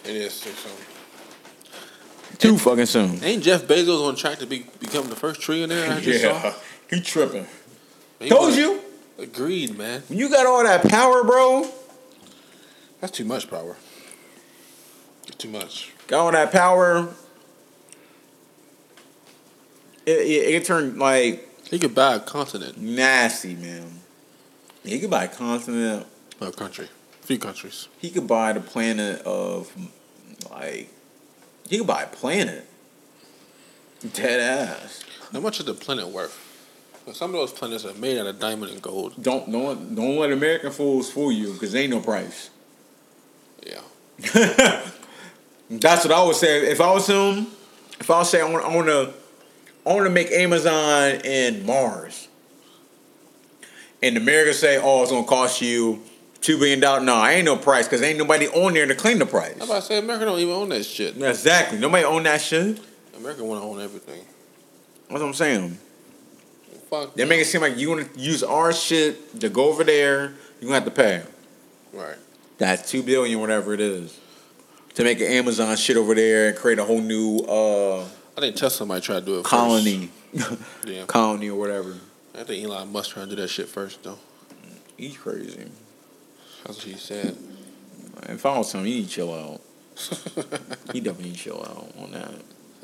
It 0.05 0.15
is 0.15 0.41
too 0.41 0.51
soon. 0.51 0.73
Too 2.39 2.59
fucking 2.59 2.87
soon. 2.87 3.25
Ain't 3.25 3.43
Jeff 3.43 3.63
Bezos 3.63 4.07
on 4.07 4.15
track 4.15 4.39
to 4.39 4.47
be 4.47 4.67
become 4.79 5.09
the 5.09 5.17
first 5.17 5.41
trillionaire? 5.41 5.97
I 5.97 6.01
just 6.01 6.23
saw. 6.23 6.53
he 6.89 7.01
tripping. 7.01 7.47
He 8.21 8.29
Told 8.29 8.47
was- 8.49 8.57
you. 8.57 8.81
Agreed, 9.19 9.79
man. 9.79 10.03
When 10.09 10.19
you 10.19 10.29
got 10.29 10.45
all 10.47 10.63
that 10.63 10.87
power, 10.87 11.25
bro, 11.25 11.67
That's 13.01 13.17
too 13.17 13.25
much 13.25 13.49
power. 13.49 13.77
Too 15.39 15.49
much. 15.49 15.93
got 16.07 16.21
all 16.21 16.33
that 16.33 16.53
power. 16.53 17.09
It, 20.07 20.19
it, 20.19 20.55
it 20.55 20.65
turned 20.65 20.99
like 20.99 21.49
He 21.69 21.79
could 21.79 21.95
buy 21.95 22.15
a 22.15 22.21
continent, 22.21 22.79
nasty, 22.79 23.55
man. 23.55 24.01
He 24.85 25.01
could 25.01 25.11
buy 25.11 25.25
a 25.25 25.29
continent. 25.29 26.07
a 26.41 26.53
country, 26.53 26.89
a 27.23 27.27
few 27.27 27.39
countries. 27.39 27.89
He 27.99 28.11
could 28.11 28.27
buy 28.27 28.53
the 28.53 28.61
planet 28.61 29.23
of 29.23 29.73
like. 30.51 30.89
He 31.69 31.79
could 31.79 31.87
buy 31.87 32.05
a 32.05 32.07
planet. 32.07 32.65
Dead 34.13 34.41
ass. 34.41 35.05
How 35.33 35.41
much 35.41 35.59
is 35.59 35.67
the 35.67 35.75
planet 35.75 36.07
worth? 36.09 36.43
Some 37.13 37.31
of 37.31 37.37
those 37.37 37.53
planets 37.53 37.85
are 37.85 37.95
made 37.95 38.19
out 38.19 38.27
of 38.27 38.39
diamond 38.41 38.73
and 38.73 38.83
gold. 38.83 39.15
Don't 39.21 39.51
don't 39.51 39.95
don't 39.95 40.17
let 40.17 40.33
American 40.33 40.73
fools 40.73 41.11
fool 41.11 41.31
you, 41.31 41.53
because 41.53 41.75
ain't 41.75 41.91
no 41.91 42.01
price. 42.01 42.51
Yeah. 43.65 43.81
That's 45.71 46.05
what 46.05 46.13
I 46.13 46.25
would 46.25 46.37
say. 46.37 46.67
If 46.71 46.81
I 46.81 46.93
was 46.93 47.07
him, 47.07 47.49
if 48.01 48.11
I 48.11 48.19
was 48.19 48.31
say 48.31 48.41
I 48.41 48.49
want, 48.49 48.65
I 48.65 48.75
want 48.75 48.87
to, 48.89 49.13
I 49.87 49.93
want 49.93 50.05
to 50.07 50.11
make 50.11 50.33
Amazon 50.33 51.21
in 51.25 51.65
Mars, 51.65 52.27
and 54.03 54.17
America 54.17 54.53
say, 54.53 54.81
oh, 54.83 55.03
it's 55.03 55.13
gonna 55.13 55.25
cost 55.25 55.63
you 55.63 56.03
two 56.41 56.59
billion 56.59 56.81
dollars. 56.81 57.05
No, 57.05 57.15
I 57.15 57.35
ain't 57.35 57.45
no 57.45 57.57
price 57.57 57.87
because 57.87 58.03
ain't 58.03 58.19
nobody 58.19 58.49
on 58.49 58.75
there 58.75 58.87
to 58.87 58.95
claim 58.97 59.21
the 59.21 59.27
price. 59.27 59.55
I'm 59.55 59.63
about 59.63 59.77
to 59.77 59.83
say 59.83 59.99
America 59.99 60.25
don't 60.25 60.41
even 60.41 60.55
own 60.55 60.69
that 60.71 60.85
shit. 60.85 61.17
Exactly. 61.23 61.79
Nobody 61.79 62.05
own 62.05 62.25
that 62.25 62.41
shit. 62.41 62.81
America 63.17 63.45
want 63.45 63.63
to 63.63 63.67
own 63.67 63.81
everything. 63.81 64.25
That's 65.09 65.21
what 65.21 65.23
I'm 65.23 65.35
saying. 65.35 65.79
Fuck. 66.91 67.15
They 67.15 67.25
make 67.25 67.41
it 67.41 67.47
seem 67.47 67.61
like 67.61 67.77
you 67.77 67.91
want 67.91 68.13
to 68.13 68.21
use 68.21 68.43
our 68.43 68.73
shit 68.73 69.41
to 69.41 69.49
go 69.49 69.69
over 69.69 69.85
there. 69.85 70.35
you're 70.61 70.69
gonna 70.69 70.75
have 70.75 70.85
to 70.85 70.91
pay. 70.91 71.23
Right. 71.93 72.17
That's 72.59 72.91
two 72.91 73.03
billion, 73.05 73.41
whatever 73.41 73.73
it 73.73 73.81
is, 73.81 74.19
to 74.95 75.05
make 75.05 75.21
an 75.21 75.27
Amazon 75.27 75.77
shit 75.77 75.97
over 75.97 76.15
there 76.15 76.49
and 76.49 76.57
create 76.57 76.79
a 76.79 76.85
whole 76.85 77.01
new 77.01 77.39
uh, 77.41 78.05
I 78.37 78.41
think 78.41 78.57
Tesla 78.57 78.87
might 78.87 79.03
try 79.03 79.19
to 79.19 79.25
do 79.25 79.35
it. 79.35 79.43
first. 79.43 79.51
colony, 79.51 80.11
Yeah. 80.87 81.05
colony 81.07 81.49
or 81.51 81.59
whatever. 81.59 81.95
I 82.39 82.45
think 82.45 82.65
Elon 82.65 82.93
Musk 82.93 83.13
trying 83.13 83.29
to 83.31 83.37
do 83.37 83.43
that 83.43 83.49
shit 83.49 83.69
first 83.69 84.03
though. 84.03 84.19
He's 84.97 85.17
crazy. 85.17 85.65
That's 86.65 86.79
what 86.79 86.87
he 86.87 86.99
said. 86.99 87.37
If 88.25 88.45
I 88.45 88.59
was 88.59 88.73
him, 88.73 88.85
he 88.85 88.97
need 88.97 89.05
to 89.05 89.11
chill 89.11 89.33
out. 89.33 89.61
he 90.93 91.01
definitely 91.01 91.33
chill 91.33 91.61
out 91.63 91.91
on 92.03 92.13
that. 92.13 92.33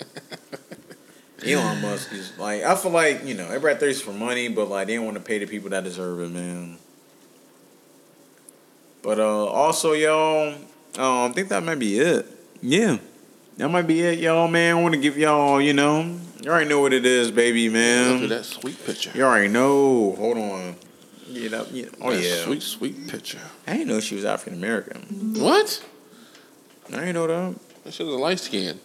Elon 1.47 1.83
Musk 1.83 2.13
is 2.13 2.33
like 2.39 2.63
I 2.63 2.75
feel 2.77 2.93
like 2.93 3.25
you 3.25 3.35
know 3.35 3.47
everybody 3.47 3.79
thirsts 3.79 4.01
for 4.03 4.13
money, 4.13 4.49
but 4.49 4.69
like 4.69 4.87
they 4.87 4.95
don't 4.95 5.05
want 5.05 5.17
to 5.17 5.23
pay 5.23 5.39
the 5.39 5.47
people 5.47 5.71
that 5.71 5.85
deserve 5.85 6.21
it, 6.21 6.31
man. 6.31 6.79
But 9.03 9.19
uh 9.19 9.47
also 9.47 9.93
y'all, 9.93 10.55
um, 10.55 10.63
I 10.97 11.33
think 11.35 11.49
that 11.49 11.63
might 11.65 11.79
be 11.81 11.99
it. 11.99 12.27
Yeah, 12.63 12.99
that 13.59 13.69
might 13.69 13.87
be 13.87 14.01
it, 14.01 14.19
y'all. 14.19 14.49
Man, 14.49 14.77
I 14.77 14.81
want 14.81 14.95
to 14.95 15.01
give 15.01 15.17
y'all, 15.17 15.61
you 15.61 15.73
know, 15.73 16.19
you 16.43 16.51
already 16.51 16.69
know 16.69 16.81
what 16.81 16.93
it 16.93 17.05
is, 17.07 17.31
baby, 17.31 17.67
Look 17.69 17.75
man. 17.75 18.23
at 18.25 18.29
that 18.31 18.45
sweet 18.45 18.85
picture. 18.85 19.11
You 19.15 19.23
already 19.25 19.49
know. 19.49 20.15
Hold 20.17 20.39
on. 20.39 20.77
Get 21.33 21.55
up. 21.55 21.69
Yeah. 21.71 21.87
Oh 22.01 22.13
That 22.13 22.23
yeah. 22.23 22.45
Sweet, 22.45 22.63
sweet 22.63 23.09
picture. 23.09 23.39
I 23.67 23.73
didn't 23.75 23.89
know 23.89 24.01
she 24.01 24.15
was 24.17 24.25
African 24.25 24.55
American. 24.59 25.35
What? 25.41 25.83
I 26.89 26.97
didn't 26.97 27.15
know 27.15 27.27
that. 27.27 27.55
That 27.85 27.95
shit 27.95 28.07
was 28.07 28.15
a 28.17 28.19
light 28.19 28.39
skin. 28.41 28.79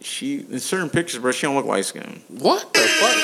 She 0.00 0.40
in 0.40 0.60
certain 0.60 0.90
pictures, 0.90 1.20
bro, 1.20 1.32
she 1.32 1.46
don't 1.46 1.56
look 1.56 1.64
light 1.66 1.84
skinned. 1.84 2.22
What 2.28 2.72
the 2.74 2.80
fuck? 2.80 3.16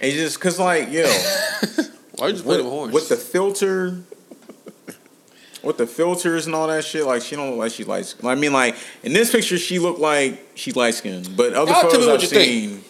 It's 0.00 0.14
just 0.16 0.40
cause 0.40 0.58
like, 0.60 0.90
yo, 0.92 1.04
Why 2.16 2.28
you 2.28 2.32
just 2.32 2.44
play 2.44 2.56
the 2.58 2.62
horse? 2.64 2.92
with 2.92 3.08
the 3.08 3.16
filter, 3.16 3.98
with 5.68 5.76
the 5.76 5.86
filters 5.86 6.46
and 6.46 6.54
all 6.54 6.66
that 6.66 6.82
shit, 6.82 7.04
like 7.04 7.20
she 7.20 7.36
don't 7.36 7.50
look 7.50 7.58
like 7.58 7.72
she 7.72 7.84
light 7.84 8.06
skinned. 8.06 8.26
I 8.26 8.34
mean, 8.34 8.54
like 8.54 8.74
in 9.02 9.12
this 9.12 9.30
picture, 9.30 9.58
she 9.58 9.78
looked 9.78 10.00
like 10.00 10.48
she 10.54 10.72
light 10.72 10.94
skinned, 10.94 11.36
but 11.36 11.52
other 11.52 11.70
Y'all 11.70 11.82
photos 11.82 12.08
I've 12.08 12.22
you 12.22 12.28
think. 12.28 12.72
seen, 12.72 12.84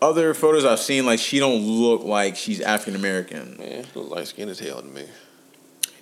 other 0.00 0.34
photos 0.34 0.66
I've 0.66 0.80
seen, 0.80 1.06
like 1.06 1.18
she 1.18 1.38
don't 1.38 1.62
look 1.62 2.04
like 2.04 2.36
she's 2.36 2.60
African 2.60 2.94
American. 2.94 3.56
Man, 3.58 3.84
she 3.84 3.98
look 3.98 4.10
light 4.10 4.28
skin 4.28 4.50
as 4.50 4.58
hell 4.58 4.82
to 4.82 4.86
me. 4.86 5.06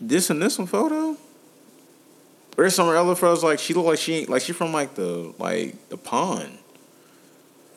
This 0.01 0.29
and 0.29 0.43
this 0.43 0.59
one 0.59 0.67
photo. 0.67 1.17
There's 2.57 2.75
some 2.75 2.89
other 2.89 3.15
photos 3.15 3.45
like 3.45 3.61
she 3.61 3.73
look 3.73 3.87
like 3.87 3.99
she 3.99 4.15
ain't 4.15 4.29
like 4.29 4.43
she 4.43 4.53
from 4.53 4.73
like 4.73 4.97
the 4.97 5.33
like 5.39 5.89
the 5.89 5.97
pond, 5.97 6.59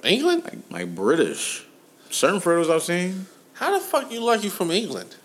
England? 0.03 0.43
like 0.45 0.57
like 0.71 0.95
British. 0.95 1.63
Certain 2.09 2.39
photos 2.39 2.71
I've 2.71 2.81
seen. 2.81 3.27
How 3.53 3.77
the 3.77 3.79
fuck 3.79 4.11
you 4.11 4.23
like 4.23 4.43
you 4.43 4.49
from 4.49 4.71
England? 4.71 5.15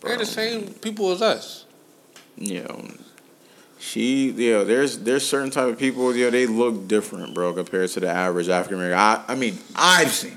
They're 0.00 0.16
the 0.18 0.26
same 0.26 0.72
people 0.74 1.10
as 1.12 1.22
us. 1.22 1.64
Yeah. 2.36 2.60
Um, 2.70 2.98
she, 3.80 4.30
yeah, 4.30 4.64
there's 4.64 4.98
there's 4.98 5.26
certain 5.26 5.50
type 5.50 5.68
of 5.68 5.78
people, 5.78 6.14
yeah, 6.14 6.30
they 6.30 6.46
look 6.46 6.88
different, 6.88 7.32
bro, 7.34 7.52
compared 7.52 7.88
to 7.90 8.00
the 8.00 8.08
average 8.08 8.48
African 8.48 8.78
American. 8.78 8.98
I, 8.98 9.24
I 9.28 9.34
mean, 9.36 9.58
I've 9.76 10.10
seen, 10.10 10.36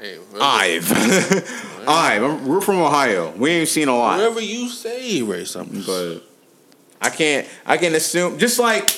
Hey, 0.00 0.18
I've, 0.40 0.92
I've. 1.88 1.88
I'm- 1.88 2.46
We're 2.46 2.60
from 2.60 2.76
Ohio. 2.78 3.30
We 3.36 3.50
ain't 3.50 3.68
seen 3.68 3.88
a 3.88 3.96
lot, 3.96 4.18
Whatever 4.18 4.40
you 4.40 4.68
say, 4.68 5.22
Ray 5.22 5.44
something. 5.44 5.82
but 5.86 6.20
I 7.00 7.08
can't, 7.10 7.48
I 7.64 7.76
can 7.78 7.94
assume, 7.94 8.38
just 8.38 8.58
like, 8.58 8.90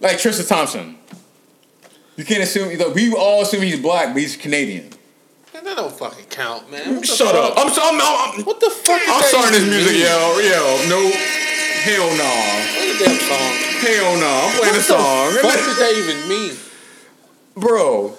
like 0.00 0.18
Tristan 0.18 0.46
Thompson. 0.46 0.96
You 2.16 2.24
can't 2.24 2.42
assume. 2.42 2.76
know, 2.78 2.90
We 2.90 3.12
all 3.12 3.42
assume 3.42 3.62
he's 3.62 3.78
black, 3.80 4.14
but 4.14 4.22
he's 4.22 4.36
Canadian. 4.36 4.90
That 5.66 5.76
don't 5.76 5.92
fucking 5.92 6.26
count, 6.26 6.70
man. 6.70 7.02
Shut 7.02 7.26
fuck? 7.34 7.34
up. 7.34 7.58
I'm, 7.58 7.68
so, 7.74 7.82
I'm, 7.82 7.98
I'm, 7.98 8.44
What 8.46 8.60
the 8.60 8.70
fuck? 8.70 9.00
I'm 9.02 9.18
that 9.20 9.26
starting 9.26 9.52
this 9.58 9.66
music, 9.66 9.98
mean? 9.98 10.06
yo, 10.06 10.38
yo. 10.38 10.62
No, 10.86 11.00
hell 11.82 12.06
no, 12.14 12.30
Play 12.70 12.92
the 12.94 12.98
damn 13.02 13.18
song. 13.18 13.50
hell 13.82 14.14
no. 14.22 14.30
I'm 14.46 14.50
playing 14.58 14.74
What 14.74 14.78
a 14.78 14.86
song. 14.86 15.32
the 15.34 15.40
fuck 15.42 15.58
does 15.58 15.78
that 15.82 15.92
even 15.98 16.28
mean? 16.28 16.54
Bro, 17.56 18.14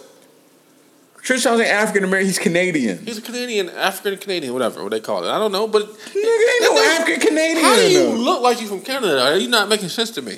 Tristan 1.23 1.51
Thompson 1.57 1.71
African 1.71 2.03
American. 2.03 2.27
He's 2.27 2.39
Canadian. 2.39 3.05
He's 3.05 3.17
a 3.17 3.21
Canadian, 3.21 3.69
African 3.69 4.19
Canadian, 4.19 4.53
whatever 4.53 4.83
what 4.83 4.91
they 4.91 4.99
call 4.99 5.23
it. 5.23 5.29
I 5.29 5.37
don't 5.39 5.51
know, 5.51 5.67
but 5.67 5.83
Nigga, 5.83 6.15
ain't 6.15 6.63
no 6.63 6.77
African 6.99 7.19
Canadian. 7.27 7.63
how 7.63 7.75
do 7.75 7.89
you 7.91 8.03
though. 8.03 8.13
look 8.15 8.41
like 8.41 8.59
you 8.59 8.67
from 8.67 8.81
Canada? 8.81 9.21
Are 9.23 9.37
you 9.37 9.47
not 9.47 9.69
making 9.69 9.89
sense 9.89 10.11
to 10.11 10.21
me? 10.21 10.37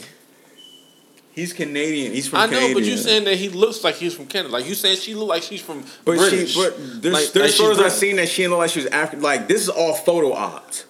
He's 1.31 1.53
Canadian. 1.53 2.11
He's 2.11 2.27
from 2.27 2.39
Canada. 2.39 2.57
I 2.57 2.59
know, 2.59 2.67
Canadian. 2.67 2.83
but 2.83 2.87
you're 2.89 2.97
saying 2.97 3.23
that 3.25 3.35
he 3.35 3.49
looks 3.49 3.83
like 3.83 3.95
he's 3.95 4.13
from 4.13 4.25
Canada. 4.25 4.51
Like 4.53 4.67
you 4.67 4.75
saying 4.75 4.97
she 4.97 5.15
look 5.15 5.29
like 5.29 5.43
she's 5.43 5.61
from 5.61 5.83
But 6.03 6.17
British. 6.17 6.53
she, 6.53 6.61
but 6.61 7.01
there's, 7.01 7.13
Like- 7.13 7.31
there's 7.33 7.59
like 7.59 7.67
photos 7.67 7.79
I've 7.85 7.91
seen 7.93 8.17
that 8.17 8.27
she 8.29 8.41
didn't 8.41 8.51
look 8.51 8.59
like 8.59 8.71
she 8.71 8.79
was 8.79 8.87
African. 8.87 9.21
Like 9.21 9.47
this 9.47 9.61
is 9.61 9.69
all 9.69 9.93
photo 9.93 10.33
opt. 10.33 10.85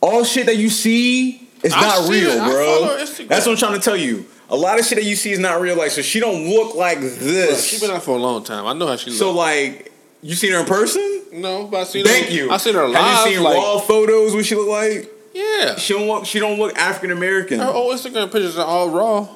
All 0.00 0.22
shit 0.24 0.46
that 0.46 0.56
you 0.56 0.68
see 0.70 1.48
is 1.62 1.72
I 1.74 1.80
not 1.80 2.08
real, 2.08 2.30
it. 2.30 2.38
Bro. 2.38 2.64
follow 2.80 2.96
her 2.96 3.02
Instagram. 3.04 3.28
That's 3.28 3.46
what 3.46 3.52
I'm 3.52 3.58
trying 3.58 3.74
to 3.74 3.80
tell 3.80 3.96
you. 3.96 4.26
A 4.50 4.56
lot 4.56 4.78
of 4.78 4.86
shit 4.86 4.96
that 4.96 5.04
you 5.04 5.16
see 5.16 5.32
is 5.32 5.38
not 5.40 5.60
real. 5.60 5.76
Like 5.76 5.90
so, 5.90 6.00
she 6.02 6.20
don't 6.20 6.48
look 6.48 6.74
like 6.76 7.00
this. 7.00 7.66
She's 7.66 7.80
been 7.80 7.90
out 7.90 8.02
for 8.04 8.16
a 8.16 8.20
long 8.20 8.44
time. 8.44 8.66
I 8.66 8.72
know 8.74 8.86
how 8.86 8.96
she 8.96 9.10
looks. 9.10 9.18
so 9.18 9.32
like, 9.32 9.92
you 10.22 10.34
seen 10.34 10.52
her 10.52 10.60
in 10.60 10.66
person? 10.66 11.22
no, 11.32 11.66
but 11.66 11.80
I 11.80 11.84
seen 11.84 12.04
her. 12.06 12.10
Thank 12.12 12.26
her. 12.28 12.32
you. 12.32 12.50
I 12.50 12.56
seen 12.58 12.74
her 12.74 12.86
live. 12.88 12.96
Have 13.02 13.26
you 13.26 13.34
seen 13.34 13.42
like, 13.44 13.56
raw 13.56 13.78
photos? 13.80 14.34
What 14.34 14.44
she 14.46 14.54
look 14.54 14.68
like? 14.68 15.12
Yeah, 15.34 15.76
She 15.76 15.92
don't 15.94 16.06
look. 16.08 16.24
She 16.26 16.38
don't 16.40 16.58
look 16.58 16.76
African 16.78 17.10
American. 17.10 17.58
her 17.58 17.66
old 17.66 17.94
Instagram 17.96 18.24
pictures 18.32 18.56
are 18.56 18.64
all 18.66 18.88
raw. 18.90 19.28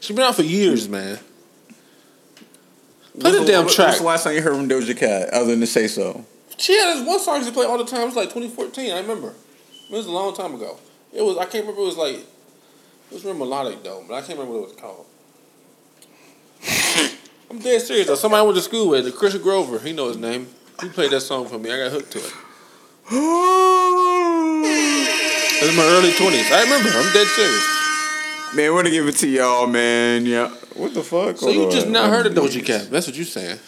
She 0.00 0.12
been 0.12 0.22
out 0.24 0.36
for 0.36 0.42
years, 0.42 0.88
man. 0.88 1.18
Play 3.18 3.32
the 3.32 3.44
damn 3.44 3.64
What's 3.64 3.74
track. 3.74 3.96
the 3.98 4.04
last 4.04 4.24
time 4.24 4.34
you 4.34 4.42
heard 4.42 4.54
from 4.54 4.68
Doja 4.68 4.96
Cat, 4.96 5.30
other 5.30 5.46
than 5.50 5.60
to 5.60 5.66
say 5.66 5.88
so? 5.88 6.24
She 6.56 6.78
had 6.78 6.96
this 6.96 7.06
one 7.06 7.18
song 7.18 7.44
she 7.44 7.50
played 7.50 7.66
all 7.66 7.78
the 7.78 7.84
time. 7.84 8.02
It 8.02 8.06
was 8.06 8.16
like 8.16 8.28
2014. 8.28 8.92
I 8.92 9.00
remember. 9.00 9.34
It 9.90 9.92
was 9.96 10.06
a 10.06 10.10
long 10.12 10.34
time 10.34 10.54
ago. 10.54 10.78
It 11.12 11.22
was. 11.22 11.36
I 11.36 11.44
can't 11.44 11.64
remember. 11.64 11.82
It 11.82 11.86
was 11.86 11.96
like. 11.96 12.14
It 12.16 13.14
was 13.14 13.24
real 13.24 13.34
melodic 13.34 13.82
though, 13.82 14.04
but 14.06 14.14
I 14.14 14.20
can't 14.20 14.38
remember 14.38 14.60
what 14.60 14.68
it 14.68 14.74
was 14.74 14.80
called. 14.80 15.06
I'm 17.50 17.58
dead 17.58 17.80
serious 17.80 18.06
though. 18.06 18.14
Somebody 18.14 18.40
I 18.40 18.42
went 18.42 18.56
to 18.56 18.62
school 18.62 18.88
with, 18.90 19.14
Chris 19.16 19.34
Grover. 19.36 19.78
He 19.78 19.92
know 19.92 20.08
his 20.08 20.18
name. 20.18 20.48
He 20.82 20.88
played 20.90 21.10
that 21.12 21.22
song 21.22 21.48
for 21.48 21.58
me. 21.58 21.72
I 21.72 21.78
got 21.78 21.92
hooked 21.92 22.12
to 22.12 22.18
it. 22.18 22.32
It 25.60 25.66
was 25.66 25.76
my 25.76 25.82
early 25.82 26.10
20s. 26.12 26.52
I 26.52 26.62
remember. 26.62 26.88
I'm 26.88 27.12
dead 27.12 27.26
serious. 27.26 27.77
Man, 28.54 28.72
we're 28.72 28.78
gonna 28.82 28.90
give 28.90 29.06
it 29.06 29.16
to 29.16 29.28
y'all, 29.28 29.66
man. 29.66 30.24
Yeah, 30.26 30.48
What 30.74 30.94
the 30.94 31.02
fuck? 31.02 31.36
So 31.36 31.46
Hold 31.46 31.54
you 31.56 31.64
on. 31.66 31.70
just 31.70 31.88
not 31.88 32.08
heard 32.10 32.26
of 32.26 32.32
Doja 32.32 32.64
Cat? 32.64 32.90
That's 32.90 33.06
what 33.06 33.16
you 33.16 33.24
saying? 33.24 33.58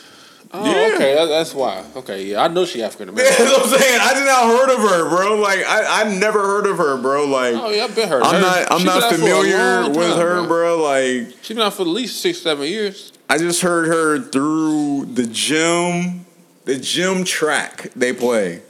Oh, 0.52 0.65
Yeah. 0.65 0.94
okay, 0.97 1.15
that, 1.15 1.27
that's 1.27 1.55
why. 1.55 1.85
Okay, 1.94 2.27
yeah, 2.27 2.43
I 2.43 2.48
know 2.48 2.65
she 2.65 2.82
African 2.82 3.09
Yeah, 3.09 3.12
American. 3.23 3.44
that's 3.44 3.57
what 3.59 3.73
I'm 3.74 3.78
saying. 3.81 4.01
I 4.02 4.15
did 4.15 4.24
not 4.24 4.47
heard 4.47 4.70
of 4.74 4.81
her, 4.90 5.09
bro. 5.09 5.36
Like 5.40 5.61
I, 5.66 6.01
I've 6.02 6.19
never 6.19 6.40
heard 6.40 6.66
of 6.66 6.78
her, 6.78 6.97
bro. 7.01 7.27
Like 7.27 7.55
Oh 7.55 7.70
yeah, 7.70 7.85
I 7.85 7.89
bet 7.89 8.09
her. 8.09 8.23
I'm 8.23 8.35
Her- 8.35 8.40
not, 8.40 8.73
I'm 8.73 8.85
not 8.85 9.02
out 9.02 9.09
for 9.11 9.15
a 9.16 9.19
familiar 9.19 9.89
with 9.90 9.97
time, 9.97 10.19
her, 10.19 10.47
bro. 10.48 10.82
Like 10.82 11.36
She's 11.43 11.57
been 11.57 11.65
out 11.66 11.74
for 11.74 11.82
at 11.82 11.89
least 11.89 12.20
six, 12.20 12.40
seven 12.40 12.66
years. 12.66 13.12
I 13.28 13.39
just 13.39 13.61
heard 13.61 13.86
her 13.86 14.19
through 14.19 15.07
the 15.12 15.27
gym, 15.27 16.24
the 16.65 16.77
gym 16.78 17.23
track 17.24 17.90
they 17.94 18.12
play. 18.12 18.62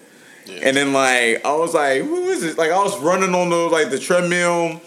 And 0.62 0.76
then 0.76 0.92
like 0.92 1.44
I 1.46 1.54
was 1.54 1.72
like, 1.74 2.02
who 2.02 2.24
is 2.28 2.40
this? 2.42 2.58
Like 2.58 2.72
I 2.72 2.82
was 2.82 2.98
running 2.98 3.34
on 3.34 3.48
the 3.50 3.56
like 3.56 3.88
the 3.90 3.98
treadmill, 4.00 4.80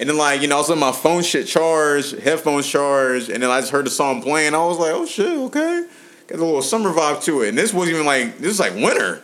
and 0.00 0.08
then 0.08 0.16
like 0.16 0.42
you 0.42 0.48
know 0.48 0.56
I 0.56 0.58
was 0.58 0.68
letting 0.68 0.80
my 0.80 0.92
phone 0.92 1.22
shit 1.22 1.46
charged, 1.46 2.18
headphones 2.18 2.66
charged, 2.66 3.30
and 3.30 3.42
then 3.42 3.50
I 3.50 3.60
just 3.60 3.72
heard 3.72 3.86
the 3.86 3.90
song 3.90 4.22
playing. 4.22 4.54
I 4.54 4.64
was 4.64 4.78
like, 4.78 4.92
oh 4.92 5.06
shit, 5.06 5.26
okay, 5.26 5.86
got 6.26 6.38
a 6.38 6.44
little 6.44 6.62
summer 6.62 6.90
vibe 6.90 7.22
to 7.24 7.42
it. 7.42 7.50
And 7.50 7.58
this 7.58 7.72
wasn't 7.72 7.94
even 7.94 8.06
like 8.06 8.38
this 8.38 8.52
is 8.52 8.60
like 8.60 8.74
winter, 8.74 9.22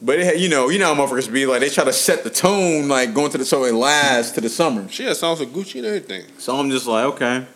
but 0.00 0.18
it 0.18 0.24
had, 0.24 0.40
you 0.40 0.48
know 0.48 0.68
you 0.68 0.78
know 0.78 0.94
how 0.94 1.06
motherfuckers 1.06 1.32
be 1.32 1.46
like 1.46 1.60
they 1.60 1.68
try 1.70 1.84
to 1.84 1.92
set 1.92 2.24
the 2.24 2.30
tone 2.30 2.88
like 2.88 3.14
going 3.14 3.30
to 3.32 3.38
the 3.38 3.44
so 3.44 3.64
it 3.64 3.74
lasts 3.74 4.32
to 4.32 4.40
the 4.40 4.48
summer. 4.48 4.88
She 4.88 5.04
has 5.04 5.18
songs 5.18 5.40
with 5.40 5.52
Gucci 5.52 5.76
and 5.76 5.86
everything. 5.86 6.24
So 6.38 6.56
I'm 6.56 6.70
just 6.70 6.86
like, 6.86 7.04
okay. 7.14 7.46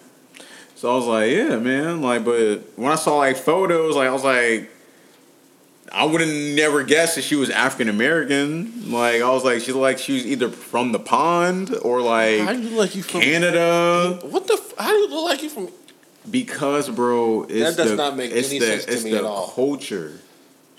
So 0.74 0.93
I 0.93 0.97
was 0.97 1.06
like, 1.06 1.31
yeah, 1.31 1.59
man. 1.59 2.02
Like, 2.02 2.24
but 2.24 2.56
when 2.74 2.90
I 2.90 2.97
saw 2.97 3.19
like 3.19 3.36
photos, 3.36 3.94
like 3.94 4.09
I 4.09 4.12
was 4.12 4.24
like, 4.24 4.69
I 5.94 6.05
would 6.05 6.20
have 6.23 6.31
never 6.31 6.82
guessed 6.85 7.16
that 7.16 7.23
she 7.23 7.36
was 7.36 7.51
African 7.51 7.89
American. 7.89 8.90
Like, 8.90 9.20
I 9.23 9.31
was 9.31 9.44
like, 9.44 9.60
she 9.60 9.73
looked 9.73 9.82
like 9.82 9.98
she 9.98 10.14
was 10.14 10.27
either 10.27 10.48
from 10.48 10.93
the 10.93 10.98
pond 10.98 11.74
or 11.82 12.01
like 12.01 12.40
How 12.40 12.52
do 12.52 12.60
you 12.60 12.70
look 12.70 12.78
like 12.78 12.94
you 12.97 13.02
from? 13.02 13.20
Canada. 13.20 14.19
What 14.23 14.47
the? 14.47 14.55
f- 14.55 14.74
How 14.78 14.90
do 14.90 14.97
you 14.97 15.09
look 15.09 15.24
like 15.24 15.43
you 15.43 15.51
from? 15.51 15.69
Because, 16.31 16.89
bro, 16.89 17.44
it's 17.48 17.77
does 17.77 17.90
the, 17.90 17.97
not 17.97 18.16
make 18.16 18.31
any 18.31 18.59
the, 18.59 18.78
sense 18.78 18.85
to 18.86 19.05
me 19.05 19.10
the 19.10 19.19
at 19.19 19.24
all. 19.24 19.48
culture. 19.48 20.19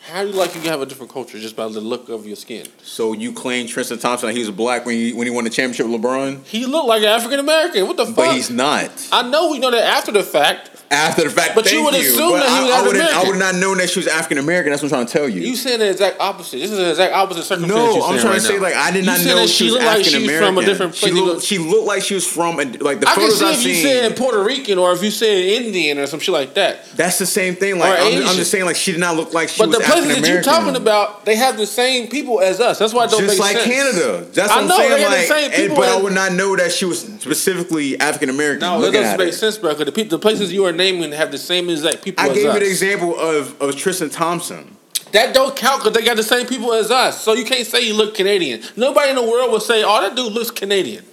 How 0.06 0.22
do 0.22 0.30
you 0.32 0.36
like 0.36 0.54
you 0.54 0.62
have 0.64 0.82
a 0.82 0.86
different 0.86 1.14
culture 1.14 1.40
just 1.40 1.56
by 1.56 1.66
the 1.70 1.80
look 1.80 2.10
of 2.10 2.26
your 2.28 2.36
skin? 2.36 2.68
So 2.84 3.14
you 3.14 3.32
claim 3.32 3.68
Tristan 3.68 4.00
Thompson 4.00 4.28
like 4.28 4.36
he 4.36 4.42
was 4.42 4.52
black 4.52 4.86
when 4.86 4.96
he 4.96 5.14
when 5.14 5.26
he 5.28 5.32
won 5.32 5.46
the 5.46 5.50
championship 5.50 5.88
with 5.88 6.02
LeBron, 6.02 6.46
He 6.46 6.66
looked 6.66 6.88
like 6.90 7.04
an 7.04 7.08
African 7.08 7.40
American. 7.40 7.88
What 7.88 7.96
the 7.96 8.08
fuck? 8.08 8.16
but 8.16 8.36
he's 8.36 8.50
not. 8.50 8.92
I 9.14 9.30
know 9.30 9.50
we 9.50 9.60
know 9.60 9.72
that 9.72 9.84
after 9.84 10.12
the 10.12 10.24
fact. 10.24 10.72
After 10.92 11.24
the 11.24 11.30
fact, 11.32 11.56
But 11.56 11.72
you 11.72 11.84
would 11.86 11.96
assume 11.96 12.34
But 12.34 12.44
that 12.44 12.50
he 12.50 12.66
was 12.66 12.72
I, 12.72 12.82
wouldn't- 12.86 13.10
I 13.10 13.24
would 13.28 13.40
not 13.40 13.56
known 13.56 13.78
that 13.80 13.90
she 13.90 13.98
was 13.98 14.06
African 14.06 14.38
American. 14.38 14.72
That's 14.72 14.84
what 14.84 14.92
I'm 14.94 14.98
trying 14.98 15.06
to 15.08 15.14
tell 15.14 15.28
you. 15.30 15.42
You 15.42 15.56
saying 15.56 15.80
the 15.80 15.90
exact 15.90 16.20
opposite. 16.20 16.58
This 16.60 16.70
is 16.70 16.78
the 16.78 16.90
exact 16.92 17.16
opposite 17.16 17.46
circumstance. 17.46 17.96
No, 17.96 18.04
I'm 18.04 18.20
trying 18.20 18.26
right 18.34 18.34
to 18.36 18.42
say 18.42 18.56
now. 18.58 18.62
like 18.62 18.76
I 18.76 18.92
did 18.92 19.04
not 19.06 19.20
know 19.26 19.48
she 19.48 19.54
she 19.54 19.64
was 19.64 19.74
looked 19.74 19.86
like 19.86 20.00
African 20.02 20.24
American. 20.24 20.48
from 20.54 20.58
a 20.60 20.66
different 20.68 20.96
She 20.96 21.12
looked, 21.12 21.44
she 21.44 21.58
looked 21.58 21.88
like 21.88 22.04
she 22.04 22.14
was 22.14 22.28
from 22.28 22.60
a, 22.60 22.66
like 22.66 23.00
the 23.00 23.08
photos 23.08 23.08
I 23.08 23.16
can 23.16 23.16
photos 23.16 23.40
see 23.40 23.46
I've 23.46 23.60
if 23.60 23.66
you 23.66 23.74
said 23.76 24.18
Puerto 24.18 24.44
Rican 24.44 24.78
or 24.78 24.92
if 24.94 25.02
you 25.02 25.10
said 25.10 25.36
Indian 25.36 25.98
or 25.98 26.06
some 26.06 26.20
shit 26.20 26.34
like 26.34 26.54
that. 26.56 26.86
That's 26.96 27.18
the 27.18 27.26
same 27.26 27.56
thing. 27.56 27.80
Like 27.80 28.00
I'm, 28.00 28.28
I'm 28.28 28.36
just 28.36 28.52
saying, 28.52 28.66
like 28.66 28.76
she 28.76 28.92
did 28.92 29.02
not 29.02 29.16
look 29.16 29.34
like 29.34 29.50
she 29.50 29.62
But 29.64 29.70
was 29.70 29.78
places 29.94 30.22
that 30.22 30.30
you're 30.30 30.42
talking 30.42 30.76
about, 30.76 31.26
they 31.26 31.36
have 31.36 31.58
the 31.58 31.66
same 31.66 32.08
people 32.08 32.42
as 32.42 32.60
us. 32.60 32.80
That's 32.80 32.94
why 32.94 33.06
it 33.06 33.12
don't 33.12 33.22
just 33.22 33.40
make 33.40 33.40
like 33.40 33.58
sense. 33.58 33.66
Canada. 33.66 34.26
That's 34.34 34.52
I 34.52 34.56
what 34.56 34.62
I'm 34.64 34.68
know, 34.68 34.78
saying. 34.78 34.90
they 34.92 35.00
got 35.02 35.10
the 35.12 35.16
like, 35.18 35.28
same 35.28 35.52
and- 35.52 35.54
people 35.62 35.76
but 35.78 35.90
I 35.90 36.02
would 36.02 36.14
not 36.14 36.34
know 36.34 36.56
that 36.56 36.72
she 36.72 36.86
was 36.86 37.02
specifically 37.02 38.00
African 38.00 38.30
American. 38.30 38.62
No, 38.62 38.82
that 38.82 38.92
doesn't 38.94 39.18
make 39.18 39.30
it. 39.30 39.34
sense, 39.34 39.58
bro. 39.58 39.72
Because 39.74 39.86
the, 39.86 39.92
pe- 39.92 40.10
the 40.10 40.20
places 40.20 40.52
you 40.54 40.66
are 40.66 40.72
naming 40.72 41.12
have 41.12 41.32
the 41.32 41.38
same 41.38 41.70
exact 41.70 42.04
people 42.04 42.24
I 42.24 42.30
as 42.30 42.34
gave 42.36 42.48
us. 42.48 42.54
you 42.56 42.60
the 42.62 42.66
example 42.70 43.20
of, 43.20 43.62
of 43.62 43.76
Tristan 43.76 44.10
Thompson. 44.10 44.78
That 45.12 45.34
don't 45.36 45.56
count 45.56 45.84
because 45.84 45.94
they 45.96 46.04
got 46.06 46.18
the 46.18 46.24
same 46.24 46.48
people 46.48 46.74
as 46.74 46.90
us. 46.90 47.22
So 47.22 47.34
you 47.34 47.46
can't 47.46 47.68
say 47.68 47.82
you 47.86 47.94
look 47.94 48.16
Canadian. 48.16 48.62
Nobody 48.76 49.10
in 49.12 49.16
the 49.16 49.22
world 49.22 49.52
would 49.52 49.62
say, 49.62 49.84
"Oh, 49.84 50.02
that 50.02 50.16
dude 50.16 50.34
looks 50.34 50.50
Canadian." 50.52 51.06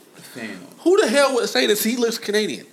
Who 0.80 0.98
the 1.00 1.06
hell 1.08 1.34
would 1.34 1.48
say 1.50 1.66
that 1.66 1.78
he 1.78 1.96
looks 1.96 2.16
Canadian? 2.16 2.66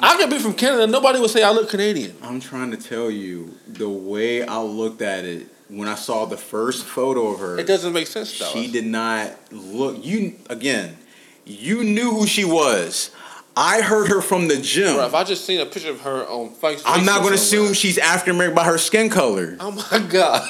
I 0.00 0.16
could 0.16 0.30
be 0.30 0.38
from 0.38 0.54
Canada. 0.54 0.86
Nobody 0.86 1.20
would 1.20 1.30
say 1.30 1.42
I 1.42 1.50
look 1.50 1.68
Canadian. 1.70 2.16
I'm 2.22 2.40
trying 2.40 2.70
to 2.70 2.76
tell 2.76 3.10
you 3.10 3.54
the 3.68 3.88
way 3.88 4.44
I 4.46 4.60
looked 4.60 5.02
at 5.02 5.24
it 5.24 5.46
when 5.68 5.88
I 5.88 5.94
saw 5.94 6.24
the 6.24 6.36
first 6.36 6.84
photo 6.84 7.28
of 7.28 7.40
her. 7.40 7.58
It 7.58 7.66
doesn't 7.66 7.92
make 7.92 8.06
sense 8.06 8.38
though. 8.38 8.46
She 8.46 8.70
did 8.70 8.86
not 8.86 9.32
look. 9.52 10.04
You 10.04 10.34
again. 10.48 10.96
You 11.44 11.82
knew 11.82 12.10
who 12.12 12.26
she 12.26 12.44
was. 12.44 13.10
I 13.56 13.82
heard 13.82 14.08
her 14.08 14.22
from 14.22 14.48
the 14.48 14.56
gym. 14.56 14.94
Bro, 14.94 15.06
if 15.06 15.14
I 15.14 15.24
just 15.24 15.44
seen 15.44 15.60
a 15.60 15.66
picture 15.66 15.90
of 15.90 16.00
her 16.02 16.24
on 16.26 16.50
Facebook, 16.50 16.82
I'm 16.86 17.04
not 17.04 17.18
going 17.20 17.30
to 17.30 17.34
assume 17.34 17.74
she's 17.74 17.98
African 17.98 18.36
American 18.36 18.56
by 18.56 18.64
her 18.64 18.78
skin 18.78 19.10
color. 19.10 19.56
Oh 19.60 19.72
my 19.72 19.98
god. 20.10 20.48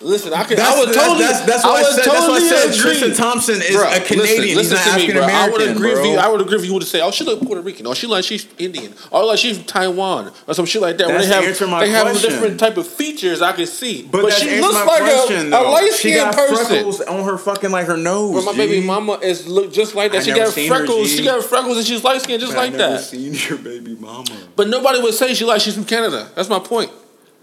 Listen, 0.00 0.32
I 0.32 0.44
could. 0.44 0.58
That's, 0.58 0.76
I 0.76 0.78
would 0.78 0.94
totally. 0.94 1.18
that's, 1.18 1.40
that's 1.44 1.64
what 1.64 1.74
I, 1.74 1.82
would 1.82 1.90
said. 1.90 2.04
That's 2.04 2.06
why 2.06 2.14
I 2.14 2.38
totally 2.38 2.48
said 2.48 2.64
agree. 2.70 2.78
Tristan 2.78 3.14
Thompson 3.14 3.56
is 3.56 3.74
Bro, 3.74 3.90
a 3.90 3.98
Canadian. 3.98 4.20
Listen, 4.20 4.44
He's 4.44 4.56
listen 4.56 4.76
not 4.76 4.84
to 4.84 4.90
me, 4.90 5.02
African 5.02 5.14
bro. 5.16 5.26
I 5.26 5.48
would 5.50 5.68
agree 5.76 5.92
bro. 5.92 6.00
if 6.00 6.06
you. 6.06 6.16
I 6.18 6.28
would 6.28 6.40
agree 6.40 6.58
if 6.58 6.64
you 6.64 6.74
would 6.74 6.84
say, 6.84 7.00
"Oh, 7.00 7.10
she 7.10 7.24
look 7.24 7.42
Puerto 7.42 7.62
Rican," 7.62 7.84
or 7.84 7.96
she 7.96 8.06
like 8.06 8.24
she's 8.24 8.46
Indian, 8.58 8.94
or 9.10 9.24
like 9.24 9.38
she's 9.40 9.58
Taiwan, 9.64 10.30
or 10.46 10.54
some 10.54 10.66
shit 10.66 10.82
like 10.82 10.98
that. 10.98 11.08
That's 11.08 11.26
they 11.26 11.34
have 11.34 11.80
they 11.80 11.90
have 11.90 12.06
question. 12.06 12.30
different 12.30 12.60
type 12.60 12.76
of 12.76 12.86
features 12.86 13.42
I 13.42 13.50
can 13.52 13.66
see, 13.66 14.02
but, 14.02 14.22
but, 14.22 14.32
she 14.34 14.60
looks 14.60 14.74
like 14.74 15.00
question, 15.00 15.52
a, 15.52 15.56
a 15.56 15.62
light 15.62 15.92
She 15.94 16.12
skinned 16.12 16.30
got 16.30 16.36
person. 16.36 16.66
freckles 16.66 17.00
on 17.00 17.24
her 17.24 17.36
fucking 17.36 17.72
like 17.72 17.88
her 17.88 17.96
nose. 17.96 18.34
But 18.36 18.52
my 18.52 18.52
G. 18.52 18.58
baby 18.58 18.86
mama 18.86 19.14
is 19.14 19.48
look 19.48 19.72
just 19.72 19.96
like 19.96 20.12
that. 20.12 20.18
I 20.18 20.22
she 20.22 20.30
got 20.30 20.54
her, 20.54 20.68
freckles. 20.68 21.10
G. 21.10 21.16
she 21.16 21.24
got 21.24 21.42
freckles, 21.42 21.76
and 21.76 21.84
she's 21.84 22.04
light 22.04 22.22
skinned 22.22 22.40
just 22.40 22.54
But 22.54 22.60
I 22.60 22.64
like 22.66 22.74
that. 22.74 23.00
Seen 23.00 23.34
your 23.34 23.58
baby 23.58 23.96
mama. 23.96 24.30
But 24.54 24.68
nobody 24.68 25.00
would 25.02 25.14
say 25.14 25.34
she 25.34 25.44
like 25.44 25.60
she's 25.60 25.74
from 25.74 25.86
Canada. 25.86 26.30
That's 26.36 26.48
my 26.48 26.60
point. 26.60 26.92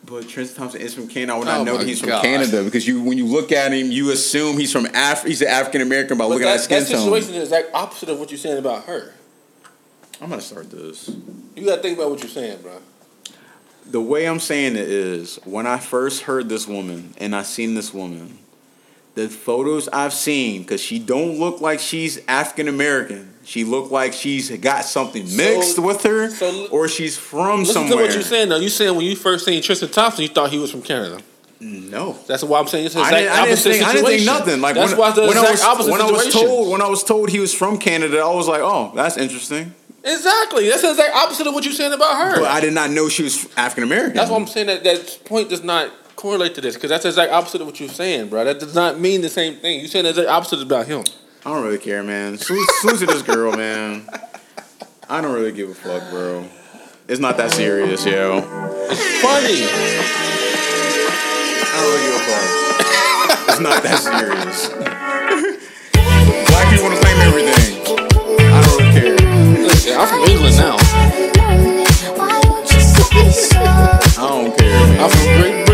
But 0.06 0.28
Tristan 0.30 0.58
Thompson 0.58 0.82
is 0.82 0.94
from 0.94 1.08
Canada. 1.08 1.34
I 1.34 1.38
would 1.40 1.48
Oh 1.48 1.52
not 1.58 1.64
know 1.66 1.78
that 1.78 1.88
he's 1.88 2.00
from. 2.00 2.10
Canada 2.22 2.64
because 2.64 2.88
you, 2.88 3.02
when 3.02 3.18
you 3.18 3.26
look 3.26 3.52
at 3.52 3.72
him, 3.74 3.92
you 3.92 4.12
assume 4.12 4.58
he's 4.58 4.72
from 4.72 4.86
Af. 4.94 5.24
He's 5.24 5.42
an 5.42 5.48
African 5.48 5.82
American 5.82 6.18
by 6.18 6.26
But 6.26 6.30
looking 6.30 6.46
that, 6.46 6.52
at 6.52 6.54
his 6.58 6.64
skin 6.66 6.84
that 6.84 6.90
tone. 6.90 7.06
situation 7.14 7.34
is 7.42 7.50
like 7.52 7.70
opposite 7.74 8.10
of 8.10 8.20
what 8.20 8.30
you're 8.30 8.38
saying 8.38 8.58
about 8.60 8.86
her. 8.86 9.14
I'm 10.22 10.30
gonna 10.30 10.42
start 10.42 10.70
this. 10.70 11.10
You 11.56 11.66
gotta 11.66 11.82
think 11.82 11.98
about 11.98 12.12
what 12.12 12.20
you're 12.20 12.30
saying, 12.30 12.62
bro. 12.62 12.80
The 13.90 14.02
way 14.02 14.28
I'm 14.28 14.40
saying 14.40 14.74
it 14.76 14.88
is, 14.88 15.38
when 15.44 15.68
I 15.68 15.78
first 15.78 16.24
heard 16.24 16.50
this 16.50 16.68
woman 16.68 17.14
and 17.18 17.36
I 17.36 17.44
seen 17.44 17.76
this 17.76 17.94
woman, 17.94 18.40
the 19.16 19.30
photos 19.30 19.88
I've 19.90 20.14
seen, 20.14 20.62
because 20.64 20.82
she 20.82 21.00
don't 21.00 21.40
look 21.40 21.62
like 21.62 21.80
she's 21.80 22.20
African 22.28 22.68
American. 22.68 23.34
She 23.46 23.64
look 23.64 23.92
like 23.92 24.14
she's 24.14 24.50
got 24.58 24.86
something 24.86 25.24
mixed 25.38 25.78
with 25.78 26.02
her, 26.04 26.32
so- 26.32 26.68
or 26.72 26.88
she's 26.88 27.16
from 27.16 27.60
Listen 27.60 27.74
somewhere. 27.74 27.98
to 27.98 28.04
what 28.04 28.14
you're 28.14 28.24
saying 28.24 28.50
though. 28.50 28.58
You 28.58 28.70
saying 28.70 28.96
when 28.96 29.06
you 29.06 29.16
first 29.16 29.46
seen 29.46 29.62
Tristan 29.62 29.90
Thompson, 29.90 30.24
you 30.24 30.30
thought 30.30 30.50
he 30.50 30.58
was 30.58 30.72
from 30.72 30.82
Canada. 30.82 31.20
No. 31.60 32.18
That's 32.28 32.44
why 32.44 32.60
I'm 32.60 32.68
saying 32.68 32.88
it's 32.88 32.96
the 32.96 33.02
I 33.02 33.12
didn't, 33.12 33.32
I 33.32 33.46
didn't 33.46 33.60
think 33.60 33.84
I 33.84 33.94
didn't 33.94 34.08
think 34.08 34.26
nothing. 34.26 34.62
Like 34.62 34.76
that's 34.76 34.92
when, 34.92 35.00
why 35.00 35.12
the 35.12 35.22
when 35.28 35.38
I 35.38 35.42
exact 35.52 35.52
was 35.52 35.64
opposite 35.64 35.92
when 35.92 36.02
I 36.02 36.12
was 36.12 36.34
told 36.34 36.72
when 36.72 36.82
I 36.82 36.88
was 36.90 37.04
told 37.04 37.30
he 37.30 37.40
was 37.40 37.54
from 37.54 37.78
Canada, 37.78 38.20
I 38.20 38.34
was 38.34 38.48
like, 38.48 38.62
oh, 38.62 38.92
that's 38.96 39.18
interesting. 39.18 39.74
Exactly. 40.04 40.70
That's 40.70 40.82
the 40.82 40.92
exact 40.92 41.16
opposite 41.16 41.48
of 41.48 41.54
what 41.54 41.64
you're 41.64 41.74
saying 41.74 41.94
about 41.94 42.16
her. 42.16 42.42
But 42.42 42.52
I 42.52 42.60
did 42.62 42.74
not 42.74 42.90
know 42.92 43.10
she 43.10 43.24
was 43.24 43.48
African 43.58 43.84
American. 43.84 44.16
that's 44.16 44.30
why 44.30 44.38
I'm 44.38 44.48
saying 44.48 44.68
that 44.68 44.84
that 44.84 45.20
point 45.26 45.50
does 45.50 45.64
not 45.64 45.92
correlate 46.16 46.56
to 46.56 46.62
this 46.62 46.76
because 46.76 46.90
that's 46.90 47.04
the 47.04 47.10
exact 47.10 47.32
opposite 47.32 47.62
of 47.62 47.68
what 47.68 47.80
you're 47.80 47.90
saying, 47.90 48.30
bro. 48.30 48.44
That 48.44 48.60
does 48.60 48.76
not 48.76 49.00
mean 49.00 49.22
the 49.22 49.30
same 49.30 49.56
thing. 49.56 49.80
You're 49.80 49.88
saying 49.88 50.04
the 50.04 50.10
exact 50.10 50.30
opposite 50.30 50.62
about 50.62 50.88
him. 50.88 51.04
I 51.46 51.54
don't 51.54 51.64
really 51.64 51.78
care, 51.78 52.02
man. 52.02 52.40
Salute, 52.40 52.68
salute 52.82 53.00
to 53.02 53.06
this 53.06 53.22
girl, 53.22 53.56
man. 53.56 54.02
I 55.08 55.22
don't 55.22 55.32
really 55.32 55.52
give 55.52 55.70
a 55.70 55.76
fuck, 55.76 56.10
bro. 56.10 56.44
It's 57.08 57.20
not 57.20 57.38
that 57.38 57.52
serious, 57.52 58.04
yo. 58.04 58.42
Funny. 58.42 59.62
I 61.62 61.78
don't 61.78 61.92
really 61.94 62.02
give 62.02 62.16
a 62.16 62.24
fuck. 62.26 62.46
It's 63.48 63.60
not 63.60 63.84
that 63.84 64.00
serious. 64.02 64.70
Black 66.50 66.68
people 66.72 66.86
want 66.86 66.96
to 66.96 67.02
claim 67.06 67.22
everything. 67.22 67.78
I 68.52 68.62
don't 68.66 68.78
really 68.80 68.94
care. 69.00 69.14
Listen, 69.68 70.00
I'm 70.00 70.08
from 70.08 70.24
England 70.28 70.58
now. 70.58 70.78
I 74.18 74.28
don't 74.28 74.58
care, 74.58 74.80
man. 74.88 75.00
I'm 75.00 75.10
from 75.12 75.26
Great 75.40 75.65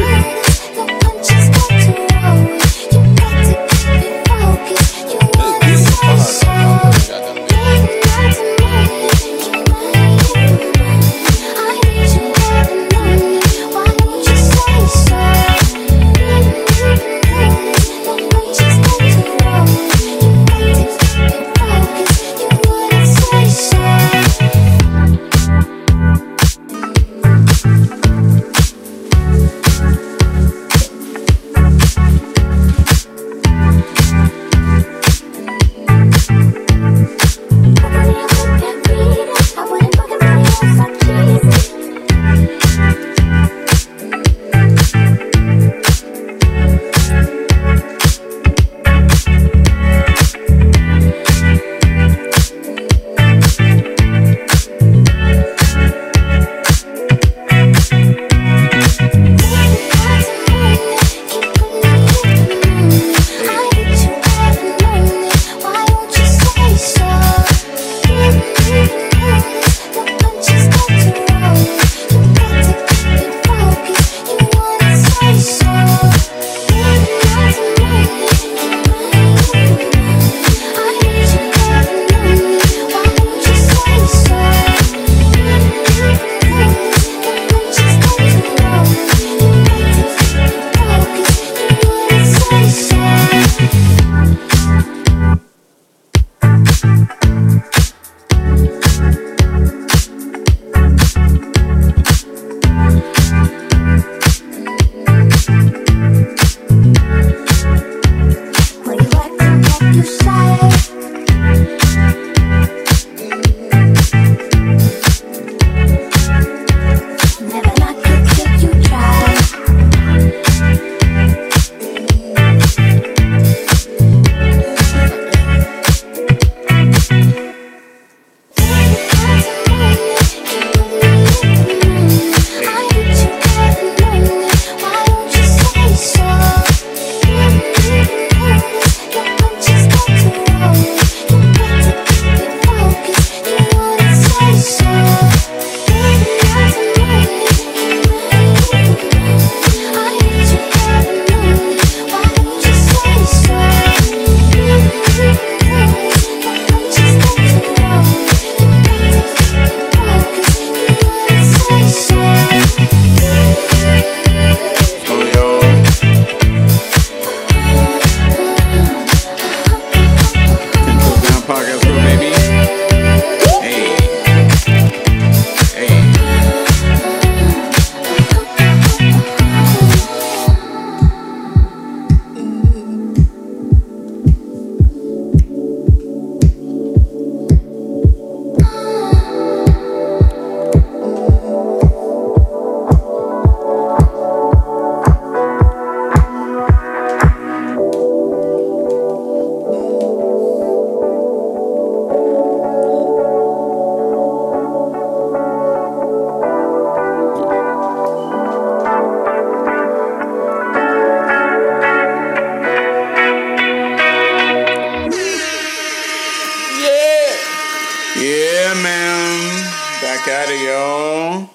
Yeah, 218.21 218.75
man. 218.83 219.63
Back 219.99 220.27
at 220.27 220.47
it, 220.49 220.61
y'all. 220.63 221.49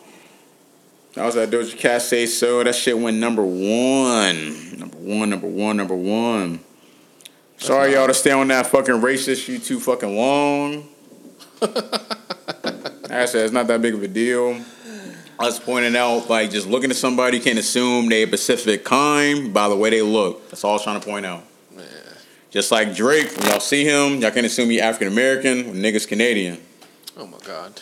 That 1.14 1.24
was 1.24 1.36
that 1.36 1.48
Doja 1.48 1.78
Cat 1.78 2.02
Say 2.02 2.26
So. 2.26 2.64
That 2.64 2.74
shit 2.74 2.98
went 2.98 3.18
number 3.18 3.44
one. 3.44 4.76
Number 4.76 4.96
one, 4.96 5.30
number 5.30 5.46
one, 5.46 5.76
number 5.76 5.94
one. 5.94 6.58
That's 7.52 7.66
Sorry, 7.66 7.92
y'all, 7.92 8.08
to 8.08 8.14
stay 8.14 8.32
on 8.32 8.48
that 8.48 8.66
fucking 8.66 8.96
racist 8.96 9.46
you 9.46 9.60
too 9.60 9.78
fucking 9.78 10.16
long. 10.16 10.88
Actually, 13.10 13.44
it's 13.44 13.52
not 13.52 13.68
that 13.68 13.80
big 13.80 13.94
of 13.94 14.02
a 14.02 14.08
deal. 14.08 14.60
I 15.38 15.44
was 15.44 15.60
pointing 15.60 15.94
out, 15.94 16.28
like, 16.28 16.50
just 16.50 16.66
looking 16.66 16.90
at 16.90 16.96
somebody, 16.96 17.38
can't 17.38 17.60
assume 17.60 18.08
they 18.08 18.24
a 18.24 18.26
specific 18.26 18.84
kind 18.84 19.54
by 19.54 19.68
the 19.68 19.76
way 19.76 19.90
they 19.90 20.02
look. 20.02 20.50
That's 20.50 20.64
all 20.64 20.72
I 20.72 20.74
was 20.74 20.82
trying 20.82 20.98
to 20.98 21.06
point 21.06 21.26
out. 21.26 21.44
Just 22.50 22.70
like 22.70 22.94
Drake, 22.94 23.36
when 23.36 23.48
y'all 23.48 23.60
see 23.60 23.84
him, 23.84 24.20
y'all 24.20 24.30
can't 24.30 24.46
assume 24.46 24.70
he 24.70 24.80
African 24.80 25.08
American. 25.08 25.74
Niggas 25.74 26.06
Canadian. 26.06 26.58
Oh 27.16 27.26
my 27.26 27.38
god. 27.44 27.80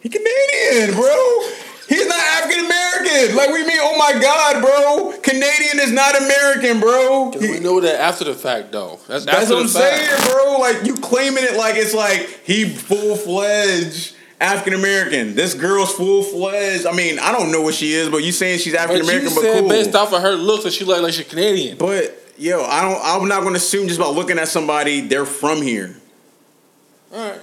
He 0.00 0.08
Canadian, 0.08 0.94
bro. 0.94 1.40
He's 1.88 2.06
not 2.06 2.18
African 2.18 2.64
American. 2.64 3.36
Like 3.36 3.50
we 3.50 3.66
mean, 3.66 3.78
oh 3.80 3.96
my 3.98 4.20
god, 4.20 4.62
bro. 4.62 5.20
Canadian 5.20 5.78
is 5.80 5.92
not 5.92 6.16
American, 6.16 6.80
bro. 6.80 7.30
We 7.38 7.60
know 7.60 7.80
that 7.80 8.00
after 8.00 8.24
the 8.24 8.34
fact, 8.34 8.72
though. 8.72 8.98
That's, 9.06 9.24
That's 9.24 9.50
what 9.50 9.60
I'm 9.60 9.68
fact. 9.68 9.96
saying, 9.96 10.32
bro. 10.32 10.58
Like 10.58 10.84
you 10.84 10.94
claiming 10.94 11.44
it 11.44 11.56
like 11.56 11.76
it's 11.76 11.94
like 11.94 12.40
he 12.44 12.68
full 12.68 13.16
fledged 13.16 14.16
African 14.40 14.74
American. 14.74 15.34
This 15.34 15.54
girl's 15.54 15.94
full 15.94 16.22
fledged. 16.22 16.86
I 16.86 16.92
mean, 16.92 17.18
I 17.18 17.30
don't 17.30 17.52
know 17.52 17.62
what 17.62 17.74
she 17.74 17.92
is, 17.92 18.08
but 18.08 18.18
you 18.18 18.32
saying 18.32 18.58
she's 18.58 18.74
African 18.74 19.04
American, 19.04 19.34
but 19.34 19.42
said 19.42 19.60
cool. 19.60 19.68
based 19.68 19.94
off 19.94 20.12
of 20.12 20.22
her 20.22 20.32
looks 20.32 20.64
that 20.64 20.72
she 20.72 20.84
look 20.84 21.02
like 21.02 21.12
she's 21.12 21.28
Canadian. 21.28 21.78
But 21.78 22.21
yo, 22.38 22.62
I 22.64 22.82
don't. 22.82 23.00
I'm 23.02 23.28
not 23.28 23.42
going 23.42 23.54
to 23.54 23.58
assume 23.58 23.88
just 23.88 24.00
by 24.00 24.06
looking 24.08 24.38
at 24.38 24.48
somebody 24.48 25.00
they're 25.00 25.26
from 25.26 25.62
here. 25.62 25.96
All 27.12 27.30
right, 27.30 27.40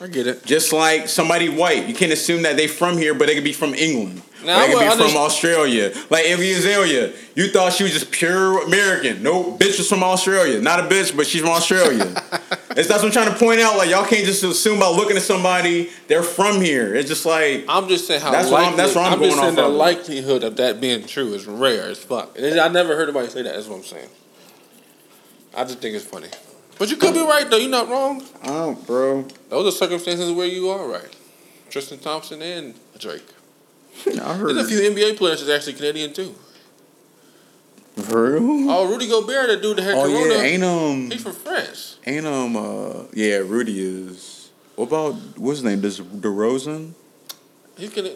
I 0.00 0.06
get 0.06 0.26
it. 0.26 0.44
Just 0.44 0.72
like 0.72 1.08
somebody 1.08 1.48
white, 1.48 1.86
you 1.88 1.94
can't 1.94 2.12
assume 2.12 2.42
that 2.42 2.56
they're 2.56 2.68
from 2.68 2.96
here, 2.96 3.14
but 3.14 3.26
they 3.26 3.34
could 3.34 3.44
be 3.44 3.52
from 3.52 3.74
England. 3.74 4.22
Now, 4.42 4.58
they 4.60 4.72
could 4.72 4.80
be 4.80 4.88
would 4.88 4.96
from 5.10 5.16
Australia. 5.18 5.92
Like 6.08 6.24
Iggy 6.24 6.56
Azalea, 6.56 7.12
you 7.34 7.48
thought 7.48 7.74
she 7.74 7.82
was 7.82 7.92
just 7.92 8.10
pure 8.10 8.64
American. 8.64 9.22
No, 9.22 9.58
bitch 9.58 9.76
was 9.76 9.86
from 9.86 10.02
Australia. 10.02 10.58
Not 10.62 10.80
a 10.80 10.84
bitch, 10.84 11.14
but 11.14 11.26
she's 11.26 11.42
from 11.42 11.50
Australia. 11.50 12.04
it's 12.70 12.88
that's 12.88 13.02
what 13.02 13.04
I'm 13.04 13.10
trying 13.10 13.30
to 13.30 13.38
point 13.38 13.60
out. 13.60 13.76
Like 13.76 13.90
y'all 13.90 14.06
can't 14.06 14.24
just 14.24 14.42
assume 14.42 14.80
by 14.80 14.88
looking 14.88 15.16
at 15.18 15.22
somebody 15.22 15.90
they're 16.08 16.22
from 16.22 16.62
here. 16.62 16.94
It's 16.94 17.06
just 17.10 17.26
like 17.26 17.66
I'm 17.68 17.86
just 17.86 18.06
saying 18.06 18.22
how 18.22 18.30
That's 18.30 18.50
what 18.50 18.62
I'm- 18.62 18.76
that's 18.78 18.94
what 18.94 19.12
I'm 19.12 19.18
just 19.20 19.36
going 19.36 19.40
saying 19.42 19.50
off 19.50 19.56
the 19.56 19.66
of. 19.66 19.74
likelihood 19.74 20.42
of 20.44 20.56
that 20.56 20.80
being 20.80 21.04
true 21.04 21.34
is 21.34 21.46
rare 21.46 21.90
as 21.90 21.98
fuck. 22.02 22.34
I 22.40 22.68
never 22.68 22.96
heard 22.96 23.10
anybody 23.10 23.28
say 23.28 23.42
that. 23.42 23.54
That's 23.54 23.66
what 23.66 23.76
I'm 23.76 23.84
saying. 23.84 24.08
I 25.56 25.64
just 25.64 25.78
think 25.80 25.94
it's 25.96 26.04
funny. 26.04 26.28
But 26.78 26.90
you 26.90 26.96
could 26.96 27.12
be 27.14 27.20
right 27.20 27.48
though. 27.50 27.56
You're 27.58 27.70
not 27.70 27.88
wrong. 27.88 28.22
oh, 28.44 28.74
bro. 28.86 29.26
Those 29.48 29.74
are 29.74 29.76
circumstances 29.76 30.32
where 30.32 30.46
you 30.46 30.68
are 30.70 30.86
right. 30.88 31.14
Tristan 31.68 31.98
Thompson 31.98 32.40
and 32.42 32.74
Drake. 32.98 33.26
I 34.06 34.34
heard. 34.34 34.54
There's 34.56 34.66
a 34.66 34.68
few 34.68 34.80
NBA 34.80 35.16
players 35.18 35.44
that's 35.44 35.50
actually 35.68 35.74
Canadian 35.74 36.12
too. 36.12 36.34
For 37.96 38.32
real? 38.34 38.70
Oh, 38.70 38.88
Rudy 38.88 39.08
Gobert, 39.08 39.48
that 39.48 39.60
dude 39.60 39.76
that 39.76 39.82
had 39.82 39.94
Oh 39.94 40.04
Corona. 40.04 40.34
yeah, 40.34 40.40
ain't 40.42 40.64
um, 40.64 41.10
He's 41.10 41.22
from 41.22 41.32
France. 41.32 41.98
ain't 42.06 42.24
um, 42.26 42.56
uh, 42.56 43.02
yeah, 43.12 43.36
Rudy 43.38 43.78
is. 43.80 44.50
What 44.76 44.86
about 44.86 45.14
what's 45.38 45.58
his 45.58 45.64
name? 45.64 45.80
Does 45.80 46.00
DeRozan? 46.00 46.92
He's 47.76 47.90
Cana- 47.90 48.14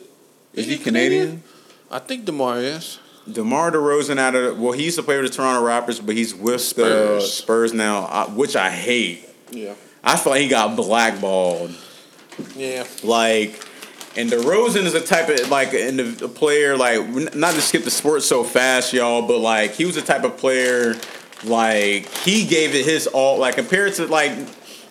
Is 0.55 0.66
he 0.66 0.78
Canadian? 0.78 1.43
I 1.90 1.98
think 1.98 2.24
Demar 2.24 2.59
is. 2.61 2.98
DeMar 3.30 3.72
DeRozan 3.72 4.18
out 4.18 4.34
of 4.34 4.59
well, 4.59 4.72
he 4.72 4.84
used 4.84 4.96
to 4.96 5.02
play 5.02 5.20
with 5.20 5.30
the 5.30 5.36
Toronto 5.36 5.66
Raptors, 5.66 6.05
but 6.05 6.14
he's 6.14 6.34
with 6.34 6.55
the 6.55 6.59
Spurs. 6.59 7.32
Spurs 7.32 7.72
now, 7.72 8.26
which 8.28 8.56
I 8.56 8.70
hate. 8.70 9.28
Yeah. 9.51 9.74
I 10.02 10.16
feel 10.16 10.32
like 10.32 10.42
he 10.42 10.48
got 10.48 10.76
blackballed. 10.76 11.74
Yeah. 12.55 12.86
Like, 13.02 13.66
and 14.16 14.30
DeRozan 14.30 14.84
is 14.84 14.94
a 14.94 15.01
type 15.01 15.28
of 15.28 15.48
like 15.51 15.72
in 15.72 15.96
the 15.96 16.24
a 16.26 16.28
player 16.28 16.76
like 16.76 17.34
not 17.34 17.55
to 17.55 17.60
skip 17.60 17.84
the 17.84 17.90
sport 17.90 18.22
so 18.22 18.44
fast, 18.44 18.92
y'all, 18.92 19.22
but 19.22 19.38
like 19.38 19.72
he 19.72 19.84
was 19.86 19.94
the 19.94 20.02
type 20.02 20.24
of 20.24 20.36
player 20.36 20.94
like 21.44 22.09
he 22.18 22.46
gave 22.46 22.74
it 22.74 22.84
his 22.84 23.06
all. 23.06 23.38
Like 23.38 23.56
compared 23.56 23.94
to 23.94 24.06
like, 24.06 24.32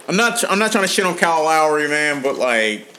I'm 0.08 0.16
not 0.16 0.44
I'm 0.50 0.60
not 0.60 0.72
trying 0.72 0.86
to 0.86 0.90
shit 0.90 1.06
on 1.06 1.16
Kyle 1.16 1.44
Lowry, 1.44 1.88
man, 1.88 2.22
but 2.24 2.38
like 2.38 2.94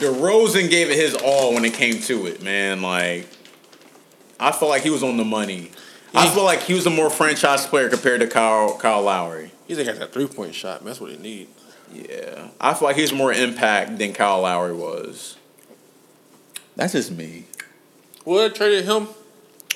DeRozan 0.00 0.68
gave 0.68 0.90
it 0.90 0.96
his 0.96 1.14
all 1.14 1.54
when 1.54 1.64
it 1.64 1.74
came 1.74 2.00
to 2.02 2.26
it, 2.26 2.42
man. 2.42 2.82
Like, 2.82 3.28
I 4.40 4.52
felt 4.52 4.68
like 4.70 4.82
he 4.82 4.90
was 4.90 5.02
on 5.02 5.16
the 5.16 5.24
money. 5.24 5.70
I 6.14 6.24
Yeah. 6.26 6.34
feel 6.34 6.44
like 6.44 6.62
he 6.62 6.74
was 6.74 6.86
a 6.86 6.90
more 6.90 7.10
franchise 7.10 7.66
player 7.66 7.88
compared 7.88 8.20
to 8.20 8.26
Kyle 8.26 8.76
Kyle 8.78 9.02
Lowry. 9.02 9.50
He's 9.66 9.78
got 9.78 9.96
that 9.98 10.12
three 10.12 10.26
point 10.26 10.54
shot. 10.54 10.80
Man. 10.82 10.86
That's 10.86 11.00
what 11.00 11.10
he 11.10 11.16
need. 11.16 11.48
Yeah, 11.92 12.48
I 12.60 12.74
feel 12.74 12.88
like 12.88 12.96
he's 12.96 13.12
more 13.12 13.32
impact 13.32 13.98
than 13.98 14.12
Kyle 14.12 14.40
Lowry 14.40 14.72
was. 14.72 15.36
That's 16.76 16.92
just 16.92 17.10
me. 17.12 17.44
Well, 18.24 18.48
they 18.48 18.54
traded 18.54 18.84
him. 18.84 19.08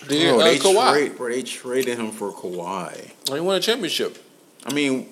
Did 0.09 0.31
Bro, 0.31 0.41
uh, 0.41 0.45
they 0.45 0.59
Kawhi? 0.59 0.93
trade, 0.93 1.17
bro, 1.17 1.29
they 1.29 1.43
traded 1.43 1.99
him 1.99 2.11
for 2.13 2.33
Kawhi. 2.33 3.11
He 3.33 3.41
won 3.41 3.57
a 3.57 3.61
championship. 3.61 4.17
I 4.65 4.73
mean, 4.73 5.09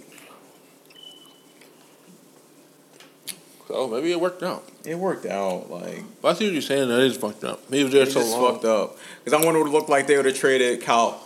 So 3.68 3.88
maybe 3.88 4.12
it 4.12 4.20
worked 4.20 4.42
out. 4.42 4.64
it 4.84 4.94
worked 4.96 5.26
out. 5.26 5.70
Like 5.70 6.02
But 6.22 6.28
I 6.28 6.34
see 6.34 6.44
what 6.46 6.52
you're 6.52 6.62
saying. 6.62 6.88
That 6.88 7.00
is 7.00 7.16
fucked 7.16 7.44
up. 7.44 7.60
He 7.70 7.82
was 7.82 7.92
there 7.92 8.06
so 8.06 8.20
long. 8.20 8.52
fucked 8.54 8.64
up. 8.64 8.96
Because 9.24 9.40
I 9.40 9.44
wonder 9.44 9.60
what 9.60 9.68
it 9.68 9.72
looked 9.72 9.88
like 9.88 10.06
they 10.06 10.16
would 10.16 10.26
have 10.26 10.36
traded 10.36 10.82
Kyle 10.82 11.20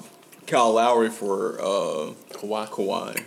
Kyle 0.47 0.73
Lowry 0.73 1.11
for 1.11 1.61
uh, 1.61 2.13
Kawhi. 2.33 2.67
Kawhi. 2.69 3.23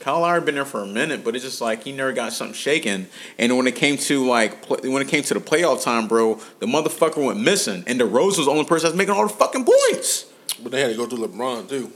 Kyle 0.00 0.20
Lowry 0.20 0.40
been 0.40 0.54
there 0.54 0.64
for 0.64 0.80
a 0.80 0.86
minute, 0.86 1.24
but 1.24 1.34
it's 1.34 1.44
just 1.44 1.60
like 1.60 1.82
he 1.82 1.92
never 1.92 2.12
got 2.12 2.32
something 2.32 2.54
shaken. 2.54 3.08
And 3.36 3.56
when 3.56 3.66
it 3.66 3.74
came 3.74 3.96
to 3.98 4.26
like 4.26 4.62
pl- 4.62 4.78
when 4.90 5.02
it 5.02 5.08
came 5.08 5.22
to 5.24 5.34
the 5.34 5.40
playoff 5.40 5.82
time, 5.82 6.06
bro, 6.08 6.40
the 6.60 6.66
motherfucker 6.66 7.24
went 7.24 7.40
missing, 7.40 7.84
and 7.86 7.98
the 8.00 8.06
Rose 8.06 8.38
was 8.38 8.46
the 8.46 8.52
only 8.52 8.64
person 8.64 8.88
that's 8.88 8.96
making 8.96 9.12
all 9.14 9.26
the 9.26 9.32
fucking 9.34 9.64
points. 9.64 10.26
But 10.62 10.72
they 10.72 10.80
had 10.80 10.90
to 10.90 10.96
go 10.96 11.06
through 11.06 11.26
LeBron 11.26 11.68
too. 11.68 11.92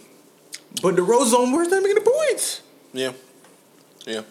But 0.82 0.96
the 0.96 1.02
Rose 1.02 1.26
is 1.26 1.30
the 1.30 1.38
only 1.38 1.56
person 1.56 1.82
making 1.82 2.02
the 2.02 2.10
points. 2.10 2.62
Yeah. 2.92 3.12
Yeah. 4.04 4.22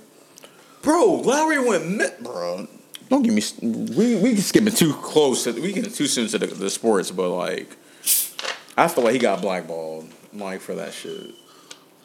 Bro, 0.81 1.21
Lowry 1.23 1.59
went 1.59 1.89
mi- 1.89 2.05
bro. 2.21 2.67
Don't 3.09 3.21
give 3.23 3.33
me. 3.33 3.41
s- 3.41 3.59
We 3.61 4.15
we 4.15 4.35
skipping 4.37 4.73
too 4.73 4.93
close. 4.93 5.43
To, 5.43 5.51
we 5.53 5.73
get 5.73 5.93
too 5.93 6.07
soon 6.07 6.27
to 6.29 6.37
the, 6.39 6.47
the 6.47 6.69
sports, 6.69 7.11
but 7.11 7.29
like, 7.29 7.75
I 8.77 8.87
feel 8.87 9.03
like 9.03 9.13
he 9.13 9.19
got 9.19 9.41
blackballed 9.41 10.09
like 10.33 10.61
for 10.61 10.73
that 10.75 10.93
shit. 10.93 11.31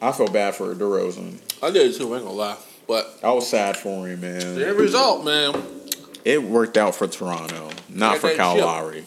I 0.01 0.11
feel 0.11 0.27
bad 0.27 0.53
for 0.55 0.75
DeRozan. 0.75 1.39
I 1.63 1.71
did 1.71 1.95
too. 1.95 2.13
I 2.13 2.17
ain't 2.17 2.25
gonna 2.25 2.35
lie. 2.37 2.57
But 2.87 3.19
I 3.23 3.31
was 3.31 3.49
sad 3.49 3.75
for 3.77 4.07
him, 4.07 4.21
the 4.21 4.27
man. 4.27 4.61
end 4.61 4.77
result, 4.77 5.25
man. 5.25 5.55
It 6.23 6.41
worked 6.43 6.77
out 6.77 6.93
for 6.95 7.07
Toronto, 7.07 7.69
not 7.89 8.13
Yeah, 8.13 8.19
for 8.19 8.27
they 8.27 8.35
Kyle 8.37 8.55
should. 8.55 8.65
Lowry. 8.65 9.03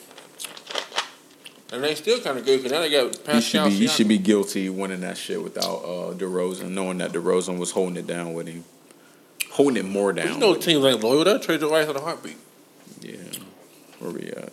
And 1.73 1.85
they 1.85 1.95
still 1.95 2.21
kind 2.21 2.37
of 2.39 2.45
good 2.45 2.59
because 2.63 2.73
now 2.73 2.81
they 2.81 2.91
got 2.91 3.15
He 3.15 3.19
Pascal. 3.23 3.41
should 3.43 3.65
be 3.71 3.77
he 3.77 3.85
Siakam. 3.87 3.97
should 3.97 4.09
be 4.09 4.19
guilty 4.19 4.69
winning 4.69 5.01
that 5.03 5.17
shit 5.17 5.41
without 5.43 5.77
uh, 5.85 6.15
DeRozan, 6.15 6.71
knowing 6.71 6.99
that 6.99 7.13
DeRozan 7.13 7.59
was 7.59 7.71
holding 7.71 7.97
it 7.97 8.07
down 8.09 8.35
with 8.35 8.49
him, 8.49 8.65
holding 9.63 9.85
it 9.85 9.89
more 9.89 10.13
But 10.13 10.25
down. 10.25 10.35
You 10.35 10.41
know, 10.41 10.55
teams 10.55 10.85
ain't 10.85 11.03
loyal. 11.03 11.25
They'll 11.25 11.39
trade 11.39 11.61
your 11.61 11.71
rights 11.71 11.89
on 11.89 11.97
a 11.97 12.01
heartbeat. 12.01 12.37
Yeah. 13.01 13.17
Where 13.99 14.11
we 14.11 14.29
at? 14.29 14.53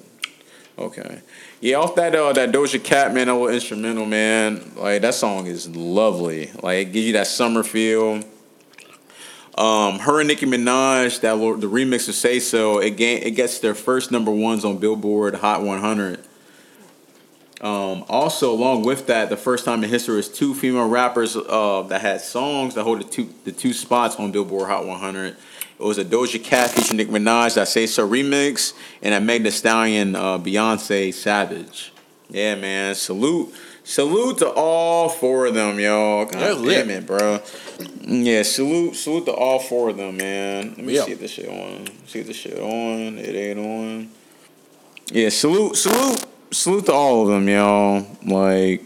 Okay. 0.78 1.22
Yeah, 1.60 1.78
off 1.78 1.96
that 1.96 2.14
uh 2.14 2.34
that 2.34 2.52
Doja 2.52 2.84
Cat 2.84 3.14
man, 3.14 3.28
that 3.28 3.34
little 3.34 3.50
instrumental 3.50 4.06
man, 4.06 4.74
like 4.76 5.02
that 5.02 5.16
song 5.16 5.48
is 5.48 5.68
lovely. 5.76 6.52
Like 6.62 6.88
it 6.88 6.92
gives 6.92 7.08
you 7.08 7.14
that 7.14 7.28
summer 7.28 7.64
feel. 7.64 8.22
Um, 9.58 9.98
her 10.00 10.20
and 10.20 10.28
Nicki 10.28 10.46
Minaj, 10.46 11.22
that 11.22 11.36
little, 11.36 11.58
the 11.58 11.66
remix 11.66 12.08
of 12.08 12.14
Say 12.14 12.40
So, 12.40 12.78
it 12.78 12.92
ga- 12.92 13.22
it 13.22 13.32
gets 13.32 13.58
their 13.58 13.74
first 13.74 14.12
number 14.12 14.30
ones 14.30 14.64
on 14.64 14.78
Billboard 14.78 15.34
Hot 15.34 15.64
100. 15.64 16.20
Um, 17.60 18.04
also, 18.08 18.52
along 18.52 18.84
with 18.84 19.08
that, 19.08 19.30
the 19.30 19.38
first 19.38 19.66
time 19.66 19.84
in 19.84 19.90
history 19.90 20.20
is 20.20 20.30
two 20.30 20.54
female 20.54 20.88
rappers 20.88 21.36
uh, 21.36 21.84
that 21.90 22.02
had 22.02 22.22
songs 22.22 22.76
that 22.76 22.84
hold 22.84 23.00
the 23.00 23.04
two 23.04 23.34
the 23.46 23.52
two 23.52 23.74
spots 23.74 24.16
on 24.18 24.32
Billboard 24.32 24.68
Hot 24.70 24.86
100. 24.86 25.36
It 25.80 25.84
was 25.84 25.98
a 25.98 26.06
Doja 26.06 26.44
Cat 26.44 26.70
featuring 26.72 26.98
Nicki 26.98 27.12
Minaj 27.12 27.56
that 27.56 27.68
Say 27.68 27.86
So 27.88 28.08
remix, 28.08 28.74
and 29.02 29.14
a 29.14 29.20
Meg 29.22 29.44
Thee 29.44 29.50
Stallion 29.52 30.16
uh, 30.16 30.38
Beyonce 30.38 31.14
Savage. 31.14 31.92
Yeah, 32.30 32.56
man, 32.56 32.94
salute, 32.94 33.54
salute 33.84 34.40
to 34.40 34.50
all 34.50 35.08
four 35.10 35.46
of 35.48 35.54
them, 35.54 35.80
y'all. 35.80 36.26
God 36.26 36.34
They're 36.40 36.54
lit. 36.54 36.88
damn 36.88 36.90
it, 36.98 37.06
bro. 37.08 37.40
Yeah, 38.02 38.44
salute, 38.44 38.96
salute 38.96 39.26
to 39.26 39.32
all 39.34 39.60
four 39.60 39.90
of 39.90 39.98
them, 39.98 40.18
man. 40.18 40.70
Let 40.70 40.78
me 40.80 40.96
Yeah. 40.96 41.06
see 41.06 41.12
if 41.14 41.20
this 41.20 41.32
shit 41.32 41.48
on. 41.50 41.88
See 42.06 42.20
if 42.20 42.28
this 42.28 42.36
shit 42.38 42.60
on. 42.60 43.18
It 43.18 43.36
ain't 43.36 43.60
on. 43.60 44.10
Yeah, 45.12 45.30
salute, 45.30 45.76
salute, 45.78 46.26
salute 46.52 46.86
to 46.86 46.94
all 46.94 47.24
of 47.24 47.28
them, 47.30 47.48
y'all. 47.48 48.06
Like 48.26 48.84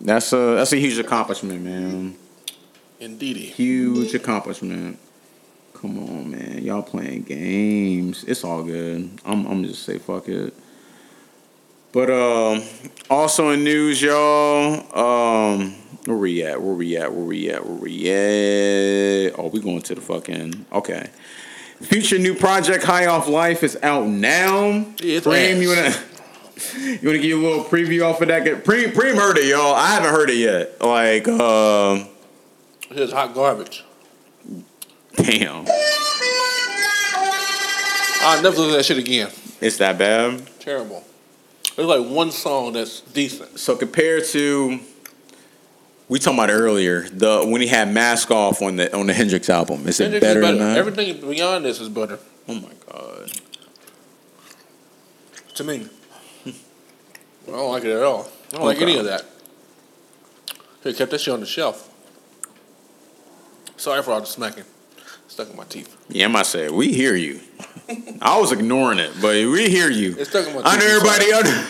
that's 0.00 0.32
a 0.32 0.56
that's 0.56 0.72
a 0.72 0.76
huge 0.76 0.98
accomplishment, 0.98 1.62
man. 1.62 2.16
Indeed. 3.00 3.36
Huge 3.36 4.14
accomplishment. 4.14 4.98
Come 5.74 5.98
on, 5.98 6.30
man. 6.30 6.62
Y'all 6.62 6.82
playing 6.82 7.22
games. 7.22 8.24
It's 8.24 8.44
all 8.44 8.62
good. 8.62 9.10
I'm 9.24 9.46
I'm 9.46 9.64
just 9.64 9.82
say 9.82 9.98
fuck 9.98 10.28
it. 10.28 10.54
But 11.92 12.10
um 12.10 12.62
also 13.08 13.50
in 13.50 13.64
news, 13.64 14.02
y'all, 14.02 14.98
um 14.98 15.74
where 16.06 16.16
we 16.16 16.42
at? 16.44 16.62
Where 16.62 16.74
we 16.74 16.96
at? 16.96 17.12
Where 17.12 17.24
we 17.24 17.50
at? 17.50 17.66
Where 17.66 17.74
we 17.74 18.08
at? 18.10 19.38
Oh, 19.38 19.50
we 19.52 19.60
going 19.60 19.82
to 19.82 19.94
the 19.94 20.00
fucking 20.00 20.66
okay. 20.72 21.10
Future 21.80 22.18
new 22.18 22.34
project 22.34 22.84
High 22.84 23.06
Off 23.06 23.28
Life 23.28 23.62
is 23.62 23.76
out 23.82 24.06
now. 24.06 24.86
Yeah, 24.98 25.18
ass. 25.18 25.26
you 25.60 25.68
wanna 25.68 25.94
you 26.76 26.98
wanna 27.02 27.18
give 27.18 27.38
a 27.38 27.42
little 27.42 27.64
preview 27.64 28.08
off 28.08 28.20
of 28.22 28.28
that? 28.28 28.44
Preem, 28.64 28.94
pre 28.94 29.12
murder, 29.12 29.42
y'all. 29.42 29.74
I 29.74 29.88
haven't 29.88 30.10
heard 30.10 30.30
it 30.30 30.36
yet. 30.38 30.80
Like, 30.80 31.28
um, 31.28 32.08
It's 32.90 33.12
hot 33.12 33.34
garbage. 33.34 33.84
damn, 35.16 35.66
I'll 38.22 38.42
never 38.42 38.56
listen 38.56 38.68
to 38.70 38.76
that 38.76 38.84
shit 38.84 38.98
again. 38.98 39.30
it's 39.60 39.76
that 39.78 39.98
bad. 39.98 40.42
Terrible. 40.60 41.04
There's 41.76 41.88
like 41.88 42.06
one 42.06 42.30
song 42.30 42.72
that's 42.72 43.00
decent. 43.02 43.58
So 43.60 43.76
compared 43.76 44.24
to 44.26 44.80
we 46.08 46.18
talking 46.18 46.38
about 46.38 46.50
earlier, 46.50 47.02
the 47.08 47.44
when 47.46 47.60
he 47.60 47.66
had 47.66 47.92
mask 47.92 48.30
off 48.30 48.62
on 48.62 48.76
the 48.76 48.96
on 48.96 49.06
the 49.08 49.12
Hendrix 49.14 49.50
album, 49.50 49.86
is 49.86 50.00
it 50.00 50.04
Hendrix 50.04 50.26
is 50.26 50.34
better, 50.34 50.46
than 50.46 50.58
that? 50.58 50.78
Everything 50.78 51.20
beyond 51.28 51.64
this 51.66 51.80
is 51.80 51.88
better 51.90 52.18
oh 52.48 52.54
my 52.54 52.70
god. 52.90 53.30
to 55.54 55.64
me. 55.64 55.88
I 57.48 57.50
don't 57.52 57.70
like 57.72 57.84
it 57.84 57.90
at 57.96 58.02
all. 58.02 58.28
I 58.52 58.56
don't 58.56 58.64
like 58.66 58.76
Okay. 58.76 58.84
any 58.86 58.98
of 58.98 59.04
that. 59.06 59.24
They 60.82 60.92
kept 60.92 61.10
that 61.10 61.20
shit 61.20 61.34
on 61.34 61.40
the 61.40 61.46
shelf. 61.46 61.88
Sorry 63.76 64.02
for 64.02 64.12
all 64.12 64.20
the 64.20 64.26
smacking. 64.26 64.64
Stuck 65.28 65.50
in 65.50 65.56
my 65.56 65.64
teeth. 65.64 65.94
Yeah, 66.08 66.32
I 66.34 66.42
say 66.42 66.68
we 66.70 66.92
hear 66.92 67.14
you. 67.14 67.40
I 68.22 68.38
was 68.38 68.52
ignoring 68.52 68.98
it, 68.98 69.12
but 69.20 69.34
we 69.34 69.68
hear 69.68 69.90
you. 69.90 70.14
It's 70.18 70.30
stuck 70.30 70.46
in 70.46 70.54
my 70.54 70.62
teeth. 70.62 70.66
I 70.72 70.76
know 70.78 70.84
I'm 70.86 70.90
everybody. 70.96 71.32
I 71.34 71.40
know- 71.42 71.68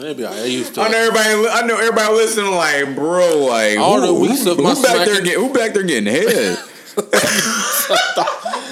Maybe 0.00 0.24
I 0.24 0.44
used 0.44 0.74
to. 0.76 0.80
I 0.80 0.88
know 0.88 0.98
it. 0.98 1.08
everybody. 1.14 1.48
I 1.50 1.62
know 1.66 1.76
everybody 1.76 2.14
listening. 2.14 2.52
Like, 2.52 2.94
bro, 2.94 3.44
like 3.46 3.78
All 3.78 4.00
the 4.00 4.06
who, 4.06 4.20
weeks 4.20 4.44
who, 4.44 4.52
of 4.52 4.58
my 4.60 4.70
who 4.70 4.82
back 4.82 4.94
there 4.94 5.06
smacking- 5.16 5.24
getting 5.24 5.46
who 5.46 5.52
back 5.52 5.74
there 5.74 5.82
getting 5.82 6.06
head? 6.10 6.58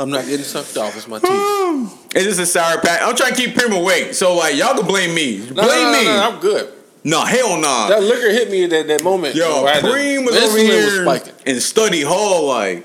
I'm 0.00 0.10
not 0.10 0.24
getting 0.26 0.44
sucked 0.44 0.76
off. 0.76 0.96
It's 0.96 1.06
my 1.08 1.18
teeth. 1.18 1.96
It's 2.12 2.24
just 2.24 2.40
a 2.40 2.46
sour 2.46 2.80
patch. 2.80 3.00
I'm 3.02 3.14
trying 3.14 3.34
to 3.34 3.36
keep 3.40 3.54
Preem 3.54 3.72
awake. 3.80 4.14
So 4.14 4.34
like, 4.34 4.56
y'all 4.56 4.74
can 4.76 4.84
blame 4.86 5.14
me. 5.14 5.38
No, 5.38 5.62
blame 5.62 5.64
no, 5.64 5.92
no, 5.92 5.98
me. 5.98 6.04
no, 6.06 6.16
No, 6.16 6.30
I'm 6.34 6.40
good. 6.40 6.72
No, 7.04 7.24
hell 7.24 7.56
nah. 7.60 7.88
That 7.88 8.02
liquor 8.02 8.30
hit 8.30 8.50
me 8.50 8.64
at 8.64 8.70
that, 8.70 8.88
that 8.88 9.04
moment. 9.04 9.34
Yo, 9.36 9.64
I 9.64 9.74
had 9.74 9.84
to- 9.84 9.90
Preem 9.90 10.24
was 10.26 10.34
my 10.34 10.40
over 10.40 10.58
insulin 10.58 10.62
here 10.64 11.04
spiking. 11.04 11.34
in 11.46 11.60
study 11.60 12.02
hall. 12.02 12.46
Like, 12.48 12.84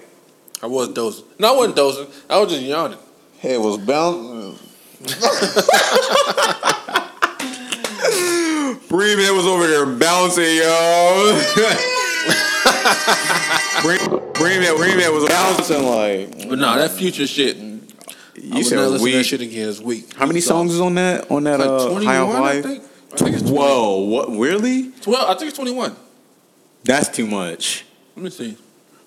I 0.62 0.68
wasn't 0.68 0.96
dozing. 0.96 1.26
No, 1.40 1.54
I 1.54 1.58
wasn't 1.58 1.76
dozing. 1.76 2.08
I 2.30 2.40
was 2.40 2.52
just 2.52 2.64
yawning. 2.64 3.00
head 3.40 3.60
was 3.60 3.78
bouncing. 3.80 4.60
Preem 8.88 9.18
it 9.20 9.32
was 9.34 9.46
over 9.46 9.68
there 9.68 9.86
bouncing, 9.86 10.56
yo. 10.56 11.92
Preem 12.66 14.34
Preem 14.34 14.62
head, 14.62 14.76
Preem 14.76 15.00
head 15.00 15.10
was 15.14 15.28
bouncing 15.30 15.84
like. 15.86 16.50
But 16.50 16.60
no, 16.60 16.76
that 16.78 16.92
future 16.92 17.28
shit. 17.28 17.58
I 17.58 17.60
You 17.60 18.50
never 18.50 18.64
said 18.64 18.80
listen 18.80 18.90
to 18.90 18.90
that 18.98 19.02
we. 19.02 19.24
shit 19.24 19.42
again. 19.42 19.70
It's 19.70 19.80
weak. 19.80 20.14
How 20.16 20.26
many 20.26 20.42
songs 20.42 20.74
is 20.74 20.82
on 20.82 20.96
that? 20.96 21.30
On 21.32 21.44
that 21.46 21.60
Like 21.60 21.70
uh, 21.70 21.90
21, 21.90 22.04
High 22.06 22.18
Off 22.18 22.36
I 22.36 22.40
Life? 22.40 22.64
think. 22.64 22.84
I 23.14 23.18
think 23.18 23.34
it's 23.34 23.42
20. 23.44 23.56
Whoa, 23.58 24.00
what? 24.00 24.30
Really? 24.30 24.92
12. 25.02 25.30
I 25.30 25.34
think 25.36 25.50
it's 25.50 25.58
21. 25.58 25.96
That's 26.84 27.10
too 27.10 27.26
much. 27.28 27.86
Let 28.16 28.24
me 28.24 28.30
see. 28.30 28.58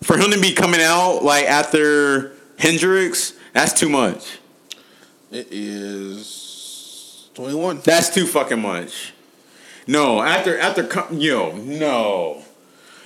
For 0.03 0.17
him 0.17 0.31
to 0.31 0.41
be 0.41 0.53
coming 0.53 0.81
out 0.81 1.23
like 1.25 1.45
after 1.47 2.33
Hendrix, 2.59 3.35
that's 3.53 3.73
too 3.79 3.89
much. 3.89 4.39
It 5.31 5.49
is 5.51 7.29
21. 7.35 7.81
That's 7.85 8.09
too 8.15 8.27
fucking 8.27 8.61
much. 8.61 9.13
No, 9.87 10.23
after 10.23 10.59
after 10.59 10.85
co- 10.87 11.09
yo, 11.13 11.53
no. 11.57 12.43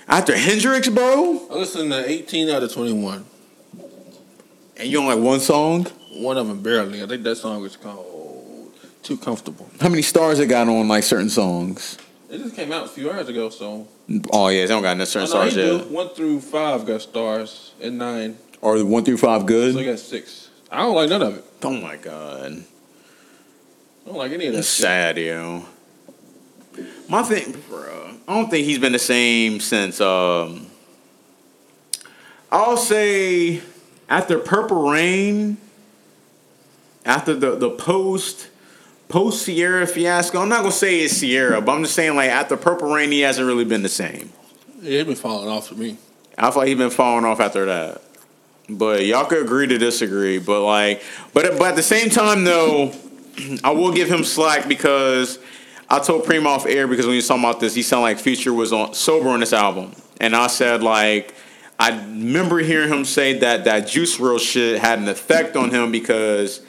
After 0.09 0.37
Hendrix, 0.37 0.89
bro, 0.89 1.47
I 1.51 1.55
listened 1.55 1.91
to 1.93 2.09
18 2.09 2.49
out 2.51 2.63
of 2.63 2.73
21. 2.73 3.25
and 4.77 4.89
you 4.89 5.01
on 5.01 5.07
like 5.07 5.19
one 5.19 5.41
song. 5.41 5.85
One 6.15 6.37
of 6.37 6.47
them 6.49 6.63
barely. 6.63 7.03
I 7.03 7.07
think 7.07 7.23
that 7.23 7.37
song 7.37 7.65
is 7.65 7.77
called 7.77 8.73
Too 9.03 9.17
Comfortable. 9.17 9.69
How 9.81 9.89
many 9.89 10.03
stars 10.03 10.39
it 10.41 10.47
got 10.47 10.69
on 10.69 10.89
like 10.89 11.05
certain 11.05 11.31
songs? 11.31 11.99
It 12.29 12.39
just 12.39 12.57
came 12.57 12.73
out 12.73 12.87
a 12.87 12.89
few 12.89 13.11
hours 13.11 13.29
ago, 13.29 13.49
so. 13.51 13.87
Oh 14.33 14.49
yeah, 14.49 14.63
they 14.63 14.69
don't 14.69 14.83
got 14.83 14.97
no 14.97 15.05
certain 15.05 15.29
stars 15.29 15.55
he 15.55 15.63
do. 15.63 15.77
yet. 15.79 15.91
One 15.91 16.09
through 16.11 16.41
five 16.41 16.85
got 16.87 17.03
stars, 17.03 17.73
and 17.81 17.99
nine. 17.99 18.37
Or 18.61 18.79
the 18.79 18.87
one 18.87 19.05
through 19.05 19.19
five 19.19 19.43
So 19.43 19.47
good. 19.47 19.75
he 19.75 19.85
got 19.85 19.99
six. 19.99 20.51
I 20.71 20.79
don't 20.79 20.95
like 20.95 21.11
none 21.11 21.23
of 21.23 21.37
it. 21.37 21.45
Oh 21.63 21.71
my 21.71 21.97
god, 21.97 22.53
I 22.53 24.07
don't 24.09 24.17
like 24.17 24.33
any 24.33 24.47
of 24.47 24.53
that 24.53 24.59
that's 24.59 24.75
shit. 24.75 24.83
sad, 24.85 25.19
yo. 25.19 25.65
My 27.09 27.23
thing, 27.23 27.55
bro. 27.69 28.12
I 28.29 28.35
don't 28.35 28.51
think 28.51 28.67
he's 28.67 28.79
been 28.79 28.93
the 28.93 28.99
same 28.99 29.61
since. 29.61 30.01
um 30.01 30.67
I'll 32.51 32.77
say 32.77 33.63
after 34.09 34.39
Purple 34.39 34.91
Reign, 34.91 35.57
after 37.05 37.35
the 37.35 37.57
the 37.57 37.71
post 37.71 38.49
post 39.09 39.47
Ciara 39.47 39.87
fiasco. 39.87 40.41
I'm 40.41 40.49
not 40.49 40.61
gonna 40.61 40.73
say 40.73 41.01
it's 41.01 41.21
Ciara, 41.21 41.61
but 41.61 41.73
I'm 41.73 41.83
just 41.83 41.95
saying 41.95 42.17
like 42.17 42.31
after 42.31 42.57
Purple 42.57 42.93
Reign, 42.93 43.11
he 43.11 43.21
hasn't 43.21 43.47
really 43.47 43.65
been 43.65 43.83
the 43.83 43.89
same. 43.89 44.33
Yeah, 44.81 44.99
he 44.99 45.05
been 45.05 45.15
falling 45.15 45.49
off 45.49 45.69
for 45.69 45.75
me. 45.75 45.97
I 46.37 46.51
feel 46.51 46.61
like 46.61 46.69
he's 46.69 46.79
been 46.79 46.91
falling 46.91 47.25
off 47.25 47.39
after 47.41 47.67
that. 47.67 48.03
But 48.69 49.05
y'all 49.05 49.27
could 49.27 49.43
agree 49.43 49.67
to 49.67 49.79
disagree. 49.79 50.39
But 50.39 50.63
like, 50.63 51.03
but 51.35 51.59
but 51.59 51.71
at 51.71 51.77
the 51.77 51.83
same 51.83 52.09
time 52.09 52.45
though, 52.45 52.93
I 53.65 53.73
will 53.73 53.93
give 53.93 54.11
him 54.11 54.25
slack 54.25 54.67
because 54.67 55.39
I 55.93 56.01
told 56.01 56.25
Preem 56.25 56.47
off 56.47 56.67
air 56.67 56.89
because 56.89 57.07
when 57.07 57.13
he 57.13 57.19
was 57.19 57.29
talking 57.29 57.45
about 57.45 57.61
this, 57.61 57.75
he 57.75 57.83
sounded 57.83 58.03
like 58.03 58.19
Future 58.19 58.53
was 58.53 58.73
on 58.73 58.95
sober 58.95 59.29
on 59.29 59.41
this 59.41 59.53
album, 59.53 59.93
and 60.21 60.35
I 60.35 60.49
said 60.49 60.83
like. 60.83 61.35
I 61.79 61.91
remember 61.91 62.59
hearing 62.59 62.91
him 62.91 63.05
say 63.05 63.41
that 63.41 63.65
that 63.65 63.89
Juice 63.89 64.17
WRLD 64.17 64.39
shit 64.39 64.79
had 64.79 65.01
an 65.01 65.09
effect 65.09 65.57
on 65.57 65.71
him 65.71 65.91
because 65.91 66.61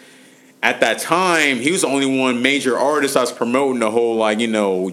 at 0.63 0.79
that 0.79 0.99
time 0.99 1.57
he 1.57 1.71
was 1.71 1.81
the 1.81 1.87
only 1.87 2.19
one 2.19 2.41
major 2.41 2.79
artist 2.79 3.15
I 3.15 3.21
was 3.21 3.31
promoting 3.31 3.79
the 3.79 3.91
whole 3.91 4.15
like 4.15 4.39
you 4.39 4.47
know 4.47 4.91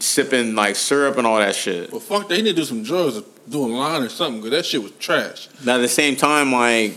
sipping 0.00 0.54
like 0.54 0.76
syrup 0.76 1.18
and 1.18 1.26
all 1.26 1.38
that 1.38 1.54
shit. 1.54 1.90
Well, 1.90 2.00
fuck 2.00 2.28
that. 2.28 2.36
He 2.36 2.42
need 2.42 2.50
to 2.50 2.56
do 2.56 2.64
some 2.64 2.82
drugs 2.82 3.18
or 3.18 3.24
do 3.48 3.64
a 3.64 3.66
line 3.66 4.02
or 4.02 4.08
something, 4.08 4.40
because 4.40 4.58
that 4.58 4.66
shit 4.66 4.82
was 4.82 4.92
trash. 4.92 5.48
Now, 5.64 5.76
at 5.76 5.78
the 5.78 5.88
same 5.88 6.16
time, 6.16 6.52
like, 6.52 6.96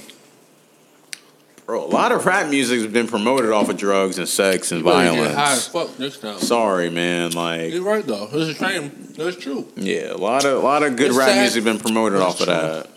bro, 1.68 1.84
a 1.84 1.86
lot 1.86 2.12
of 2.12 2.26
rap 2.26 2.50
music 2.50 2.82
has 2.82 2.92
been 2.92 3.08
promoted 3.08 3.52
off 3.52 3.70
of 3.70 3.78
drugs 3.78 4.18
and 4.18 4.28
sex 4.28 4.72
and 4.72 4.84
get 4.84 4.92
high 4.96 5.10
violence. 5.10 5.36
as 5.38 5.68
fuck 5.68 6.00
next 6.00 6.22
time. 6.22 6.40
Sorry, 6.40 6.90
man. 6.90 7.32
Like, 7.32 7.72
You're 7.74 7.84
right, 7.84 8.04
though. 8.06 8.28
It's 8.32 8.60
a 8.60 8.66
shame. 8.66 9.14
That's 9.16 9.36
true. 9.38 9.68
yeah, 9.76 10.14
a 10.14 10.18
lot 10.18 10.46
of 10.46 10.58
a 10.64 10.66
lot 10.66 10.82
of 10.84 10.96
good 10.96 11.08
It's 11.10 11.18
rap 11.18 11.30
sad. 11.30 11.42
music 11.42 11.64
been 11.64 11.78
promoted 11.80 12.20
That's 12.20 12.34
off 12.36 12.40
of 12.42 12.46
true. 12.48 12.56
that. 12.56 12.90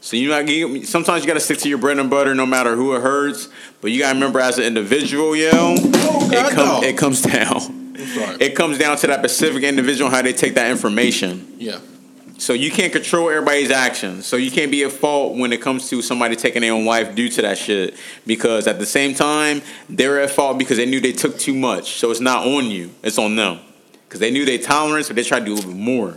So 0.00 0.16
you 0.16 0.28
know, 0.28 0.38
you- 0.38 0.84
sometimes 0.84 1.22
you 1.24 1.26
gotta 1.26 1.40
stick 1.40 1.58
to 1.58 1.68
your 1.68 1.78
bread 1.78 1.98
and 1.98 2.08
butter, 2.08 2.32
no 2.34 2.46
matter 2.46 2.76
who 2.76 2.94
it 2.94 3.00
hurts. 3.02 3.48
But 3.80 3.90
you 3.90 3.98
gotta 3.98 4.14
remember, 4.14 4.38
as 4.40 4.58
an 4.58 4.64
individual, 4.64 5.34
yo, 5.34 5.48
oh, 5.52 6.28
it 6.30 6.32
God, 6.32 6.52
comes 6.52 6.82
no. 6.82 6.82
it 6.88 6.96
comes 6.96 7.22
down. 7.32 7.56
I'm 7.56 8.06
sorry. 8.06 8.36
It 8.40 8.54
comes 8.54 8.78
down 8.78 8.96
to 8.98 9.06
that 9.08 9.18
specific 9.20 9.64
individual 9.64 10.08
how 10.10 10.22
they 10.22 10.32
take 10.32 10.54
that 10.54 10.70
information. 10.70 11.54
yeah. 11.58 11.78
So 12.38 12.52
you 12.52 12.70
can't 12.70 12.92
control 12.92 13.30
everybody's 13.30 13.70
actions. 13.70 14.26
So 14.26 14.36
you 14.36 14.50
can't 14.50 14.70
be 14.70 14.84
at 14.84 14.92
fault 14.92 15.36
when 15.36 15.52
it 15.52 15.60
comes 15.60 15.90
to 15.90 16.00
somebody 16.00 16.36
taking 16.36 16.62
their 16.62 16.72
own 16.72 16.84
life 16.84 17.14
due 17.14 17.28
to 17.28 17.42
that 17.42 17.58
shit. 17.58 17.98
Because 18.26 18.68
at 18.68 18.78
the 18.78 18.86
same 18.86 19.14
time, 19.14 19.60
they're 19.88 20.20
at 20.20 20.30
fault 20.30 20.56
because 20.56 20.76
they 20.76 20.86
knew 20.86 21.00
they 21.00 21.12
took 21.12 21.36
too 21.36 21.54
much. 21.54 21.94
So 21.94 22.12
it's 22.12 22.20
not 22.20 22.46
on 22.46 22.66
you. 22.66 22.94
It's 23.02 23.18
on 23.18 23.34
them. 23.34 23.58
Because 24.04 24.20
they 24.20 24.30
knew 24.30 24.44
their 24.44 24.58
tolerance, 24.58 25.08
but 25.08 25.16
they 25.16 25.24
tried 25.24 25.40
to 25.40 25.46
do 25.46 25.52
a 25.52 25.56
little 25.56 25.72
bit 25.72 25.80
more. 25.80 26.16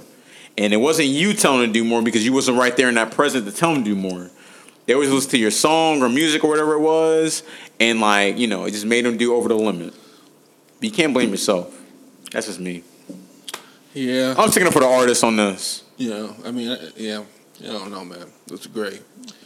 And 0.57 0.73
it 0.73 0.77
wasn't 0.77 1.07
you 1.07 1.33
telling 1.33 1.61
them 1.61 1.73
to 1.73 1.73
do 1.73 1.83
more 1.83 2.03
because 2.03 2.23
you 2.23 2.33
wasn't 2.33 2.57
right 2.57 2.75
there 2.77 2.87
in 2.87 2.95
that 2.95 3.11
present 3.11 3.45
to 3.45 3.51
tell 3.51 3.73
them 3.73 3.83
to 3.83 3.89
do 3.89 3.95
more. 3.95 4.29
They 4.85 4.93
always 4.93 5.09
listen 5.09 5.31
to 5.31 5.37
your 5.37 5.51
song 5.51 6.01
or 6.01 6.09
music 6.09 6.43
or 6.43 6.49
whatever 6.49 6.73
it 6.73 6.79
was, 6.79 7.43
and 7.79 8.01
like 8.01 8.37
you 8.37 8.47
know, 8.47 8.65
it 8.65 8.71
just 8.71 8.85
made 8.85 9.05
them 9.05 9.17
do 9.17 9.33
over 9.35 9.47
the 9.47 9.55
limit. 9.55 9.93
But 10.79 10.83
you 10.83 10.91
can't 10.91 11.13
blame 11.13 11.29
yourself. 11.29 11.79
That's 12.31 12.47
just 12.47 12.59
me. 12.59 12.83
Yeah. 13.93 14.35
I'm 14.37 14.49
sticking 14.49 14.67
up 14.67 14.73
for 14.73 14.79
the 14.79 14.87
artist 14.87 15.23
on 15.23 15.35
this. 15.35 15.83
Yeah. 16.01 16.33
I 16.45 16.51
mean, 16.51 16.77
yeah. 16.97 17.23
I 17.63 17.67
don't 17.67 17.91
know, 17.91 18.03
man. 18.03 18.25
It's 18.51 18.67
gray. 18.67 18.99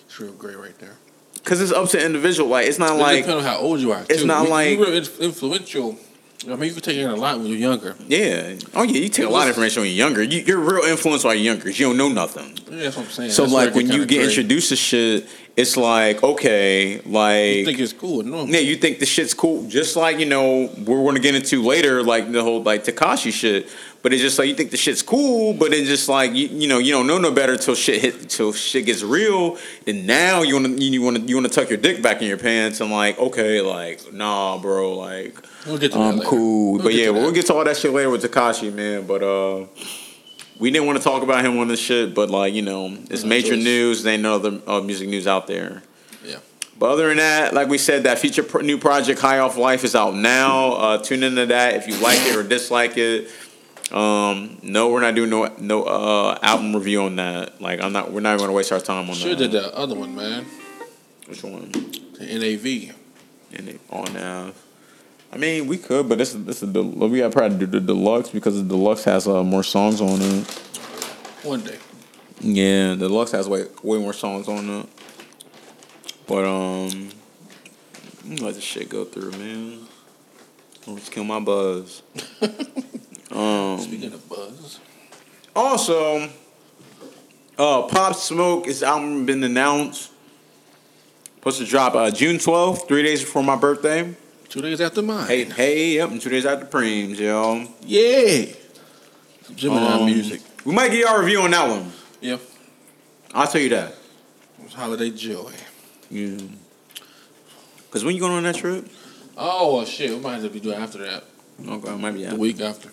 It's 0.05 0.19
real 0.19 0.31
gray 0.33 0.55
right 0.55 0.77
there. 0.79 0.95
Cause 1.43 1.61
it's 1.61 1.71
up 1.71 1.89
to 1.89 2.03
individual. 2.03 2.49
Like 2.49 2.65
it's 2.67 2.79
not 2.79 2.95
It 2.95 3.01
like 3.01 3.23
depends 3.25 3.45
on 3.45 3.51
how 3.51 3.57
old 3.59 3.79
you 3.79 3.91
are. 3.91 4.03
it's 4.09 4.21
too. 4.21 4.27
not 4.27 4.45
You- 4.45 4.49
like- 4.49 4.69
you 4.79 4.85
real 4.85 5.03
influential. 5.19 5.97
I 6.47 6.49
mean, 6.55 6.65
you 6.67 6.73
can 6.73 6.81
take 6.83 6.97
in 6.97 7.09
a 7.09 7.15
lot 7.15 7.37
when 7.39 7.47
you're 7.47 7.57
younger. 7.57 7.95
yeah. 8.07 8.53
Oh 8.75 8.83
yeah, 8.83 8.99
you 9.01 9.09
take 9.09 9.25
a 9.25 9.29
lot 9.29 9.43
of 9.43 9.49
information 9.49 9.81
when 9.81 9.89
you're 9.91 9.97
younger. 10.07 10.21
You, 10.21 10.39
you're 10.41 10.59
real 10.59 10.83
influenced 10.83 11.25
while 11.25 11.33
you're 11.33 11.43
younger. 11.43 11.65
'cause 11.65 11.79
You 11.79 11.87
don't 11.87 11.97
know 11.97 12.09
nothing. 12.09 12.57
Yeah, 12.71 12.83
that's 12.83 12.97
what 12.97 13.05
I'm 13.07 13.11
saying. 13.11 13.31
So 13.31 13.43
That's 13.43 13.53
like 13.53 13.75
when 13.75 13.89
you 13.91 14.05
get 14.05 14.23
introduced 14.25 14.69
to 14.69 14.75
shit, 14.75 15.27
it's 15.55 15.75
like 15.77 16.23
okay, 16.23 17.01
like 17.05 17.55
you 17.57 17.65
think 17.65 17.79
it's 17.79 17.93
cool. 17.93 18.21
No. 18.23 18.45
yeah, 18.45 18.59
you 18.59 18.75
think 18.75 18.99
the 18.99 19.05
shit's 19.05 19.33
cool. 19.33 19.67
Just 19.67 19.95
like 19.95 20.19
you 20.19 20.25
know 20.25 20.69
we're 20.85 21.03
going 21.03 21.15
to 21.15 21.21
get 21.21 21.35
into 21.35 21.63
later, 21.63 22.03
like 22.03 22.31
the 22.31 22.43
whole 22.43 22.61
like 22.63 22.83
Tekashi 22.83 23.31
shit. 23.31 23.67
But 24.05 24.13
it's 24.13 24.21
just 24.21 24.37
like 24.37 24.47
you 24.47 24.53
think 24.53 24.69
the 24.69 24.77
shit's 24.77 25.01
cool, 25.01 25.55
but 25.55 25.73
it's 25.73 25.87
just 25.89 26.07
like 26.07 26.35
you, 26.35 26.45
you 26.45 26.67
know 26.67 26.77
you 26.77 26.91
don't 26.91 27.07
know 27.07 27.17
no 27.17 27.31
better 27.31 27.57
till 27.57 27.73
shit 27.73 27.99
hit 28.03 28.29
till 28.29 28.53
shit 28.53 28.85
gets 28.85 29.01
real. 29.01 29.57
And 29.87 30.05
now 30.05 30.43
you 30.43 30.53
want 30.53 30.77
to 30.77 30.83
you 30.83 31.01
want 31.01 31.17
to 31.17 31.23
you 31.23 31.35
want 31.35 31.47
to 31.47 31.51
tuck 31.51 31.69
your 31.69 31.79
dick 31.79 32.03
back 32.03 32.21
in 32.21 32.27
your 32.27 32.37
pants 32.37 32.81
and 32.81 32.91
like 32.91 33.17
okay, 33.17 33.61
like 33.61 34.13
nah, 34.13 34.59
bro, 34.59 34.93
like 34.95 35.35
We'll 35.65 35.79
get 35.79 35.93
to 35.93 35.97
I'm 35.97 36.17
later. 36.17 36.29
cool. 36.29 36.73
We'll 36.73 36.83
but 36.83 36.93
yeah, 36.93 37.09
we'll 37.09 37.31
get 37.31 37.47
to 37.47 37.55
all 37.55 37.63
that 37.63 37.77
shit 37.77 37.91
later 37.93 38.11
with 38.11 38.21
Tekashi, 38.23 38.71
man. 38.71 39.07
But 39.07 39.23
uh, 39.23 39.65
we 40.59 40.69
didn't 40.69 40.85
want 40.85 40.99
to 40.99 41.03
talk 41.03 41.23
about 41.23 41.43
him 41.43 41.57
on 41.57 41.67
this 41.67 41.79
shit, 41.79 42.13
but 42.13 42.29
like 42.29 42.53
you 42.53 42.61
know, 42.61 42.95
it's 43.09 43.23
No 43.23 43.29
major 43.29 43.55
choice. 43.55 43.63
news. 43.63 44.03
There 44.03 44.13
ain't 44.13 44.21
no 44.21 44.35
other 44.35 44.61
uh, 44.67 44.81
music 44.81 45.09
news 45.09 45.25
out 45.25 45.47
there. 45.47 45.81
Yeah. 46.23 46.37
But 46.77 46.91
other 46.91 47.07
than 47.07 47.17
that, 47.17 47.55
like 47.55 47.69
we 47.69 47.79
said, 47.79 48.03
that 48.03 48.19
future 48.19 48.43
pr- 48.43 48.61
new 48.61 48.77
project 48.77 49.19
High 49.19 49.39
Off 49.39 49.57
Life 49.57 49.83
is 49.83 49.95
out 49.95 50.13
now. 50.13 50.73
Uh, 50.73 50.97
tune 50.99 51.23
into 51.23 51.47
that 51.47 51.73
if 51.73 51.87
you 51.87 51.95
like 51.97 52.19
it 52.27 52.35
or 52.35 52.43
dislike 52.43 52.97
it. 52.97 53.29
Um, 53.91 54.57
no, 54.63 54.89
we're 54.89 55.01
not 55.01 55.13
doing 55.13 55.29
no 55.29 55.53
no 55.59 55.83
uh, 55.83 56.39
album 56.41 56.75
review 56.75 57.03
on 57.03 57.17
that. 57.17 57.61
Like 57.61 57.81
I'm 57.81 57.93
not. 57.93 58.11
We're 58.11 58.21
not 58.21 58.37
going 58.37 58.49
to 58.49 58.53
waste 58.53 58.71
our 58.71 58.79
time 58.79 59.09
on 59.09 59.15
Should 59.15 59.37
that. 59.37 59.51
did 59.51 59.63
that 59.63 59.73
other 59.73 59.95
one, 59.95 60.15
man. 60.15 60.45
Which 61.27 61.43
one? 61.43 61.71
The 61.71 62.25
NAV. 62.25 62.95
And 63.53 63.79
on 63.89 64.13
now. 64.13 64.51
I 65.31 65.37
mean, 65.37 65.67
we 65.67 65.77
could, 65.77 66.09
but 66.09 66.17
this 66.17 66.33
is 66.33 66.45
this 66.45 66.63
is 66.63 66.71
the 66.71 66.81
we 66.83 67.19
got 67.19 67.31
probably 67.31 67.57
do 67.57 67.65
the 67.65 67.79
deluxe 67.79 68.29
because 68.29 68.55
the 68.55 68.67
deluxe 68.67 69.03
has 69.03 69.27
uh, 69.27 69.43
more 69.43 69.63
songs 69.63 70.01
on 70.01 70.21
it. 70.21 70.47
One 71.43 71.61
day. 71.61 71.77
Yeah, 72.39 72.91
the 72.95 73.07
deluxe 73.07 73.31
has 73.31 73.47
way 73.47 73.65
way 73.83 73.99
more 73.99 74.13
songs 74.13 74.47
on 74.47 74.69
it. 74.69 74.89
But 76.27 76.45
um, 76.45 77.09
let 78.25 78.55
this 78.55 78.63
shit 78.63 78.89
go 78.89 79.05
through, 79.05 79.31
man. 79.31 79.81
Just 80.85 81.11
kill 81.11 81.23
my 81.23 81.39
buzz. 81.39 82.01
um, 83.31 83.79
Speaking 83.79 84.13
of 84.13 84.27
buzz. 84.29 84.79
also, 85.55 86.29
uh, 87.57 87.81
Pop 87.83 88.15
Smoke 88.15 88.67
is 88.67 88.83
album 88.83 89.25
been 89.25 89.43
announced. 89.43 90.11
Supposed 91.35 91.59
to 91.59 91.65
drop 91.65 91.93
uh, 91.95 92.09
June 92.11 92.37
12th, 92.37 92.87
three 92.87 93.03
days 93.03 93.21
before 93.23 93.43
my 93.43 93.55
birthday. 93.55 94.13
Two 94.49 94.61
days 94.61 94.81
after 94.81 95.01
mine. 95.01 95.27
Hey, 95.27 95.43
hey, 95.45 95.95
yep, 95.95 96.09
and 96.09 96.19
two 96.21 96.29
days 96.29 96.45
after 96.45 96.65
Preems, 96.65 97.19
yo. 97.19 97.67
Yeah. 97.81 98.45
Gemini 99.55 99.85
Um, 99.99 100.05
music. 100.05 100.41
We 100.65 100.73
might 100.73 100.89
get 100.89 101.05
y'all 101.05 101.19
review 101.19 101.41
on 101.41 101.51
that 101.51 101.69
one. 101.69 101.91
Yeah. 102.19 102.37
I'll 103.33 103.45
tell 103.47 103.61
you 103.61 103.69
that. 103.69 103.93
It's 104.63 104.73
holiday 104.73 105.11
joy. 105.11 105.51
Yeah. 106.09 106.37
Cause 107.91 108.03
when 108.03 108.15
you 108.15 108.19
going 108.21 108.33
on 108.33 108.43
that 108.43 108.55
trip? 108.55 108.87
Oh 109.37 109.85
shit. 109.85 110.09
We 110.11 110.19
might 110.19 110.33
have 110.33 110.43
to 110.43 110.49
be 110.49 110.59
doing 110.59 110.77
after 110.77 110.97
that. 110.99 111.23
Okay, 111.67 111.95
maybe 111.97 112.21
yeah. 112.21 112.31
The 112.31 112.35
week 112.37 112.59
after. 112.61 112.89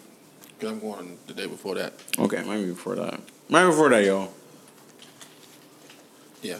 Cause 0.62 0.70
I'm 0.70 0.78
going 0.78 1.18
the 1.26 1.34
day 1.34 1.47
before 1.48 1.74
that. 1.74 1.93
Okay, 2.16 2.40
maybe 2.47 2.66
before 2.70 2.94
that. 2.94 3.18
Maybe 3.48 3.66
before 3.66 3.89
that, 3.90 4.05
y'all. 4.05 4.32
Yeah. 6.40 6.59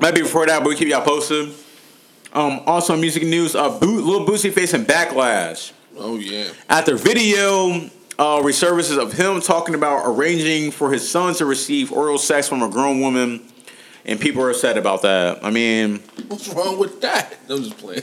Maybe 0.00 0.22
before 0.22 0.46
that, 0.46 0.60
but 0.62 0.70
we 0.70 0.74
keep 0.74 0.88
y'all 0.88 1.02
posted. 1.02 1.52
Um, 2.32 2.60
also 2.64 2.96
music 2.96 3.22
news, 3.24 3.54
uh, 3.54 3.78
Bo- 3.78 3.86
Lil 3.88 4.24
Boosie 4.24 4.50
facing 4.50 4.86
backlash 4.86 5.72
Oh 5.98 6.16
yeah. 6.16 6.48
after 6.70 6.96
video 6.96 7.72
uh, 8.18 8.40
resurfaces 8.40 8.96
of 8.96 9.12
him 9.12 9.42
talking 9.42 9.74
about 9.74 10.04
arranging 10.06 10.70
for 10.70 10.90
his 10.90 11.06
son 11.06 11.34
to 11.34 11.44
receive 11.44 11.92
oral 11.92 12.16
sex 12.16 12.48
from 12.48 12.62
a 12.62 12.70
grown 12.70 13.00
woman, 13.00 13.42
and 14.04 14.18
people 14.20 14.42
are 14.42 14.50
upset 14.50 14.76
about 14.78 15.02
that. 15.02 15.44
I 15.44 15.50
mean, 15.50 15.98
What's 16.28 16.48
wrong 16.48 16.78
with 16.78 17.00
that? 17.02 17.34
I'm 17.48 17.62
just 17.62 17.78
playing. 17.78 18.02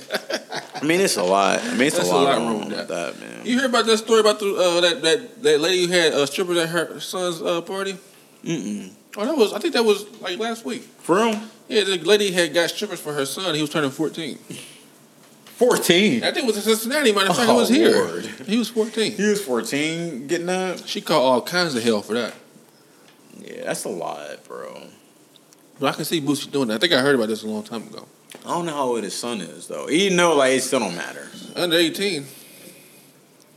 I 0.75 0.83
mean, 0.85 0.99
it's 1.01 1.17
a 1.17 1.23
lot. 1.23 1.59
I 1.63 1.71
mean, 1.71 1.87
it's 1.87 1.97
a 1.99 2.03
a 2.03 2.05
lot, 2.05 2.23
lot 2.23 2.37
wrong 2.37 2.59
with 2.69 2.77
with 2.77 2.87
that, 2.89 3.19
man. 3.19 3.45
you 3.45 3.57
hear 3.57 3.67
about 3.67 3.85
that 3.87 3.97
story 3.97 4.19
about 4.19 4.39
the 4.39 4.53
uh, 4.55 4.81
that 4.81 5.01
that 5.01 5.43
that 5.43 5.59
lady 5.59 5.85
who 5.87 5.91
had 5.93 6.13
uh, 6.13 6.25
strippers 6.25 6.57
at 6.57 6.69
her 6.69 6.99
son's 6.99 7.41
uh, 7.41 7.61
party? 7.61 7.97
Mm-mm. 8.43 8.91
Oh, 9.17 9.25
that 9.25 9.35
was 9.35 9.53
I 9.53 9.59
think 9.59 9.73
that 9.73 9.83
was 9.83 10.05
like 10.21 10.37
last 10.39 10.65
week. 10.65 10.81
For 10.81 11.15
real? 11.15 11.39
Yeah, 11.67 11.83
the 11.83 11.97
lady 11.97 12.31
had 12.31 12.53
got 12.53 12.69
strippers 12.69 12.99
for 13.01 13.13
her 13.13 13.25
son. 13.25 13.55
He 13.55 13.61
was 13.61 13.69
turning 13.69 13.89
14. 13.89 14.37
14. 15.57 16.23
I 16.23 16.31
think 16.31 16.43
it 16.43 16.45
was 16.45 16.55
in 16.57 16.61
Cincinnati. 16.63 17.11
Matter 17.11 17.31
of 17.31 17.35
fact, 17.35 17.47
he 17.49 17.53
Oh, 17.55 17.59
was 17.59 17.69
here. 17.69 17.91
Lord. 17.91 18.25
He 18.25 18.57
was 18.57 18.69
14. 18.69 19.11
He 19.13 19.27
was 19.27 19.43
14 19.43 20.27
getting 20.27 20.45
that? 20.47 20.87
She 20.87 21.01
caught 21.01 21.21
all 21.21 21.41
kinds 21.41 21.73
of 21.75 21.83
hell 21.83 22.01
for 22.03 22.13
that. 22.13 22.33
Yeah, 23.39 23.63
that's 23.65 23.83
a 23.85 23.89
lot, 23.89 24.43
bro. 24.47 24.83
But 25.79 25.87
I 25.87 25.95
can 25.95 26.05
see 26.05 26.21
Boosie 26.21 26.51
doing 26.51 26.69
that. 26.69 26.75
I 26.75 26.77
think 26.77 26.93
I 26.93 27.01
heard 27.01 27.15
about 27.15 27.27
this 27.27 27.43
a 27.43 27.47
long 27.47 27.63
time 27.63 27.83
ago. 27.83 28.07
I 28.45 28.49
don't 28.49 28.65
know 28.65 28.73
how 28.73 28.83
old 28.83 29.03
his 29.03 29.17
son 29.17 29.41
is, 29.41 29.67
though. 29.67 29.89
Even 29.89 30.17
though, 30.17 30.35
like, 30.35 30.53
it 30.53 30.61
still 30.61 30.79
don't 30.79 30.95
matter. 30.95 31.27
Under 31.55 31.77
18. 31.77 32.25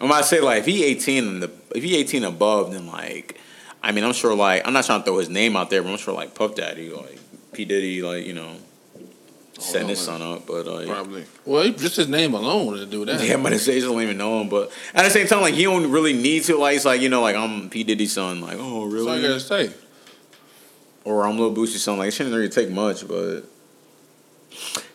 I'm 0.00 0.06
about 0.06 0.18
to 0.18 0.24
say, 0.24 0.40
like, 0.40 0.60
if 0.60 0.66
he 0.66 0.84
18 0.84 1.28
and 1.28 1.42
the 1.42 1.50
if 1.74 1.82
he 1.82 1.96
18 1.96 2.24
above, 2.24 2.72
then, 2.72 2.86
like, 2.86 3.38
I 3.82 3.92
mean, 3.92 4.04
I'm 4.04 4.12
sure, 4.12 4.34
like, 4.34 4.66
I'm 4.66 4.72
not 4.72 4.84
trying 4.84 5.00
to 5.00 5.04
throw 5.04 5.18
his 5.18 5.28
name 5.28 5.56
out 5.56 5.70
there, 5.70 5.82
but 5.82 5.90
I'm 5.90 5.98
sure, 5.98 6.14
like, 6.14 6.34
Puff 6.34 6.54
Daddy, 6.54 6.90
like, 6.90 7.18
P. 7.52 7.64
Diddy, 7.64 8.02
like, 8.02 8.26
you 8.26 8.32
know, 8.32 8.56
oh, 8.96 9.60
setting 9.60 9.88
his 9.88 9.98
son 9.98 10.22
up, 10.22 10.46
but, 10.46 10.66
like, 10.66 10.86
Probably. 10.86 11.24
Well, 11.44 11.70
just 11.72 11.96
his 11.96 12.08
name 12.08 12.34
alone 12.34 12.76
to 12.76 12.86
do 12.86 13.04
that. 13.04 13.22
Yeah, 13.22 13.34
I'm 13.34 13.40
about 13.40 13.50
to 13.50 13.58
say, 13.58 13.74
he 13.74 13.80
don't 13.80 14.00
even 14.00 14.18
know 14.18 14.40
him, 14.40 14.48
but 14.48 14.70
at 14.94 15.04
the 15.04 15.10
same 15.10 15.26
time, 15.26 15.40
like, 15.40 15.54
he 15.54 15.64
don't 15.64 15.90
really 15.90 16.12
need 16.12 16.44
to, 16.44 16.56
like, 16.56 16.76
it's 16.76 16.84
like, 16.84 17.00
you 17.00 17.08
know, 17.08 17.22
like, 17.22 17.36
I'm 17.36 17.70
P. 17.70 17.84
Diddy's 17.84 18.12
son, 18.12 18.40
like, 18.40 18.56
oh, 18.58 18.84
really? 18.84 19.06
That's 19.06 19.08
all 19.08 19.16
you 19.18 19.28
gotta 19.28 19.40
say. 19.40 19.74
Or 21.04 21.26
I'm 21.26 21.38
a 21.38 21.42
Lil 21.42 21.54
Boosie's 21.54 21.82
son. 21.82 21.98
Like, 21.98 22.08
it 22.08 22.10
shouldn't 22.12 22.34
really 22.34 22.48
take 22.48 22.70
much, 22.70 23.06
but 23.06 23.42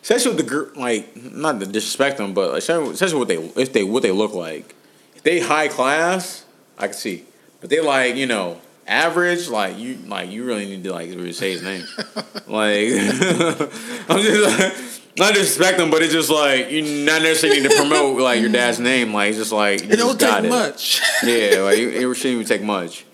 especially 0.02 0.32
with 0.34 0.38
the 0.38 0.44
gr- 0.44 0.78
like, 0.78 1.16
not 1.16 1.60
to 1.60 1.66
disrespect 1.66 2.18
them, 2.18 2.34
but 2.34 2.50
like, 2.52 2.58
especially 2.68 3.18
what 3.18 3.28
they 3.28 3.36
if 3.60 3.72
they 3.72 3.82
what 3.84 4.02
they 4.02 4.12
look 4.12 4.34
like. 4.34 4.74
If 5.14 5.22
they 5.22 5.40
high 5.40 5.68
class, 5.68 6.44
I 6.78 6.86
can 6.88 6.94
see, 6.94 7.24
but 7.60 7.70
they 7.70 7.80
like 7.80 8.16
you 8.16 8.26
know 8.26 8.60
average. 8.86 9.48
Like 9.48 9.78
you 9.78 9.96
like 10.06 10.30
you 10.30 10.44
really 10.44 10.66
need 10.66 10.84
to 10.84 10.92
like 10.92 11.08
really 11.10 11.32
say 11.32 11.52
his 11.52 11.62
name. 11.62 11.84
like 12.46 12.90
I'm 14.08 14.22
just 14.22 14.60
like. 14.60 14.74
Not 15.18 15.32
disrespect 15.32 15.78
them, 15.78 15.90
but 15.90 16.02
it's 16.02 16.12
just 16.12 16.28
like 16.28 16.70
you 16.70 16.82
not 16.82 17.22
necessarily 17.22 17.62
need 17.62 17.70
to 17.70 17.74
promote 17.74 18.20
like 18.20 18.38
your 18.38 18.50
dad's 18.52 18.78
name. 18.78 19.14
Like 19.14 19.30
it's 19.30 19.38
just 19.38 19.50
like 19.50 19.82
you 19.82 19.88
It 19.88 19.96
don't 19.96 20.20
got 20.20 20.42
take 20.42 20.44
it. 20.44 20.48
much. 20.50 21.00
Yeah, 21.24 21.60
like 21.62 21.78
it, 21.78 21.94
it 21.94 22.14
shouldn't 22.16 22.24
even 22.34 22.44
take 22.44 22.62
much. 22.62 23.05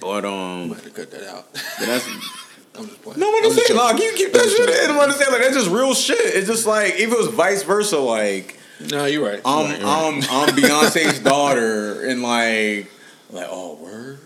But 0.00 0.24
um, 0.24 0.32
I'm 0.32 0.68
gonna 0.68 0.90
cut 0.90 1.10
that 1.10 1.24
out. 1.28 1.52
but 1.52 1.86
that's 1.86 2.06
I'm 2.78 2.86
just 2.86 3.02
playing. 3.02 3.20
no, 3.20 3.28
I'm 3.28 3.34
I'm 3.36 3.42
gonna 3.42 3.54
just 3.54 3.66
say, 3.68 3.74
like, 3.74 4.00
you 4.02 4.12
keep 4.16 4.32
that 4.32 4.48
shit 4.48 4.68
in. 4.84 4.90
I'm 4.90 4.96
gonna 4.96 5.12
say, 5.14 5.30
like, 5.30 5.40
that's 5.40 5.54
just 5.56 5.70
real 5.70 5.94
shit. 5.94 6.18
It's 6.20 6.46
just 6.46 6.66
like, 6.66 6.94
if 6.94 7.10
it 7.10 7.16
was 7.18 7.28
vice 7.28 7.62
versa, 7.62 7.98
like, 7.98 8.58
No, 8.90 9.06
you're 9.06 9.24
right. 9.24 9.36
You're 9.36 9.42
I'm, 9.46 9.70
right, 9.70 9.80
you're. 9.80 9.88
I'm, 9.88 10.14
I'm 10.48 10.54
Beyonce's 10.56 11.20
daughter, 11.24 12.06
and 12.06 12.22
like, 12.22 12.90
like, 13.30 13.46
oh, 13.50 13.76
word? 13.76 14.18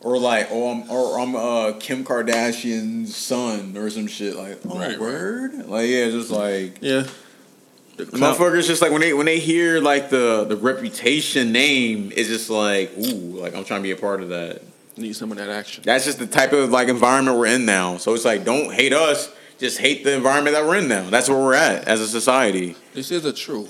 Or 0.00 0.18
like, 0.18 0.48
oh, 0.50 0.70
I'm, 0.70 0.90
or 0.90 1.18
I'm 1.18 1.34
uh, 1.36 1.72
Kim 1.78 2.04
Kardashian's 2.04 3.16
son, 3.16 3.76
or 3.76 3.88
some 3.90 4.06
shit. 4.06 4.36
Like, 4.36 4.58
oh, 4.68 4.78
Right, 4.78 4.88
right. 4.90 5.00
word? 5.00 5.66
Like, 5.66 5.88
yeah, 5.88 6.10
just 6.10 6.30
like, 6.30 6.78
yeah. 6.82 7.06
The 7.96 8.04
motherfuckers 8.06 8.66
just 8.66 8.82
like, 8.82 8.90
when 8.90 9.00
they, 9.02 9.12
when 9.14 9.24
they 9.26 9.38
hear, 9.38 9.80
like, 9.80 10.10
the, 10.10 10.44
the 10.48 10.56
reputation 10.56 11.52
name, 11.52 12.12
it's 12.16 12.28
just 12.28 12.50
like, 12.50 12.90
ooh, 12.98 13.40
like, 13.40 13.54
I'm 13.54 13.64
trying 13.64 13.80
to 13.80 13.84
be 13.84 13.92
a 13.92 13.96
part 13.96 14.20
of 14.22 14.30
that. 14.30 14.62
Need 14.96 15.14
some 15.16 15.30
of 15.32 15.38
that 15.38 15.48
action. 15.48 15.82
That's 15.84 16.04
just 16.04 16.18
the 16.18 16.26
type 16.26 16.52
of 16.52 16.70
like 16.70 16.88
environment 16.88 17.38
we're 17.38 17.46
in 17.46 17.64
now. 17.64 17.96
So 17.96 18.14
it's 18.14 18.24
like 18.24 18.44
don't 18.44 18.72
hate 18.72 18.92
us, 18.92 19.30
just 19.58 19.78
hate 19.78 20.04
the 20.04 20.14
environment 20.14 20.54
that 20.56 20.64
we're 20.64 20.76
in 20.76 20.88
now. 20.88 21.08
That's 21.10 21.28
where 21.28 21.38
we're 21.38 21.54
at 21.54 21.86
as 21.88 22.00
a 22.00 22.08
society. 22.08 22.76
This 22.92 23.10
is 23.10 23.24
a 23.24 23.32
true. 23.32 23.68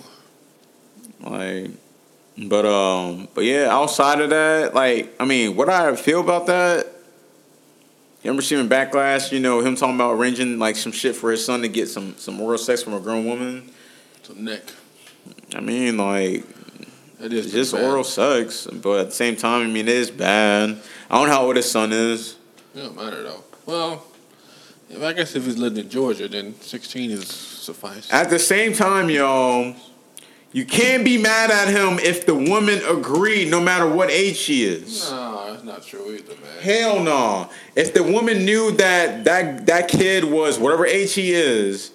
Like 1.21 1.71
but 2.37 2.67
um 2.67 3.29
but 3.35 3.45
yeah, 3.45 3.69
outside 3.71 4.21
of 4.21 4.31
that, 4.31 4.75
like 4.75 5.15
I 5.21 5.25
mean, 5.25 5.57
what 5.57 5.69
I 5.69 5.95
feel 5.97 6.21
about 6.21 6.47
that 6.47 6.95
him 8.25 8.39
receiving 8.39 8.71
backlash, 8.71 9.33
you 9.33 9.39
know, 9.39 9.61
him 9.61 9.77
talking 9.77 9.95
about 9.95 10.15
arranging 10.15 10.59
like 10.59 10.77
some 10.77 10.93
shit 10.93 11.15
for 11.15 11.31
his 11.31 11.45
son 11.45 11.61
to 11.61 11.69
get 11.69 11.89
some 11.89 12.17
some 12.17 12.41
oral 12.41 12.59
sex 12.59 12.83
from 12.83 12.95
a 12.95 13.01
grown 13.01 13.27
woman. 13.27 13.71
So 14.23 14.33
Nick. 14.35 14.63
I 15.55 15.61
mean, 15.61 15.99
like 15.99 16.45
It 17.25 17.33
is 17.33 17.47
it's 17.47 17.55
just 17.55 17.73
bad. 17.73 17.85
oral 17.85 18.05
sex, 18.05 18.69
but 18.71 19.01
at 19.01 19.07
the 19.07 19.13
same 19.15 19.35
time, 19.35 19.63
I 19.63 19.67
mean, 19.67 19.89
it 19.89 19.95
is 19.95 20.11
bad. 20.11 20.79
I 21.11 21.17
don't 21.17 21.29
know 21.29 21.33
how 21.33 21.47
old 21.47 21.57
his 21.57 21.71
son 21.71 21.91
is. 21.91 22.37
It 22.75 22.81
don't 22.81 22.95
matter 22.95 23.23
though. 23.23 23.43
Well, 23.65 24.05
if 24.91 25.03
I 25.03 25.15
guess 25.15 25.35
if 25.35 25.47
he's 25.47 25.57
living 25.57 25.85
in 25.85 25.89
Georgia, 25.89 26.29
then 26.29 26.55
16 26.61 27.11
is 27.11 27.27
suffice. 27.27 28.13
At 28.13 28.29
the 28.29 28.39
same 28.39 28.75
time, 28.75 29.09
y'all, 29.09 29.75
you 30.53 30.67
can't 30.67 31.03
be 31.03 31.17
mad 31.17 31.51
at 31.51 31.69
him 31.69 31.99
if 31.99 32.27
the 32.27 32.35
woman 32.35 32.83
agreed, 32.87 33.51
no 33.51 33.59
matter 33.59 33.89
what 33.89 34.11
age 34.11 34.37
she 34.37 34.65
is. 34.65 35.11
No, 35.11 35.51
that's 35.51 35.65
not 35.65 35.83
true 35.83 36.15
either, 36.15 36.35
man. 36.35 36.63
Hell 36.63 37.03
no. 37.03 37.49
If 37.75 37.95
the 37.95 38.03
woman 38.03 38.45
knew 38.45 38.71
that 38.73 39.25
that 39.25 39.65
that 39.65 39.89
kid 39.89 40.25
was 40.25 40.59
whatever 40.59 40.85
age 40.85 41.15
he 41.15 41.33
is, 41.33 41.91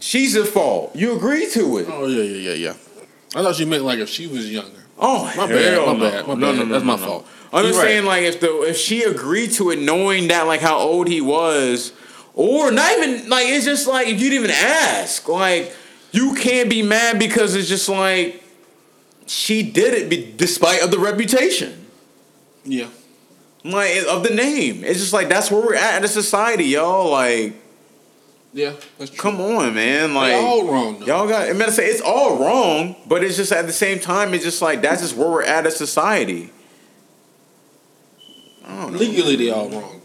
she's 0.00 0.34
at 0.34 0.46
fault. 0.46 0.96
You 0.96 1.14
agree 1.14 1.46
to 1.50 1.76
it. 1.76 1.88
Oh 1.90 2.06
yeah, 2.06 2.22
yeah, 2.22 2.52
yeah, 2.52 2.54
yeah. 2.54 2.74
I 3.34 3.42
thought 3.42 3.58
you 3.58 3.66
meant 3.66 3.84
like 3.84 3.98
if 3.98 4.08
she 4.08 4.26
was 4.26 4.50
younger. 4.50 4.78
Oh, 4.98 5.24
My 5.36 5.46
bad, 5.46 5.78
my 5.86 5.92
no. 5.94 5.98
bad, 5.98 6.26
my 6.28 6.34
no, 6.34 6.46
bad. 6.52 6.58
no, 6.58 6.64
no, 6.64 6.72
That's 6.72 6.84
my 6.84 6.96
fault. 6.96 7.26
I'm 7.52 7.64
just 7.66 7.78
right. 7.78 7.86
saying, 7.88 8.04
like, 8.06 8.22
if 8.22 8.40
the 8.40 8.62
if 8.62 8.76
she 8.78 9.02
agreed 9.02 9.50
to 9.52 9.70
it, 9.70 9.78
knowing 9.78 10.28
that 10.28 10.46
like 10.46 10.60
how 10.60 10.78
old 10.78 11.08
he 11.08 11.20
was, 11.20 11.92
or 12.34 12.70
not 12.70 12.90
even 12.98 13.28
like 13.28 13.46
it's 13.48 13.64
just 13.64 13.86
like 13.86 14.06
if 14.08 14.20
you 14.20 14.30
didn't 14.30 14.44
even 14.44 14.56
ask, 14.56 15.28
like 15.28 15.74
you 16.12 16.34
can't 16.34 16.70
be 16.70 16.82
mad 16.82 17.18
because 17.18 17.54
it's 17.54 17.68
just 17.68 17.88
like 17.88 18.42
she 19.26 19.62
did 19.62 19.94
it 19.94 20.08
be, 20.10 20.32
despite 20.36 20.82
of 20.82 20.90
the 20.90 20.98
reputation, 20.98 21.86
Yeah. 22.64 22.88
like 23.64 24.02
of 24.08 24.22
the 24.22 24.34
name. 24.34 24.84
It's 24.84 25.00
just 25.00 25.12
like 25.12 25.28
that's 25.28 25.50
where 25.50 25.60
we're 25.60 25.74
at 25.74 25.96
in 25.98 26.04
a 26.04 26.08
society, 26.08 26.64
y'all. 26.64 27.10
Like, 27.10 27.54
Yeah, 28.54 28.74
that's 28.98 29.10
true. 29.10 29.18
come 29.18 29.40
on, 29.40 29.74
man. 29.74 30.12
Like, 30.14 30.32
They 30.32 30.38
all 30.38 30.70
wrong 30.70 31.00
though. 31.00 31.06
Y'all 31.06 31.28
got. 31.28 31.48
I'm 31.48 31.58
gonna 31.58 31.72
say 31.72 31.86
it's 31.86 32.02
all 32.02 32.36
wrong, 32.38 32.96
but 33.06 33.24
it's 33.24 33.36
just 33.36 33.50
at 33.50 33.66
the 33.66 33.72
same 33.72 33.98
time, 33.98 34.34
it's 34.34 34.44
just 34.44 34.60
like 34.60 34.82
that's 34.82 35.00
just 35.00 35.16
where 35.16 35.28
we're 35.30 35.42
at 35.42 35.66
as 35.66 35.76
society. 35.76 36.50
I 38.64 38.82
don't. 38.82 38.92
Legally, 38.96 39.36
they 39.36 39.50
all 39.50 39.70
wrong. 39.70 40.02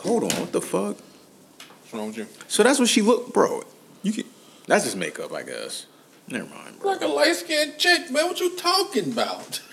Hold 0.00 0.24
on, 0.32 0.40
what 0.40 0.52
the 0.52 0.60
fuck? 0.60 0.96
What's 0.96 1.92
wrong 1.92 2.08
with 2.08 2.16
you? 2.18 2.26
So 2.48 2.62
that's 2.62 2.78
what 2.78 2.88
she 2.88 3.02
looked, 3.02 3.32
bro. 3.32 3.62
You 4.02 4.12
can. 4.12 4.24
That's 4.66 4.84
just 4.84 4.96
makeup, 4.96 5.32
I 5.32 5.42
guess. 5.42 5.86
Never 6.28 6.46
mind, 6.46 6.78
bro. 6.80 6.90
Like 6.92 7.00
a 7.02 7.06
light 7.06 7.36
skinned 7.36 7.78
chick, 7.78 8.10
man. 8.10 8.26
What 8.26 8.40
you 8.40 8.56
talking 8.56 9.12
about? 9.12 9.62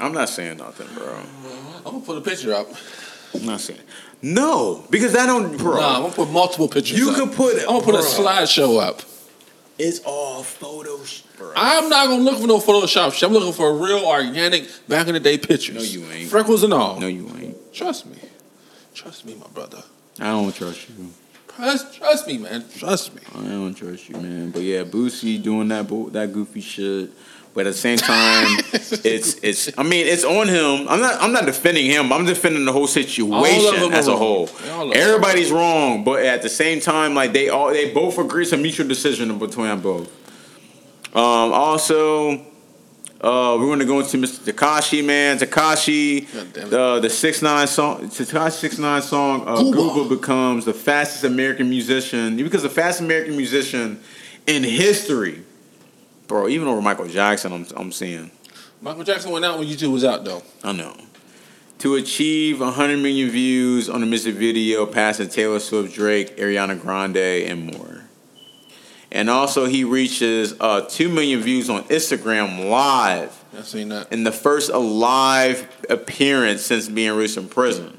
I'm 0.00 0.12
not 0.12 0.28
saying 0.28 0.58
nothing, 0.58 0.88
bro. 0.94 1.18
I'm 1.78 1.82
gonna 1.84 2.00
put 2.00 2.18
a 2.18 2.20
picture 2.20 2.54
up. 2.54 2.68
I'm 3.34 3.44
not 3.46 3.60
saying. 3.60 3.80
No, 4.22 4.84
because 4.90 5.14
I 5.16 5.26
don't, 5.26 5.56
bro. 5.58 5.76
Nah, 5.80 5.96
I'm 5.96 6.02
gonna 6.02 6.14
put 6.14 6.30
multiple 6.30 6.68
pictures. 6.68 6.98
You 6.98 7.10
up. 7.10 7.16
could 7.16 7.32
put 7.32 7.54
it- 7.56 7.62
I'm 7.62 7.80
gonna 7.80 7.82
put 7.84 7.94
a 7.94 7.98
slideshow 7.98 8.80
up. 8.82 9.02
It's 9.78 10.00
all 10.00 10.42
photos, 10.42 11.22
bro. 11.36 11.52
I'm 11.54 11.88
not 11.88 12.08
gonna 12.08 12.22
look 12.22 12.40
for 12.40 12.48
no 12.48 12.58
Photoshop 12.58 13.12
shit. 13.12 13.22
I'm 13.28 13.32
looking 13.32 13.52
for 13.52 13.68
a 13.68 13.72
real 13.74 14.04
organic 14.04 14.68
back 14.88 15.06
in 15.06 15.14
the 15.14 15.20
day 15.20 15.38
pictures. 15.38 15.76
No, 15.76 15.82
you 15.82 16.04
ain't. 16.10 16.28
Freckles 16.30 16.64
and 16.64 16.72
all. 16.72 16.98
no, 16.98 17.06
you 17.06 17.28
ain't. 17.40 17.72
Trust 17.72 18.06
me. 18.06 18.16
Trust 18.94 19.24
me, 19.24 19.36
my 19.36 19.46
brother. 19.54 19.82
I 20.18 20.24
don't 20.30 20.52
trust 20.52 20.88
you. 20.88 21.10
Trust, 21.54 21.94
trust 21.94 22.26
me, 22.26 22.38
man. 22.38 22.64
Trust 22.76 23.14
me. 23.14 23.20
I 23.36 23.42
don't 23.42 23.74
trust 23.74 24.08
you, 24.08 24.16
man. 24.16 24.50
But 24.50 24.62
yeah, 24.62 24.82
Boosie 24.82 25.40
doing 25.40 25.68
that 25.68 25.86
bo- 25.86 26.08
that 26.10 26.32
goofy 26.32 26.60
shit. 26.60 27.10
But 27.58 27.66
at 27.66 27.72
the 27.72 27.78
same 27.80 27.98
time, 27.98 28.46
it's 28.72 29.34
it's. 29.42 29.76
I 29.76 29.82
mean, 29.82 30.06
it's 30.06 30.22
on 30.22 30.46
him. 30.46 30.86
I'm 30.88 31.00
not. 31.00 31.20
I'm 31.20 31.32
not 31.32 31.44
defending 31.44 31.86
him. 31.86 32.12
I'm 32.12 32.24
defending 32.24 32.64
the 32.64 32.72
whole 32.72 32.86
situation 32.86 33.92
as 33.92 34.06
a 34.06 34.16
whole. 34.16 34.48
All 34.70 34.86
of 34.86 34.94
them. 34.94 35.02
Everybody's 35.02 35.50
wrong, 35.50 36.04
but 36.04 36.24
at 36.24 36.42
the 36.42 36.48
same 36.48 36.78
time, 36.78 37.16
like 37.16 37.32
they 37.32 37.48
all 37.48 37.72
they 37.72 37.92
both 37.92 38.16
agree 38.16 38.44
it's 38.44 38.52
a 38.52 38.56
mutual 38.56 38.86
decision 38.86 39.36
between 39.40 39.66
them 39.66 39.80
both. 39.80 40.08
Um. 41.16 41.52
Also, 41.52 42.34
uh, 43.22 43.56
we're 43.58 43.66
gonna 43.66 43.84
go 43.84 43.98
into 43.98 44.18
Mr. 44.18 44.52
Tekashi, 44.52 45.04
man. 45.04 45.36
Tekashi, 45.36 46.32
God 46.32 46.70
the 46.70 47.00
the 47.00 47.10
six 47.10 47.42
nine 47.42 47.66
song, 47.66 48.08
Tekashi 48.08 48.52
six 48.52 48.78
nine 48.78 49.02
song. 49.02 49.42
Uh. 49.48 49.56
Gooba 49.56 50.08
becomes 50.08 50.64
the 50.64 50.74
fastest 50.74 51.24
American 51.24 51.68
musician. 51.68 52.36
because 52.36 52.62
the 52.62 52.70
fastest 52.70 53.00
American 53.00 53.36
musician 53.36 53.98
in 54.46 54.62
history, 54.62 55.42
bro. 56.28 56.46
Even 56.48 56.68
over 56.68 56.80
Michael 56.80 57.08
Jackson, 57.08 57.52
I'm 57.52 57.66
I'm 57.76 57.90
seeing. 57.90 58.30
Michael 58.80 59.02
Jackson 59.02 59.32
went 59.32 59.44
out 59.44 59.58
when 59.58 59.66
YouTube 59.66 59.92
was 59.92 60.04
out, 60.04 60.24
though. 60.24 60.42
I 60.62 60.70
know. 60.70 60.94
To 61.80 61.94
achieve 61.96 62.60
100 62.60 62.96
million 62.98 63.28
views 63.30 63.88
on 63.88 64.02
a 64.02 64.06
music 64.06 64.36
video, 64.36 64.86
passing 64.86 65.28
Taylor 65.28 65.58
Swift, 65.58 65.94
Drake, 65.94 66.36
Ariana 66.36 66.80
Grande, 66.80 67.16
and 67.16 67.76
more. 67.76 68.04
And 69.10 69.30
also, 69.30 69.64
he 69.64 69.84
reaches 69.84 70.54
uh, 70.60 70.82
2 70.82 71.08
million 71.08 71.40
views 71.40 71.70
on 71.70 71.84
Instagram 71.84 72.68
live 72.68 73.42
I've 73.56 73.66
seen 73.66 73.88
that. 73.88 74.12
in 74.12 74.22
the 74.24 74.32
first 74.32 74.70
live 74.70 75.66
appearance 75.88 76.62
since 76.62 76.88
being 76.88 77.10
released 77.12 77.34
from 77.36 77.48
prison. 77.48 77.96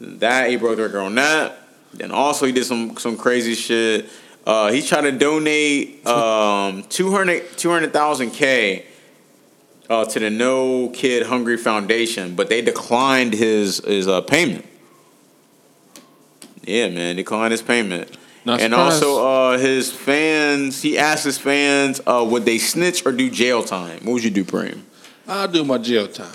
That 0.00 0.50
he 0.50 0.56
broke 0.56 0.76
the 0.76 0.82
record 0.84 1.00
on 1.00 1.14
that. 1.16 1.58
Then 1.94 2.10
also 2.12 2.46
he 2.46 2.52
did 2.52 2.64
some 2.66 2.96
some 2.98 3.16
crazy 3.16 3.54
shit. 3.54 4.08
Uh, 4.46 4.72
he 4.72 4.82
tried 4.82 5.02
to 5.02 5.12
donate 5.12 6.06
um, 6.06 6.82
200 6.84 7.58
200,000 7.58 8.30
K 8.30 8.86
uh, 9.88 10.04
to 10.06 10.18
the 10.18 10.30
No 10.30 10.88
Kid 10.90 11.26
Hungry 11.26 11.56
Foundation, 11.56 12.34
but 12.34 12.48
they 12.48 12.62
declined 12.62 13.34
his 13.34 13.84
his 13.84 14.08
uh, 14.08 14.20
payment. 14.22 14.66
Yeah, 16.62 16.88
man, 16.88 17.16
declined 17.16 17.52
his 17.52 17.62
payment. 17.62 18.16
Not 18.44 18.60
and 18.60 18.72
surprised. 18.72 19.04
also, 19.04 19.26
uh, 19.26 19.58
his 19.58 19.92
fans, 19.92 20.80
he 20.80 20.96
asked 20.96 21.24
his 21.24 21.36
fans, 21.36 22.00
uh, 22.06 22.26
would 22.28 22.46
they 22.46 22.58
snitch 22.58 23.04
or 23.04 23.12
do 23.12 23.28
jail 23.28 23.62
time? 23.62 23.98
What 24.04 24.14
would 24.14 24.24
you 24.24 24.30
do, 24.30 24.44
Preem? 24.44 24.80
I'll 25.28 25.48
do 25.48 25.62
my 25.62 25.76
jail 25.78 26.08
time. 26.08 26.32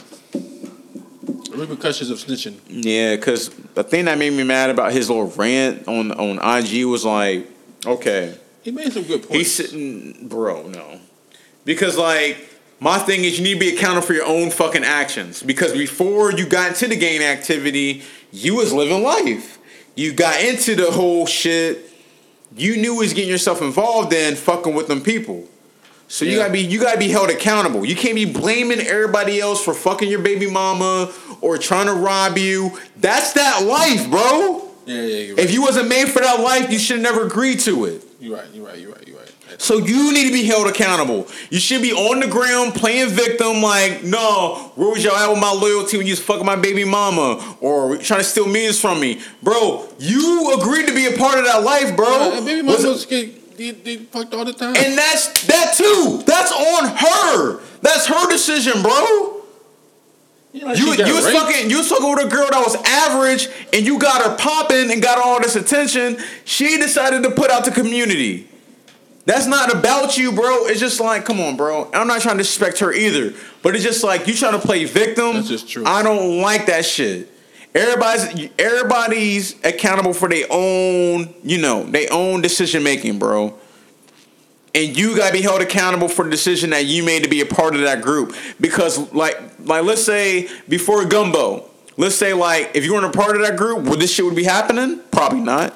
Repercussions 1.52 2.10
of 2.12 2.20
snitching. 2.20 2.60
Yeah, 2.68 3.16
because 3.16 3.50
the 3.50 3.84
thing 3.84 4.06
that 4.06 4.18
made 4.18 4.34
me 4.34 4.44
mad 4.44 4.70
about 4.70 4.92
his 4.92 5.10
little 5.10 5.28
rant 5.32 5.88
on 5.88 6.12
on 6.12 6.38
IG 6.38 6.86
was 6.86 7.06
like, 7.06 7.48
okay, 7.86 8.36
He 8.64 8.72
made 8.72 8.92
some 8.94 9.04
good 9.04 9.22
points. 9.22 9.36
he's 9.36 9.54
sitting, 9.54 10.28
bro, 10.28 10.68
no, 10.68 11.00
because 11.66 11.98
like 11.98 12.38
my 12.80 12.98
thing 13.00 13.24
is 13.24 13.38
you 13.38 13.44
need 13.44 13.54
to 13.56 13.60
be 13.60 13.76
accountable 13.76 14.06
for 14.06 14.14
your 14.14 14.26
own 14.26 14.50
fucking 14.52 14.84
actions. 14.84 15.42
Because 15.42 15.72
before 15.72 16.32
you 16.34 16.46
got 16.46 16.70
into 16.70 16.88
the 16.88 16.96
gang 16.98 17.24
activity, 17.24 18.04
you 18.34 18.56
was 18.56 18.74
living 18.74 19.02
life. 19.02 19.58
You 19.96 20.12
got 20.14 20.42
into 20.44 20.76
the 20.76 20.92
whole 20.92 21.26
shit. 21.26 21.90
You 22.58 22.76
knew 22.78 22.96
was 22.96 23.14
getting 23.14 23.30
yourself 23.30 23.62
involved 23.62 24.12
in 24.14 24.36
fucking 24.36 24.74
with 24.76 24.88
them 24.88 25.02
people. 25.02 25.46
So 26.10 26.26
you 26.26 26.32
Yeah. 26.32 26.38
gotta 26.40 26.54
be 26.54 26.60
you 26.62 26.80
gotta 26.82 27.00
be 27.00 27.08
held 27.08 27.30
accountable. 27.30 27.86
You 27.86 27.96
can't 27.96 28.14
be 28.16 28.26
blaming 28.26 28.82
everybody 28.82 29.40
else 29.40 29.64
for 29.64 29.74
fucking 29.74 30.10
your 30.10 30.20
baby 30.20 30.48
mama 30.52 31.12
or 31.42 31.58
trying 31.58 31.86
to 31.88 31.94
rob 31.94 32.38
you. 32.38 32.78
That's 32.98 33.32
that 33.34 33.64
life, 33.64 34.10
bro. 34.10 34.65
Yeah, 34.86 35.02
yeah, 35.02 35.18
you're 35.18 35.36
right. 35.36 35.46
If 35.46 35.52
you 35.54 35.62
wasn't 35.62 35.90
made 35.90 36.10
for 36.10 36.20
that 36.20 36.40
life, 36.40 36.72
you 36.72 36.80
should 36.80 36.98
have 36.98 37.04
never 37.04 37.26
agree 37.26 37.56
to 37.58 37.86
it. 37.86 38.04
You're 38.20 38.38
right, 38.38 38.46
you're 38.54 38.66
right, 38.66 38.78
you're 38.78 38.92
right, 38.92 39.08
you're 39.08 39.18
right. 39.18 39.32
So 39.58 39.78
you 39.78 40.12
need 40.12 40.28
to 40.28 40.34
be 40.34 40.44
held 40.44 40.68
accountable. 40.68 41.28
You 41.50 41.60
should 41.60 41.82
be 41.82 41.94
on 41.94 42.20
the 42.20 42.28
ground 42.28 42.74
playing 42.74 43.10
victim, 43.10 43.62
like, 43.62 44.04
no, 44.04 44.72
where 44.76 44.90
was 44.90 45.04
y'all 45.04 45.16
at 45.16 45.30
with 45.30 45.40
my 45.40 45.52
loyalty 45.52 45.98
when 45.98 46.08
you 46.08 46.14
was 46.14 46.20
fucking 46.20 46.46
my 46.46 46.56
baby 46.56 46.84
mama 46.84 47.58
or 47.62 47.98
trying 47.98 48.20
to 48.22 48.24
steal 48.24 48.48
millions 48.48 48.80
from 48.82 49.00
me, 49.00 49.22
bro? 49.44 49.88
You 50.00 50.54
agreed 50.60 50.88
to 50.88 50.94
be 50.94 51.06
a 51.06 51.18
part 51.18 51.38
of 51.38 51.46
that 51.46 51.64
life, 51.64 51.96
bro. 51.96 52.08
Uh, 52.08 52.42
baby 52.46 52.64
mamas 52.64 53.06
get 53.06 53.58
they, 53.58 53.72
they 53.72 53.98
fucked 53.98 54.34
all 54.34 54.44
the 54.44 54.52
time. 54.54 54.76
and 54.76 54.98
that's 54.98 55.46
that 55.48 55.74
too. 55.78 56.22
That's 56.26 56.52
on 56.52 56.90
her. 56.98 57.62
That's 57.82 58.08
her 58.08 58.30
decision, 58.30 58.82
bro. 58.82 59.35
Like 60.64 60.78
You 60.78 60.94
you 60.94 61.16
was 61.16 61.26
raped. 61.26 61.38
fucking 61.38 61.70
you 61.70 61.78
was 61.80 61.90
fucking 61.90 62.10
with 62.10 62.26
a 62.26 62.30
girl 62.30 62.48
that 62.50 62.64
was 62.64 62.76
average, 62.86 63.50
and 63.74 63.86
you 63.86 64.00
got 64.00 64.22
her 64.22 64.36
popping 64.38 64.92
and 64.92 65.02
got 65.02 65.18
all 65.18 65.42
this 65.42 65.56
attention. 65.56 66.18
She 66.46 66.78
decided 66.78 67.24
to 67.24 67.32
put 67.32 67.52
out 67.52 67.66
the 67.66 67.72
community. 67.72 68.48
That's 69.26 69.48
not 69.48 69.74
about 69.74 70.18
you, 70.18 70.32
bro. 70.32 70.68
It's 70.68 70.80
just 70.80 71.00
like, 71.00 71.26
come 71.26 71.40
on, 71.42 71.58
bro. 71.58 71.90
I'm 71.94 72.08
not 72.08 72.22
trying 72.22 72.38
to 72.38 72.44
disrespect 72.44 72.80
her 72.80 72.94
either, 72.94 73.34
but 73.64 73.74
it's 73.76 73.84
just 73.84 74.04
like 74.04 74.28
you 74.28 74.36
trying 74.36 74.54
to 74.60 74.66
play 74.66 74.86
victim. 74.86 75.34
That's 75.34 75.50
just 75.50 75.68
true. 75.68 75.84
I 75.86 76.04
don't 76.04 76.42
like 76.42 76.68
that 76.68 76.86
shit. 76.86 77.32
Everybody's 77.74 78.50
everybody's 78.58 79.56
accountable 79.66 80.14
for 80.14 80.30
their 80.30 80.46
own, 80.50 81.34
you 81.44 81.58
know, 81.58 81.84
their 81.84 82.08
own 82.12 82.42
decision 82.42 82.84
making, 82.84 83.20
bro. 83.20 83.58
And 84.76 84.98
you 84.98 85.16
gotta 85.16 85.32
be 85.32 85.42
held 85.42 85.62
accountable 85.62 86.10
for 86.10 86.26
the 86.26 86.30
decision 86.32 86.72
that 86.72 86.86
you 86.86 87.02
made 87.04 87.24
to 87.24 87.30
be 87.30 87.40
a 87.40 87.46
part 87.46 87.76
of 87.76 87.82
that 87.82 88.02
group. 88.02 88.36
Because 88.60 89.12
like 89.14 89.40
like 89.60 89.84
let's 89.84 90.04
say 90.06 90.50
before 90.68 91.04
Gummo, 91.04 91.64
let's 91.98 92.16
say 92.16 92.34
like 92.34 92.72
if 92.76 92.84
you 92.84 92.94
weren't 92.94 93.06
a 93.06 93.18
part 93.18 93.38
of 93.38 93.42
that 93.44 93.56
group, 93.58 93.86
would 93.86 94.00
this 94.00 94.12
shit 94.14 94.26
would 94.26 94.36
be 94.36 94.44
happening? 94.44 95.00
Probably 95.12 95.40
not. 95.40 95.74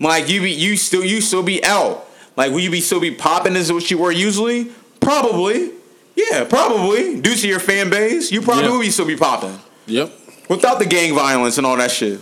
Like 0.00 0.28
you 0.28 0.42
be 0.42 0.50
you 0.50 0.76
still 0.76 1.04
you 1.04 1.20
still 1.20 1.44
be 1.44 1.64
out. 1.64 2.06
Like 2.36 2.50
will 2.50 2.58
you 2.60 2.70
be 2.72 2.80
still 2.80 3.00
be 3.00 3.12
popping 3.12 3.54
as 3.54 3.72
what 3.72 3.88
you 3.90 3.98
were 3.98 4.10
usually? 4.10 4.66
Probably. 5.00 5.70
Yeah, 6.16 6.44
probably. 6.44 7.20
Due 7.20 7.34
to 7.36 7.48
your 7.48 7.60
fan 7.60 7.88
base, 7.90 8.32
you 8.32 8.42
probably 8.42 8.64
Yeah. 8.64 8.70
will 8.72 8.80
be 8.80 8.90
still 8.90 9.06
be 9.06 9.16
popping. 9.16 9.58
Yep. 9.86 10.12
Without 10.48 10.78
the 10.80 10.86
gang 10.86 11.14
violence 11.14 11.56
and 11.58 11.66
all 11.66 11.76
that 11.76 11.90
shit. 11.90 12.20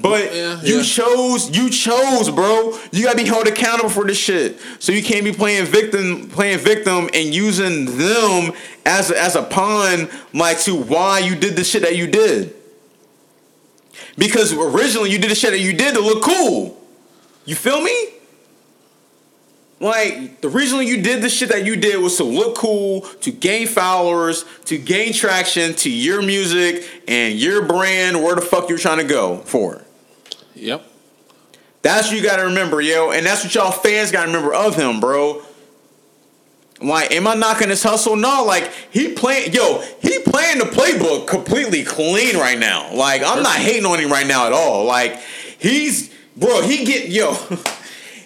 But 0.00 0.32
Yeah, 0.34 0.60
you 0.62 0.76
yeah. 0.76 0.82
chose, 0.82 1.56
you 1.56 1.70
chose, 1.70 2.30
bro. 2.30 2.78
You 2.92 3.04
gotta 3.04 3.16
be 3.16 3.24
held 3.24 3.48
accountable 3.48 3.90
for 3.90 4.04
this 4.04 4.18
shit. 4.18 4.58
So 4.78 4.92
you 4.92 5.02
can't 5.02 5.24
be 5.24 5.32
playing 5.32 5.64
victim, 5.66 6.28
playing 6.28 6.58
victim, 6.58 7.08
and 7.14 7.34
using 7.34 7.86
them 7.98 8.52
as 8.86 9.10
a, 9.10 9.20
as 9.20 9.34
a 9.34 9.42
pawn, 9.42 10.08
like 10.32 10.60
to 10.60 10.74
why 10.76 11.18
you 11.20 11.34
did 11.34 11.56
the 11.56 11.64
shit 11.64 11.82
that 11.82 11.96
you 11.96 12.06
did. 12.06 12.54
Because 14.16 14.52
originally 14.52 15.10
you 15.10 15.18
did 15.18 15.30
the 15.30 15.34
shit 15.34 15.50
that 15.50 15.60
you 15.60 15.72
did 15.72 15.94
to 15.94 16.00
look 16.00 16.22
cool. 16.22 16.80
You 17.44 17.54
feel 17.54 17.80
me? 17.82 18.08
Like 19.80 20.40
the 20.40 20.48
reason 20.48 20.80
you 20.86 21.02
did 21.02 21.22
the 21.22 21.28
shit 21.28 21.50
that 21.50 21.64
you 21.64 21.76
did 21.76 22.00
was 22.00 22.16
to 22.16 22.24
look 22.24 22.56
cool, 22.56 23.02
to 23.20 23.30
gain 23.30 23.68
followers, 23.68 24.44
to 24.64 24.76
gain 24.76 25.12
traction 25.12 25.74
to 25.74 25.90
your 25.90 26.20
music 26.20 26.84
and 27.06 27.38
your 27.38 27.64
brand, 27.64 28.22
where 28.22 28.34
the 28.34 28.40
fuck 28.40 28.68
you're 28.68 28.78
trying 28.78 28.98
to 28.98 29.04
go 29.04 29.38
for. 29.38 29.84
Yep. 30.54 30.84
That's 31.82 32.08
what 32.08 32.16
you 32.16 32.22
gotta 32.22 32.44
remember, 32.44 32.80
yo, 32.80 33.12
and 33.12 33.24
that's 33.24 33.44
what 33.44 33.54
y'all 33.54 33.70
fans 33.70 34.10
gotta 34.10 34.26
remember 34.26 34.52
of 34.52 34.74
him, 34.74 34.98
bro. 34.98 35.42
Like, 36.80 37.12
am 37.12 37.26
I 37.26 37.34
knocking 37.34 37.68
his 37.68 37.82
hustle? 37.82 38.16
No, 38.16 38.44
like 38.44 38.72
he 38.90 39.12
playing, 39.12 39.52
yo, 39.52 39.82
he 40.00 40.18
playing 40.20 40.58
the 40.58 40.64
playbook 40.64 41.28
completely 41.28 41.84
clean 41.84 42.36
right 42.36 42.58
now. 42.58 42.92
Like, 42.94 43.22
I'm 43.24 43.42
not 43.42 43.56
hating 43.56 43.86
on 43.86 43.98
him 43.98 44.10
right 44.10 44.26
now 44.26 44.46
at 44.46 44.52
all. 44.52 44.84
Like, 44.84 45.18
he's, 45.58 46.12
bro, 46.36 46.62
he 46.62 46.84
get, 46.84 47.08
yo, 47.08 47.32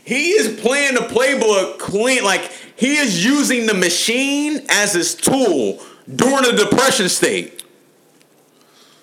he 0.04 0.30
is 0.30 0.60
playing 0.60 0.94
the 0.94 1.00
playbook 1.00 1.78
clean. 1.78 2.24
Like, 2.24 2.50
he 2.76 2.96
is 2.96 3.24
using 3.24 3.66
the 3.66 3.74
machine 3.74 4.62
as 4.68 4.94
his 4.94 5.14
tool 5.14 5.80
during 6.12 6.44
a 6.44 6.56
depression 6.56 7.08
state. 7.08 7.62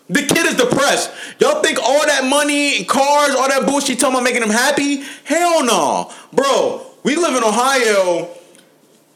The 0.09 0.21
kid 0.23 0.47
is 0.47 0.55
depressed. 0.55 1.11
Y'all 1.39 1.61
think 1.61 1.79
all 1.79 2.05
that 2.05 2.25
money 2.25 2.77
and 2.77 2.87
cars, 2.87 3.35
all 3.35 3.47
that 3.47 3.65
bullshit 3.67 3.99
talking 3.99 4.15
about 4.15 4.23
making 4.23 4.41
him 4.41 4.49
happy? 4.49 5.03
Hell 5.23 5.63
no. 5.63 6.11
Bro, 6.33 6.85
we 7.03 7.15
live 7.15 7.35
in 7.35 7.43
Ohio. 7.43 8.27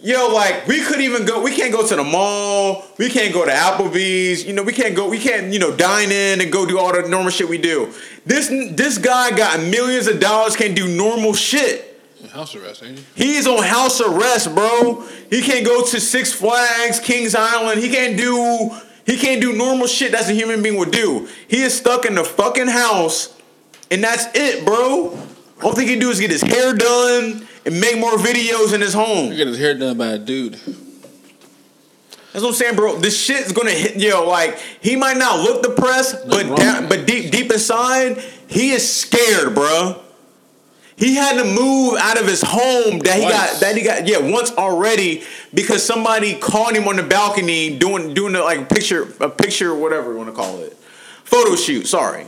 Yo, 0.04 0.28
like 0.34 0.68
we 0.68 0.82
couldn't 0.82 1.04
even 1.04 1.26
go. 1.26 1.42
We 1.42 1.56
can't 1.56 1.72
go 1.72 1.88
to 1.88 1.96
the 1.96 2.04
mall. 2.04 2.84
We 2.98 3.10
can't 3.10 3.34
go 3.34 3.46
to 3.46 3.52
Applebee's. 3.52 4.44
You 4.44 4.52
know, 4.52 4.62
we 4.62 4.74
can't 4.74 4.98
go. 4.98 5.08
We 5.08 5.18
can't, 5.18 5.54
you 5.54 5.60
know, 5.60 5.74
dine 5.74 6.12
in 6.12 6.42
and 6.42 6.52
go 6.52 6.66
do 6.66 6.78
all 6.78 6.92
the 6.92 7.08
normal 7.08 7.32
shit 7.32 7.48
we 7.48 7.58
do. 7.58 7.90
This 8.26 8.50
this 8.50 8.98
guy 8.98 9.32
got 9.32 9.62
millions 9.62 10.08
of 10.08 10.20
dollars. 10.20 10.58
Can't 10.58 10.76
do 10.76 10.94
normal 10.94 11.34
shit. 11.34 11.90
House 12.34 12.54
arrest, 12.54 12.84
ain't 12.84 13.00
he? 13.16 13.26
He's 13.28 13.48
on 13.48 13.64
house 13.64 14.02
arrest, 14.02 14.54
bro. 14.54 15.08
He 15.30 15.42
can't 15.42 15.66
go 15.66 15.86
to 15.86 16.00
Six 16.02 16.34
Flags, 16.34 17.00
Kings 17.00 17.34
Island. 17.34 17.80
He 17.80 17.90
can't 17.90 18.18
do. 18.18 18.72
He 19.06 19.18
can't 19.18 19.40
do 19.40 19.54
normal 19.54 19.88
shit 19.88 20.12
that's 20.12 20.28
a 20.28 20.34
human 20.34 20.62
being 20.62 20.78
would 20.80 20.92
do. 20.92 21.30
He 21.48 21.62
is 21.62 21.78
stuck 21.78 22.06
in 22.06 22.16
the 22.16 22.26
fucking 22.26 22.68
house, 22.68 23.40
and 23.90 24.04
that's 24.04 24.26
it, 24.36 24.66
bro. 24.66 25.18
All 25.62 25.76
he 25.78 25.86
can 25.86 26.00
do 26.00 26.10
is 26.10 26.20
get 26.20 26.30
his 26.30 26.42
hair 26.42 26.74
done 26.74 27.48
and 27.66 27.80
make 27.80 27.98
more 27.98 28.18
videos 28.18 28.74
in 28.74 28.82
his 28.82 28.94
home. 28.94 29.32
He 29.32 29.38
got 29.38 29.48
his 29.48 29.58
hair 29.58 29.74
done 29.74 29.98
by 29.98 30.08
a 30.08 30.20
dude. 30.20 30.54
That's 32.34 32.44
what 32.44 32.50
I'm 32.50 32.54
saying, 32.56 32.76
bro. 32.76 32.98
This 32.98 33.20
shit's 33.20 33.52
gonna 33.52 33.72
hit 33.72 33.98
yo. 33.98 34.28
Like 34.28 34.58
he 34.82 34.96
might 34.96 35.18
not 35.18 35.40
look 35.42 35.62
depressed, 35.62 36.28
but 36.28 36.46
wrong 36.46 36.56
down, 36.56 36.90
but 36.90 37.06
deep 37.06 37.32
deep 37.32 37.52
inside, 37.52 38.24
he 38.48 38.72
is 38.72 38.92
scared, 38.92 39.54
bro. 39.54 40.02
He 40.96 41.16
had 41.16 41.38
to 41.38 41.44
move 41.44 41.96
out 42.00 42.20
of 42.20 42.28
his 42.28 42.42
home 42.42 43.00
that 43.00 43.16
he 43.18 43.22
got 43.22 43.60
that 43.60 43.76
he 43.76 43.84
got 43.84 44.08
yeah 44.08 44.18
once 44.20 44.52
already 44.52 45.24
because 45.54 45.84
somebody 45.84 46.36
caught 46.36 46.76
him 46.76 46.88
on 46.88 46.96
the 46.96 47.04
balcony 47.04 47.78
doing 47.78 48.14
doing 48.14 48.36
a, 48.36 48.42
like 48.42 48.70
picture 48.70 49.14
a 49.20 49.30
picture 49.30 49.76
whatever 49.76 50.12
you 50.12 50.18
want 50.18 50.30
to 50.30 50.36
call 50.36 50.60
it 50.60 50.74
photo 51.24 51.56
shoot. 51.56 51.88
Sorry, 51.88 52.26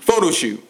photo 0.00 0.30
shoot. 0.30 0.63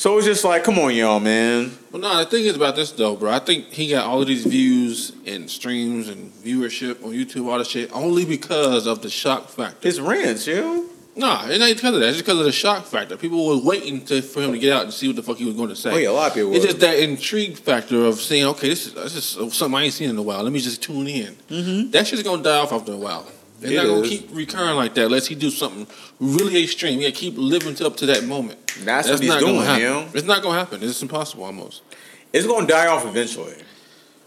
So 0.00 0.16
it's 0.16 0.26
just 0.26 0.44
like, 0.44 0.64
come 0.64 0.78
on, 0.78 0.94
y'all, 0.94 1.20
man. 1.20 1.76
Well, 1.92 2.00
no, 2.00 2.16
the 2.20 2.24
thing 2.24 2.46
is 2.46 2.56
about 2.56 2.74
this 2.74 2.90
though, 2.90 3.16
bro. 3.16 3.30
I 3.32 3.38
think 3.38 3.66
he 3.66 3.90
got 3.90 4.06
all 4.06 4.22
of 4.22 4.28
these 4.28 4.46
views 4.46 5.12
and 5.26 5.50
streams 5.50 6.08
and 6.08 6.32
viewership 6.32 7.04
on 7.04 7.10
YouTube, 7.10 7.52
all 7.52 7.58
this 7.58 7.68
shit, 7.68 7.92
only 7.92 8.24
because 8.24 8.86
of 8.86 9.02
the 9.02 9.10
shock 9.10 9.50
factor. 9.50 9.86
It's 9.86 10.00
rants, 10.00 10.46
yo. 10.46 10.86
Nah, 11.16 11.46
it 11.48 11.60
ain't 11.60 11.76
because 11.76 11.92
of 11.92 12.00
that. 12.00 12.06
It's 12.06 12.16
just 12.16 12.24
because 12.24 12.38
of 12.38 12.46
the 12.46 12.52
shock 12.52 12.86
factor. 12.86 13.18
People 13.18 13.46
were 13.46 13.62
waiting 13.62 14.02
to, 14.06 14.22
for 14.22 14.40
him 14.40 14.52
to 14.52 14.58
get 14.58 14.72
out 14.72 14.84
and 14.84 14.92
see 14.94 15.06
what 15.06 15.16
the 15.16 15.22
fuck 15.22 15.36
he 15.36 15.44
was 15.44 15.54
going 15.54 15.68
to 15.68 15.76
say. 15.76 15.92
Oh, 15.92 15.96
yeah, 15.98 16.08
a 16.08 16.12
lot 16.12 16.28
of 16.28 16.34
people 16.34 16.54
It's 16.54 16.64
were. 16.64 16.68
just 16.68 16.80
that 16.80 16.98
intrigue 16.98 17.58
factor 17.58 18.06
of 18.06 18.22
saying, 18.22 18.46
okay, 18.46 18.70
this 18.70 18.86
is, 18.86 18.94
this 18.94 19.14
is 19.14 19.54
something 19.54 19.78
I 19.78 19.82
ain't 19.82 19.92
seen 19.92 20.08
in 20.08 20.16
a 20.16 20.22
while. 20.22 20.42
Let 20.42 20.52
me 20.54 20.60
just 20.60 20.82
tune 20.82 21.08
in. 21.08 21.36
Mm-hmm. 21.50 21.90
That 21.90 22.06
shit's 22.06 22.22
gonna 22.22 22.42
die 22.42 22.56
off 22.56 22.72
after 22.72 22.92
a 22.92 22.96
while. 22.96 23.26
It's 23.62 23.70
It 23.70 23.76
not 23.76 23.86
gonna 23.86 24.00
is. 24.02 24.08
keep 24.08 24.28
recurring 24.32 24.76
like 24.76 24.94
that 24.94 25.06
unless 25.06 25.26
he 25.26 25.34
do 25.34 25.50
something 25.50 25.86
really 26.18 26.62
extreme. 26.64 26.98
He 26.98 27.04
gotta 27.06 27.12
keep 27.16 27.34
living 27.36 27.74
to, 27.76 27.86
up 27.86 27.96
to 27.98 28.06
that 28.06 28.24
moment. 28.24 28.58
That's 28.84 29.08
what 29.08 29.20
he's 29.20 29.34
doing, 29.36 29.56
gonna 29.56 29.78
yo. 29.78 30.08
It's 30.14 30.26
not 30.26 30.42
gonna 30.42 30.58
happen. 30.58 30.82
It's 30.82 31.02
impossible 31.02 31.44
almost. 31.44 31.82
It's 32.32 32.46
gonna 32.46 32.66
die 32.66 32.86
off 32.86 33.04
eventually. 33.04 33.54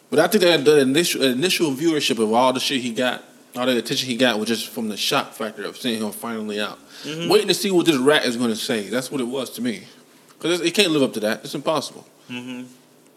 But 0.10 0.20
I 0.20 0.28
think 0.28 0.44
that 0.44 0.64
the 0.66 0.80
initial 0.82 1.24
initial 1.24 1.72
viewership 1.72 2.20
of 2.20 2.32
all 2.32 2.54
the 2.54 2.60
shit 2.60 2.82
he 2.82 2.92
got, 2.92 3.24
all 3.56 3.66
the 3.66 3.78
attention 3.78 4.08
he 4.10 4.16
got, 4.18 4.38
was 4.38 4.48
just 4.48 4.68
from 4.70 4.90
the 4.90 4.98
shock 4.98 5.34
factor 5.34 5.64
of 5.64 5.78
seeing 5.78 6.02
him 6.02 6.12
finally 6.12 6.60
out, 6.62 6.80
Mm-hmm. 7.04 7.28
waiting 7.30 7.48
to 7.50 7.54
see 7.54 7.70
what 7.72 7.86
this 7.86 7.98
rat 7.98 8.24
is 8.26 8.38
to 8.38 8.56
say. 8.56 8.88
That's 8.88 9.12
what 9.12 9.20
it 9.20 9.28
was 9.28 9.50
to 9.52 9.62
me, 9.62 9.84
because 10.30 10.62
it 10.62 10.72
can't 10.74 10.92
live 10.92 11.02
up 11.02 11.12
to 11.14 11.20
that. 11.22 11.44
It's 11.44 11.54
impossible. 11.56 12.08
Mm-hmm. 12.30 12.64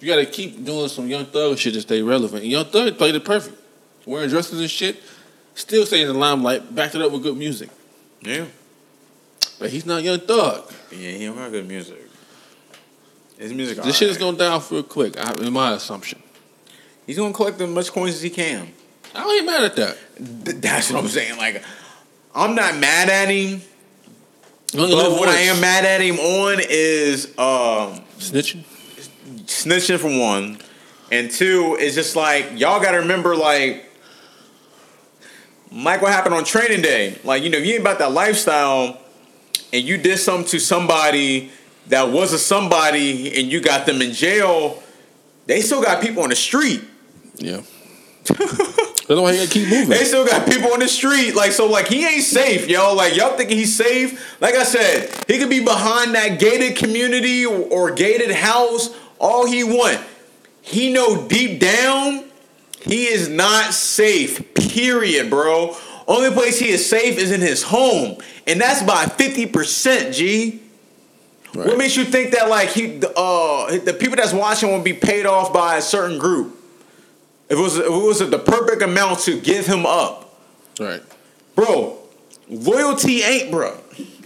You 0.00 0.06
got 0.08 0.16
to 0.16 0.26
keep 0.26 0.64
doing 0.64 0.88
some 0.88 1.06
young 1.08 1.26
thug 1.26 1.56
shit 1.56 1.74
to 1.74 1.80
stay 1.80 2.02
relevant. 2.02 2.42
And 2.42 2.50
young 2.50 2.64
thug 2.64 2.98
played 2.98 3.14
it 3.14 3.24
perfect, 3.24 3.56
wearing 4.04 4.28
dresses 4.28 4.60
and 4.60 4.68
shit, 4.70 4.96
still 5.56 5.84
staying 5.84 6.06
in 6.06 6.12
the 6.12 6.18
limelight, 6.18 6.72
backed 6.72 6.94
it 6.94 7.02
up 7.02 7.10
with 7.10 7.24
good 7.24 7.36
music. 7.36 7.70
Yeah. 8.20 8.44
But 9.58 9.70
he's 9.70 9.84
not 9.86 10.02
young 10.04 10.20
thug. 10.20 10.70
Yeah, 10.92 11.10
he 11.10 11.24
don't 11.26 11.36
got 11.36 11.50
good 11.50 11.66
music. 11.66 11.98
His 13.38 13.52
music. 13.52 13.82
This 13.82 13.96
shit 13.96 14.08
is 14.08 14.16
going 14.18 14.34
to 14.36 14.38
die 14.38 14.50
off 14.52 14.70
real 14.70 14.82
quick, 14.82 15.18
I- 15.18 15.34
in 15.44 15.52
my 15.52 15.72
assumption. 15.72 16.22
He's 17.06 17.16
gonna 17.18 17.32
collect 17.34 17.60
as 17.60 17.68
much 17.70 17.92
coins 17.92 18.14
as 18.16 18.22
he 18.22 18.30
can. 18.30 18.72
I 19.14 19.22
ain't 19.36 19.46
mad 19.46 19.62
at 19.64 19.76
that. 19.76 19.96
Th- 20.44 20.56
That's 20.56 20.90
what 20.90 21.02
I'm 21.02 21.08
saying. 21.08 21.36
Like, 21.38 21.62
I'm 22.34 22.54
not 22.56 22.76
mad 22.78 23.08
at 23.08 23.28
him, 23.28 23.62
but 24.72 24.90
what 24.90 25.28
I 25.28 25.38
am 25.42 25.60
mad 25.60 25.84
at 25.84 26.00
him 26.00 26.18
on 26.18 26.58
is 26.60 27.26
um, 27.38 28.02
snitching. 28.18 28.64
snitching 29.46 29.98
for 30.00 30.08
one, 30.18 30.58
and 31.12 31.30
two 31.30 31.76
is 31.78 31.94
just 31.94 32.16
like 32.16 32.58
y'all 32.58 32.80
got 32.82 32.90
to 32.92 32.98
remember 32.98 33.36
like. 33.36 33.84
Like 35.72 36.02
what 36.02 36.12
happened 36.12 36.34
on 36.34 36.44
training 36.44 36.82
day. 36.82 37.18
Like, 37.24 37.42
you 37.42 37.50
know, 37.50 37.58
if 37.58 37.66
you 37.66 37.74
ain't 37.74 37.80
about 37.80 37.98
that 37.98 38.12
lifestyle 38.12 39.00
and 39.72 39.84
you 39.84 39.98
did 39.98 40.18
something 40.18 40.48
to 40.48 40.58
somebody 40.58 41.50
that 41.88 42.10
was 42.10 42.32
a 42.32 42.38
somebody 42.38 43.38
and 43.38 43.50
you 43.50 43.60
got 43.60 43.86
them 43.86 44.00
in 44.00 44.12
jail, 44.12 44.82
they 45.46 45.60
still 45.60 45.82
got 45.82 46.02
people 46.02 46.22
on 46.22 46.30
the 46.30 46.36
street. 46.36 46.82
Yeah. 47.36 47.62
That's 49.08 49.20
why 49.20 49.32
he 49.32 49.38
got 49.38 49.46
to 49.46 49.52
keep 49.52 49.68
moving. 49.68 49.88
They 49.90 50.04
still 50.04 50.26
got 50.26 50.48
people 50.48 50.72
on 50.72 50.80
the 50.80 50.88
street. 50.88 51.36
Like, 51.36 51.52
so 51.52 51.68
like 51.68 51.86
he 51.86 52.04
ain't 52.04 52.24
safe, 52.24 52.68
yo. 52.68 52.94
Like 52.94 53.16
y'all 53.16 53.36
thinking 53.36 53.56
he's 53.56 53.76
safe. 53.76 54.40
Like 54.40 54.56
I 54.56 54.64
said, 54.64 55.08
he 55.28 55.38
could 55.38 55.50
be 55.50 55.62
behind 55.62 56.14
that 56.16 56.40
gated 56.40 56.76
community 56.76 57.46
or, 57.46 57.60
or 57.68 57.90
gated 57.92 58.32
house 58.32 58.90
all 59.18 59.46
he 59.46 59.62
want. 59.62 60.00
He 60.60 60.92
know 60.92 61.28
deep 61.28 61.60
down 61.60 62.25
he 62.86 63.06
is 63.06 63.28
not 63.28 63.74
safe. 63.74 64.54
Period, 64.54 65.28
bro. 65.30 65.76
Only 66.08 66.30
place 66.30 66.58
he 66.58 66.68
is 66.68 66.88
safe 66.88 67.18
is 67.18 67.32
in 67.32 67.40
his 67.40 67.64
home. 67.64 68.16
And 68.46 68.60
that's 68.60 68.82
by 68.82 69.06
50%, 69.06 70.14
G. 70.14 70.62
What 71.52 71.78
makes 71.78 71.96
you 71.96 72.04
think 72.04 72.32
that 72.32 72.48
like 72.50 72.68
he 72.68 72.98
the, 72.98 73.10
uh 73.18 73.78
the 73.78 73.94
people 73.94 74.16
that's 74.16 74.32
watching 74.34 74.70
will 74.70 74.82
be 74.82 74.92
paid 74.92 75.24
off 75.24 75.52
by 75.54 75.78
a 75.78 75.82
certain 75.82 76.18
group? 76.18 76.54
If 77.48 77.58
it 77.58 77.62
was 77.62 77.78
if 77.78 77.86
it 77.86 77.90
was 77.90 78.18
the 78.18 78.38
perfect 78.38 78.82
amount 78.82 79.20
to 79.20 79.40
give 79.40 79.66
him 79.66 79.86
up, 79.86 80.38
Right. 80.78 81.02
bro. 81.54 81.98
Loyalty 82.48 83.22
ain't, 83.22 83.50
bro. 83.50 83.76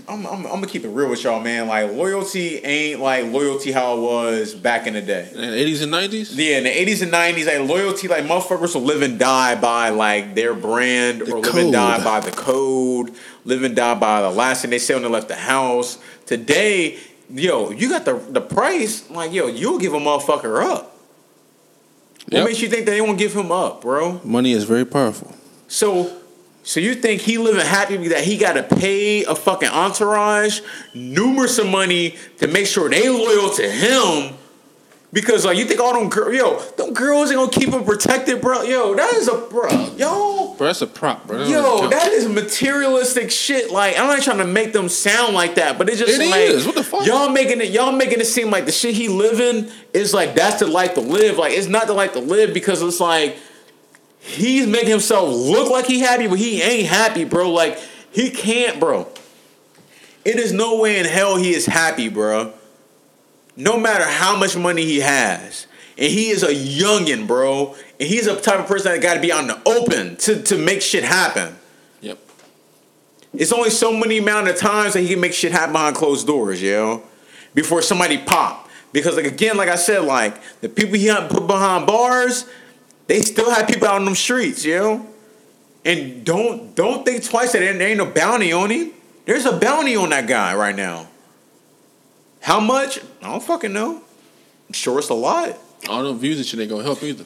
I'm, 0.09 0.27
I'm, 0.27 0.45
I'm 0.47 0.53
gonna 0.53 0.67
keep 0.67 0.85
it 0.85 0.89
real 0.89 1.09
with 1.11 1.23
y'all, 1.25 1.41
man. 1.41 1.67
Like 1.69 1.91
loyalty 1.93 2.59
ain't 2.59 3.01
like 3.01 3.27
loyalty 3.27 3.73
how 3.73 3.97
it 3.97 4.01
was 4.01 4.55
back 4.55 4.87
in 4.87 4.95
the 4.95 5.03
day. 5.03 5.29
In 5.35 5.41
the 5.41 5.47
80s 5.47 5.83
and 5.83 5.93
90s? 5.93 6.33
Yeah, 6.35 6.59
in 6.59 6.65
the 6.65 6.71
80s 6.71 7.03
and 7.03 7.13
90s, 7.13 7.47
like 7.47 7.69
loyalty, 7.69 8.09
like 8.09 8.25
motherfuckers 8.25 8.75
will 8.75 8.83
live 8.83 9.03
and 9.03 9.19
die 9.19 9.55
by 9.61 9.91
like 9.91 10.35
their 10.35 10.55
brand 10.55 11.21
The 11.21 11.33
or 11.35 11.39
live 11.41 11.55
and 11.55 11.73
die 11.73 12.03
by 12.05 12.21
the 12.21 12.31
code, 12.31 13.15
live 13.45 13.63
and 13.63 13.75
die 13.77 13.95
by 13.95 14.23
the 14.23 14.31
last 14.31 14.63
thing 14.63 14.71
they 14.71 14.79
say 14.79 14.95
when 14.95 15.03
they 15.03 15.09
left 15.09 15.29
the 15.29 15.37
house. 15.37 15.99
Today, 16.27 16.99
yo, 17.33 17.71
you 17.71 17.89
got 17.89 18.05
the 18.05 18.15
the 18.15 18.41
price, 18.41 19.09
like 19.11 19.33
yo, 19.33 19.47
you'll 19.47 19.79
give 19.79 19.95
a 19.95 19.99
motherfucker 19.99 20.65
up. 20.65 20.97
What 22.27 22.33
Yep. 22.39 22.45
makes 22.47 22.61
you 22.61 22.69
think 22.69 22.87
they 22.87 23.01
won't 23.01 23.19
give 23.19 23.35
him 23.35 23.51
up, 23.51 23.81
bro? 23.83 24.21
Money 24.23 24.53
is 24.53 24.65
very 24.65 24.85
powerful. 24.85 25.35
So, 25.67 26.20
so 26.63 26.79
you 26.81 26.95
think 26.95 27.23
he 27.23 27.39
living 27.39 27.65
happy 27.65 27.97
that 28.09 28.25
he 28.25 28.37
got 28.37 28.53
to 28.55 28.63
pay 28.63 29.25
a 29.25 29.35
fucking 29.35 29.69
entourage 29.69 30.61
numerous 30.95 31.59
of 31.59 31.67
money 31.67 32.17
to 32.39 32.47
make 32.47 32.67
sure 32.67 32.89
they 32.89 33.09
loyal 33.09 33.51
to 33.51 33.69
him? 33.71 34.35
Because 35.13 35.45
like 35.45 35.57
you 35.59 35.65
think 35.65 35.81
all 35.81 35.93
them 35.99 36.09
girls, 36.09 36.37
yo, 36.37 36.61
them 36.77 36.95
girls 36.95 37.33
ain't 37.33 37.39
gonna 37.41 37.51
keep 37.51 37.71
him 37.71 37.83
protected, 37.85 38.41
bro. 38.41 38.63
Yo, 38.63 38.95
that 38.95 39.13
is 39.15 39.27
a 39.27 39.35
bro, 39.39 39.69
yo, 39.97 40.55
Bro, 40.57 40.67
that's 40.69 40.83
a 40.83 40.87
prop, 40.87 41.27
bro. 41.27 41.39
That 41.39 41.49
yo, 41.49 41.89
that 41.89 42.13
is 42.13 42.29
materialistic 42.29 43.33
shit. 43.33 43.73
Like 43.73 43.99
I'm 43.99 44.07
not 44.07 44.23
trying 44.23 44.39
to 44.39 44.45
make 44.45 44.73
them 44.73 44.89
sound 44.89 45.35
like 45.35 45.57
that, 45.57 45.79
but 45.79 45.89
it's 45.89 45.99
just 45.99 46.21
It 46.21 46.31
like 46.31 46.41
is. 46.43 46.65
What 46.65 46.77
the 46.77 46.85
fuck? 46.85 47.05
y'all 47.07 47.29
making 47.29 47.61
it, 47.61 47.71
y'all 47.71 47.91
making 47.91 48.21
it 48.21 48.27
seem 48.27 48.51
like 48.51 48.67
the 48.67 48.73
shit 48.73 48.95
he 48.95 49.09
living 49.09 49.69
is 49.93 50.15
like 50.15 50.37
that's 50.37 50.61
the 50.61 50.69
life 50.69 50.95
to 50.95 51.01
live. 51.01 51.39
Like 51.39 51.55
it's 51.55 51.67
not 51.67 51.89
the 51.89 51.95
life 51.95 52.13
to 52.13 52.21
live 52.21 52.55
because 52.55 52.81
it's 52.81 53.01
like 53.01 53.37
he's 54.21 54.67
making 54.67 54.91
himself 54.91 55.29
look 55.35 55.71
like 55.71 55.87
he 55.87 56.01
happy, 56.01 56.27
but 56.27 56.39
he 56.39 56.63
ain't 56.63 56.89
happy, 56.89 57.25
bro. 57.25 57.51
Like 57.51 57.79
he 58.13 58.31
can't, 58.31 58.79
bro. 58.79 59.09
It 60.25 60.37
is 60.37 60.53
no 60.53 60.79
way 60.79 60.99
in 60.99 61.07
hell 61.07 61.37
he 61.37 61.55
is 61.55 61.67
happy, 61.67 62.09
bro. 62.09 62.53
No 63.57 63.79
matter 63.79 64.05
how 64.05 64.37
much 64.37 64.57
money 64.57 64.85
he 64.85 65.01
has. 65.01 65.67
And 65.97 66.11
he 66.11 66.31
is 66.31 66.43
a 66.43 66.55
youngin', 66.55 67.27
bro. 67.27 67.75
And 67.99 68.09
he's 68.09 68.27
a 68.27 68.41
type 68.41 68.61
of 68.61 68.67
person 68.67 68.93
that 68.93 69.03
gotta 69.03 69.21
be 69.21 69.33
out 69.33 69.43
in 69.43 69.49
the 69.49 69.61
open 69.69 70.17
to, 70.17 70.43
to 70.43 70.57
make 70.57 70.83
shit 70.83 71.05
happen. 71.05 71.57
Yep. 72.01 72.19
It's 73.35 73.53
only 73.53 73.71
so 73.71 73.93
many 73.93 74.19
amount 74.19 74.49
of 74.49 74.57
times 74.57 74.95
that 74.95 75.01
he 75.01 75.09
can 75.09 75.21
make 75.21 75.33
shit 75.33 75.53
happen 75.53 75.73
behind 75.73 75.97
closed 75.97 76.27
doors, 76.27 76.63
yo. 76.63 77.03
Before 77.55 77.83
somebody 77.83 78.19
pop. 78.19 78.69
Because 78.93 79.17
like 79.17 79.27
again, 79.27 79.57
like 79.57 79.69
I 79.69 79.77
said, 79.77 80.03
like 80.05 80.37
the 80.61 80.69
people 80.69 80.95
he 80.95 81.13
put 81.29 81.47
behind 81.47 81.87
bars, 81.87 82.47
they 83.11 83.21
still 83.23 83.51
have 83.51 83.67
people 83.67 83.89
out 83.89 83.97
on 83.97 84.05
them 84.05 84.15
streets, 84.15 84.65
you 84.65 84.79
know? 84.79 85.07
And 85.85 86.25
don't 86.25 86.75
don't 86.77 87.05
think 87.05 87.25
twice 87.25 87.53
that 87.53 87.59
there 87.59 87.73
there 87.77 87.89
ain't 87.89 87.99
no 87.99 88.07
bounty 88.07 88.53
on 88.53 88.71
him. 88.71 88.93
There's 89.25 89.47
a 89.47 89.57
bounty 89.59 89.97
on 89.97 90.11
that 90.11 90.27
guy 90.29 90.55
right 90.55 90.77
now. 90.77 91.09
How 92.41 92.61
much? 92.61 93.01
I 93.23 93.31
don't 93.31 93.43
fucking 93.43 93.73
know. 93.73 93.97
I'm 94.69 94.73
sure 94.73 94.99
it's 94.99 95.09
a 95.09 95.15
lot. 95.15 95.57
All 95.89 96.05
them 96.05 96.19
views 96.19 96.39
and 96.39 96.47
shit 96.47 96.61
ain't 96.61 96.71
gonna 96.71 96.85
help 96.85 97.03
either. 97.03 97.25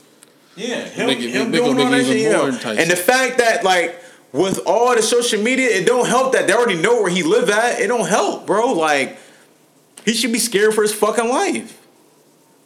Yeah, 0.57 0.87
him, 0.87 1.07
Make 1.07 1.19
it- 1.19 1.31
him 1.31 1.51
make 1.51 1.61
it 1.61 1.65
doing 1.65 1.77
make 1.77 1.85
all 1.87 1.91
that 1.93 2.01
even 2.01 2.13
shit, 2.17 2.33
more 2.37 2.49
yeah. 2.49 2.55
enticing. 2.55 2.79
And 2.83 2.91
the 2.91 2.97
fact 2.97 3.39
that 3.39 3.65
like 3.65 4.01
with 4.33 4.61
all 4.67 4.95
the 4.95 5.03
social 5.03 5.43
media, 5.43 5.69
it 5.69 5.87
don't 5.87 6.07
help 6.07 6.33
that 6.33 6.47
they 6.47 6.53
already 6.55 6.81
know 6.81 7.03
where 7.03 7.11
he 7.11 7.23
live 7.23 7.51
at. 7.51 7.81
It 7.81 7.89
don't 7.89 8.09
help, 8.09 8.47
bro. 8.47 8.73
Like 8.73 9.19
he 10.05 10.15
should 10.15 10.33
be 10.33 10.39
scared 10.39 10.75
for 10.75 10.83
his 10.83 10.95
fucking 10.95 11.29
life. 11.29 11.81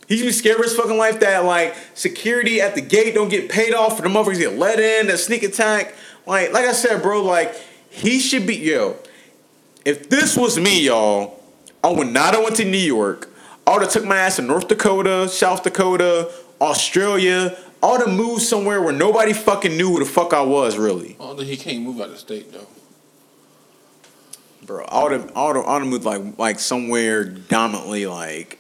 He 0.09 0.17
should 0.17 0.27
be 0.27 0.33
scared 0.33 0.59
of 0.59 0.65
his 0.65 0.75
fucking 0.75 0.97
life 0.97 1.21
that 1.21 1.45
like 1.45 1.77
security 1.95 2.63
at 2.63 2.75
the 2.75 2.81
gate 2.81 3.15
don't 3.15 3.29
get 3.29 3.51
paid 3.51 3.75
off 3.75 3.97
for 3.97 4.03
the 4.03 4.09
motherfuckers 4.09 4.39
get 4.39 4.57
let 4.57 4.81
in, 4.81 5.07
that 5.09 5.19
sneak 5.19 5.43
attack. 5.43 5.95
Like, 6.27 6.53
like 6.53 6.65
I 6.65 6.73
said, 6.73 7.03
bro, 7.03 7.23
like 7.23 7.55
he 7.91 8.19
should 8.19 8.47
be 8.47 8.57
yo. 8.57 8.97
If 9.85 10.09
this 10.09 10.35
was 10.35 10.59
me, 10.59 10.87
y'all, 10.87 11.43
I 11.85 11.91
would 11.91 12.09
not 12.09 12.35
have 12.35 12.43
went 12.43 12.57
to 12.57 12.65
New 12.65 12.79
York. 12.79 13.29
I 13.67 13.73
would 13.75 13.83
have 13.83 13.91
took 13.91 14.07
my 14.07 14.17
ass 14.17 14.37
to 14.37 14.43
North 14.43 14.69
Dakota, 14.69 15.29
South 15.29 15.63
Dakota, 15.63 16.33
Australia. 16.59 17.59
I 17.83 17.91
would 17.93 18.01
have 18.01 18.17
moved 18.17 18.43
somewhere 18.43 18.81
where 18.81 18.95
nobody 18.95 19.35
fucking 19.35 19.77
knew 19.77 19.91
who 19.91 19.99
the 19.99 20.07
fuck 20.07 20.33
I 20.33 20.41
was, 20.41 20.79
really. 20.79 21.17
Although 21.21 21.45
he 21.45 21.59
can't 21.59 21.83
move 21.83 22.01
out 22.01 22.09
of 22.09 22.19
state 22.19 22.51
though. 22.51 22.67
Bro, 24.65 24.87
I 24.87 25.03
would 25.03 25.13
have, 25.13 25.37
I 25.37 25.47
would 25.47 25.57
have, 25.57 25.65
I 25.67 25.73
would 25.75 25.83
have 25.83 25.89
moved 25.89 26.05
like, 26.05 26.39
like 26.39 26.59
somewhere 26.59 27.25
dominantly 27.25 28.07
like. 28.07 28.58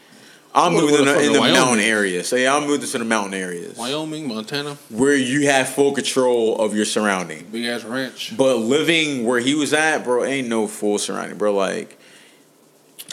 I'll 0.58 0.70
move 0.72 0.98
in 0.98 1.04
the, 1.04 1.20
in 1.20 1.32
the 1.32 1.40
mountain 1.40 1.78
areas. 1.78 2.28
Say, 2.28 2.46
I'll 2.46 2.66
move 2.66 2.84
to 2.84 2.98
the 2.98 3.04
mountain 3.04 3.34
areas 3.34 3.76
Wyoming, 3.76 4.26
Montana, 4.26 4.74
where 4.90 5.14
you 5.14 5.46
have 5.48 5.68
full 5.68 5.92
control 5.92 6.60
of 6.60 6.74
your 6.74 6.84
surrounding. 6.84 7.44
big 7.44 7.64
ass 7.66 7.84
ranch. 7.84 8.36
But 8.36 8.56
living 8.56 9.24
where 9.24 9.38
he 9.38 9.54
was 9.54 9.72
at, 9.72 10.02
bro, 10.02 10.24
ain't 10.24 10.48
no 10.48 10.66
full 10.66 10.98
surrounding, 10.98 11.38
bro. 11.38 11.54
Like, 11.54 11.96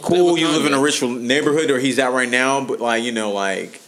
cool, 0.02 0.38
you 0.40 0.48
live 0.48 0.66
in 0.66 0.74
a 0.74 0.80
rich 0.80 1.04
neighborhood 1.04 1.70
where 1.70 1.80
he's 1.80 2.00
at 2.00 2.12
right 2.12 2.30
now, 2.30 2.66
but 2.66 2.80
like, 2.80 3.04
you 3.04 3.12
know, 3.12 3.32
like, 3.32 3.80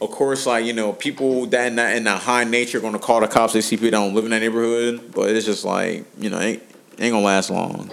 of 0.00 0.10
course, 0.10 0.44
like, 0.44 0.64
you 0.64 0.72
know, 0.72 0.92
people 0.92 1.46
that 1.46 1.68
in 1.68 1.76
that, 1.76 1.96
in 1.96 2.04
that 2.04 2.22
high 2.22 2.44
nature 2.44 2.78
are 2.78 2.80
gonna 2.80 2.98
call 2.98 3.20
the 3.20 3.28
cops. 3.28 3.52
They 3.52 3.60
see 3.60 3.76
people 3.76 3.86
that 3.86 3.92
don't 3.92 4.14
live 4.14 4.24
in 4.24 4.32
that 4.32 4.40
neighborhood, 4.40 5.12
but 5.14 5.30
it's 5.30 5.46
just 5.46 5.64
like, 5.64 6.04
you 6.18 6.28
know, 6.28 6.40
ain't 6.40 6.62
ain't 6.98 7.12
gonna 7.12 7.24
last 7.24 7.50
long. 7.50 7.92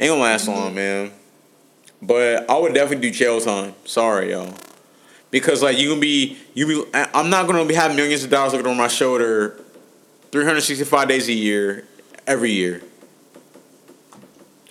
Ain't 0.00 0.10
gonna 0.10 0.20
last 0.20 0.46
long, 0.46 0.74
man. 0.74 1.12
But 2.00 2.48
I 2.48 2.56
would 2.56 2.74
definitely 2.74 3.10
do 3.10 3.16
jail 3.16 3.40
time. 3.40 3.74
Sorry, 3.84 4.30
y'all. 4.30 4.54
Because 5.30 5.62
like 5.62 5.78
you 5.78 5.90
can 5.90 6.00
be 6.00 6.38
you 6.54 6.66
be 6.66 6.84
I'm 6.94 7.28
not 7.28 7.46
gonna 7.46 7.64
be 7.64 7.74
having 7.74 7.96
millions 7.96 8.24
of 8.24 8.30
dollars 8.30 8.52
looking 8.52 8.66
over 8.66 8.76
my 8.76 8.88
shoulder 8.88 9.60
365 10.30 11.08
days 11.08 11.28
a 11.28 11.32
year, 11.32 11.84
every 12.26 12.52
year. 12.52 12.82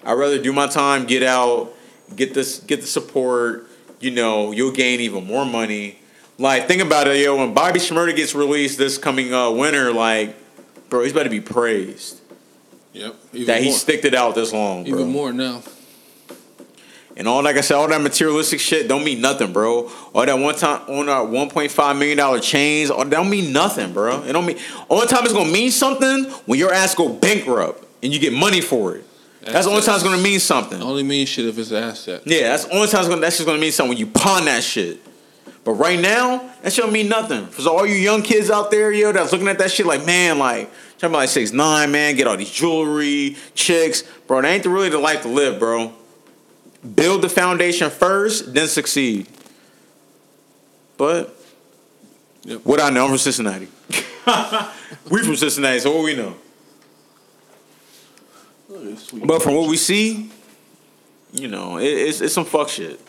I'd 0.03 0.13
rather 0.13 0.41
do 0.41 0.53
my 0.53 0.67
time, 0.67 1.05
get 1.05 1.23
out, 1.23 1.73
get 2.15 2.33
this 2.33 2.59
get 2.59 2.81
the 2.81 2.87
support, 2.87 3.67
you 3.99 4.11
know, 4.11 4.51
you'll 4.51 4.71
gain 4.71 5.01
even 5.01 5.25
more 5.25 5.45
money. 5.45 5.99
Like 6.37 6.67
think 6.67 6.81
about 6.81 7.07
it, 7.07 7.23
yo, 7.23 7.35
when 7.37 7.53
Bobby 7.53 7.79
Shmurda 7.79 8.15
gets 8.15 8.33
released 8.33 8.77
this 8.77 8.97
coming 8.97 9.33
uh, 9.33 9.51
winter, 9.51 9.91
like, 9.91 10.35
bro, 10.89 11.03
he's 11.03 11.11
about 11.11 11.23
to 11.23 11.29
be 11.29 11.41
praised. 11.41 12.21
Yep. 12.93 13.15
Even 13.33 13.47
that 13.47 13.61
he 13.61 13.71
sticked 13.71 14.05
it 14.05 14.15
out 14.15 14.33
this 14.33 14.53
long, 14.53 14.83
bro. 14.83 14.99
Even 14.99 15.11
more 15.11 15.33
now. 15.33 15.61
And 17.17 17.27
all 17.27 17.41
like 17.41 17.57
I 17.57 17.61
said, 17.61 17.75
all 17.75 17.87
that 17.87 17.99
materialistic 17.99 18.59
shit 18.59 18.87
don't 18.87 19.03
mean 19.03 19.21
nothing, 19.21 19.51
bro. 19.51 19.89
All 20.13 20.25
that 20.25 20.37
one 20.37 20.53
time 20.55 20.83
on 20.87 21.09
our 21.09 21.25
one 21.25 21.49
point 21.49 21.71
five 21.71 21.97
million 21.97 22.17
dollar 22.17 22.39
chains, 22.39 22.91
all 22.91 23.03
that 23.03 23.09
don't 23.09 23.29
mean 23.29 23.51
nothing, 23.51 23.91
bro. 23.91 24.23
It 24.23 24.33
don't 24.33 24.45
mean 24.45 24.59
only 24.87 25.07
time 25.07 25.23
it's 25.23 25.33
gonna 25.33 25.51
mean 25.51 25.71
something 25.71 26.25
when 26.45 26.59
your 26.59 26.71
ass 26.71 26.93
go 26.93 27.09
bankrupt 27.09 27.83
and 28.03 28.13
you 28.13 28.19
get 28.19 28.33
money 28.33 28.61
for 28.61 28.95
it. 28.95 29.03
That's 29.41 29.65
the 29.65 29.71
only 29.71 29.83
time 29.83 29.95
it's 29.95 30.03
gonna 30.03 30.21
mean 30.21 30.39
something. 30.39 30.79
Only 30.79 31.01
means 31.01 31.29
shit 31.29 31.45
if 31.45 31.57
it's 31.57 31.71
an 31.71 31.83
asset. 31.83 32.21
Yeah, 32.25 32.49
that's 32.49 32.65
the 32.65 32.75
only 32.75 32.87
time 32.87 32.99
it's 32.99 33.09
gonna, 33.09 33.21
that's 33.21 33.37
just 33.37 33.47
gonna 33.47 33.59
mean 33.59 33.71
something 33.71 33.89
when 33.89 33.97
you 33.97 34.07
pawn 34.07 34.45
that 34.45 34.63
shit. 34.63 34.99
But 35.63 35.73
right 35.73 35.99
now, 35.99 36.49
that 36.61 36.71
shit 36.71 36.83
don't 36.83 36.93
mean 36.93 37.09
nothing. 37.09 37.47
For 37.47 37.67
all 37.67 37.85
you 37.85 37.95
young 37.95 38.21
kids 38.21 38.51
out 38.51 38.69
there, 38.69 38.91
yo, 38.91 39.11
that's 39.11 39.31
looking 39.31 39.47
at 39.47 39.57
that 39.57 39.71
shit 39.71 39.85
like, 39.85 40.05
man, 40.05 40.37
like, 40.37 40.69
talking 40.93 41.09
about 41.09 41.17
like 41.17 41.29
six 41.29 41.51
nine, 41.51 41.91
man, 41.91 42.15
get 42.15 42.27
all 42.27 42.37
these 42.37 42.51
jewelry, 42.51 43.35
chicks, 43.55 44.03
bro. 44.27 44.41
That 44.41 44.49
ain't 44.49 44.65
really 44.65 44.89
the 44.89 44.99
life 44.99 45.23
to 45.23 45.29
live, 45.29 45.59
bro. 45.59 45.93
Build 46.95 47.21
the 47.21 47.29
foundation 47.29 47.89
first, 47.89 48.53
then 48.53 48.67
succeed. 48.67 49.27
But 50.97 51.33
Yep. 52.43 52.61
what 52.63 52.79
I 52.79 52.89
know, 52.89 53.03
I'm 53.03 53.09
from 53.09 53.17
Cincinnati. 53.17 53.67
we 55.09 55.23
from 55.23 55.35
Cincinnati, 55.35 55.79
so 55.79 55.95
what 55.95 56.03
we 56.05 56.15
know. 56.15 56.35
But 59.25 59.41
from 59.41 59.55
what 59.55 59.69
we 59.69 59.77
see, 59.77 60.29
you 61.33 61.47
know, 61.47 61.77
it, 61.77 61.85
it's 61.85 62.21
it's 62.21 62.33
some 62.33 62.45
fuck 62.45 62.69
shit. 62.69 62.99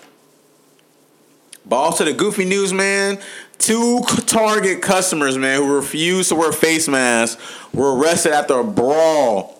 But 1.66 1.76
also 1.76 2.04
the 2.04 2.12
goofy 2.14 2.44
news, 2.44 2.72
man. 2.72 3.18
Two 3.58 4.00
Target 4.26 4.80
customers, 4.82 5.36
man, 5.36 5.60
who 5.60 5.76
refused 5.76 6.30
to 6.30 6.34
wear 6.36 6.52
face 6.52 6.88
masks, 6.88 7.40
were 7.74 7.96
arrested 7.96 8.32
after 8.32 8.58
a 8.60 8.64
brawl. 8.64 9.57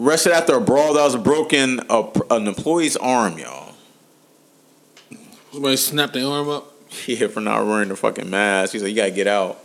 Arrested 0.00 0.32
after 0.32 0.54
a 0.54 0.60
brawl 0.60 0.94
that 0.94 1.04
was 1.04 1.16
broken 1.16 1.80
a, 1.90 2.08
an 2.30 2.46
employee's 2.46 2.96
arm, 2.96 3.38
y'all. 3.38 3.74
Somebody 5.52 5.76
snapped 5.76 6.14
their 6.14 6.26
arm 6.26 6.48
up. 6.48 6.66
Yeah, 7.06 7.28
for 7.28 7.40
not 7.40 7.64
wearing 7.66 7.88
the 7.88 7.94
fucking 7.94 8.28
mask. 8.28 8.72
He's 8.72 8.82
like, 8.82 8.90
you 8.90 8.96
gotta 8.96 9.12
get 9.12 9.28
out. 9.28 9.60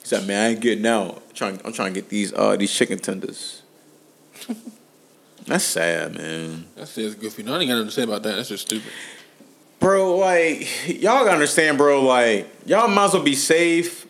He 0.00 0.06
said, 0.06 0.26
man, 0.26 0.44
I 0.44 0.48
ain't 0.50 0.60
getting 0.60 0.84
out. 0.86 1.22
I'm 1.28 1.34
trying, 1.34 1.60
I'm 1.64 1.72
trying 1.72 1.94
to 1.94 2.00
get 2.00 2.08
these 2.08 2.32
uh 2.32 2.56
these 2.56 2.72
chicken 2.72 2.98
tenders. 2.98 3.62
That's 5.46 5.62
sad, 5.64 6.16
man. 6.16 6.66
That 6.74 6.88
says 6.88 7.14
goofy. 7.14 7.44
No, 7.44 7.54
I 7.54 7.60
ain't 7.60 7.68
got 7.68 7.74
nothing 7.74 7.88
to 7.88 7.92
say 7.92 8.02
about 8.02 8.24
that. 8.24 8.36
That's 8.36 8.48
just 8.48 8.66
stupid. 8.66 8.90
Bro, 9.78 10.16
like, 10.16 10.66
y'all 10.88 11.24
gotta 11.24 11.30
understand, 11.30 11.78
bro, 11.78 12.02
like, 12.02 12.48
y'all 12.66 12.88
might 12.88 13.04
as 13.04 13.14
well 13.14 13.22
be 13.22 13.36
safe. 13.36 14.06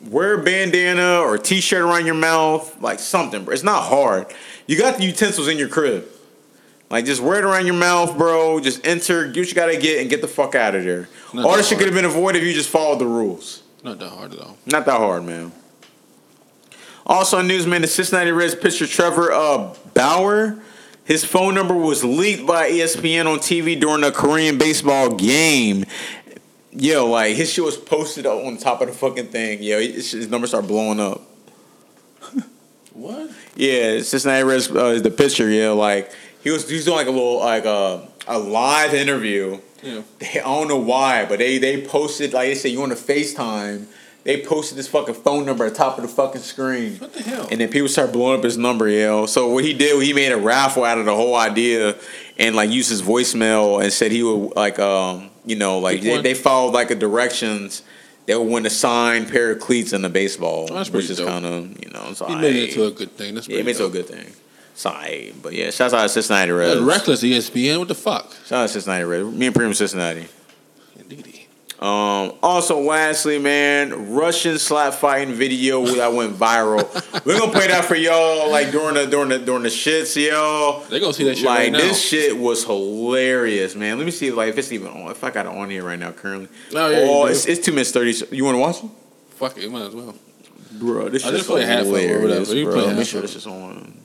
Wear 0.00 0.40
a 0.40 0.44
bandana 0.44 1.18
or 1.18 1.34
a 1.34 1.38
t 1.40 1.60
shirt 1.60 1.82
around 1.82 2.06
your 2.06 2.14
mouth, 2.14 2.80
like 2.80 3.00
something, 3.00 3.44
bro. 3.44 3.52
It's 3.52 3.64
not 3.64 3.82
hard. 3.82 4.32
You 4.66 4.78
got 4.78 4.98
the 4.98 5.04
utensils 5.04 5.48
in 5.48 5.58
your 5.58 5.68
crib. 5.68 6.06
Like, 6.90 7.06
just 7.06 7.20
wear 7.20 7.38
it 7.38 7.44
around 7.44 7.66
your 7.66 7.74
mouth, 7.74 8.16
bro. 8.16 8.60
Just 8.60 8.86
enter, 8.86 9.26
get 9.28 9.40
what 9.40 9.48
you 9.48 9.54
gotta 9.54 9.76
get, 9.76 10.00
and 10.00 10.10
get 10.10 10.20
the 10.20 10.28
fuck 10.28 10.54
out 10.54 10.74
of 10.74 10.84
there. 10.84 11.08
Not 11.32 11.44
All 11.44 11.56
this 11.56 11.68
shit 11.68 11.78
could 11.78 11.86
have 11.86 11.94
been 11.94 12.04
avoided 12.04 12.42
if 12.42 12.48
you 12.48 12.54
just 12.54 12.68
followed 12.68 12.98
the 12.98 13.06
rules. 13.06 13.62
Not 13.82 13.98
that 13.98 14.10
hard 14.10 14.32
at 14.32 14.40
all. 14.40 14.56
Not 14.66 14.86
that 14.86 14.98
hard, 14.98 15.24
man. 15.24 15.52
Also, 17.06 17.38
in 17.40 17.48
news, 17.48 17.66
man, 17.66 17.82
the 17.82 17.86
Cincinnati 17.86 18.32
Reds 18.32 18.54
pitcher 18.54 18.86
Trevor 18.86 19.30
uh, 19.32 19.74
Bauer, 19.92 20.58
his 21.04 21.24
phone 21.24 21.54
number 21.54 21.74
was 21.74 22.02
leaked 22.02 22.46
by 22.46 22.70
ESPN 22.70 23.26
on 23.26 23.38
TV 23.40 23.78
during 23.78 24.04
a 24.04 24.10
Korean 24.10 24.56
baseball 24.56 25.14
game. 25.14 25.84
Yo, 26.72 27.06
like 27.06 27.36
his 27.36 27.50
shit 27.52 27.64
was 27.64 27.76
posted 27.76 28.26
on 28.26 28.56
top 28.56 28.80
of 28.80 28.88
the 28.88 28.94
fucking 28.94 29.26
thing. 29.26 29.62
Yo, 29.62 29.80
his, 29.80 30.12
his 30.12 30.28
number 30.28 30.46
started 30.46 30.66
blowing 30.68 31.00
up. 31.00 31.22
What? 32.94 33.28
Yeah, 33.56 34.00
Cincinnati 34.02 34.44
Reds, 34.44 34.70
uh, 34.70 34.98
the 35.00 35.10
pitcher. 35.10 35.48
Yeah, 35.48 35.70
like 35.70 36.12
he 36.42 36.50
was, 36.50 36.68
he 36.68 36.76
was 36.76 36.84
doing 36.84 36.96
like 36.96 37.06
a 37.06 37.10
little 37.10 37.38
like 37.38 37.66
uh, 37.66 38.00
a 38.26 38.38
live 38.38 38.94
interview. 38.94 39.60
Yeah. 39.82 40.02
They, 40.18 40.40
I 40.40 40.44
don't 40.44 40.68
know 40.68 40.78
why, 40.78 41.26
but 41.26 41.38
they 41.38 41.58
they 41.58 41.86
posted 41.86 42.32
like 42.32 42.48
they 42.48 42.54
said 42.54 42.72
you 42.72 42.80
want 42.80 42.96
to 42.96 43.02
FaceTime. 43.02 43.86
They 44.24 44.42
posted 44.42 44.78
this 44.78 44.88
fucking 44.88 45.16
phone 45.16 45.44
number 45.44 45.66
at 45.66 45.72
the 45.72 45.78
top 45.78 45.98
of 45.98 46.02
the 46.02 46.08
fucking 46.08 46.40
screen. 46.40 46.96
What 46.96 47.12
the 47.12 47.22
hell? 47.22 47.46
And 47.50 47.60
then 47.60 47.68
people 47.68 47.88
start 47.88 48.10
blowing 48.10 48.38
up 48.38 48.44
his 48.44 48.56
number, 48.56 48.88
yo. 48.88 49.26
So 49.26 49.48
what 49.50 49.64
he 49.64 49.74
did, 49.74 50.02
he 50.02 50.14
made 50.14 50.32
a 50.32 50.38
raffle 50.38 50.82
out 50.82 50.96
of 50.96 51.04
the 51.04 51.14
whole 51.14 51.36
idea, 51.36 51.94
and 52.38 52.56
like 52.56 52.70
used 52.70 52.88
his 52.88 53.02
voicemail 53.02 53.82
and 53.82 53.92
said 53.92 54.12
he 54.12 54.22
would 54.22 54.56
like, 54.56 54.78
um, 54.78 55.28
you 55.44 55.56
know, 55.56 55.78
like 55.78 56.00
they, 56.00 56.22
they 56.22 56.34
followed 56.34 56.72
like 56.72 56.90
a 56.90 56.94
directions. 56.94 57.82
They 58.26 58.34
would 58.34 58.44
win 58.48 58.64
a 58.66 58.70
signed 58.70 59.28
pair 59.28 59.50
of 59.52 59.60
cleats 59.60 59.92
in 59.92 60.00
the 60.02 60.08
baseball, 60.08 60.68
Oh, 60.70 60.74
that's 60.74 60.90
which 60.90 61.10
is 61.10 61.20
kind 61.20 61.44
of 61.44 61.82
you 61.84 61.90
know, 61.90 62.06
it's 62.08 62.20
he 62.20 62.24
alright. 62.24 62.40
made 62.40 62.56
it 62.56 62.68
into 62.70 62.86
a 62.86 62.90
good 62.90 63.12
thing. 63.16 63.34
That's 63.34 63.48
yeah, 63.48 63.56
it 63.58 63.64
pretty 63.64 63.66
made 63.66 63.74
it 63.74 63.78
to 63.78 63.84
a 63.86 63.90
good 63.90 64.06
thing. 64.08 64.32
It's 64.72 64.86
alright. 64.86 65.34
but 65.42 65.52
yeah, 65.52 65.70
shouts 65.70 65.92
out 65.92 66.02
to 66.02 66.08
Cincinnati 66.08 66.50
Reds. 66.50 66.74
That's 66.80 66.86
reckless 66.98 67.22
ESPN. 67.22 67.78
What 67.80 67.88
the 67.88 67.94
fuck? 67.94 68.32
Shout 68.46 68.60
out 68.60 68.66
to 68.66 68.72
Cincinnati 68.72 69.04
Reds. 69.04 69.28
Me 69.34 69.46
and 69.46 69.54
Premium 69.54 69.74
Cincinnati. 69.74 70.26
Indeedy. 70.98 71.33
Um, 71.84 72.32
also, 72.42 72.80
lastly, 72.80 73.38
man, 73.38 74.14
Russian 74.14 74.58
slap 74.58 74.94
fighting 74.94 75.34
video 75.34 75.84
that 75.84 76.14
went 76.14 76.34
viral. 76.34 76.80
We're 77.26 77.38
gonna 77.38 77.52
play 77.52 77.66
that 77.66 77.84
for 77.84 77.94
y'all, 77.94 78.50
like 78.50 78.70
during 78.70 78.94
the 78.94 79.04
during 79.04 79.28
the 79.28 79.38
during 79.38 79.64
the 79.64 79.68
shits, 79.68 80.16
yo. 80.16 80.82
They 80.88 80.98
gonna 80.98 81.12
see 81.12 81.24
that 81.24 81.36
shit 81.36 81.44
Like 81.44 81.58
right 81.58 81.72
now. 81.72 81.78
this 81.80 82.02
shit 82.02 82.38
was 82.38 82.64
hilarious, 82.64 83.74
man. 83.74 83.98
Let 83.98 84.06
me 84.06 84.12
see, 84.12 84.30
like 84.30 84.48
if 84.48 84.56
it's 84.56 84.72
even 84.72 84.88
on. 84.88 85.10
If 85.10 85.22
I 85.22 85.30
got 85.30 85.44
it 85.44 85.52
on 85.52 85.68
here 85.68 85.82
right 85.84 85.98
now, 85.98 86.12
currently. 86.12 86.48
Oh, 86.74 86.88
yeah, 86.88 86.98
oh, 87.02 87.26
it's, 87.26 87.44
it's 87.44 87.62
two 87.62 87.72
minutes 87.72 87.90
thirty. 87.90 88.14
You 88.34 88.46
want 88.46 88.54
to 88.54 88.60
watch 88.60 88.82
it, 88.82 88.90
Fuck 89.34 89.58
it, 89.58 89.64
you 89.64 89.70
might 89.70 89.82
as 89.82 89.94
well. 89.94 90.14
bro? 90.72 91.10
This 91.10 91.22
shit's 91.22 91.46
half 91.46 91.50
of 91.50 91.58
it 91.58 91.68
or 91.68 91.84
hilarious, 91.84 92.48
whatever. 92.48 92.54
You 92.54 92.64
bro. 92.64 92.74
play 92.76 92.86
Make 92.86 92.96
half 92.96 93.06
sure 93.08 93.20
this 93.20 93.36
is 93.36 93.46
on. 93.46 94.00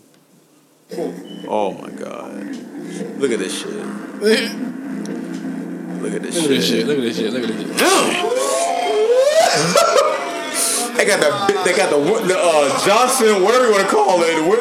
Oh 1.47 1.71
my 1.81 1.91
god! 1.91 2.43
Look 3.19 3.31
at 3.31 3.39
this 3.39 3.57
shit. 3.57 4.51
Look 6.01 6.13
at 6.13 6.21
this 6.23 6.35
Look 6.35 6.45
at 6.45 6.49
this 6.49 6.67
shit. 6.67 6.87
Look 6.87 6.97
at 6.97 7.03
this 7.03 7.17
shit. 7.17 7.33
Look 7.33 7.43
at 7.43 7.49
this 7.49 7.67
shit. 7.67 7.77
They 10.95 11.05
got 11.05 11.19
the 11.21 11.63
they 11.63 11.75
got 11.75 11.89
the 11.89 11.97
the 12.27 12.37
uh, 12.37 12.85
Johnson 12.85 13.43
whatever 13.43 13.67
you 13.67 13.71
want 13.71 13.83
to 13.83 13.89
call 13.89 14.21
it 14.21 14.47
what, 14.47 14.59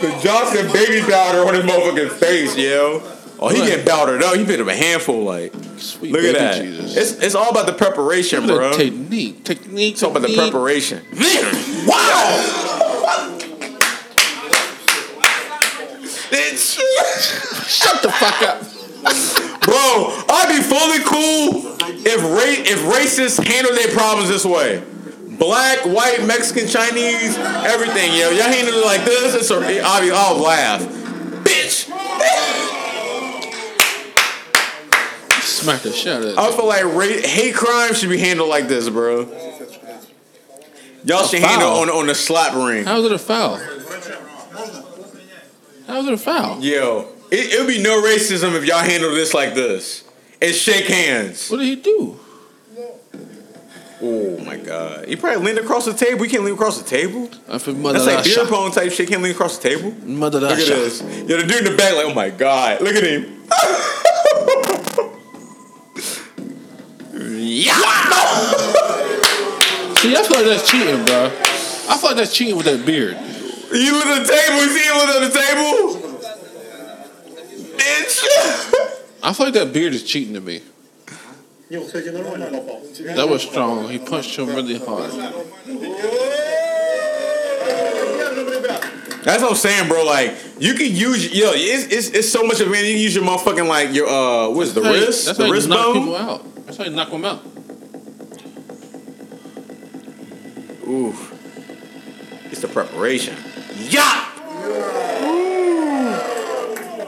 the 0.00 0.10
Johnson 0.22 0.72
baby 0.72 1.00
powder 1.08 1.46
on 1.46 1.54
his 1.54 1.64
motherfucking 1.64 2.10
face, 2.10 2.56
yo. 2.56 3.00
Oh, 3.40 3.48
he 3.48 3.58
getting 3.58 3.86
powdered 3.86 4.22
up. 4.24 4.34
He 4.34 4.44
bit 4.44 4.58
him 4.58 4.68
a 4.68 4.74
handful, 4.74 5.22
like. 5.22 5.52
Sweet 5.76 6.10
Look 6.12 6.24
at 6.24 6.34
that. 6.34 6.60
Jesus. 6.60 6.96
It's 6.96 7.12
it's 7.22 7.34
all 7.36 7.50
about 7.50 7.66
the 7.66 7.72
preparation, 7.72 8.46
Look 8.46 8.58
bro. 8.58 8.72
technique. 8.72 9.44
Technique. 9.44 9.92
It's 9.94 10.02
all 10.02 10.10
about 10.10 10.28
the 10.28 10.34
preparation. 10.34 11.04
wow. 11.86 12.64
Shut 17.66 18.02
the 18.02 18.10
fuck 18.10 18.42
up. 18.42 19.44
Bro, 19.62 20.24
I'd 20.28 20.48
be 20.48 20.62
fully 20.62 21.00
cool 21.04 21.76
if 22.06 22.22
ra- 22.22 22.64
if 22.64 22.80
racists 22.82 23.42
handle 23.44 23.74
their 23.74 23.88
problems 23.88 24.28
this 24.28 24.44
way. 24.44 24.82
Black, 25.38 25.78
white, 25.86 26.24
Mexican, 26.26 26.66
Chinese, 26.66 27.36
everything, 27.38 28.12
yo. 28.12 28.30
Y'all 28.30 28.50
handle 28.50 28.74
it 28.74 28.84
like 28.84 29.04
this, 29.04 29.34
it's 29.34 29.50
a, 29.50 29.82
I'll, 29.84 30.00
be, 30.02 30.10
I'll 30.10 30.36
laugh. 30.36 30.82
Bitch! 31.44 31.86
Smack 35.42 35.82
the 35.82 35.92
shit 35.92 36.12
out 36.12 36.22
of 36.22 36.38
I 36.38 36.50
feel 36.56 36.66
like 36.66 36.84
ra- 36.84 37.28
hate 37.28 37.54
crime 37.54 37.94
should 37.94 38.10
be 38.10 38.18
handled 38.18 38.48
like 38.48 38.68
this, 38.68 38.88
bro. 38.88 39.26
Y'all 41.04 41.24
should 41.24 41.40
handle 41.40 41.68
foul. 41.68 41.82
on 41.82 41.90
on 41.90 42.06
the 42.06 42.14
slap 42.14 42.54
ring. 42.54 42.84
How 42.84 42.98
is 42.98 43.04
it 43.06 43.12
a 43.12 43.18
foul? 43.18 43.56
How 45.86 46.00
is 46.00 46.06
it 46.06 46.12
a 46.12 46.18
foul? 46.18 46.60
Yo, 46.60 47.08
it, 47.30 47.58
would 47.58 47.68
be 47.68 47.82
no 47.82 48.02
racism 48.02 48.54
if 48.54 48.64
y'all 48.64 48.78
handle 48.78 49.14
this 49.14 49.34
like 49.34 49.54
this. 49.54 50.04
And 50.40 50.54
shake 50.54 50.86
hands. 50.86 51.50
What 51.50 51.58
did 51.58 51.66
he 51.66 51.76
do? 51.76 52.20
Oh 54.00 54.38
my 54.44 54.56
god. 54.56 55.08
He 55.08 55.16
probably 55.16 55.44
leaned 55.44 55.58
across 55.58 55.84
the 55.84 55.92
table. 55.92 56.20
We 56.20 56.28
can't 56.28 56.44
lean 56.44 56.54
across 56.54 56.80
the 56.80 56.88
table. 56.88 57.28
I 57.48 57.58
feel 57.58 57.74
mother 57.74 57.98
That's 57.98 58.06
like 58.06 58.24
beer 58.24 58.46
pong 58.46 58.70
type 58.70 58.92
shit. 58.92 59.08
Can't 59.08 59.22
lean 59.22 59.32
across 59.32 59.58
the 59.58 59.68
table. 59.68 59.90
Mother 60.06 60.38
Look 60.40 60.52
at 60.52 60.58
this. 60.58 61.00
Yo, 61.02 61.36
the 61.36 61.46
dude 61.46 61.66
in 61.66 61.72
the 61.72 61.76
back, 61.76 61.94
like, 61.94 62.06
oh 62.06 62.14
my 62.14 62.30
god. 62.30 62.80
Look 62.80 62.94
at 62.94 63.02
him. 63.02 63.22
yeah. 67.40 67.74
See, 69.96 70.14
I 70.14 70.22
feel 70.22 70.36
like 70.36 70.46
that's 70.46 70.70
cheating, 70.70 71.04
bro. 71.04 71.32
I 71.90 72.00
like 72.00 72.16
that's 72.16 72.32
cheating 72.32 72.56
with 72.56 72.66
that 72.66 72.86
beard. 72.86 73.16
You 73.72 73.92
look 73.92 74.06
at 74.06 74.22
the 74.22 74.32
table. 74.32 74.62
You 74.62 74.70
see 74.70 74.86
him 74.86 74.96
look 74.96 75.08
at 75.08 75.20
the 75.26 75.38
table? 75.38 75.97
Bitch. 77.88 78.24
I 79.22 79.32
feel 79.32 79.46
like 79.46 79.54
that 79.54 79.72
beard 79.72 79.94
is 79.94 80.04
cheating 80.04 80.34
to 80.34 80.40
me. 80.40 80.60
That 81.70 83.26
was 83.28 83.42
strong. 83.42 83.88
He 83.88 83.98
punched 83.98 84.36
him 84.38 84.46
really 84.48 84.78
hard. 84.78 85.10
That's 89.24 89.42
what 89.42 89.50
I'm 89.50 89.56
saying, 89.56 89.88
bro. 89.88 90.04
Like, 90.04 90.34
you 90.58 90.74
can 90.74 90.94
use, 90.94 91.34
yo, 91.34 91.50
it's, 91.52 91.92
it's, 91.92 92.08
it's 92.10 92.30
so 92.32 92.42
much 92.44 92.60
of 92.60 92.68
it. 92.72 92.84
You 92.86 92.92
can 92.94 93.02
use 93.02 93.14
your 93.14 93.24
motherfucking, 93.24 93.66
like, 93.68 93.92
your, 93.92 94.06
uh, 94.08 94.48
what's 94.50 94.70
it, 94.70 94.74
the 94.76 94.80
That's 94.80 94.86
how 94.88 94.94
you- 94.94 95.06
wrist? 95.06 95.26
That's 95.26 95.38
The 95.38 95.44
how 95.44 95.48
you 95.48 95.52
wrist 95.54 95.68
knock 95.68 95.84
bone? 95.84 95.94
people 96.02 96.16
out. 96.16 96.66
That's 96.66 96.76
how 96.78 96.84
you 96.84 96.90
knock 96.90 97.10
them 97.10 97.24
out. 97.26 97.42
Ooh. 100.86 101.14
It's 102.50 102.60
the 102.62 102.68
preparation. 102.68 103.36
Yeah. 103.76 104.24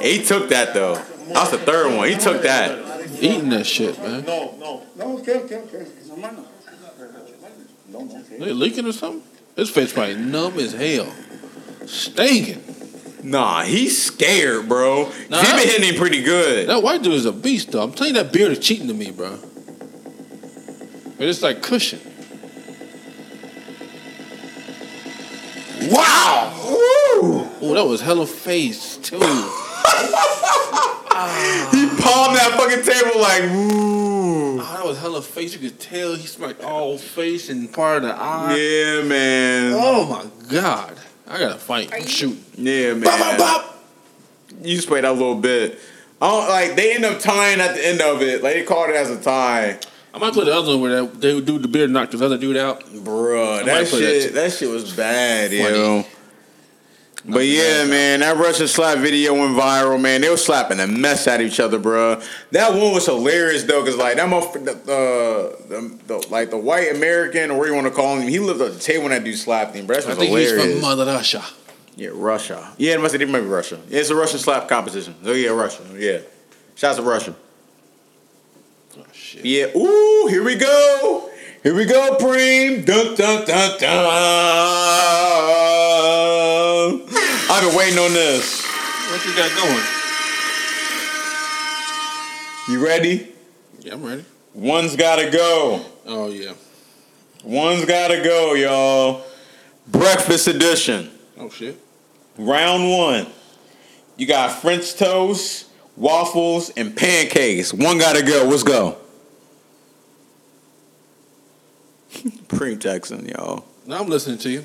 He 0.02 0.24
took 0.24 0.48
that 0.50 0.74
though. 0.74 0.94
That 0.94 1.34
was 1.34 1.50
the 1.50 1.58
third 1.58 1.96
one. 1.96 2.08
He 2.08 2.16
took 2.16 2.42
that. 2.42 2.90
Eating 3.20 3.50
that 3.50 3.66
shit, 3.66 3.98
man. 3.98 4.24
No, 4.24 4.56
no. 4.58 4.82
No, 4.96 5.18
okay, 5.18 5.40
okay, 5.40 5.56
okay. 5.56 5.86
Hermano. 6.08 6.46
No, 7.88 8.00
no. 8.00 8.22
They 8.22 8.52
leaking 8.52 8.86
or 8.86 8.92
something? 8.92 9.22
His 9.56 9.68
face 9.68 9.92
probably 9.92 10.16
numb 10.16 10.58
as 10.58 10.72
hell. 10.72 11.12
Stinking. 11.86 12.62
Nah, 13.22 13.62
he's 13.62 14.02
scared, 14.02 14.68
bro. 14.68 15.10
Nah. 15.28 15.42
he 15.42 15.52
been 15.52 15.68
hitting 15.68 15.94
him 15.94 15.96
pretty 15.96 16.22
good. 16.22 16.68
That 16.68 16.82
white 16.82 17.02
dude 17.02 17.12
is 17.14 17.26
a 17.26 17.32
beast, 17.32 17.72
though. 17.72 17.82
I'm 17.82 17.92
telling 17.92 18.14
you, 18.14 18.22
that 18.22 18.32
beard 18.32 18.52
is 18.52 18.58
cheating 18.58 18.88
to 18.88 18.94
me, 18.94 19.10
bro. 19.10 19.38
But 21.18 21.28
it's 21.28 21.42
like 21.42 21.62
cushion. 21.62 22.00
Wow. 25.90 26.54
Woo. 26.64 27.48
Oh, 27.60 27.74
that 27.74 27.84
was 27.84 28.00
hella 28.00 28.26
face, 28.26 28.96
too. 28.96 29.18
He 31.70 31.86
palmed 31.86 32.36
that 32.36 32.54
fucking 32.56 32.82
table 32.82 33.20
like, 33.20 33.42
woo. 33.42 34.60
Oh, 34.60 34.62
ah, 34.62 34.76
that 34.76 34.86
was 34.86 34.98
hella 34.98 35.22
face. 35.22 35.52
You 35.52 35.58
could 35.58 35.78
tell 35.78 36.14
he 36.14 36.26
smacked 36.26 36.62
all 36.62 36.98
face 36.98 37.50
and 37.50 37.72
part 37.72 37.98
of 37.98 38.02
the 38.02 38.14
eye. 38.14 38.56
Yeah, 38.56 39.02
man. 39.02 39.72
Oh 39.74 40.06
my 40.06 40.50
god. 40.50 40.98
I 41.26 41.38
gotta 41.38 41.58
fight. 41.58 41.90
I'm 41.92 42.06
shooting. 42.06 42.42
Yeah, 42.56 42.94
man. 42.94 43.02
Bop, 43.02 43.18
bop, 43.18 43.38
bop. 43.38 43.84
You 44.62 44.76
just 44.76 44.88
played 44.88 45.04
that 45.04 45.10
a 45.10 45.12
little 45.12 45.36
bit. 45.36 45.78
I 46.20 46.28
don't 46.28 46.48
like. 46.48 46.76
They 46.76 46.94
end 46.94 47.04
up 47.04 47.20
tying 47.20 47.60
at 47.60 47.74
the 47.74 47.86
end 47.86 48.00
of 48.00 48.22
it. 48.22 48.42
Like 48.42 48.54
they 48.54 48.64
called 48.64 48.90
it 48.90 48.96
as 48.96 49.10
a 49.10 49.20
tie. 49.20 49.78
I 50.12 50.18
might 50.18 50.32
play 50.32 50.44
the 50.44 50.54
other 50.54 50.72
one 50.72 50.80
where 50.80 51.02
that, 51.02 51.20
they 51.20 51.34
would 51.34 51.46
do 51.46 51.58
the 51.58 51.68
beard 51.68 51.90
knocked 51.90 52.12
this 52.12 52.20
other 52.20 52.36
dude 52.36 52.56
out. 52.56 52.84
Bruh, 52.86 53.64
that 53.64 53.66
might 53.66 53.86
play 53.86 54.00
that 54.00 54.22
shit, 54.22 54.32
that, 54.34 54.52
shit 54.52 54.68
was 54.68 54.94
bad, 54.96 55.50
Funny. 55.50 55.60
yo. 55.62 56.04
But 57.22 57.44
yeah, 57.44 57.84
man, 57.84 58.20
that 58.20 58.38
Russian 58.38 58.66
slap 58.66 58.98
video 58.98 59.34
went 59.34 59.54
viral, 59.56 60.00
man. 60.00 60.22
They 60.22 60.30
were 60.30 60.38
slapping 60.38 60.78
the 60.78 60.86
mess 60.86 61.26
of 61.26 61.40
each 61.42 61.60
other, 61.60 61.78
bruh. 61.78 62.24
That 62.52 62.72
one 62.72 62.94
was 62.94 63.04
hilarious 63.06 63.64
though, 63.64 63.84
cause 63.84 63.96
like 63.96 64.16
that 64.16 64.26
motherfucker, 64.28 64.64
the, 64.64 65.56
the, 65.68 65.98
the, 66.06 66.28
like 66.30 66.48
the 66.50 66.56
white 66.56 66.94
American 66.94 67.50
or 67.50 67.58
what 67.58 67.68
you 67.68 67.74
want 67.74 67.86
to 67.86 67.92
call 67.92 68.16
him, 68.18 68.26
he 68.26 68.38
lived 68.38 68.62
at 68.62 68.72
the 68.72 68.78
table 68.78 69.04
when 69.04 69.10
that 69.12 69.22
dude 69.22 69.36
slapped 69.38 69.74
him, 69.74 69.86
bruh. 69.86 69.96
That 69.96 70.06
I 70.06 70.08
was 70.08 70.18
think 70.18 70.38
he's 70.38 70.52
from 70.52 70.80
Mother 70.80 71.04
Russia. 71.04 71.44
yeah, 71.96 72.08
Russia. 72.14 72.72
Yeah, 72.78 72.94
it 72.94 73.00
must 73.02 73.12
have 73.12 73.20
it 73.20 73.28
might 73.28 73.40
be 73.40 73.46
Russia. 73.46 73.78
Yeah, 73.90 74.00
it's 74.00 74.08
a 74.10 74.14
Russian 74.14 74.38
slap 74.38 74.66
competition. 74.68 75.14
Oh 75.24 75.32
yeah, 75.32 75.50
Russia. 75.50 75.82
Yeah, 75.94 76.20
shouts 76.74 76.96
to 76.96 77.02
Russia. 77.02 77.34
Oh 78.98 79.04
shit. 79.12 79.44
Yeah. 79.44 79.76
Ooh, 79.76 80.26
here 80.28 80.42
we 80.42 80.54
go. 80.56 81.29
Here 81.62 81.74
we 81.74 81.84
go, 81.84 82.16
Preem. 82.18 82.86
Dun 82.86 83.14
dun 83.16 83.44
dun 83.46 83.78
dun. 83.78 84.06
I've 87.50 87.62
been 87.62 87.76
waiting 87.76 87.98
on 87.98 88.14
this. 88.14 88.64
What 88.64 89.26
you 89.26 89.34
got 89.36 89.54
going? 89.54 89.84
You 92.70 92.82
ready? 92.82 93.28
Yeah, 93.80 93.92
I'm 93.92 94.02
ready. 94.02 94.24
One's 94.54 94.96
gotta 94.96 95.28
go. 95.30 95.84
Oh 96.06 96.30
yeah. 96.30 96.54
One's 97.44 97.84
gotta 97.84 98.22
go, 98.22 98.54
y'all. 98.54 99.22
Breakfast 99.86 100.48
edition. 100.48 101.10
Oh 101.36 101.50
shit. 101.50 101.78
Round 102.38 102.90
one. 102.90 103.26
You 104.16 104.26
got 104.26 104.62
French 104.62 104.96
toast, 104.96 105.66
waffles, 105.94 106.70
and 106.70 106.96
pancakes. 106.96 107.74
One 107.74 107.98
gotta 107.98 108.22
go. 108.22 108.44
Let's 108.44 108.62
go. 108.62 108.96
Jackson, 112.76 113.26
y'all. 113.26 113.64
Now 113.86 114.00
I'm 114.00 114.08
listening 114.08 114.38
to 114.38 114.50
you. 114.50 114.64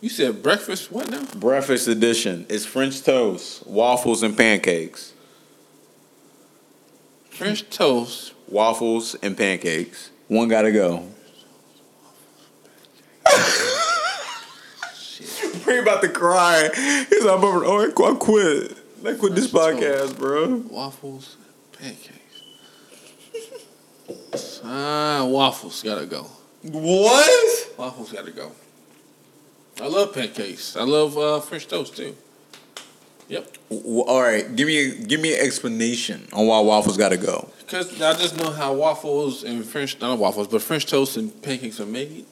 You 0.00 0.08
said 0.08 0.42
breakfast. 0.42 0.92
What 0.92 1.08
now? 1.10 1.24
Breakfast 1.36 1.88
edition 1.88 2.46
It's 2.48 2.66
French 2.66 3.02
toast, 3.02 3.66
waffles, 3.66 4.22
and 4.22 4.36
pancakes. 4.36 5.12
French 7.30 7.68
toast. 7.70 8.34
Waffles 8.48 9.14
and 9.16 9.36
pancakes. 9.36 10.10
One 10.28 10.48
gotta 10.48 10.70
go. 10.72 11.08
Pre 15.62 15.78
about 15.78 16.02
to 16.02 16.08
cry. 16.08 16.68
He's 17.08 17.24
like, 17.24 17.40
oh, 17.42 17.88
I 17.88 17.90
qu- 17.90 18.04
I 18.04 18.14
quit. 18.16 18.76
I 19.06 19.14
quit 19.14 19.34
this 19.34 19.50
French 19.50 19.80
podcast, 19.80 20.18
bro. 20.18 20.56
Waffles. 20.70 21.36
Pancakes. 21.72 22.20
Ah, 24.62 25.24
waffles 25.26 25.82
gotta 25.82 26.04
go. 26.06 26.26
What? 26.64 27.78
Waffles 27.78 28.12
gotta 28.12 28.30
go. 28.30 28.52
I 29.80 29.86
love 29.88 30.14
pancakes. 30.14 30.76
I 30.76 30.82
love 30.84 31.18
uh, 31.18 31.40
French 31.40 31.66
toast 31.68 31.96
too. 31.96 32.16
Yep. 33.28 33.52
W- 33.70 34.00
all 34.02 34.22
right, 34.22 34.54
give 34.54 34.66
me 34.66 34.78
a, 34.78 34.94
give 35.04 35.20
me 35.20 35.34
an 35.38 35.44
explanation 35.44 36.26
on 36.32 36.46
why 36.46 36.60
waffles 36.60 36.96
gotta 36.96 37.16
go. 37.16 37.48
Because 37.60 38.00
I 38.00 38.12
just 38.14 38.36
know 38.36 38.50
how 38.50 38.72
waffles 38.74 39.42
and 39.44 39.64
French, 39.64 40.00
not 40.00 40.18
waffles, 40.18 40.48
but 40.48 40.62
French 40.62 40.86
toast 40.86 41.16
and 41.16 41.42
pancakes 41.42 41.80
are 41.80 41.86
made. 41.86 42.24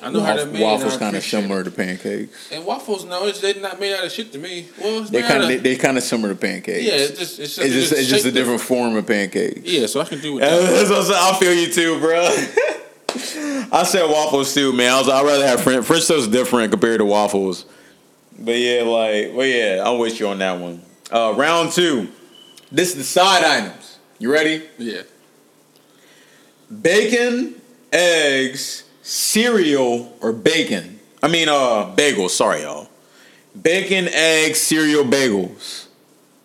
I 0.00 0.10
know 0.10 0.20
how 0.20 0.36
they're 0.36 0.46
made. 0.46 0.62
waffles 0.62 0.96
kind 0.96 1.16
of 1.16 1.24
similar 1.24 1.64
to 1.64 1.70
pancakes. 1.70 2.52
And 2.52 2.64
waffles, 2.64 3.04
no, 3.04 3.26
it's 3.26 3.40
they're 3.40 3.54
not 3.60 3.80
made 3.80 3.94
out 3.94 4.04
of 4.04 4.12
shit 4.12 4.30
to 4.32 4.38
me. 4.38 4.66
Well, 4.80 5.02
They 5.02 5.22
kind 5.22 5.42
of 5.42 5.48
they, 5.48 5.56
they 5.56 5.76
kind 5.76 5.96
of 5.96 6.04
similar 6.04 6.34
to 6.34 6.40
pancakes. 6.40 6.84
yeah, 6.84 6.92
it's 6.94 7.18
just 7.18 7.38
it's 7.40 7.56
just, 7.56 7.66
it's 7.66 7.74
just 7.74 7.92
it's 7.92 8.08
just 8.08 8.24
a 8.26 8.30
different 8.32 8.60
form 8.60 8.94
of 8.96 9.06
pancakes. 9.06 9.60
Yeah, 9.62 9.86
so 9.86 10.00
I 10.00 10.04
can 10.04 10.20
do 10.20 10.34
with 10.34 10.44
that. 10.44 10.60
That's 10.60 10.88
what 10.90 10.98
I'm 10.98 11.04
saying. 11.04 11.34
I 11.34 11.38
feel 11.38 11.52
you 11.54 11.72
too, 11.72 11.98
bro. 12.00 12.28
I 13.10 13.84
said 13.86 14.08
waffles 14.08 14.54
too, 14.54 14.72
man. 14.72 14.92
I 14.92 14.98
was 14.98 15.08
I'd 15.08 15.24
rather 15.24 15.46
have 15.46 15.62
French 15.62 15.86
French 15.86 16.06
toast 16.06 16.26
is 16.26 16.28
different 16.28 16.70
compared 16.70 16.98
to 16.98 17.04
waffles. 17.04 17.64
But 18.38 18.56
yeah, 18.56 18.82
like, 18.82 19.32
well, 19.34 19.46
yeah, 19.46 19.82
I'm 19.84 19.98
with 19.98 20.20
you 20.20 20.28
on 20.28 20.38
that 20.38 20.60
one. 20.60 20.82
Uh, 21.10 21.34
round 21.36 21.72
two. 21.72 22.08
This 22.70 22.90
is 22.90 22.96
the 22.96 23.04
side 23.04 23.44
items. 23.44 23.98
You 24.18 24.32
ready? 24.32 24.62
Yeah. 24.78 25.02
Bacon, 26.82 27.54
eggs, 27.92 28.84
cereal, 29.02 30.16
or 30.20 30.32
bacon. 30.32 31.00
I 31.22 31.28
mean, 31.28 31.48
uh, 31.48 31.94
bagels. 31.96 32.30
Sorry, 32.30 32.62
y'all. 32.62 32.88
Bacon, 33.60 34.08
eggs, 34.08 34.60
cereal, 34.60 35.04
bagels. 35.04 35.86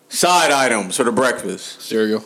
Side 0.09 0.51
items 0.51 0.95
for 0.95 1.03
the 1.03 1.11
breakfast. 1.11 1.81
Cereal. 1.81 2.23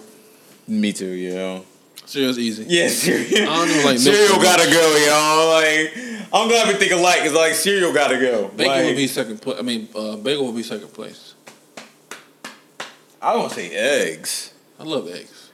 Me 0.68 0.94
too, 0.94 1.08
yo. 1.08 1.66
Cereal's 2.08 2.40
easy. 2.40 2.66
Yeah, 2.70 2.88
cereal. 2.88 3.50
I 3.50 3.58
don't 3.58 3.70
even 3.70 3.86
like 3.86 4.00
cereal 4.00 4.42
gotta 4.42 4.72
go, 4.72 4.96
y'all. 5.06 5.50
Like, 5.50 6.30
I'm 6.32 6.48
glad 6.48 6.70
we 6.70 6.76
think 6.76 6.94
alike. 6.94 7.20
Cause 7.20 7.34
like 7.34 7.54
cereal 7.54 7.94
gotta 7.94 8.18
go. 8.18 8.48
Bacon 8.48 8.66
like, 8.66 8.86
would 8.86 8.96
be 8.96 9.08
second 9.08 9.42
place. 9.42 9.60
I 9.60 9.62
mean, 9.62 9.90
uh, 9.94 10.16
bagel 10.16 10.46
would 10.46 10.56
be 10.56 10.64
second 10.64 10.94
place. 10.94 11.34
I 13.22 13.34
don't 13.34 13.52
say 13.52 13.76
eggs. 13.76 14.54
I 14.80 14.84
love 14.84 15.10
eggs. 15.10 15.52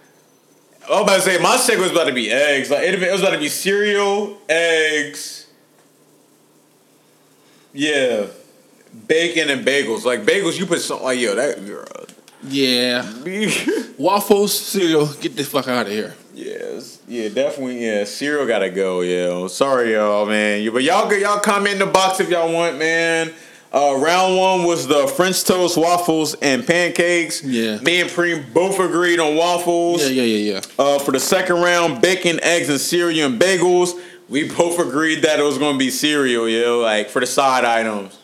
I 0.87 0.91
was 0.91 1.01
about 1.01 1.15
to 1.15 1.21
say 1.21 1.41
my 1.41 1.57
segment 1.57 1.89
was 1.89 1.91
about 1.91 2.07
to 2.07 2.13
be 2.13 2.29
eggs. 2.29 2.69
Like 2.69 2.83
it, 2.83 3.01
it 3.01 3.11
was 3.11 3.21
about 3.21 3.31
to 3.31 3.39
be 3.39 3.49
cereal, 3.49 4.37
eggs. 4.47 5.47
Yeah, 7.73 8.27
bacon 9.07 9.49
and 9.49 9.65
bagels. 9.65 10.05
Like 10.05 10.23
bagels, 10.23 10.59
you 10.59 10.67
put 10.67 10.81
something 10.81 11.05
like 11.05 11.19
yo 11.19 11.33
that. 11.33 11.65
Girl. 11.65 11.87
Yeah. 12.43 13.11
Waffles, 13.97 14.55
cereal, 14.55 15.07
get 15.13 15.35
the 15.35 15.43
fuck 15.43 15.67
out 15.67 15.87
of 15.87 15.91
here. 15.91 16.13
Yes, 16.33 16.99
yeah, 17.07 17.29
definitely. 17.29 17.85
Yeah, 17.85 18.05
cereal 18.05 18.47
gotta 18.47 18.69
go. 18.69 19.01
Yeah, 19.01 19.47
sorry 19.47 19.93
y'all, 19.93 20.25
man. 20.25 20.71
But 20.73 20.83
y'all, 20.83 21.11
y'all 21.13 21.39
comment 21.39 21.73
in 21.73 21.79
the 21.79 21.85
box 21.85 22.19
if 22.19 22.29
y'all 22.29 22.51
want, 22.51 22.77
man. 22.77 23.31
Uh, 23.71 23.95
round 23.97 24.37
one 24.37 24.63
was 24.65 24.87
the 24.87 25.07
French 25.07 25.43
toast, 25.43 25.77
waffles, 25.77 26.35
and 26.35 26.65
pancakes. 26.65 27.43
Yeah. 27.43 27.79
Me 27.79 28.01
and 28.01 28.09
Preem 28.09 28.53
both 28.53 28.79
agreed 28.79 29.19
on 29.19 29.35
waffles. 29.35 30.03
Yeah, 30.03 30.21
yeah, 30.21 30.37
yeah, 30.37 30.53
yeah. 30.53 30.61
Uh, 30.77 30.99
for 30.99 31.11
the 31.11 31.19
second 31.19 31.55
round, 31.55 31.99
bacon, 31.99 32.39
eggs, 32.43 32.69
and 32.69 32.79
cereal 32.79 33.31
and 33.31 33.41
bagels. 33.41 33.99
We 34.29 34.47
both 34.47 34.79
agreed 34.79 35.23
that 35.23 35.39
it 35.39 35.43
was 35.43 35.57
gonna 35.57 35.77
be 35.77 35.89
cereal, 35.89 36.47
yo. 36.47 36.79
Like 36.79 37.09
for 37.09 37.19
the 37.19 37.25
side 37.25 37.65
items, 37.65 38.17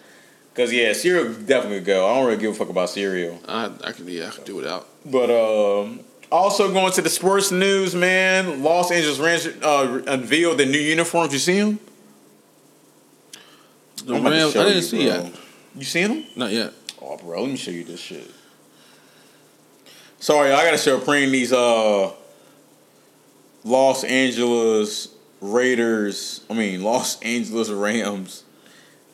cause 0.54 0.72
yeah, 0.72 0.94
cereal 0.94 1.34
definitely 1.34 1.82
go. 1.82 2.08
I 2.08 2.16
don't 2.16 2.28
really 2.28 2.42
give 2.42 2.52
a 2.52 2.56
fuck 2.56 2.70
about 2.70 2.90
cereal. 2.90 3.40
I, 3.48 3.72
I 3.84 3.92
can, 3.92 4.08
yeah, 4.08 4.28
I 4.28 4.32
can 4.32 4.44
do 4.44 4.56
without. 4.56 4.88
But 5.04 5.30
um, 5.32 6.02
also 6.32 6.72
going 6.72 6.92
to 6.94 7.02
the 7.02 7.10
sports 7.10 7.52
news, 7.52 7.96
man. 7.96 8.64
Los 8.64 8.92
Angeles 8.92 9.20
Rams 9.20 9.48
uh, 9.64 10.04
unveiled 10.08 10.58
the 10.58 10.66
new 10.66 10.80
uniforms. 10.80 11.34
You 11.34 11.40
see 11.40 11.60
them? 11.60 11.80
The 14.06 14.14
Rams, 14.14 14.56
I 14.56 14.66
didn't 14.66 14.84
see 14.84 15.08
bro. 15.08 15.16
yet. 15.24 15.36
You 15.76 15.86
seen 15.86 16.08
them? 16.08 16.26
Not 16.36 16.52
yet. 16.52 16.74
Oh, 17.02 17.18
bro, 17.18 17.42
let 17.42 17.52
me 17.52 17.58
show 17.58 17.72
you 17.72 17.84
this 17.84 18.00
shit. 18.00 18.30
Sorry, 20.20 20.52
I 20.52 20.66
gotta 20.66 20.78
show 20.78 21.00
Preem 21.00 21.32
these 21.32 21.54
uh 21.54 22.12
Los 23.64 24.04
Angeles 24.04 25.10
Raiders. 25.40 26.42
I 26.50 26.54
mean 26.54 26.84
Los 26.84 27.22
Angeles 27.22 27.70
Rams. 27.70 28.44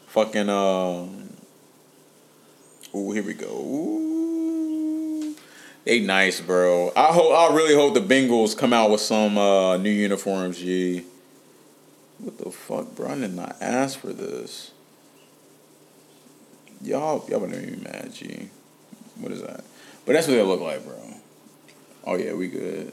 Fucking 0.07 0.49
um. 0.49 1.29
Ooh, 2.95 3.11
here 3.11 3.23
we 3.23 3.33
go. 3.33 3.47
Ooh. 3.47 4.24
They 5.85 5.99
nice, 5.99 6.41
bro. 6.41 6.91
I 6.95 7.13
hope. 7.13 7.31
I 7.31 7.55
really 7.55 7.75
hope 7.75 7.93
the 7.93 7.99
Bengals 8.01 8.57
come 8.57 8.73
out 8.73 8.89
with 8.89 9.01
some 9.01 9.37
uh, 9.37 9.77
new 9.77 9.91
uniforms. 9.91 10.57
G. 10.57 11.03
What 12.17 12.37
the 12.39 12.49
fuck, 12.49 12.95
bro? 12.95 13.09
I 13.11 13.15
did 13.19 13.33
not 13.35 13.55
ask 13.61 13.99
for 13.99 14.11
this. 14.11 14.71
Y'all, 16.81 17.25
y'all 17.29 17.39
better 17.39 17.61
be 17.61 17.75
mad, 17.77 18.11
G. 18.13 18.49
What 19.19 19.31
is 19.31 19.41
that? 19.41 19.63
But 20.05 20.13
that's 20.13 20.27
what 20.27 20.33
they 20.35 20.41
look 20.43 20.61
like, 20.61 20.83
bro. 20.85 20.95
Oh 22.05 22.15
yeah, 22.17 22.33
we 22.33 22.47
good. 22.47 22.91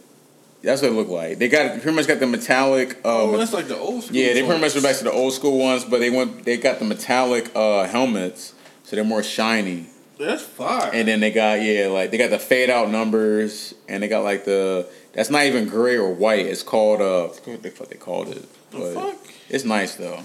That's 0.63 0.81
what 0.83 0.93
it 0.93 0.95
look 0.95 1.09
like. 1.09 1.39
They 1.39 1.49
got 1.49 1.81
pretty 1.81 1.97
much 1.97 2.07
got 2.07 2.21
the 2.21 2.27
metallic. 2.27 2.99
Uh, 3.05 3.23
Oh, 3.23 3.37
that's 3.37 3.53
like 3.53 3.69
the 3.69 3.77
old 3.77 4.05
school. 4.05 4.17
yeah, 4.17 4.33
they 4.33 4.45
pretty 4.45 4.61
much 4.61 4.75
went 4.75 4.85
back 4.85 4.97
to 4.97 5.05
the 5.05 5.11
old 5.13 5.33
school 5.33 5.59
ones, 5.59 5.85
but 5.85 5.99
they 6.01 6.11
went. 6.11 6.45
They 6.45 6.57
got 6.57 6.79
the 6.79 6.85
metallic 6.85 7.51
uh, 7.55 7.85
helmets, 7.85 8.55
so 8.85 8.97
they're 8.97 9.05
more 9.05 9.23
shiny. 9.23 9.87
That's 10.19 10.43
fire. 10.43 10.91
And 10.93 11.09
then 11.09 11.21
they 11.21 11.31
got 11.31 11.63
yeah, 11.63 11.89
like 11.89 12.11
they 12.11 12.19
got 12.19 12.31
the 12.31 12.39
fade 12.39 12.71
out 12.71 12.91
numbers, 12.91 13.75
and 13.89 14.03
they 14.03 14.09
got 14.09 14.23
like 14.25 14.45
the 14.45 14.87
that's 15.13 15.31
not 15.31 15.45
even 15.45 15.69
gray 15.69 15.97
or 15.97 16.13
white. 16.13 16.47
It's 16.47 16.63
called 16.63 17.01
uh, 17.01 17.29
what 17.29 17.63
the 17.63 17.71
fuck 17.71 17.89
they 17.89 17.97
called 17.97 18.29
it. 18.29 18.47
The 18.71 18.79
But 18.79 18.95
fuck? 18.95 19.17
It's 19.49 19.65
nice 19.65 19.97
though. 19.97 20.21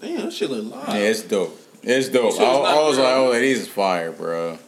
Damn, 0.00 0.24
that 0.26 0.32
shit 0.32 0.50
look 0.50 0.72
live. 0.72 0.88
Yeah, 0.88 0.94
it's 0.96 1.22
dope. 1.22 1.58
It's 1.82 2.08
dope. 2.08 2.38
I, 2.40 2.44
I 2.44 2.88
was 2.88 2.96
like, 2.98 3.14
oh, 3.14 3.32
these 3.38 3.60
is 3.60 3.68
fire, 3.68 4.12
bro. 4.12 4.58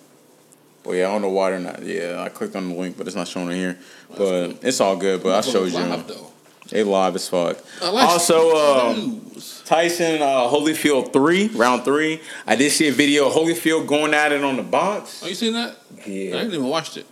But 0.83 0.93
yeah, 0.93 1.09
I 1.09 1.13
don't 1.13 1.23
know 1.23 1.31
why 1.31 1.51
they're 1.51 1.59
not. 1.61 1.83
Yeah, 1.83 2.23
I 2.23 2.29
clicked 2.29 2.55
on 2.57 2.69
the 2.69 2.75
link, 2.75 2.97
but 2.97 3.07
it's 3.07 3.17
not 3.17 3.27
showing 3.29 3.51
it 3.51 3.55
here. 3.57 3.79
But 4.17 4.59
it's 4.63 4.81
all 4.81 4.97
good. 4.97 5.23
But 5.23 5.35
I 5.35 5.41
showed 5.41 5.73
you. 5.73 5.79
Live, 5.79 6.07
though. 6.07 6.31
They 6.69 6.83
live 6.83 7.15
as 7.15 7.29
fuck. 7.29 7.59
Like 7.81 8.09
Also, 8.09 8.57
um. 8.57 9.21
Tyson 9.67 10.23
uh, 10.23 10.49
Holyfield 10.49 11.13
three 11.13 11.49
round 11.49 11.85
three. 11.85 12.23
I 12.47 12.55
did 12.55 12.71
see 12.71 12.87
a 12.89 12.93
video 12.93 13.27
of 13.27 13.33
Holyfield 13.35 13.87
going 13.87 14.15
at 14.15 14.31
it 14.33 14.43
on 14.45 14.57
the 14.57 14.63
box. 14.63 15.23
Oh, 15.25 15.27
you 15.27 15.35
seen 15.35 15.53
that? 15.55 15.77
Yeah. 16.07 16.37
I 16.37 16.39
didn't 16.39 16.55
even 16.55 16.69
watched 16.69 16.97
it. 16.97 17.07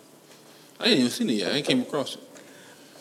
I 0.79 0.85
didn't 0.85 0.99
even 1.01 1.11
seen 1.11 1.31
it 1.31 1.35
yet. 1.35 1.53
I 1.53 1.57
ain't 1.57 1.67
came 1.67 1.83
across 1.83 2.15
it. 2.15 2.21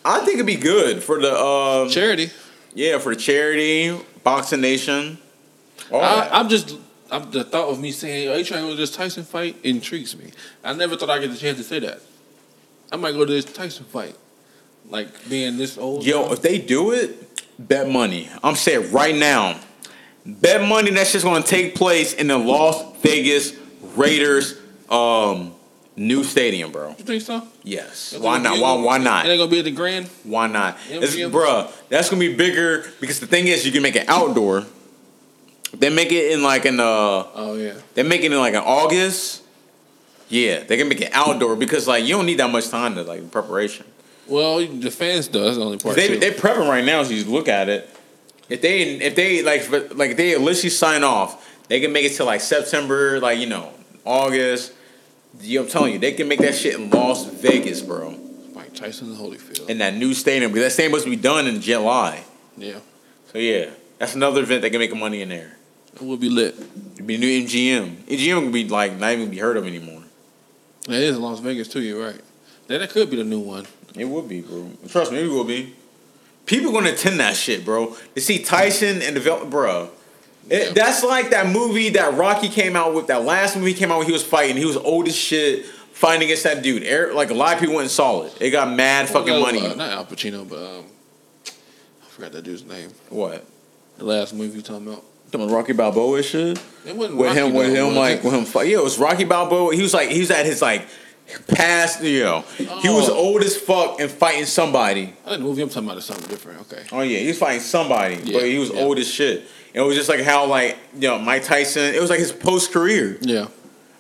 I 0.04 0.20
think 0.20 0.36
it'd 0.36 0.46
be 0.48 0.56
good 0.56 1.04
for 1.04 1.22
the 1.22 1.34
um, 1.34 1.90
Charity. 1.90 2.32
yeah 2.74 2.98
for 2.98 3.14
the 3.14 3.22
charity 3.22 3.98
boxing 4.24 4.62
nation. 4.62 5.20
I, 5.94 6.30
I'm 6.32 6.50
just. 6.50 6.76
I'm, 7.12 7.30
the 7.30 7.44
thought 7.44 7.70
of 7.70 7.80
me 7.80 7.92
saying, 7.92 8.30
"Are 8.30 8.38
you 8.38 8.44
trying 8.44 8.62
to 8.62 8.68
go 8.68 8.72
to 8.72 8.76
this 8.76 8.96
Tyson 8.96 9.24
fight?" 9.24 9.56
intrigues 9.64 10.18
me. 10.18 10.32
I 10.64 10.74
never 10.74 10.96
thought 10.98 11.12
I'd 11.12 11.22
get 11.22 11.30
the 11.30 11.38
chance 11.38 11.58
to 11.60 11.64
say 11.64 11.78
that. 11.80 12.02
I 12.92 12.96
might 12.96 13.12
go 13.12 13.24
to 13.24 13.32
this 13.32 13.46
Tyson 13.46 13.86
fight, 13.86 14.16
like 14.90 15.30
being 15.30 15.58
this 15.58 15.78
old. 15.78 16.04
Yo, 16.06 16.32
if 16.32 16.42
they 16.42 16.58
do 16.58 16.92
it, 16.92 17.33
bet 17.60 17.90
money. 17.90 18.30
I'm 18.44 18.56
saying 18.56 18.92
right 18.92 19.16
now, 19.16 19.60
bet 20.26 20.68
money 20.68 20.92
that's 20.92 21.12
just 21.12 21.26
gonna 21.26 21.44
take 21.44 21.76
place 21.76 22.14
in 22.14 22.28
the 22.28 22.38
Las 22.38 22.84
Vegas 23.02 23.54
Raiders 23.96 24.56
um 24.90 25.54
new 25.96 26.24
stadium, 26.24 26.72
bro. 26.72 26.90
you 26.90 26.96
think 27.04 27.22
so? 27.22 27.48
Yes. 27.64 28.16
Why 28.18 28.38
not? 28.40 28.60
Why 28.60 28.74
why 28.74 28.98
not? 28.98 29.26
It 29.26 29.30
ain't 29.30 29.40
gonna 29.40 29.52
be 29.52 29.60
at 29.60 29.66
the 29.66 29.72
Grand. 29.72 30.08
Why 30.24 30.48
not? 30.48 30.78
It's, 30.90 31.16
bruh, 31.16 31.72
that's 31.90 32.10
gonna 32.10 32.20
be 32.20 32.34
bigger 32.36 32.86
because 33.00 33.20
the 33.20 33.28
thing 33.28 33.48
is 33.48 33.66
you 33.66 33.72
can 33.72 33.82
make 33.84 33.96
it 33.96 34.08
outdoor. 34.10 34.66
They 35.74 35.90
make 35.90 36.12
it 36.12 36.32
in 36.32 36.44
like 36.44 36.66
in 36.66 36.80
uh 36.80 36.84
Oh 36.84 37.56
yeah. 37.58 37.74
they 37.96 38.04
make 38.04 38.22
it 38.22 38.32
in 38.32 38.38
like 38.38 38.54
in 38.54 38.62
August. 38.62 39.42
Yeah, 40.30 40.64
they 40.64 40.78
can 40.78 40.88
make 40.88 41.02
it 41.02 41.12
outdoor 41.14 41.56
because 41.56 41.88
like 41.88 42.04
you 42.06 42.16
don't 42.16 42.26
need 42.26 42.40
that 42.40 42.50
much 42.50 42.70
time 42.70 42.96
to 42.96 43.04
like 43.04 43.30
preparation. 43.32 43.86
Well, 44.28 44.66
the 44.66 44.92
fans 44.92 45.28
though. 45.28 45.44
That's 45.44 45.58
the 45.58 45.64
only 45.64 45.78
part. 45.78 45.96
They 45.96 46.08
too. 46.08 46.20
they 46.20 46.32
prepping 46.32 46.68
right 46.70 46.84
now. 46.86 47.04
So 47.04 47.12
you 47.14 47.24
look 47.26 47.48
at 47.48 47.70
it. 47.70 47.90
If 48.50 48.62
they 48.62 48.82
if 48.84 49.16
they 49.16 49.42
like 49.44 49.70
like 49.96 50.12
if 50.12 50.18
they 50.18 50.36
literally 50.38 50.70
sign 50.70 51.04
off, 51.04 51.50
they 51.68 51.80
can 51.80 51.92
make 51.92 52.06
it 52.06 52.14
to 52.18 52.24
like 52.24 52.42
September, 52.42 53.20
like 53.20 53.40
you 53.40 53.48
know 53.48 53.74
August. 54.06 54.74
You 55.42 55.60
know, 55.60 55.66
I'm 55.66 55.72
telling 55.72 55.94
you, 55.94 56.00
they 56.00 56.12
can 56.12 56.28
make 56.28 56.40
that 56.40 56.54
shit 56.56 56.76
in 56.76 56.90
Las 56.92 57.26
Vegas, 57.26 57.82
bro. 57.82 58.12
Mike 58.54 58.76
Tyson 58.76 59.10
and 59.10 59.18
Holyfield. 59.18 59.68
In 59.68 59.80
that 59.80 59.96
new 59.96 60.14
stadium, 60.14 60.52
because 60.52 60.66
that 60.68 60.72
stadium 60.74 60.92
must 60.92 61.06
be 61.06 61.16
done 61.16 61.48
in 61.48 61.60
July. 61.60 62.24
yeah, 62.56 62.78
So 63.32 63.40
yeah, 63.40 63.72
that's 63.98 64.14
another 64.14 64.44
event 64.44 64.62
that 64.62 64.70
can 64.70 64.78
make 64.80 64.96
money 64.96 65.22
in 65.24 65.30
there. 65.30 65.58
it 65.96 66.02
will 66.04 66.18
be 66.18 66.30
lit. 66.30 66.56
It'd 66.94 67.08
be 67.08 67.18
new 67.18 67.46
MGM. 67.48 68.04
MGM 68.04 68.44
would 68.44 68.54
be 68.54 68.68
like 68.70 68.96
not 69.00 69.12
even 69.14 69.32
be 69.32 69.40
heard 69.40 69.58
of 69.58 69.66
anymore. 69.66 70.04
It 70.88 70.94
is 70.96 71.18
Las 71.18 71.40
Vegas 71.40 71.68
too. 71.68 71.82
You're 71.82 72.06
right. 72.06 72.22
That 72.68 72.78
that 72.80 72.92
could 72.92 73.10
be 73.10 73.16
the 73.18 73.24
new 73.24 73.40
one. 73.40 73.66
It 73.96 74.06
would 74.06 74.28
be, 74.28 74.42
bro. 74.42 74.70
Trust 74.90 75.12
me, 75.12 75.20
it 75.24 75.28
will 75.28 75.44
be. 75.44 75.76
People 76.46 76.72
gonna 76.72 76.92
attend 76.92 77.20
that 77.20 77.36
shit, 77.36 77.64
bro. 77.64 77.96
To 78.16 78.22
see 78.22 78.40
Tyson 78.40 79.02
and 79.02 79.16
the 79.16 79.46
bro. 79.50 79.90
It, 80.50 80.68
Yeah. 80.68 80.74
That's 80.74 81.04
like 81.04 81.30
that 81.30 81.48
movie 81.48 81.90
that 81.92 82.16
Rocky 82.16 82.50
came 82.50 82.76
out 82.76 82.94
with. 82.94 83.08
That 83.08 83.24
last 83.24 83.56
movie 83.56 83.74
came 83.74 83.92
out 83.92 84.00
when 84.00 84.08
He 84.08 84.14
was 84.14 84.24
fighting. 84.24 84.58
He 84.58 84.66
was 84.66 84.76
old 84.76 85.08
as 85.08 85.16
shit, 85.16 85.66
fighting 85.94 86.24
against 86.24 86.44
that 86.44 86.62
dude. 86.62 86.84
Eric, 86.84 87.14
like 87.16 87.30
a 87.30 87.34
lot 87.34 87.54
of 87.54 87.60
people 87.60 87.76
went 87.76 87.84
and 87.86 87.92
saw 87.92 88.24
it. 88.24 88.34
It 88.42 88.50
got 88.50 88.74
mad 88.76 89.08
fucking 89.08 89.32
Well, 89.32 89.42
money. 89.42 89.66
Uh, 89.66 89.76
not 89.76 89.92
Al 89.92 90.06
Pacino, 90.06 90.48
but 90.48 90.58
um, 90.58 90.86
I 91.48 92.06
forgot 92.10 92.32
that 92.34 92.42
dude's 92.44 92.66
name. 92.66 92.90
what? 93.10 93.46
The 93.98 94.06
last 94.06 94.34
movie 94.34 94.58
you 94.58 94.62
talking 94.64 94.88
about? 94.88 95.04
Talking 95.32 95.46
about 95.48 95.56
Rocky 95.56 95.74
Balboa 95.74 96.22
shit. 96.24 96.60
It 96.86 96.96
wasn't 96.96 97.18
with 97.18 97.28
Rocky, 97.28 97.40
him, 97.40 97.54
with 97.54 97.74
him, 97.74 97.96
like 97.96 98.18
it? 98.18 98.24
with 98.26 98.34
him. 98.34 98.46
fight- 98.46 98.68
Yeah, 98.68 98.80
it 98.80 98.84
was 98.84 98.98
Rocky 99.00 99.24
Balboa. 99.24 99.74
He 99.76 99.82
was 99.82 99.94
like, 99.94 100.10
he 100.10 100.20
was 100.20 100.30
at 100.32 100.46
his 100.46 100.62
like 100.62 100.88
past. 101.48 102.04
You 102.04 102.24
know, 102.24 102.42
he 102.58 102.90
was 102.90 103.10
Oh. 103.10 103.16
old 103.16 103.42
as 103.44 103.56
fuck 103.58 104.00
and 104.00 104.10
fighting 104.10 104.46
somebody. 104.46 105.14
I 105.26 105.30
think 105.30 105.40
the 105.42 105.46
movie 105.48 105.62
I'm 105.62 105.70
talking 105.70 105.86
about 105.88 105.98
is 105.98 106.06
something 106.06 106.28
different. 106.30 106.62
Okay. 106.62 106.84
Oh 106.92 107.02
yeah, 107.02 107.20
he 107.20 107.28
was 107.28 107.38
fighting 107.38 107.62
somebody, 107.62 108.16
Yeah, 108.24 108.40
but 108.40 108.46
he 108.48 108.58
was 108.58 108.70
yeah. 108.70 108.82
old 108.82 108.98
as 109.00 109.08
shit. 109.10 109.44
And 109.76 109.84
it 109.84 109.88
was 109.88 109.96
just 109.96 110.10
like 110.10 110.22
how 110.22 110.46
like 110.46 110.78
you 110.96 111.08
know 111.08 111.20
Mike 111.20 111.44
Tyson. 111.44 111.94
It 111.96 112.02
was 112.02 112.10
like 112.10 112.20
his 112.20 112.32
post 112.32 112.72
career, 112.72 113.18
Yeah. 113.22 113.48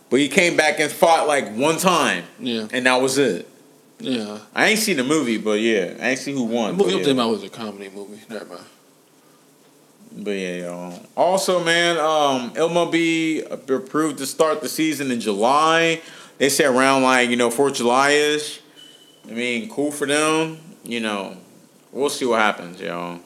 but 0.10 0.20
he 0.20 0.28
came 0.30 0.56
back 0.58 0.80
and 0.80 0.92
fought 0.92 1.28
like 1.28 1.54
one 1.56 1.78
time, 1.78 2.24
Yeah. 2.40 2.68
and 2.72 2.86
that 2.86 3.02
was 3.02 3.18
it. 3.18 3.48
Yeah. 4.00 4.40
I 4.54 4.68
ain't 4.68 4.80
seen 4.80 4.98
the 4.98 5.04
movie, 5.04 5.38
but 5.38 5.60
yeah, 5.62 5.94
I 6.02 6.10
ain't 6.10 6.20
seen 6.20 6.36
who 6.36 6.44
won. 6.44 6.78
The 6.78 6.84
movie 6.84 6.84
but 6.84 6.84
I'm 6.84 6.90
yeah. 6.90 6.98
talking 7.06 7.12
about 7.20 7.30
was 7.32 7.44
a 7.44 7.50
comedy 7.50 7.90
movie. 7.94 8.20
Never 8.30 8.46
mind. 8.46 8.66
But 10.16 10.32
yeah, 10.32 10.56
yo. 10.58 10.94
Also, 11.18 11.64
man, 11.64 11.98
um, 11.98 12.52
MLB 12.54 13.50
approved 13.50 14.20
to 14.20 14.26
start 14.28 14.62
the 14.62 14.70
season 14.70 15.10
in 15.10 15.20
July. 15.20 16.02
They 16.38 16.50
say 16.50 16.66
around 16.66 17.04
like 17.04 17.30
you 17.30 17.36
know 17.36 17.50
Fourth 17.50 17.74
of 17.74 17.78
July 17.78 18.12
ish. 18.12 18.62
I 19.28 19.32
mean, 19.32 19.70
cool 19.70 19.92
for 19.92 20.08
them. 20.08 20.60
You 20.84 21.00
know, 21.00 21.38
we'll 21.92 22.10
see 22.10 22.26
what 22.26 22.40
happens, 22.40 22.82
y'all. 22.82 23.20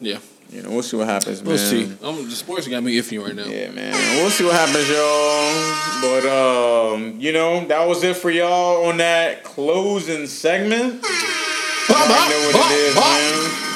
Yeah. 0.00 0.18
You 0.50 0.62
know, 0.62 0.70
we'll 0.70 0.82
see 0.82 0.96
what 0.96 1.08
happens, 1.08 1.42
man. 1.42 1.48
We'll 1.48 1.58
see. 1.58 1.82
I'm, 2.02 2.28
the 2.28 2.36
sports 2.36 2.68
got 2.68 2.82
me 2.82 2.96
iffy 2.96 3.22
right 3.22 3.34
now. 3.34 3.46
Yeah, 3.46 3.70
man. 3.72 3.92
We'll 4.16 4.30
see 4.30 4.44
what 4.44 4.54
happens, 4.54 4.88
y'all. 4.88 5.52
But 6.00 6.24
um, 6.94 7.18
you 7.20 7.32
know, 7.32 7.66
that 7.66 7.86
was 7.88 8.04
it 8.04 8.16
for 8.16 8.30
y'all 8.30 8.86
on 8.86 8.98
that 8.98 9.42
closing 9.42 10.28
segment. 10.28 11.02
Y'all 11.88 12.08
know 12.08 12.50
what 12.52 12.70
it 12.70 12.78
is, 12.78 12.94
man. 12.94 13.66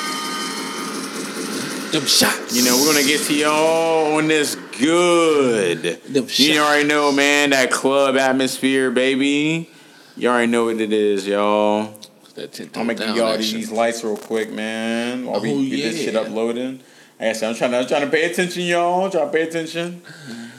Them 1.93 2.07
shots. 2.07 2.55
You 2.57 2.65
know, 2.65 2.77
we're 2.77 2.93
gonna 2.93 3.05
get 3.05 3.23
to 3.23 3.35
y'all 3.35 4.15
on 4.17 4.29
this 4.29 4.57
good. 4.81 6.01
You 6.39 6.61
already 6.61 6.89
know, 6.89 7.13
man, 7.13 7.51
that 7.51 7.71
club 7.71 8.17
atmosphere, 8.17 8.91
baby. 8.91 9.69
You 10.17 10.29
already 10.29 10.51
know 10.51 10.65
what 10.67 10.81
it 10.81 10.93
is, 10.93 11.27
y'all. 11.27 11.95
I'm 12.37 12.49
gonna 12.87 12.95
give 12.95 13.17
y'all 13.17 13.35
action. 13.35 13.59
these 13.59 13.71
lights 13.71 14.03
real 14.03 14.17
quick, 14.17 14.51
man. 14.53 15.27
While 15.27 15.41
we 15.41 15.51
Oh, 15.53 15.63
get 15.63 15.93
this 15.93 16.03
shit 16.03 16.17
uploading. 16.17 16.81
I 17.19 17.33
said, 17.35 17.51
I'm 17.51 17.55
trying 17.55 17.71
to, 17.73 17.79
I'm 17.79 17.87
trying 17.87 18.01
to 18.03 18.11
pay 18.11 18.31
attention, 18.31 18.63
y'all. 18.63 19.11
Try 19.11 19.21
to 19.25 19.31
pay 19.31 19.43
attention. 19.43 20.01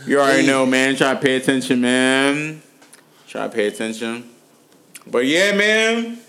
You 0.06 0.20
already 0.20 0.46
know, 0.46 0.66
man. 0.66 0.96
Try 0.96 1.16
to 1.16 1.20
pay 1.20 1.36
attention, 1.38 1.82
man. 1.82 2.62
Try 3.28 3.44
to 3.48 3.50
pay 3.50 3.68
attention. 3.68 4.30
But 5.08 5.26
yeah, 5.26 5.54
man. 5.56 6.20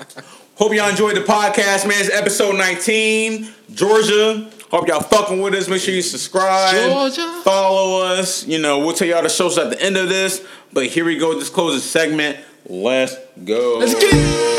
Hope 0.56 0.74
y'all 0.74 0.88
enjoyed 0.88 1.16
the 1.16 1.20
podcast, 1.20 1.86
man. 1.86 2.00
It's 2.00 2.10
episode 2.12 2.56
19. 2.56 3.48
Georgia. 3.74 4.50
Hope 4.76 4.88
y'all 4.88 5.00
fucking 5.00 5.40
with 5.40 5.54
us. 5.54 5.68
Make 5.68 5.80
sure 5.80 5.94
you 5.94 6.02
subscribe. 6.02 6.90
Georgia. 6.90 7.40
Follow 7.42 8.04
us. 8.04 8.46
You 8.46 8.58
know, 8.58 8.80
we'll 8.80 8.92
tell 8.92 9.08
y'all 9.08 9.22
the 9.22 9.30
shows 9.30 9.56
at 9.56 9.70
the 9.70 9.82
end 9.82 9.96
of 9.96 10.10
this. 10.10 10.46
But 10.70 10.88
here 10.88 11.06
we 11.06 11.16
go. 11.16 11.32
This 11.32 11.48
closes 11.48 11.82
segment. 11.82 12.36
Let's 12.68 13.16
go. 13.42 13.78
Let's 13.78 13.94
get 13.94 14.12
it. 14.12 14.56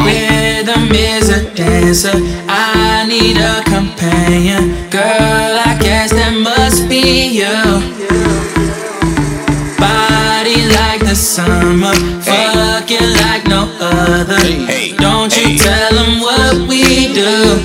Rhythm 0.00 0.90
is 0.96 1.28
a 1.28 1.54
dancer. 1.54 2.10
I 2.48 3.06
need 3.08 3.36
a 3.36 3.62
companion. 3.62 4.90
Girl, 4.90 5.00
I 5.00 5.78
guess 5.80 6.10
that 6.10 6.32
must 6.36 6.88
be 6.88 7.38
you. 7.38 8.13
Body 11.14 11.22
like 11.22 11.22
the 11.22 11.22
summer. 11.22 11.94
Fucking 12.26 13.10
like 13.22 13.46
no 13.46 13.70
other. 13.78 14.34
Don't 14.98 15.30
you 15.36 15.58
tell 15.58 15.94
them 15.94 16.20
what 16.20 16.68
we 16.68 17.14
do. 17.14 17.62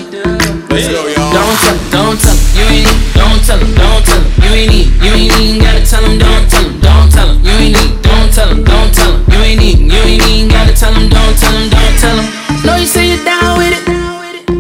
Let's 0.69 0.88
go, 0.88 1.07
y'all. 1.07 1.34
Don't 1.34 1.57
tell 1.57 1.65
'em, 1.65 1.80
don't 1.89 2.19
tell 2.21 2.30
'em, 2.30 2.39
you 2.53 2.65
ain't 2.69 2.85
need, 2.85 3.09
don't 3.15 3.41
tell 3.43 3.59
'em, 3.59 3.73
don't 3.73 4.05
tell 4.05 4.17
'em, 4.17 4.26
you 4.38 4.53
ain't 4.53 4.71
need, 4.71 4.88
you 5.01 5.13
ain't 5.13 5.34
even 5.41 5.59
gotta 5.59 5.81
tell 5.81 6.05
'em, 6.05 6.17
don't 6.19 6.49
tell 6.49 6.61
'em, 6.61 6.80
don't 6.80 7.11
tell 7.11 7.30
'em, 7.30 7.41
you 7.43 7.51
ain't 7.57 7.73
need, 7.73 8.01
don't 8.03 8.31
tell 8.34 8.49
'em, 8.49 8.63
don't 8.63 8.93
tell 8.93 9.13
'em, 9.13 9.23
you 9.31 9.39
ain't 9.41 9.59
need, 9.61 9.80
you 9.80 10.01
ain't 10.05 10.27
even 10.30 10.47
gotta 10.49 10.73
tell 10.73 10.93
'em, 10.93 11.09
don't 11.09 11.35
tell 11.39 11.55
'em, 11.55 11.69
don't 11.69 11.97
tell 11.99 12.19
'em. 12.19 12.27
Know 12.63 12.76
you 12.77 12.85
say 12.85 13.07
you're 13.07 13.23
down 13.26 13.57
with 13.57 13.73
it, 13.73 13.84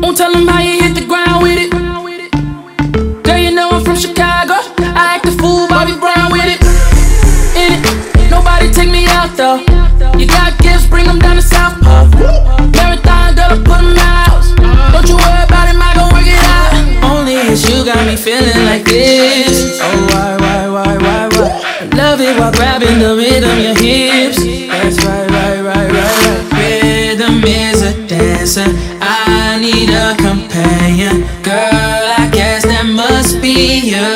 won't 0.01 0.17
tell 0.17 0.33
'em 0.35 0.47
how 0.47 0.61
you 0.61 0.78
though. 9.39 9.59
You 10.19 10.27
got 10.27 10.57
gifts, 10.59 10.85
bring 10.85 11.07
'em 11.07 11.17
down 11.19 11.37
to 11.37 11.41
South 11.41 11.79
Park. 11.81 12.07
Marathon, 12.75 13.35
girl, 13.37 13.51
I 13.55 13.59
put 13.69 13.79
'em 13.79 13.97
out. 13.97 14.43
Don't 14.91 15.07
you 15.07 15.15
worry 15.15 15.43
about 15.47 15.65
it, 15.71 15.77
I 15.87 15.91
gon' 15.97 16.11
work 16.15 16.27
it 16.35 16.43
out. 16.55 16.71
Only 17.11 17.35
it's 17.47 17.63
you 17.69 17.77
got 17.85 18.01
me 18.05 18.15
feeling 18.17 18.63
like 18.69 18.83
this. 18.83 19.79
Oh, 19.85 19.97
why, 20.11 20.31
why, 20.43 20.61
why, 20.75 20.91
why, 21.05 21.21
why? 21.35 21.51
Love 22.01 22.19
it 22.27 22.33
while 22.37 22.51
grabbing 22.51 22.99
the 22.99 23.11
rhythm, 23.21 23.57
your 23.65 23.77
hips. 23.83 24.39
That's 24.71 24.97
right, 25.05 25.27
right, 25.35 25.59
right, 25.69 25.89
right, 25.97 26.17
right. 26.25 26.59
Rhythm 26.59 27.35
is 27.45 27.81
a 27.91 27.93
dancer. 28.11 28.69
I 29.01 29.57
need 29.65 29.89
a 30.05 30.07
companion. 30.27 31.15
Girl, 31.43 32.03
I 32.23 32.27
guess 32.37 32.61
that 32.71 32.85
must 33.01 33.41
be 33.41 33.57
you. 33.93 34.09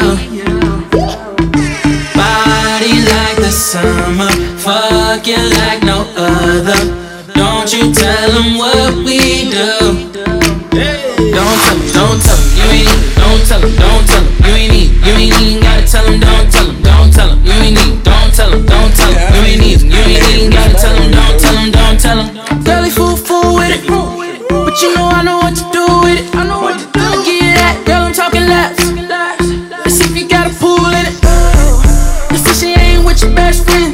Body 2.20 2.96
like 3.14 3.38
the 3.46 3.52
summer, 3.52 4.32
fucking 5.14 5.50
like 5.62 5.84
no 5.84 6.00
other. 6.18 6.80
Don't 7.36 7.72
you 7.72 7.94
tell 7.94 8.32
them 8.32 8.58
what 8.58 8.96
we 9.06 9.46
do. 9.54 10.10
Don't 11.38 11.58
tell 11.62 11.78
'em, 11.78 11.82
don't 11.94 12.20
tell 12.26 12.38
'em, 12.38 12.44
you 12.58 12.66
ain't 12.74 12.88
need, 12.90 13.14
don't 13.22 13.44
tell 13.48 13.62
'em, 13.62 13.76
don't 13.78 14.06
tell 14.10 14.24
'em, 14.24 14.28
you 14.46 14.54
ain't 14.62 14.72
need, 14.74 14.90
you 15.06 15.14
ain't 15.22 15.42
even 15.42 15.62
gotta 15.62 15.86
tell 15.94 16.06
'em, 16.08 16.20
don't 16.20 16.50
tell 16.54 16.66
'em, 16.66 16.82
don't 16.82 17.14
tell 17.14 17.30
'em, 17.30 17.46
you 17.46 17.54
ain't 17.62 17.76
need, 17.78 18.04
don't 18.04 18.32
tell 18.38 18.54
'em, 18.54 18.66
don't 18.66 18.94
tell 18.98 19.14
'em, 19.14 19.36
you 19.36 19.42
ain't 19.52 19.62
need, 19.62 19.82
you 19.84 20.02
ain't 20.02 20.30
even 20.34 20.50
gotta 20.50 20.76
tell 20.82 20.96
'em, 20.96 21.12
don't 21.12 21.38
tell 21.44 21.58
'em, 21.58 21.72
don't 21.78 22.00
tell 22.04 22.20
'em. 22.20 22.30
Girl, 22.64 22.84
he 22.84 22.90
fool, 22.90 23.16
fool 23.16 23.54
with 23.54 23.70
it, 23.70 23.86
but 24.50 24.82
you 24.82 24.96
know 24.96 25.08
I 25.20 25.22
know 25.22 25.38
what 25.44 25.54
to 25.60 25.66
do 25.78 25.86
with 26.04 26.18
it. 26.22 26.26
I 26.34 26.44
know 26.50 26.62
what 26.66 26.78
to 26.82 26.86
do. 26.92 27.06
I 27.06 27.24
give 27.28 27.54
that, 27.62 27.76
girl, 27.86 28.06
I'm 28.08 28.14
talking 28.14 28.48
laps. 28.48 28.84
Let's 29.84 29.96
see 29.98 30.06
if 30.10 30.16
you 30.18 30.28
got 30.28 30.48
a 30.48 30.54
pool 30.62 30.90
in 31.00 31.06
it. 31.06 31.16
Say 32.44 32.54
she 32.60 32.70
ain't 32.74 33.06
with 33.06 33.22
your 33.22 33.34
best 33.36 33.64
friends. 33.66 33.93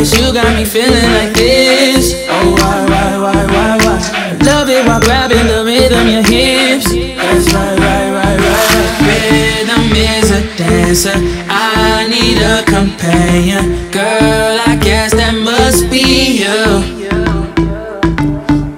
It's 0.00 0.16
you 0.18 0.32
got 0.32 0.56
me 0.56 0.64
feeling 0.64 1.12
like 1.12 1.34
this. 1.34 2.14
Oh 2.28 2.56
why, 2.56 2.86
why, 2.88 3.18
why, 3.20 3.40
why, 3.52 3.76
why? 3.84 3.98
Love 4.44 4.68
it 4.70 4.86
while 4.86 5.00
grabbing 5.00 5.46
the 5.46 5.62
rhythm, 5.64 6.08
your 6.08 6.24
hips. 6.24 6.88
That's 6.88 7.52
right, 7.52 7.78
right, 7.78 8.10
right, 8.16 8.38
right, 8.40 8.70
right. 8.72 9.00
Rhythm 9.04 9.92
is 9.92 10.30
a 10.30 10.40
dancer. 10.56 11.18
I 11.48 12.08
need 12.08 12.38
a 12.40 12.64
companion. 12.64 13.90
Girl, 13.90 14.56
I 14.66 14.78
guess 14.80 15.12
that 15.12 15.34
must 15.34 15.90
be 15.90 16.40
you. 16.44 16.60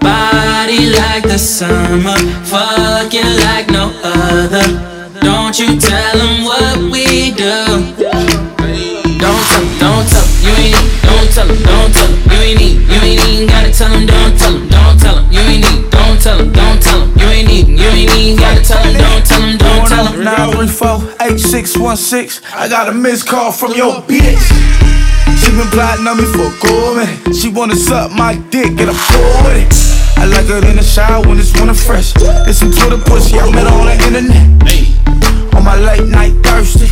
Body 0.00 0.90
like 0.90 1.22
the 1.22 1.38
summer, 1.38 2.18
fucking 2.50 3.32
like 3.46 3.70
no 3.70 3.94
other. 4.02 4.66
Don't 5.20 5.56
you 5.56 5.78
tell 5.78 6.18
them 6.18 6.44
what 6.44 6.78
we 6.90 7.30
do. 7.30 8.11
Tell 11.42 11.50
'em, 11.50 11.58
don't 11.62 11.92
tell 11.92 12.06
'em, 12.06 12.14
you 12.30 12.38
ain't 12.42 12.60
need, 12.60 12.76
you 12.88 13.00
ain't 13.02 13.28
even 13.28 13.46
gotta 13.46 13.70
tell 13.72 13.92
'em, 13.92 14.06
don't 14.06 14.38
tell 14.38 14.54
'em, 14.54 14.68
don't 14.68 15.00
tell 15.00 15.18
'em, 15.18 15.26
you 15.32 15.40
ain't 15.40 15.64
need, 15.64 15.90
don't 15.90 16.22
tell 16.22 16.38
'em, 16.38 16.52
don't 16.52 16.80
tell 16.80 17.02
'em, 17.02 17.12
you 17.16 17.26
ain't 17.26 17.48
need, 17.48 17.66
you 17.68 17.88
ain't 17.88 18.14
even 18.16 18.36
gotta 18.36 18.60
tell 18.62 18.78
'em, 18.78 18.94
don't 18.94 19.26
tell 19.26 19.42
'em, 19.42 19.56
don't 19.58 19.88
tell 19.88 20.06
'em. 20.06 20.22
934-8616. 20.22 22.40
I 22.54 22.68
got 22.68 22.88
a 22.88 22.92
missed 22.92 23.26
call 23.26 23.50
from 23.52 23.74
your 23.74 24.02
bitch. 24.02 24.52
She 25.40 25.50
been 25.50 25.68
plotting 25.70 26.06
on 26.06 26.16
me 26.18 26.24
for 26.24 26.52
a. 26.60 27.08
She 27.34 27.48
wanna 27.48 27.74
suck 27.76 28.12
my 28.12 28.36
dick 28.50 28.78
and 28.80 28.90
I'm 28.90 28.96
cool 29.10 29.42
with 29.44 29.56
it. 29.62 29.74
I 30.16 30.26
like 30.26 30.46
her 30.46 30.62
in 30.70 30.76
the 30.76 30.84
shower 30.84 31.20
when 31.26 31.40
it's 31.40 31.52
winter 31.58 31.74
fresh. 31.74 32.12
Listen 32.46 32.70
to 32.70 32.90
the 32.90 32.98
pussy, 32.98 33.40
I 33.40 33.50
met 33.50 33.66
her 33.66 33.74
on 33.74 33.86
the 33.86 33.94
internet. 34.06 34.46
On 35.56 35.64
my 35.64 35.74
late 35.76 36.06
night 36.06 36.34
thirsty. 36.44 36.88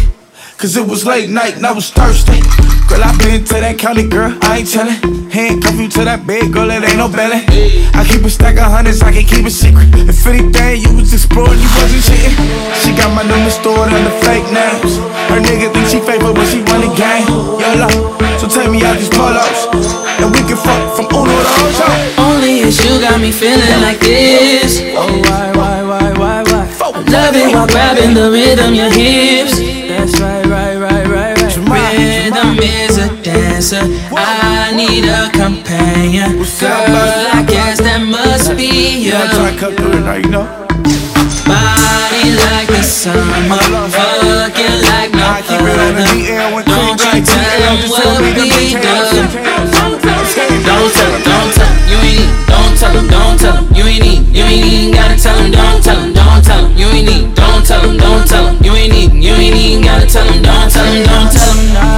Cause 0.60 0.76
it 0.76 0.84
was 0.86 1.06
late 1.06 1.30
night 1.32 1.56
and 1.56 1.64
I 1.64 1.72
was 1.72 1.88
thirsty. 1.88 2.36
Girl, 2.84 3.00
I 3.00 3.16
been 3.16 3.40
to 3.48 3.56
that 3.64 3.80
county, 3.80 4.04
girl, 4.04 4.36
I 4.44 4.60
ain't 4.60 4.68
tellin'. 4.68 5.32
Handcuff 5.32 5.72
you 5.80 5.88
to 5.96 6.04
that 6.04 6.28
bed, 6.28 6.52
girl, 6.52 6.68
it 6.68 6.84
ain't 6.84 7.00
no 7.00 7.08
belly. 7.08 7.48
I 7.96 8.04
keep 8.04 8.20
a 8.20 8.28
stack 8.28 8.60
of 8.60 8.68
hundreds, 8.68 9.00
I 9.00 9.08
can 9.08 9.24
keep 9.24 9.48
it 9.48 9.56
secret. 9.56 9.88
If 10.04 10.20
anything, 10.28 10.84
you 10.84 10.92
was 11.00 11.16
exploring, 11.16 11.56
you 11.64 11.70
wasn't 11.80 12.04
cheating. 12.04 12.36
She 12.76 12.92
got 12.92 13.08
my 13.16 13.24
number 13.24 13.48
stored 13.48 13.88
under 13.88 14.12
fake 14.20 14.44
names. 14.52 15.00
Her 15.32 15.40
nigga 15.40 15.72
think 15.72 15.88
she 15.88 15.96
faithful, 16.04 16.36
but 16.36 16.44
she 16.44 16.60
run 16.68 16.84
the 16.84 16.92
game. 16.92 17.24
YOLO, 17.56 18.20
so 18.36 18.44
take 18.44 18.68
me 18.68 18.84
out 18.84 19.00
these 19.00 19.08
polos. 19.08 19.64
And 20.20 20.28
we 20.28 20.44
can 20.44 20.60
fuck 20.60 20.92
from 20.92 21.08
Uno 21.08 21.40
to 21.40 21.52
Ocho. 21.72 21.88
Only 22.20 22.68
it's 22.68 22.76
you 22.84 23.00
got 23.00 23.16
me 23.16 23.32
feeling 23.32 23.80
like 23.80 24.04
this. 24.04 24.84
Oh 24.92 25.08
why, 25.24 25.56
why, 25.56 25.80
why, 25.88 26.12
why, 26.20 26.38
why? 26.44 26.68
Love 27.08 27.32
it 27.32 27.48
while 27.48 27.66
grabbing 27.66 28.12
the 28.12 28.28
rhythm, 28.28 28.76
your 28.76 28.92
hips. 28.92 29.56
That's 29.88 30.20
right, 30.20 30.49
is 32.62 32.98
a 32.98 33.08
dancer. 33.22 33.82
I 34.12 34.72
need 34.76 35.04
a 35.04 35.30
companion. 35.32 36.38
Girl, 36.60 36.70
I 37.32 37.44
guess 37.46 37.80
that 37.80 38.02
must 38.04 38.56
be 38.56 39.00
you. 39.00 39.12
Yeah, 39.12 39.24
I 39.24 39.34
try 39.34 39.50
to 39.50 39.58
cut 39.58 39.72
through 39.76 39.98
it 39.98 40.04
now, 40.04 40.14
you 40.14 40.30
know. 40.30 40.46
Body 41.48 42.36
like 42.36 42.68
the 42.68 42.82
summer, 42.82 43.58
fucking 43.90 44.76
like 44.86 45.10
no 45.10 45.24
I 45.24 45.42
keep 45.42 45.58
it 45.60 45.78
on 45.82 45.98
the 45.98 46.06
other. 46.38 46.62
Don't 46.62 47.00
you 47.00 47.24
tell 47.26 47.58
them 47.58 47.90
what 47.90 48.02
tell 48.02 48.22
me 48.22 48.30
them 48.32 48.46
we 48.46 48.70
details. 48.70 49.10
do. 49.10 49.24
Don't 50.00 50.26
tell 50.30 50.46
him, 50.46 50.62
don't 50.62 50.90
tell 50.94 51.66
him, 51.66 51.74
you 51.90 51.98
ain't 51.98 52.20
need, 52.20 52.30
don't 52.46 52.76
tell 52.78 52.94
him, 52.94 53.06
don't 53.08 53.38
tell 53.38 53.56
him, 53.56 53.66
you 53.74 53.84
ain't 53.84 54.02
need, 54.02 54.22
you 54.36 54.44
ain't 54.44 54.66
even 54.66 54.94
gotta 54.94 55.16
tell 55.16 55.36
him, 55.38 55.50
don't 55.50 55.82
tell 55.82 55.98
him, 55.98 56.12
don't 56.12 56.44
tell 56.44 56.66
him, 56.66 56.76
you 56.78 56.86
ain't 56.86 57.06
need, 57.08 57.34
don't 57.34 57.66
tell 57.66 57.82
him, 57.82 57.96
don't 57.96 58.26
tell 58.28 58.46
him, 58.46 58.62
you 58.62 58.72
ain't 58.74 58.92
need, 58.92 59.12
you 59.22 59.32
ain't 59.34 59.56
even 59.56 59.84
gotta 59.84 60.06
tell 60.06 60.24
him, 60.24 60.42
don't 60.42 60.70
tell 60.70 60.84
him, 60.86 61.04
don't 61.04 61.32
tell 61.32 61.54
him. 61.54 61.89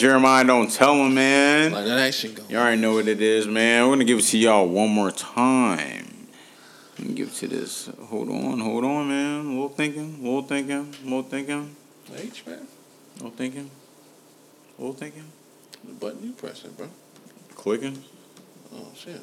Jeremih. 0.00 0.46
Don't 0.46 0.70
tell 0.70 0.94
him, 0.94 1.12
man. 1.14 1.72
Like, 1.72 1.84
that 1.84 1.98
action 1.98 2.32
going. 2.32 2.48
You 2.48 2.56
already 2.56 2.80
know 2.80 2.94
what 2.94 3.06
it 3.06 3.20
is, 3.20 3.46
man. 3.46 3.84
We're 3.84 3.92
gonna 3.96 4.04
give 4.04 4.18
it 4.18 4.24
to 4.24 4.38
y'all 4.38 4.66
one 4.66 4.88
more 4.88 5.10
time. 5.10 6.26
Let 6.98 7.08
me 7.08 7.14
give 7.14 7.28
it 7.28 7.34
to 7.34 7.48
this. 7.48 7.90
Hold 8.08 8.30
on, 8.30 8.60
hold 8.60 8.84
on, 8.84 9.08
man. 9.08 9.40
A 9.40 9.48
little 9.50 9.68
thinking, 9.68 10.16
a 10.20 10.22
little 10.24 10.42
thinking, 10.42 10.94
a 11.02 11.04
little 11.04 11.22
thinking, 11.22 11.76
H 12.16 12.46
man, 12.46 12.58
a 12.58 13.16
little 13.16 13.30
thinking, 13.30 13.70
a 14.78 14.80
little 14.80 14.96
thinking, 14.96 15.24
the 15.84 15.92
button 15.92 16.22
you 16.24 16.32
pressing, 16.32 16.72
bro. 16.72 16.88
clicking. 17.54 18.02
Oh 18.74 18.88
shit. 18.96 19.20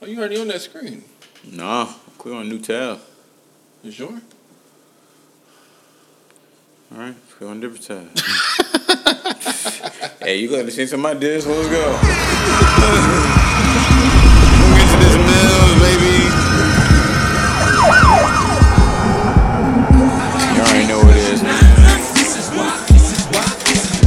Oh, 0.00 0.06
you 0.06 0.18
already 0.18 0.40
on 0.40 0.48
that 0.48 0.62
screen. 0.62 1.04
Nah, 1.44 1.86
click 2.16 2.34
on 2.34 2.46
a 2.46 2.48
new 2.48 2.60
tab. 2.60 2.98
You 3.82 3.90
sure? 3.90 4.20
All 6.92 6.98
right, 6.98 7.14
click 7.30 7.50
on 7.50 7.58
a 7.58 7.60
different 7.60 8.14
tab. 8.14 8.98
hey, 10.22 10.36
you 10.38 10.48
glad 10.48 10.66
to 10.66 10.70
see 10.70 10.86
some 10.86 11.00
of 11.00 11.14
my 11.14 11.14
discs? 11.18 11.46
Let's 11.48 11.68
go. 11.68 11.98
Let's 11.98 12.06
get 14.78 14.86
to 14.92 14.96
this 15.02 15.16
Mims, 15.18 15.74
baby. 15.82 16.14
You 20.54 20.60
already 20.62 20.86
know 20.86 20.98
what 21.02 21.16
it 21.16 21.26
is. 21.34 21.42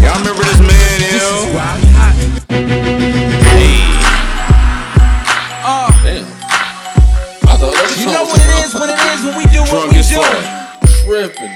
Y'all 0.01 0.17
remember 0.19 0.43
this 0.43 0.59
man, 0.61 0.99
yo? 1.01 1.27
Hey. 3.43 3.75
Uh, 5.63 5.91
damn. 6.03 6.25
I 7.43 7.57
thought 7.57 7.73
that 7.73 7.97
You 7.99 8.05
know 8.07 8.23
what 8.23 8.39
it 8.39 8.49
is 8.65 8.73
when 8.73 8.89
it 8.89 8.99
is 9.11 9.19
when 9.25 9.35
we 9.37 9.45
do 9.51 9.59
what 9.61 9.69
Drunk 9.69 9.91
we 9.91 9.97
as 9.99 10.09
do. 10.09 10.15
fuck. 10.15 11.03
tripping. 11.03 11.53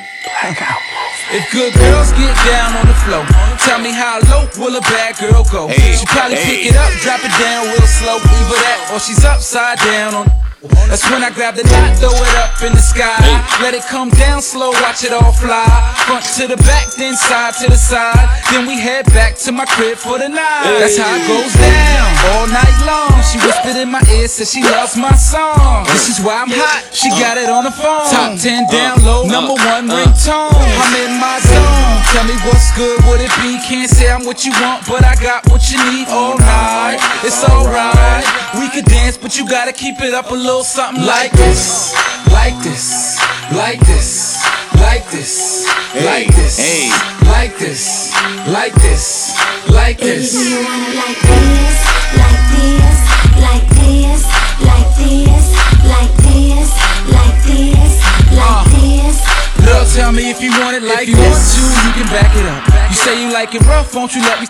If 1.32 1.52
good 1.52 1.72
girls 1.76 2.12
get 2.14 2.34
down 2.50 2.74
on 2.74 2.88
the 2.88 2.98
floor, 3.06 3.24
tell 3.60 3.78
me 3.78 3.92
how 3.92 4.18
low 4.34 4.50
will 4.58 4.76
a 4.76 4.82
bad 4.82 5.16
girl 5.20 5.46
go? 5.52 5.68
Hey, 5.68 5.94
she 5.94 6.04
probably 6.08 6.38
hey. 6.38 6.66
pick 6.66 6.74
it 6.74 6.76
up, 6.76 6.90
drop 7.06 7.20
it 7.22 7.30
down 7.38 7.68
real 7.68 7.86
slow, 7.86 8.18
either 8.18 8.58
that 8.58 8.90
or 8.92 9.00
she's 9.00 9.24
upside 9.24 9.78
down 9.78 10.16
on. 10.16 10.49
That's 10.60 11.08
when 11.08 11.24
I 11.24 11.32
grab 11.32 11.56
the 11.56 11.64
knot, 11.64 11.96
throw 12.04 12.12
it 12.12 12.36
up 12.36 12.60
in 12.60 12.76
the 12.76 12.84
sky. 12.84 13.16
Let 13.64 13.72
it 13.72 13.88
come 13.88 14.10
down 14.10 14.42
slow, 14.42 14.76
watch 14.84 15.08
it 15.08 15.16
all 15.16 15.32
fly. 15.32 15.64
Front 16.04 16.28
to 16.36 16.52
the 16.52 16.60
back, 16.68 16.92
then 17.00 17.16
side 17.16 17.56
to 17.64 17.72
the 17.72 17.80
side. 17.80 18.28
Then 18.52 18.68
we 18.68 18.76
head 18.76 19.06
back 19.16 19.40
to 19.48 19.54
my 19.54 19.64
crib 19.64 19.96
for 19.96 20.20
the 20.20 20.28
night. 20.28 20.84
That's 20.84 21.00
how 21.00 21.16
it 21.16 21.24
goes 21.32 21.56
down 21.56 22.12
all 22.36 22.48
night 22.52 22.76
long. 22.84 23.16
She 23.24 23.40
whispered 23.40 23.80
in 23.80 23.88
my 23.88 24.04
ear, 24.12 24.28
said 24.28 24.52
she 24.52 24.60
loves 24.60 24.98
my 25.00 25.16
song. 25.16 25.88
This 25.96 26.12
is 26.12 26.20
why 26.20 26.44
I'm 26.44 26.52
hot. 26.52 26.92
She 26.92 27.08
got 27.16 27.40
it 27.40 27.48
on 27.48 27.64
the 27.64 27.72
phone. 27.72 28.12
Top 28.12 28.36
10 28.36 28.44
uh, 28.44 28.68
down 28.68 29.00
low, 29.08 29.24
number 29.32 29.56
uh, 29.56 29.80
one 29.80 29.88
uh. 29.88 29.96
ringtone. 29.96 30.52
I'm 30.52 30.94
in 31.08 31.16
my 31.24 31.40
zone. 31.40 32.04
Tell 32.12 32.28
me 32.28 32.36
what's 32.44 32.76
good, 32.76 33.00
would 33.08 33.24
it 33.24 33.32
be? 33.40 33.56
Can't 33.64 33.88
say 33.88 34.12
I'm 34.12 34.28
what 34.28 34.44
you 34.44 34.52
want, 34.60 34.84
but 34.92 35.08
I 35.08 35.16
got 35.24 35.48
what 35.48 35.72
you 35.72 35.80
need 35.88 36.12
all 36.12 36.36
night. 36.36 37.00
It's 37.24 37.48
alright. 37.48 38.28
We 38.60 38.68
could 38.76 38.90
dance, 38.92 39.16
but 39.16 39.38
you 39.38 39.48
gotta 39.48 39.72
keep 39.72 40.02
it 40.02 40.14
up 40.14 40.32
a 40.32 40.34
little 40.34 40.49
something 40.58 41.06
like 41.06 41.32
this, 41.34 41.94
like 42.34 42.58
this, 42.64 43.22
like 43.54 43.80
this, 43.86 44.42
like 44.82 45.06
this, 45.12 45.68
like 45.94 46.28
this, 46.36 46.58
hey. 46.58 46.90
like 47.30 47.56
this, 47.58 48.12
like 48.50 48.74
this, 48.82 49.38
like 49.70 49.98
this. 50.00 50.34
Do 50.34 50.50
you 50.50 50.66
wanna 50.66 50.90
like 50.98 51.22
this, 51.22 51.78
like 52.18 52.44
this, 52.58 52.98
like 53.46 53.68
this, 53.78 54.22
like 54.66 54.90
this, 54.98 55.46
like 55.86 56.14
this, 56.18 56.70
like 57.14 57.38
this, 57.46 57.94
like 58.34 58.50
uh. 58.50 58.66
this? 58.74 59.18
Girl, 59.66 59.86
tell 59.94 60.12
me 60.12 60.32
if 60.32 60.42
you 60.42 60.50
want 60.62 60.76
it 60.76 60.84
like 60.84 61.06
this. 61.06 61.14
if 61.14 61.14
you 61.14 61.22
want 61.22 61.38
to, 61.46 61.62
you 61.86 61.92
can 61.94 62.08
back 62.10 62.34
it 62.36 62.46
up. 62.50 62.90
You 62.90 62.96
say 62.96 63.22
you 63.22 63.32
like 63.32 63.54
it 63.54 63.62
rough, 63.68 63.94
won't 63.94 64.16
you 64.16 64.22
let 64.22 64.42
me? 64.42 64.48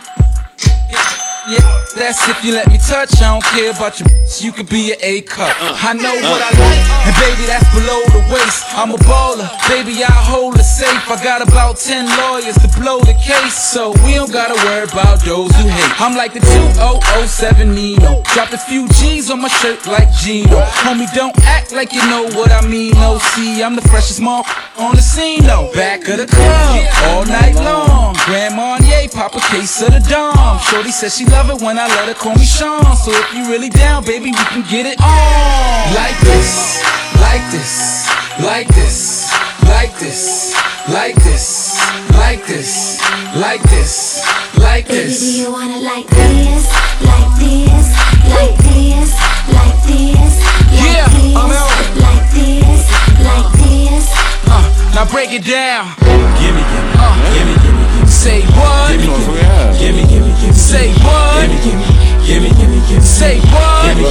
Yeah, 1.47 1.63
that's 1.95 2.27
if 2.27 2.43
you 2.43 2.51
let 2.51 2.67
me 2.67 2.77
touch. 2.77 3.15
I 3.21 3.31
don't 3.31 3.43
care 3.55 3.71
about 3.71 3.99
your. 3.99 4.09
You 4.39 4.51
could 4.51 4.69
be 4.69 4.91
an 4.91 4.99
A 5.01 5.21
cup. 5.21 5.55
Uh. 5.61 5.73
I 5.79 5.93
know 5.93 6.13
what 6.13 6.41
uh. 6.41 6.45
I 6.45 6.51
like, 6.51 6.83
and 7.07 7.15
baby, 7.15 7.47
that's 7.47 7.65
below 7.71 8.03
the 8.11 8.21
waist. 8.27 8.67
I'm 8.75 8.91
a 8.91 8.99
baller, 9.07 9.47
baby. 9.71 10.03
I 10.03 10.11
hold 10.11 10.59
it 10.59 10.63
safe. 10.63 11.09
I 11.09 11.15
got 11.23 11.41
about 11.41 11.77
ten 11.77 12.05
lawyers 12.19 12.59
to 12.59 12.67
blow 12.79 12.99
the 12.99 13.15
case, 13.15 13.55
so 13.55 13.95
we 14.03 14.19
don't 14.19 14.31
gotta 14.31 14.53
worry 14.67 14.83
about 14.83 15.23
those 15.23 15.55
who 15.55 15.63
hate. 15.67 16.01
I'm 16.01 16.15
like 16.15 16.33
the 16.33 16.41
2007 16.41 17.73
Nino. 17.73 18.21
Dropped 18.35 18.53
a 18.53 18.57
few 18.57 18.87
G's 18.99 19.31
on 19.31 19.41
my 19.41 19.47
shirt 19.47 19.87
like 19.87 20.11
Gino. 20.11 20.59
Homie, 20.83 21.11
don't 21.15 21.35
act 21.47 21.71
like 21.71 21.93
you 21.93 22.03
know 22.11 22.27
what 22.35 22.51
I 22.51 22.67
mean. 22.67 22.91
No, 22.93 23.17
see, 23.33 23.63
I'm 23.63 23.75
the 23.75 23.87
freshest 23.87 24.19
mom 24.21 24.43
on 24.77 24.95
the 24.95 25.01
scene. 25.01 25.43
No, 25.43 25.71
back 25.73 26.07
of 26.09 26.17
the 26.17 26.27
club 26.27 26.85
all 27.07 27.25
night 27.25 27.55
long. 27.55 28.15
Grand 28.25 28.55
Marnier, 28.55 29.07
pop 29.09 29.33
a 29.35 29.39
case 29.49 29.81
of 29.81 29.93
the 29.93 30.03
Dom. 30.09 30.59
Shorty 30.59 30.91
says 30.91 31.17
she 31.17 31.28
love 31.31 31.49
it 31.49 31.61
when 31.61 31.77
I 31.79 31.87
let 31.87 32.07
her 32.07 32.13
call 32.13 32.35
me 32.35 32.45
Sean. 32.45 32.95
So 32.97 33.11
if 33.11 33.33
you 33.33 33.49
really 33.49 33.69
down, 33.69 34.03
baby, 34.03 34.31
we 34.31 34.43
can 34.51 34.63
get 34.69 34.85
it 34.85 34.99
on. 34.99 35.93
Like 35.95 36.17
this, 36.21 36.81
like 37.21 37.45
this, 37.51 38.07
like 38.39 38.67
this, 38.73 39.29
like 39.63 39.93
this, 39.99 40.53
like 40.89 41.15
this, 41.15 41.75
like 42.13 42.45
this, 42.45 42.99
like 43.35 43.61
this, 43.69 44.23
like 44.57 44.87
this. 44.87 45.19
Baby, 45.19 45.31
do 45.31 45.39
you 45.41 45.51
wanna 45.51 45.79
like 45.79 46.07
this, 46.07 46.65
like 47.05 47.31
this, 47.39 47.85
like 48.33 48.57
this, 48.57 49.09
like 49.53 49.77
this, 49.85 50.33
like 50.69 50.85
Yeah, 50.85 51.07
this, 51.07 51.35
I'm 51.37 51.51
out. 51.51 51.71
like 52.01 52.25
this, 52.33 52.81
like 53.21 53.49
this? 53.61 54.05
Uh, 54.49 54.91
now 54.95 55.05
break 55.11 55.31
it 55.31 55.45
down. 55.45 55.93
Gimme, 56.39 56.61
gimme, 56.61 56.93
uh, 56.97 57.15
gimme, 57.33 57.53
gimme. 57.53 57.58
Say 58.19 58.43
what? 58.51 58.91
That's 58.91 59.07
what 59.07 59.31
we 59.31 59.39
have. 59.47 59.79
Gimme, 59.79 60.03
gimme, 60.11 60.35
gimme. 60.43 60.51
Say 60.51 60.91
what? 61.07 61.39
Gimme, 61.39 61.55
gimme, 61.63 61.87
gimme, 62.27 62.49
gimme, 62.51 62.79
gimme. 62.91 62.99
Say 62.99 63.39
what? 63.47 63.95
Gimme, 63.95 64.03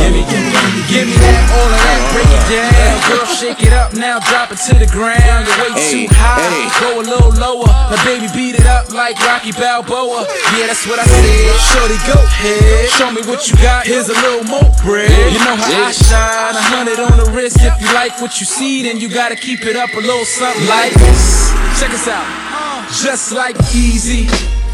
gimme, 0.00 0.24
gimme, 0.24 0.80
gimme. 0.88 1.12
That, 1.20 1.44
all 1.52 1.68
of 1.68 1.76
that, 1.76 2.00
break 2.16 2.30
it 2.32 2.44
down. 2.48 2.96
Girl, 3.04 3.28
shake 3.28 3.60
it 3.60 3.76
up 3.76 3.92
now, 3.92 4.16
drop 4.32 4.48
it 4.48 4.64
to 4.64 4.72
the 4.80 4.88
ground. 4.88 5.44
You're 5.44 5.60
way 5.60 5.76
Hey, 5.76 6.08
too 6.08 6.16
high. 6.16 6.72
Go 6.80 7.00
a 7.00 7.04
little 7.04 7.36
lower. 7.36 7.68
Now, 7.68 8.00
baby, 8.08 8.32
beat 8.32 8.56
it 8.56 8.64
up 8.64 8.88
like 8.96 9.20
Rocky 9.20 9.52
Balboa. 9.52 10.24
Yeah, 10.56 10.72
that's 10.72 10.88
what 10.88 10.96
I 10.96 11.04
said. 11.04 11.60
Shorty, 11.68 12.00
go 12.08 12.16
ahead. 12.16 12.88
Show 12.96 13.12
me 13.12 13.20
what 13.28 13.44
you 13.44 13.60
got. 13.60 13.84
Here's 13.84 14.08
a 14.08 14.16
little 14.24 14.48
more 14.48 14.72
bread. 14.80 15.12
You 15.36 15.40
know 15.44 15.60
how 15.60 15.84
I 15.84 15.92
shine. 15.92 16.56
A 16.56 16.64
hundred 16.72 16.96
on 16.96 17.20
the 17.20 17.28
wrist. 17.36 17.60
If 17.60 17.76
you 17.76 17.92
like 17.92 18.16
what 18.24 18.40
you 18.40 18.48
see, 18.48 18.88
then 18.88 18.96
you 18.96 19.12
gotta 19.12 19.36
keep 19.36 19.68
it 19.68 19.76
up 19.76 19.92
a 19.92 20.00
little 20.00 20.24
something 20.24 20.64
like 20.64 20.96
this. 20.96 21.52
Check 21.76 21.92
us 21.92 22.08
out. 22.08 22.43
Just 23.02 23.32
like 23.32 23.56
easy. 23.74 24.28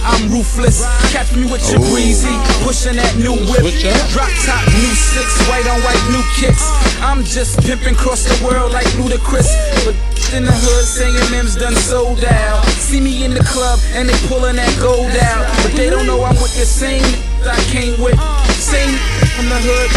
I'm 0.05 0.31
ruthless. 0.31 0.85
Catch 1.13 1.35
me 1.37 1.51
with 1.51 1.65
your 1.73 1.81
breezy. 1.89 2.33
Pushing 2.65 2.97
that 2.97 3.17
new 3.17 3.33
whip. 3.49 3.65
Drop 4.13 4.29
top, 4.45 4.61
new 4.77 4.93
six. 4.93 5.25
White 5.49 5.65
on 5.69 5.81
white, 5.81 6.01
new 6.13 6.21
kicks. 6.37 6.65
I'm 7.01 7.25
just 7.25 7.61
pimping 7.65 7.95
across 7.95 8.25
the 8.25 8.37
world 8.45 8.73
like 8.73 8.87
Ludacris. 9.01 9.49
But 9.85 9.97
in 10.37 10.45
the 10.45 10.53
hood, 10.53 10.85
singing 10.85 11.25
Mims 11.33 11.57
done 11.57 11.75
sold 11.75 12.25
out. 12.25 12.65
See 12.77 13.01
me 13.01 13.25
in 13.25 13.33
the 13.33 13.45
club 13.45 13.81
and 13.97 14.09
they 14.09 14.17
pulling 14.29 14.57
that 14.57 14.73
gold 14.81 15.17
out. 15.17 15.49
But 15.65 15.73
they 15.73 15.89
don't 15.89 16.07
know 16.07 16.23
I'm 16.23 16.37
with 16.37 16.53
the 16.57 16.69
same 16.69 17.05
I 17.45 17.57
came 17.73 18.01
with. 18.01 18.21
Same 18.61 18.97
from 19.33 19.49
the 19.49 19.61
hood 19.65 19.91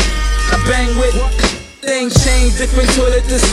I 0.52 0.58
bang 0.68 0.96
with. 0.96 1.16
Things 1.84 2.16
change, 2.24 2.58
different 2.58 2.88
toilet. 2.96 3.24
This 3.28 3.44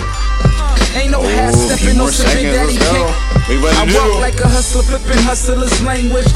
ain't 0.94 1.10
no 1.10 1.22
half 1.22 1.55
stepping, 1.55 1.98
no 1.98 2.06
sipping, 2.06 2.55
seconds. 2.55 2.78
daddy 2.78 2.78
Let's 2.78 3.30
go. 3.59 3.59
cake. 3.59 3.59
We 3.59 3.59
about 3.59 3.74
I 3.74 3.86
to 3.86 3.98
walk 3.98 4.12
do. 4.12 4.20
like 4.20 4.40
a 4.40 4.48
hustler, 4.48 4.82
flipping 4.82 5.22
hustlers 5.24 5.82
language. 5.82 6.28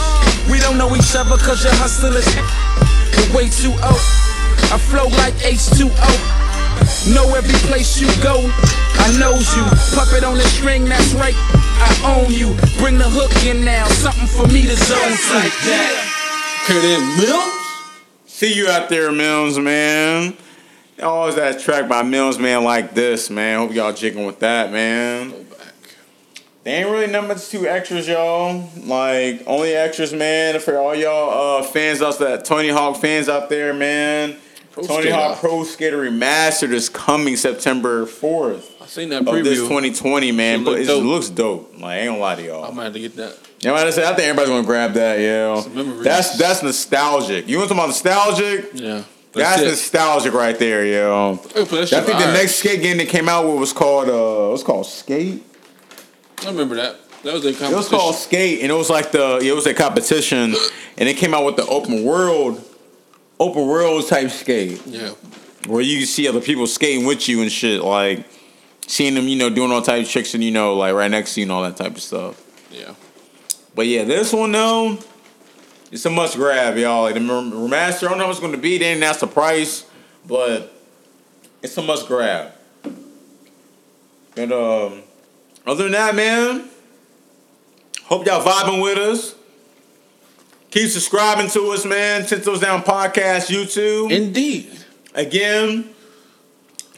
We 0.51 0.59
don't 0.59 0.79
know 0.79 0.95
each 0.97 1.15
other 1.15 1.37
cause 1.39 1.63
you're 1.63 1.75
hustlers. 1.75 2.27
You're 3.15 3.37
way 3.37 3.49
too 3.49 3.73
old. 3.85 4.03
I 4.73 4.79
flow 4.79 5.07
like 5.23 5.35
H2O. 5.45 7.15
Know 7.15 7.35
every 7.35 7.55
place 7.69 8.01
you 8.01 8.09
go. 8.23 8.41
I 8.99 9.13
knows 9.19 9.55
you. 9.57 9.65
Puppet 9.95 10.25
on 10.25 10.37
the 10.37 10.45
string, 10.49 10.85
that's 10.87 11.13
right. 11.15 11.35
I 11.37 11.91
own 12.17 12.33
you. 12.33 12.57
Bring 12.79 12.99
the 12.99 13.09
hook 13.09 13.33
in 13.45 13.65
now. 13.65 13.87
Something 13.89 14.27
for 14.27 14.47
me 14.49 14.63
to 14.63 14.77
zone 14.77 14.99
to. 14.99 15.35
Like 15.35 15.53
that. 15.69 16.65
Okay, 16.65 16.81
then 16.81 17.03
Mims. 17.19 17.65
See 18.27 18.55
you 18.55 18.69
out 18.69 18.89
there, 18.89 19.13
Mims, 19.13 19.59
man. 19.59 20.37
Always 21.03 21.35
that 21.37 21.61
track 21.61 21.89
by 21.89 22.03
Mims, 22.03 22.39
man, 22.39 22.65
like 22.65 22.95
this, 22.95 23.29
man. 23.29 23.59
Hope 23.59 23.73
y'all 23.75 23.93
jigging 23.93 24.25
with 24.25 24.41
that, 24.41 24.73
man. 24.73 25.44
They 26.65 26.73
ain't 26.77 26.91
really 26.91 27.07
number 27.07 27.35
two 27.35 27.67
extras, 27.69 28.09
y'all. 28.09 28.71
Like 28.85 29.43
only 29.47 29.75
extras, 29.75 30.15
man. 30.15 30.59
For 30.61 30.79
all 30.79 30.95
y'all 30.95 31.61
uh, 31.61 31.63
fans 31.63 32.01
out 32.01 32.19
there, 32.19 32.39
Tony 32.41 32.71
Hawk 32.71 32.97
fans 32.97 33.29
out 33.29 33.51
there, 33.51 33.75
man. 33.75 34.37
Pro 34.73 34.83
Tony 34.83 35.03
Skater. 35.03 35.15
Hawk 35.15 35.39
Pro 35.39 35.63
Skater 35.65 35.99
Remastered 35.99 36.73
is 36.73 36.89
coming 36.89 37.37
September 37.37 38.07
fourth 38.07 38.75
I 38.83 38.87
seen 38.87 39.11
that 39.11 39.19
of 39.29 39.45
this 39.45 39.59
preview. 39.59 39.69
2020, 39.69 40.33
man. 40.33 40.59
Shit 40.61 40.65
But 40.65 40.81
it 40.81 40.87
dope. 40.87 41.05
looks 41.05 41.29
dope. 41.29 41.73
Like 41.75 41.85
I 41.85 41.99
ain't 41.99 42.09
gonna 42.09 42.21
lie 42.21 42.35
to 42.37 42.43
I 42.43 42.47
y'all. 42.47 42.73
might 42.73 42.85
have 42.85 42.93
to 42.95 43.01
get 43.01 43.15
that. 43.17 43.39
Yeah, 43.61 43.75
I 43.75 43.91
said, 43.91 44.05
I 44.05 44.15
think 44.17 44.29
everybody's 44.29 44.49
gonna 44.51 44.67
grab 44.67 44.95
that. 44.95 45.21
Yeah, 45.21 45.63
that's 46.03 46.39
that's 46.39 46.63
nostalgic. 46.63 47.47
You 47.47 47.59
want 47.59 47.69
to 47.69 47.75
talk 47.75 47.85
about 47.85 47.89
nostalgic? 47.89 48.71
Yeah. 48.75 49.05
That's, 49.33 49.63
it. 49.63 49.67
nostalgic 49.67 50.33
right 50.33 50.57
there, 50.59 50.87
yo. 50.87 51.35
Hey, 51.55 51.63
I 51.63 51.65
think 51.65 51.81
the 51.81 52.13
alright. 52.15 52.33
next 52.35 52.55
skate 52.57 52.81
game 52.83 52.99
that 52.99 53.09
came 53.09 53.29
out 53.29 53.47
with 53.49 53.59
was 53.59 53.73
called 53.73 54.09
uh, 54.09 54.49
what's 54.51 54.63
it 54.63 54.65
called 54.65 54.87
Skate. 54.87 55.43
I 56.45 56.51
remember 56.51 56.75
that. 56.77 56.97
That 57.23 57.33
was 57.33 57.45
a 57.47 57.53
competition. 57.53 57.73
It 57.73 57.77
was 57.77 57.89
called 57.89 58.15
Skate, 58.17 58.61
and 58.61 58.71
it 58.71 58.75
was 58.75 58.91
like 58.91 59.13
the 59.13 59.39
it 59.39 59.53
was 59.55 59.67
a 59.67 59.73
competition, 59.75 60.55
and 60.99 61.09
it 61.09 61.17
came 61.17 61.33
out 61.35 61.45
with 61.47 61.57
the 61.57 61.67
open 61.67 62.05
world, 62.05 62.63
open 63.41 63.67
world 63.67 64.07
type 64.07 64.31
skate, 64.31 64.83
Yeah. 64.87 65.11
where 65.67 65.81
you 65.83 66.05
see 66.05 66.29
other 66.29 66.41
people 66.43 66.67
skating 66.67 67.07
with 67.07 67.29
you 67.29 67.41
and 67.41 67.51
shit, 67.51 67.83
like 67.83 68.27
seeing 68.87 69.15
them, 69.15 69.27
you 69.27 69.37
know, 69.37 69.49
doing 69.49 69.73
all 69.73 69.81
types 69.81 70.07
of 70.09 70.13
tricks, 70.13 70.35
and 70.35 70.45
you 70.45 70.51
know, 70.51 70.75
like 70.75 70.95
right 70.95 71.11
next 71.11 71.35
to 71.35 71.41
you 71.41 71.45
and 71.45 71.53
all 71.53 71.63
that 71.63 71.77
type 71.79 71.93
of 71.97 72.03
stuff. 72.03 72.41
Yeah. 72.71 72.95
But 73.75 73.87
yeah, 73.87 74.05
this 74.05 74.33
one 74.33 74.53
though, 74.53 74.99
it's 75.91 76.05
a 76.05 76.11
must 76.11 76.37
grab, 76.37 76.77
y'all. 76.77 77.03
Like 77.05 77.15
the 77.15 77.21
rem- 77.21 77.53
remaster, 77.53 78.07
I 78.07 78.11
don't 78.11 78.19
know 78.19 78.25
what 78.27 78.33
it's 78.33 78.41
going 78.41 78.53
to 78.53 78.59
be. 78.59 78.73
They 78.77 78.91
didn't 78.93 79.03
ask 79.03 79.21
the 79.21 79.27
price, 79.27 79.87
but 80.27 80.73
it's 81.63 81.77
a 81.79 81.83
must 81.83 82.07
grab. 82.07 82.53
And 84.37 84.53
um, 84.53 85.03
other 85.67 85.85
than 85.85 85.93
that, 85.93 86.15
man, 86.15 86.69
hope 88.05 88.27
y'all 88.27 88.43
vibing 88.43 88.83
with 88.83 88.99
us. 88.99 89.35
Keep 90.71 90.91
subscribing 90.91 91.49
to 91.51 91.71
us, 91.71 91.85
man. 91.85 92.27
Ten 92.27 92.41
Toes 92.41 92.61
Down 92.61 92.83
Podcast, 92.83 93.49
YouTube. 93.49 94.11
Indeed. 94.11 94.77
Again, 95.15 95.89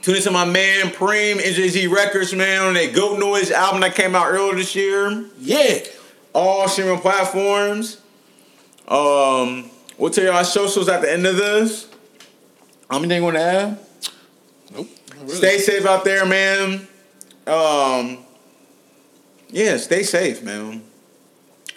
tune 0.01 0.16
into 0.16 0.30
my 0.30 0.47
man 0.47 0.86
Preem 0.86 1.36
NJZ 1.36 1.93
Records, 1.93 2.32
man, 2.32 2.62
on 2.62 2.74
that 2.74 2.94
Goat 2.94 3.18
Noise 3.18 3.51
album 3.51 3.82
that 3.82 3.94
came 3.94 4.14
out 4.14 4.28
earlier 4.28 4.55
this 4.55 4.74
year. 4.74 5.26
Yeah. 5.38 5.80
All 6.32 6.66
streaming 6.68 7.01
platforms. 7.01 8.01
Um, 8.88 9.70
we'll 9.98 10.10
tell 10.10 10.24
y'all 10.24 10.36
our 10.36 10.44
socials 10.44 10.88
at 10.88 11.02
the 11.02 11.12
end 11.12 11.26
of 11.26 11.36
this. 11.36 11.88
Anything 12.90 13.18
you 13.18 13.24
want 13.24 13.36
to 13.36 13.43
add? 13.43 13.78
Nope. 14.72 14.88
really. 15.20 15.34
Stay 15.34 15.59
safe 15.59 15.84
out 15.84 16.05
there, 16.05 16.24
man. 16.24 16.86
Um, 17.47 18.24
yeah, 19.48 19.77
stay 19.77 20.02
safe, 20.02 20.43
man. 20.43 20.82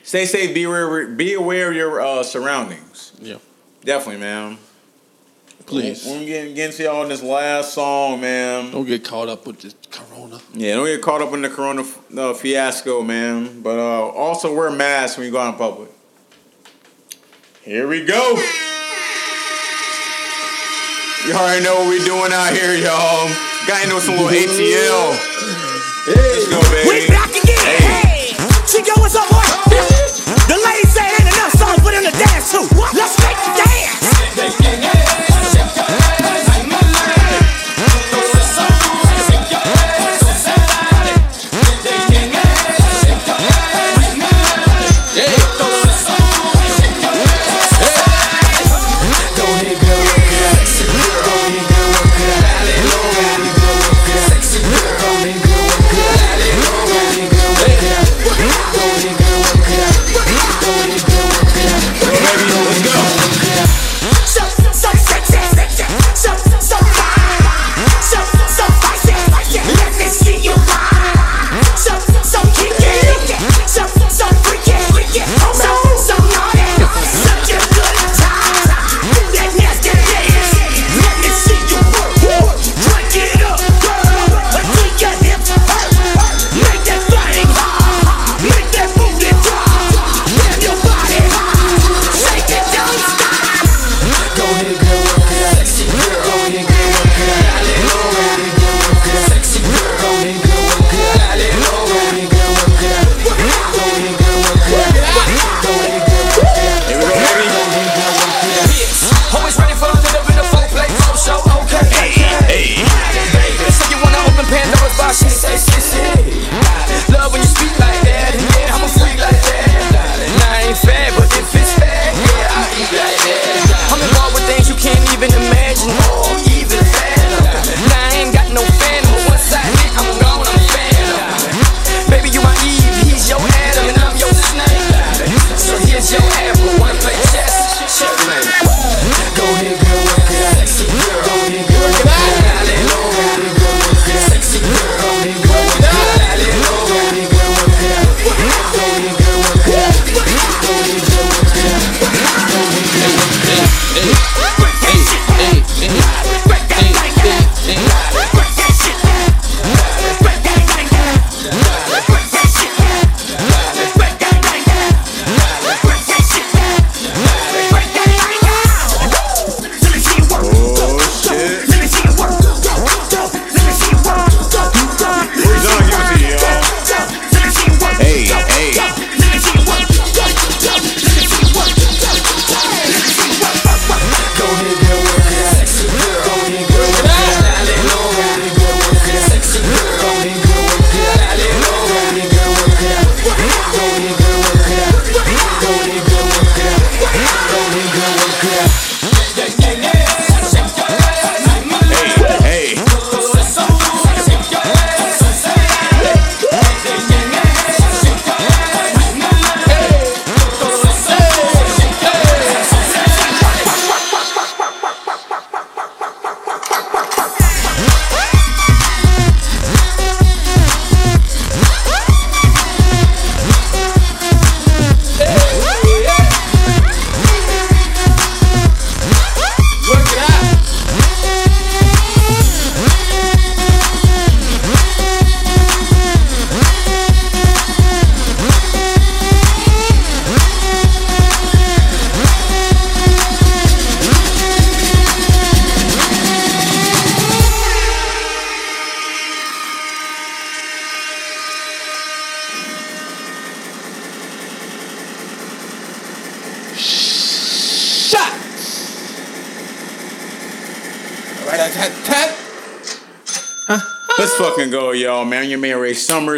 Stay 0.04 0.26
safe. 0.26 0.54
Be 0.54 0.64
aware. 0.64 1.08
Be 1.08 1.34
aware 1.34 1.70
of 1.70 1.76
your 1.76 2.02
uh, 2.02 2.24
surroundings. 2.24 3.14
Yeah. 3.22 3.38
Definitely, 3.84 4.22
man. 4.22 4.58
Please. 5.66 6.04
We're 6.04 6.26
getting, 6.26 6.56
getting 6.56 6.76
to 6.78 6.84
y'all 6.84 7.02
on 7.02 7.10
this 7.10 7.22
last 7.22 7.76
song, 7.76 8.22
man. 8.22 8.72
Don't 8.72 8.86
get 8.86 9.06
caught 9.06 9.30
up 9.30 9.46
with 9.46 9.62
this 9.62 9.76
corona. 9.92 10.40
Yeah, 10.54 10.76
don't 10.76 10.88
get 10.88 11.02
caught 11.04 11.22
up 11.22 11.32
in 11.34 11.44
the 11.44 11.50
corona 11.50 11.86
uh, 12.18 12.34
fiasco, 12.34 13.04
man. 13.04 13.62
But 13.62 13.78
uh, 13.78 14.08
also 14.08 14.54
wear 14.56 14.72
masks 14.72 15.18
when 15.18 15.28
you 15.28 15.32
go 15.32 15.40
out 15.40 15.54
in 15.54 15.60
public. 15.60 15.90
Here 17.62 17.88
we 17.88 18.04
go. 18.04 18.34
You 21.28 21.34
already 21.36 21.64
know 21.64 21.76
what 21.76 21.88
we're 21.88 22.06
doing 22.06 22.32
out 22.34 22.52
here, 22.54 22.74
y'all. 22.74 23.30
Got 23.68 23.84
into 23.84 24.02
some 24.02 24.16
little 24.16 24.30
ATL. 24.30 25.12
Let's 26.08 26.48
go, 26.50 26.60
We 26.90 27.06
baby. 27.08 27.49
Back 28.80 28.96
again. 28.96 29.00
Hey. 29.00 29.00
Chico, 29.00 29.02
what's? 29.02 29.14
The 30.48 30.58
ladies 30.66 30.94
say 30.94 31.06
ain't 31.06 31.22
enough 31.22 31.54
songs 31.54 31.80
for 31.80 31.92
them 31.92 32.04
to 32.04 32.12
dance 32.18 32.52
to. 32.52 32.60
Let's 32.96 33.16
make 33.24 33.38
the 33.38 33.52
dance. 33.64 35.19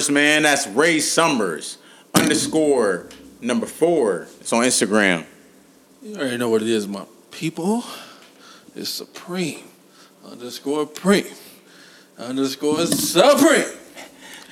Summers, 0.01 0.13
man. 0.13 0.43
That's 0.43 0.65
Ray 0.67 0.99
Summers 0.99 1.77
underscore 2.15 3.07
number 3.39 3.67
four. 3.67 4.27
It's 4.39 4.51
on 4.51 4.63
Instagram. 4.63 5.25
You 6.01 6.15
already 6.15 6.37
know 6.37 6.49
what 6.49 6.63
it 6.63 6.69
is, 6.69 6.87
my 6.87 7.05
people. 7.29 7.83
It's 8.75 8.89
Supreme 8.89 9.63
underscore 10.25 10.87
Preem 10.87 11.31
underscore 12.17 12.87
Supreme. 12.87 13.65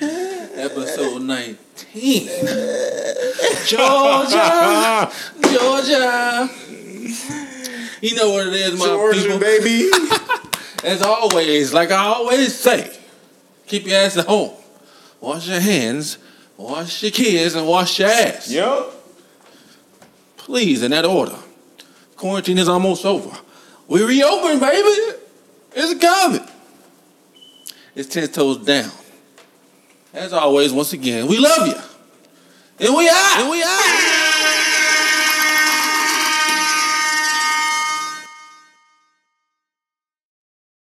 Episode 0.00 1.22
19. 1.22 2.28
Georgia, 3.66 5.10
Georgia. 5.52 6.48
You 8.02 8.14
know 8.14 8.30
what 8.30 8.46
it 8.46 8.54
is, 8.54 8.78
my 8.78 8.86
Georgia, 8.86 9.22
people. 9.22 9.38
baby. 9.40 9.90
As 10.84 11.02
always, 11.02 11.74
like 11.74 11.90
I 11.90 12.04
always 12.04 12.56
say, 12.56 12.96
keep 13.66 13.86
your 13.86 13.96
ass 13.96 14.16
at 14.16 14.26
home. 14.26 14.52
Wash 15.40 15.48
your 15.48 15.60
hands, 15.60 16.18
wash 16.58 17.02
your 17.02 17.12
kids, 17.12 17.54
and 17.54 17.66
wash 17.66 17.98
your 17.98 18.10
ass. 18.10 18.50
Yep. 18.50 18.92
Please, 20.36 20.82
in 20.82 20.90
that 20.90 21.06
order. 21.06 21.38
Quarantine 22.14 22.58
is 22.58 22.68
almost 22.68 23.06
over. 23.06 23.34
We 23.88 24.04
reopen, 24.04 24.60
baby. 24.60 25.16
It's 25.72 25.98
coming. 25.98 26.46
It's 27.94 28.10
ten 28.10 28.28
toes 28.28 28.58
down. 28.58 28.90
As 30.12 30.34
always, 30.34 30.74
once 30.74 30.92
again, 30.92 31.26
we 31.26 31.38
love 31.38 31.66
you. 31.66 32.86
And 32.86 32.94
we 32.94 33.08
out. 33.08 33.36
And 33.38 33.50
we 33.50 33.62
out. 33.62 34.19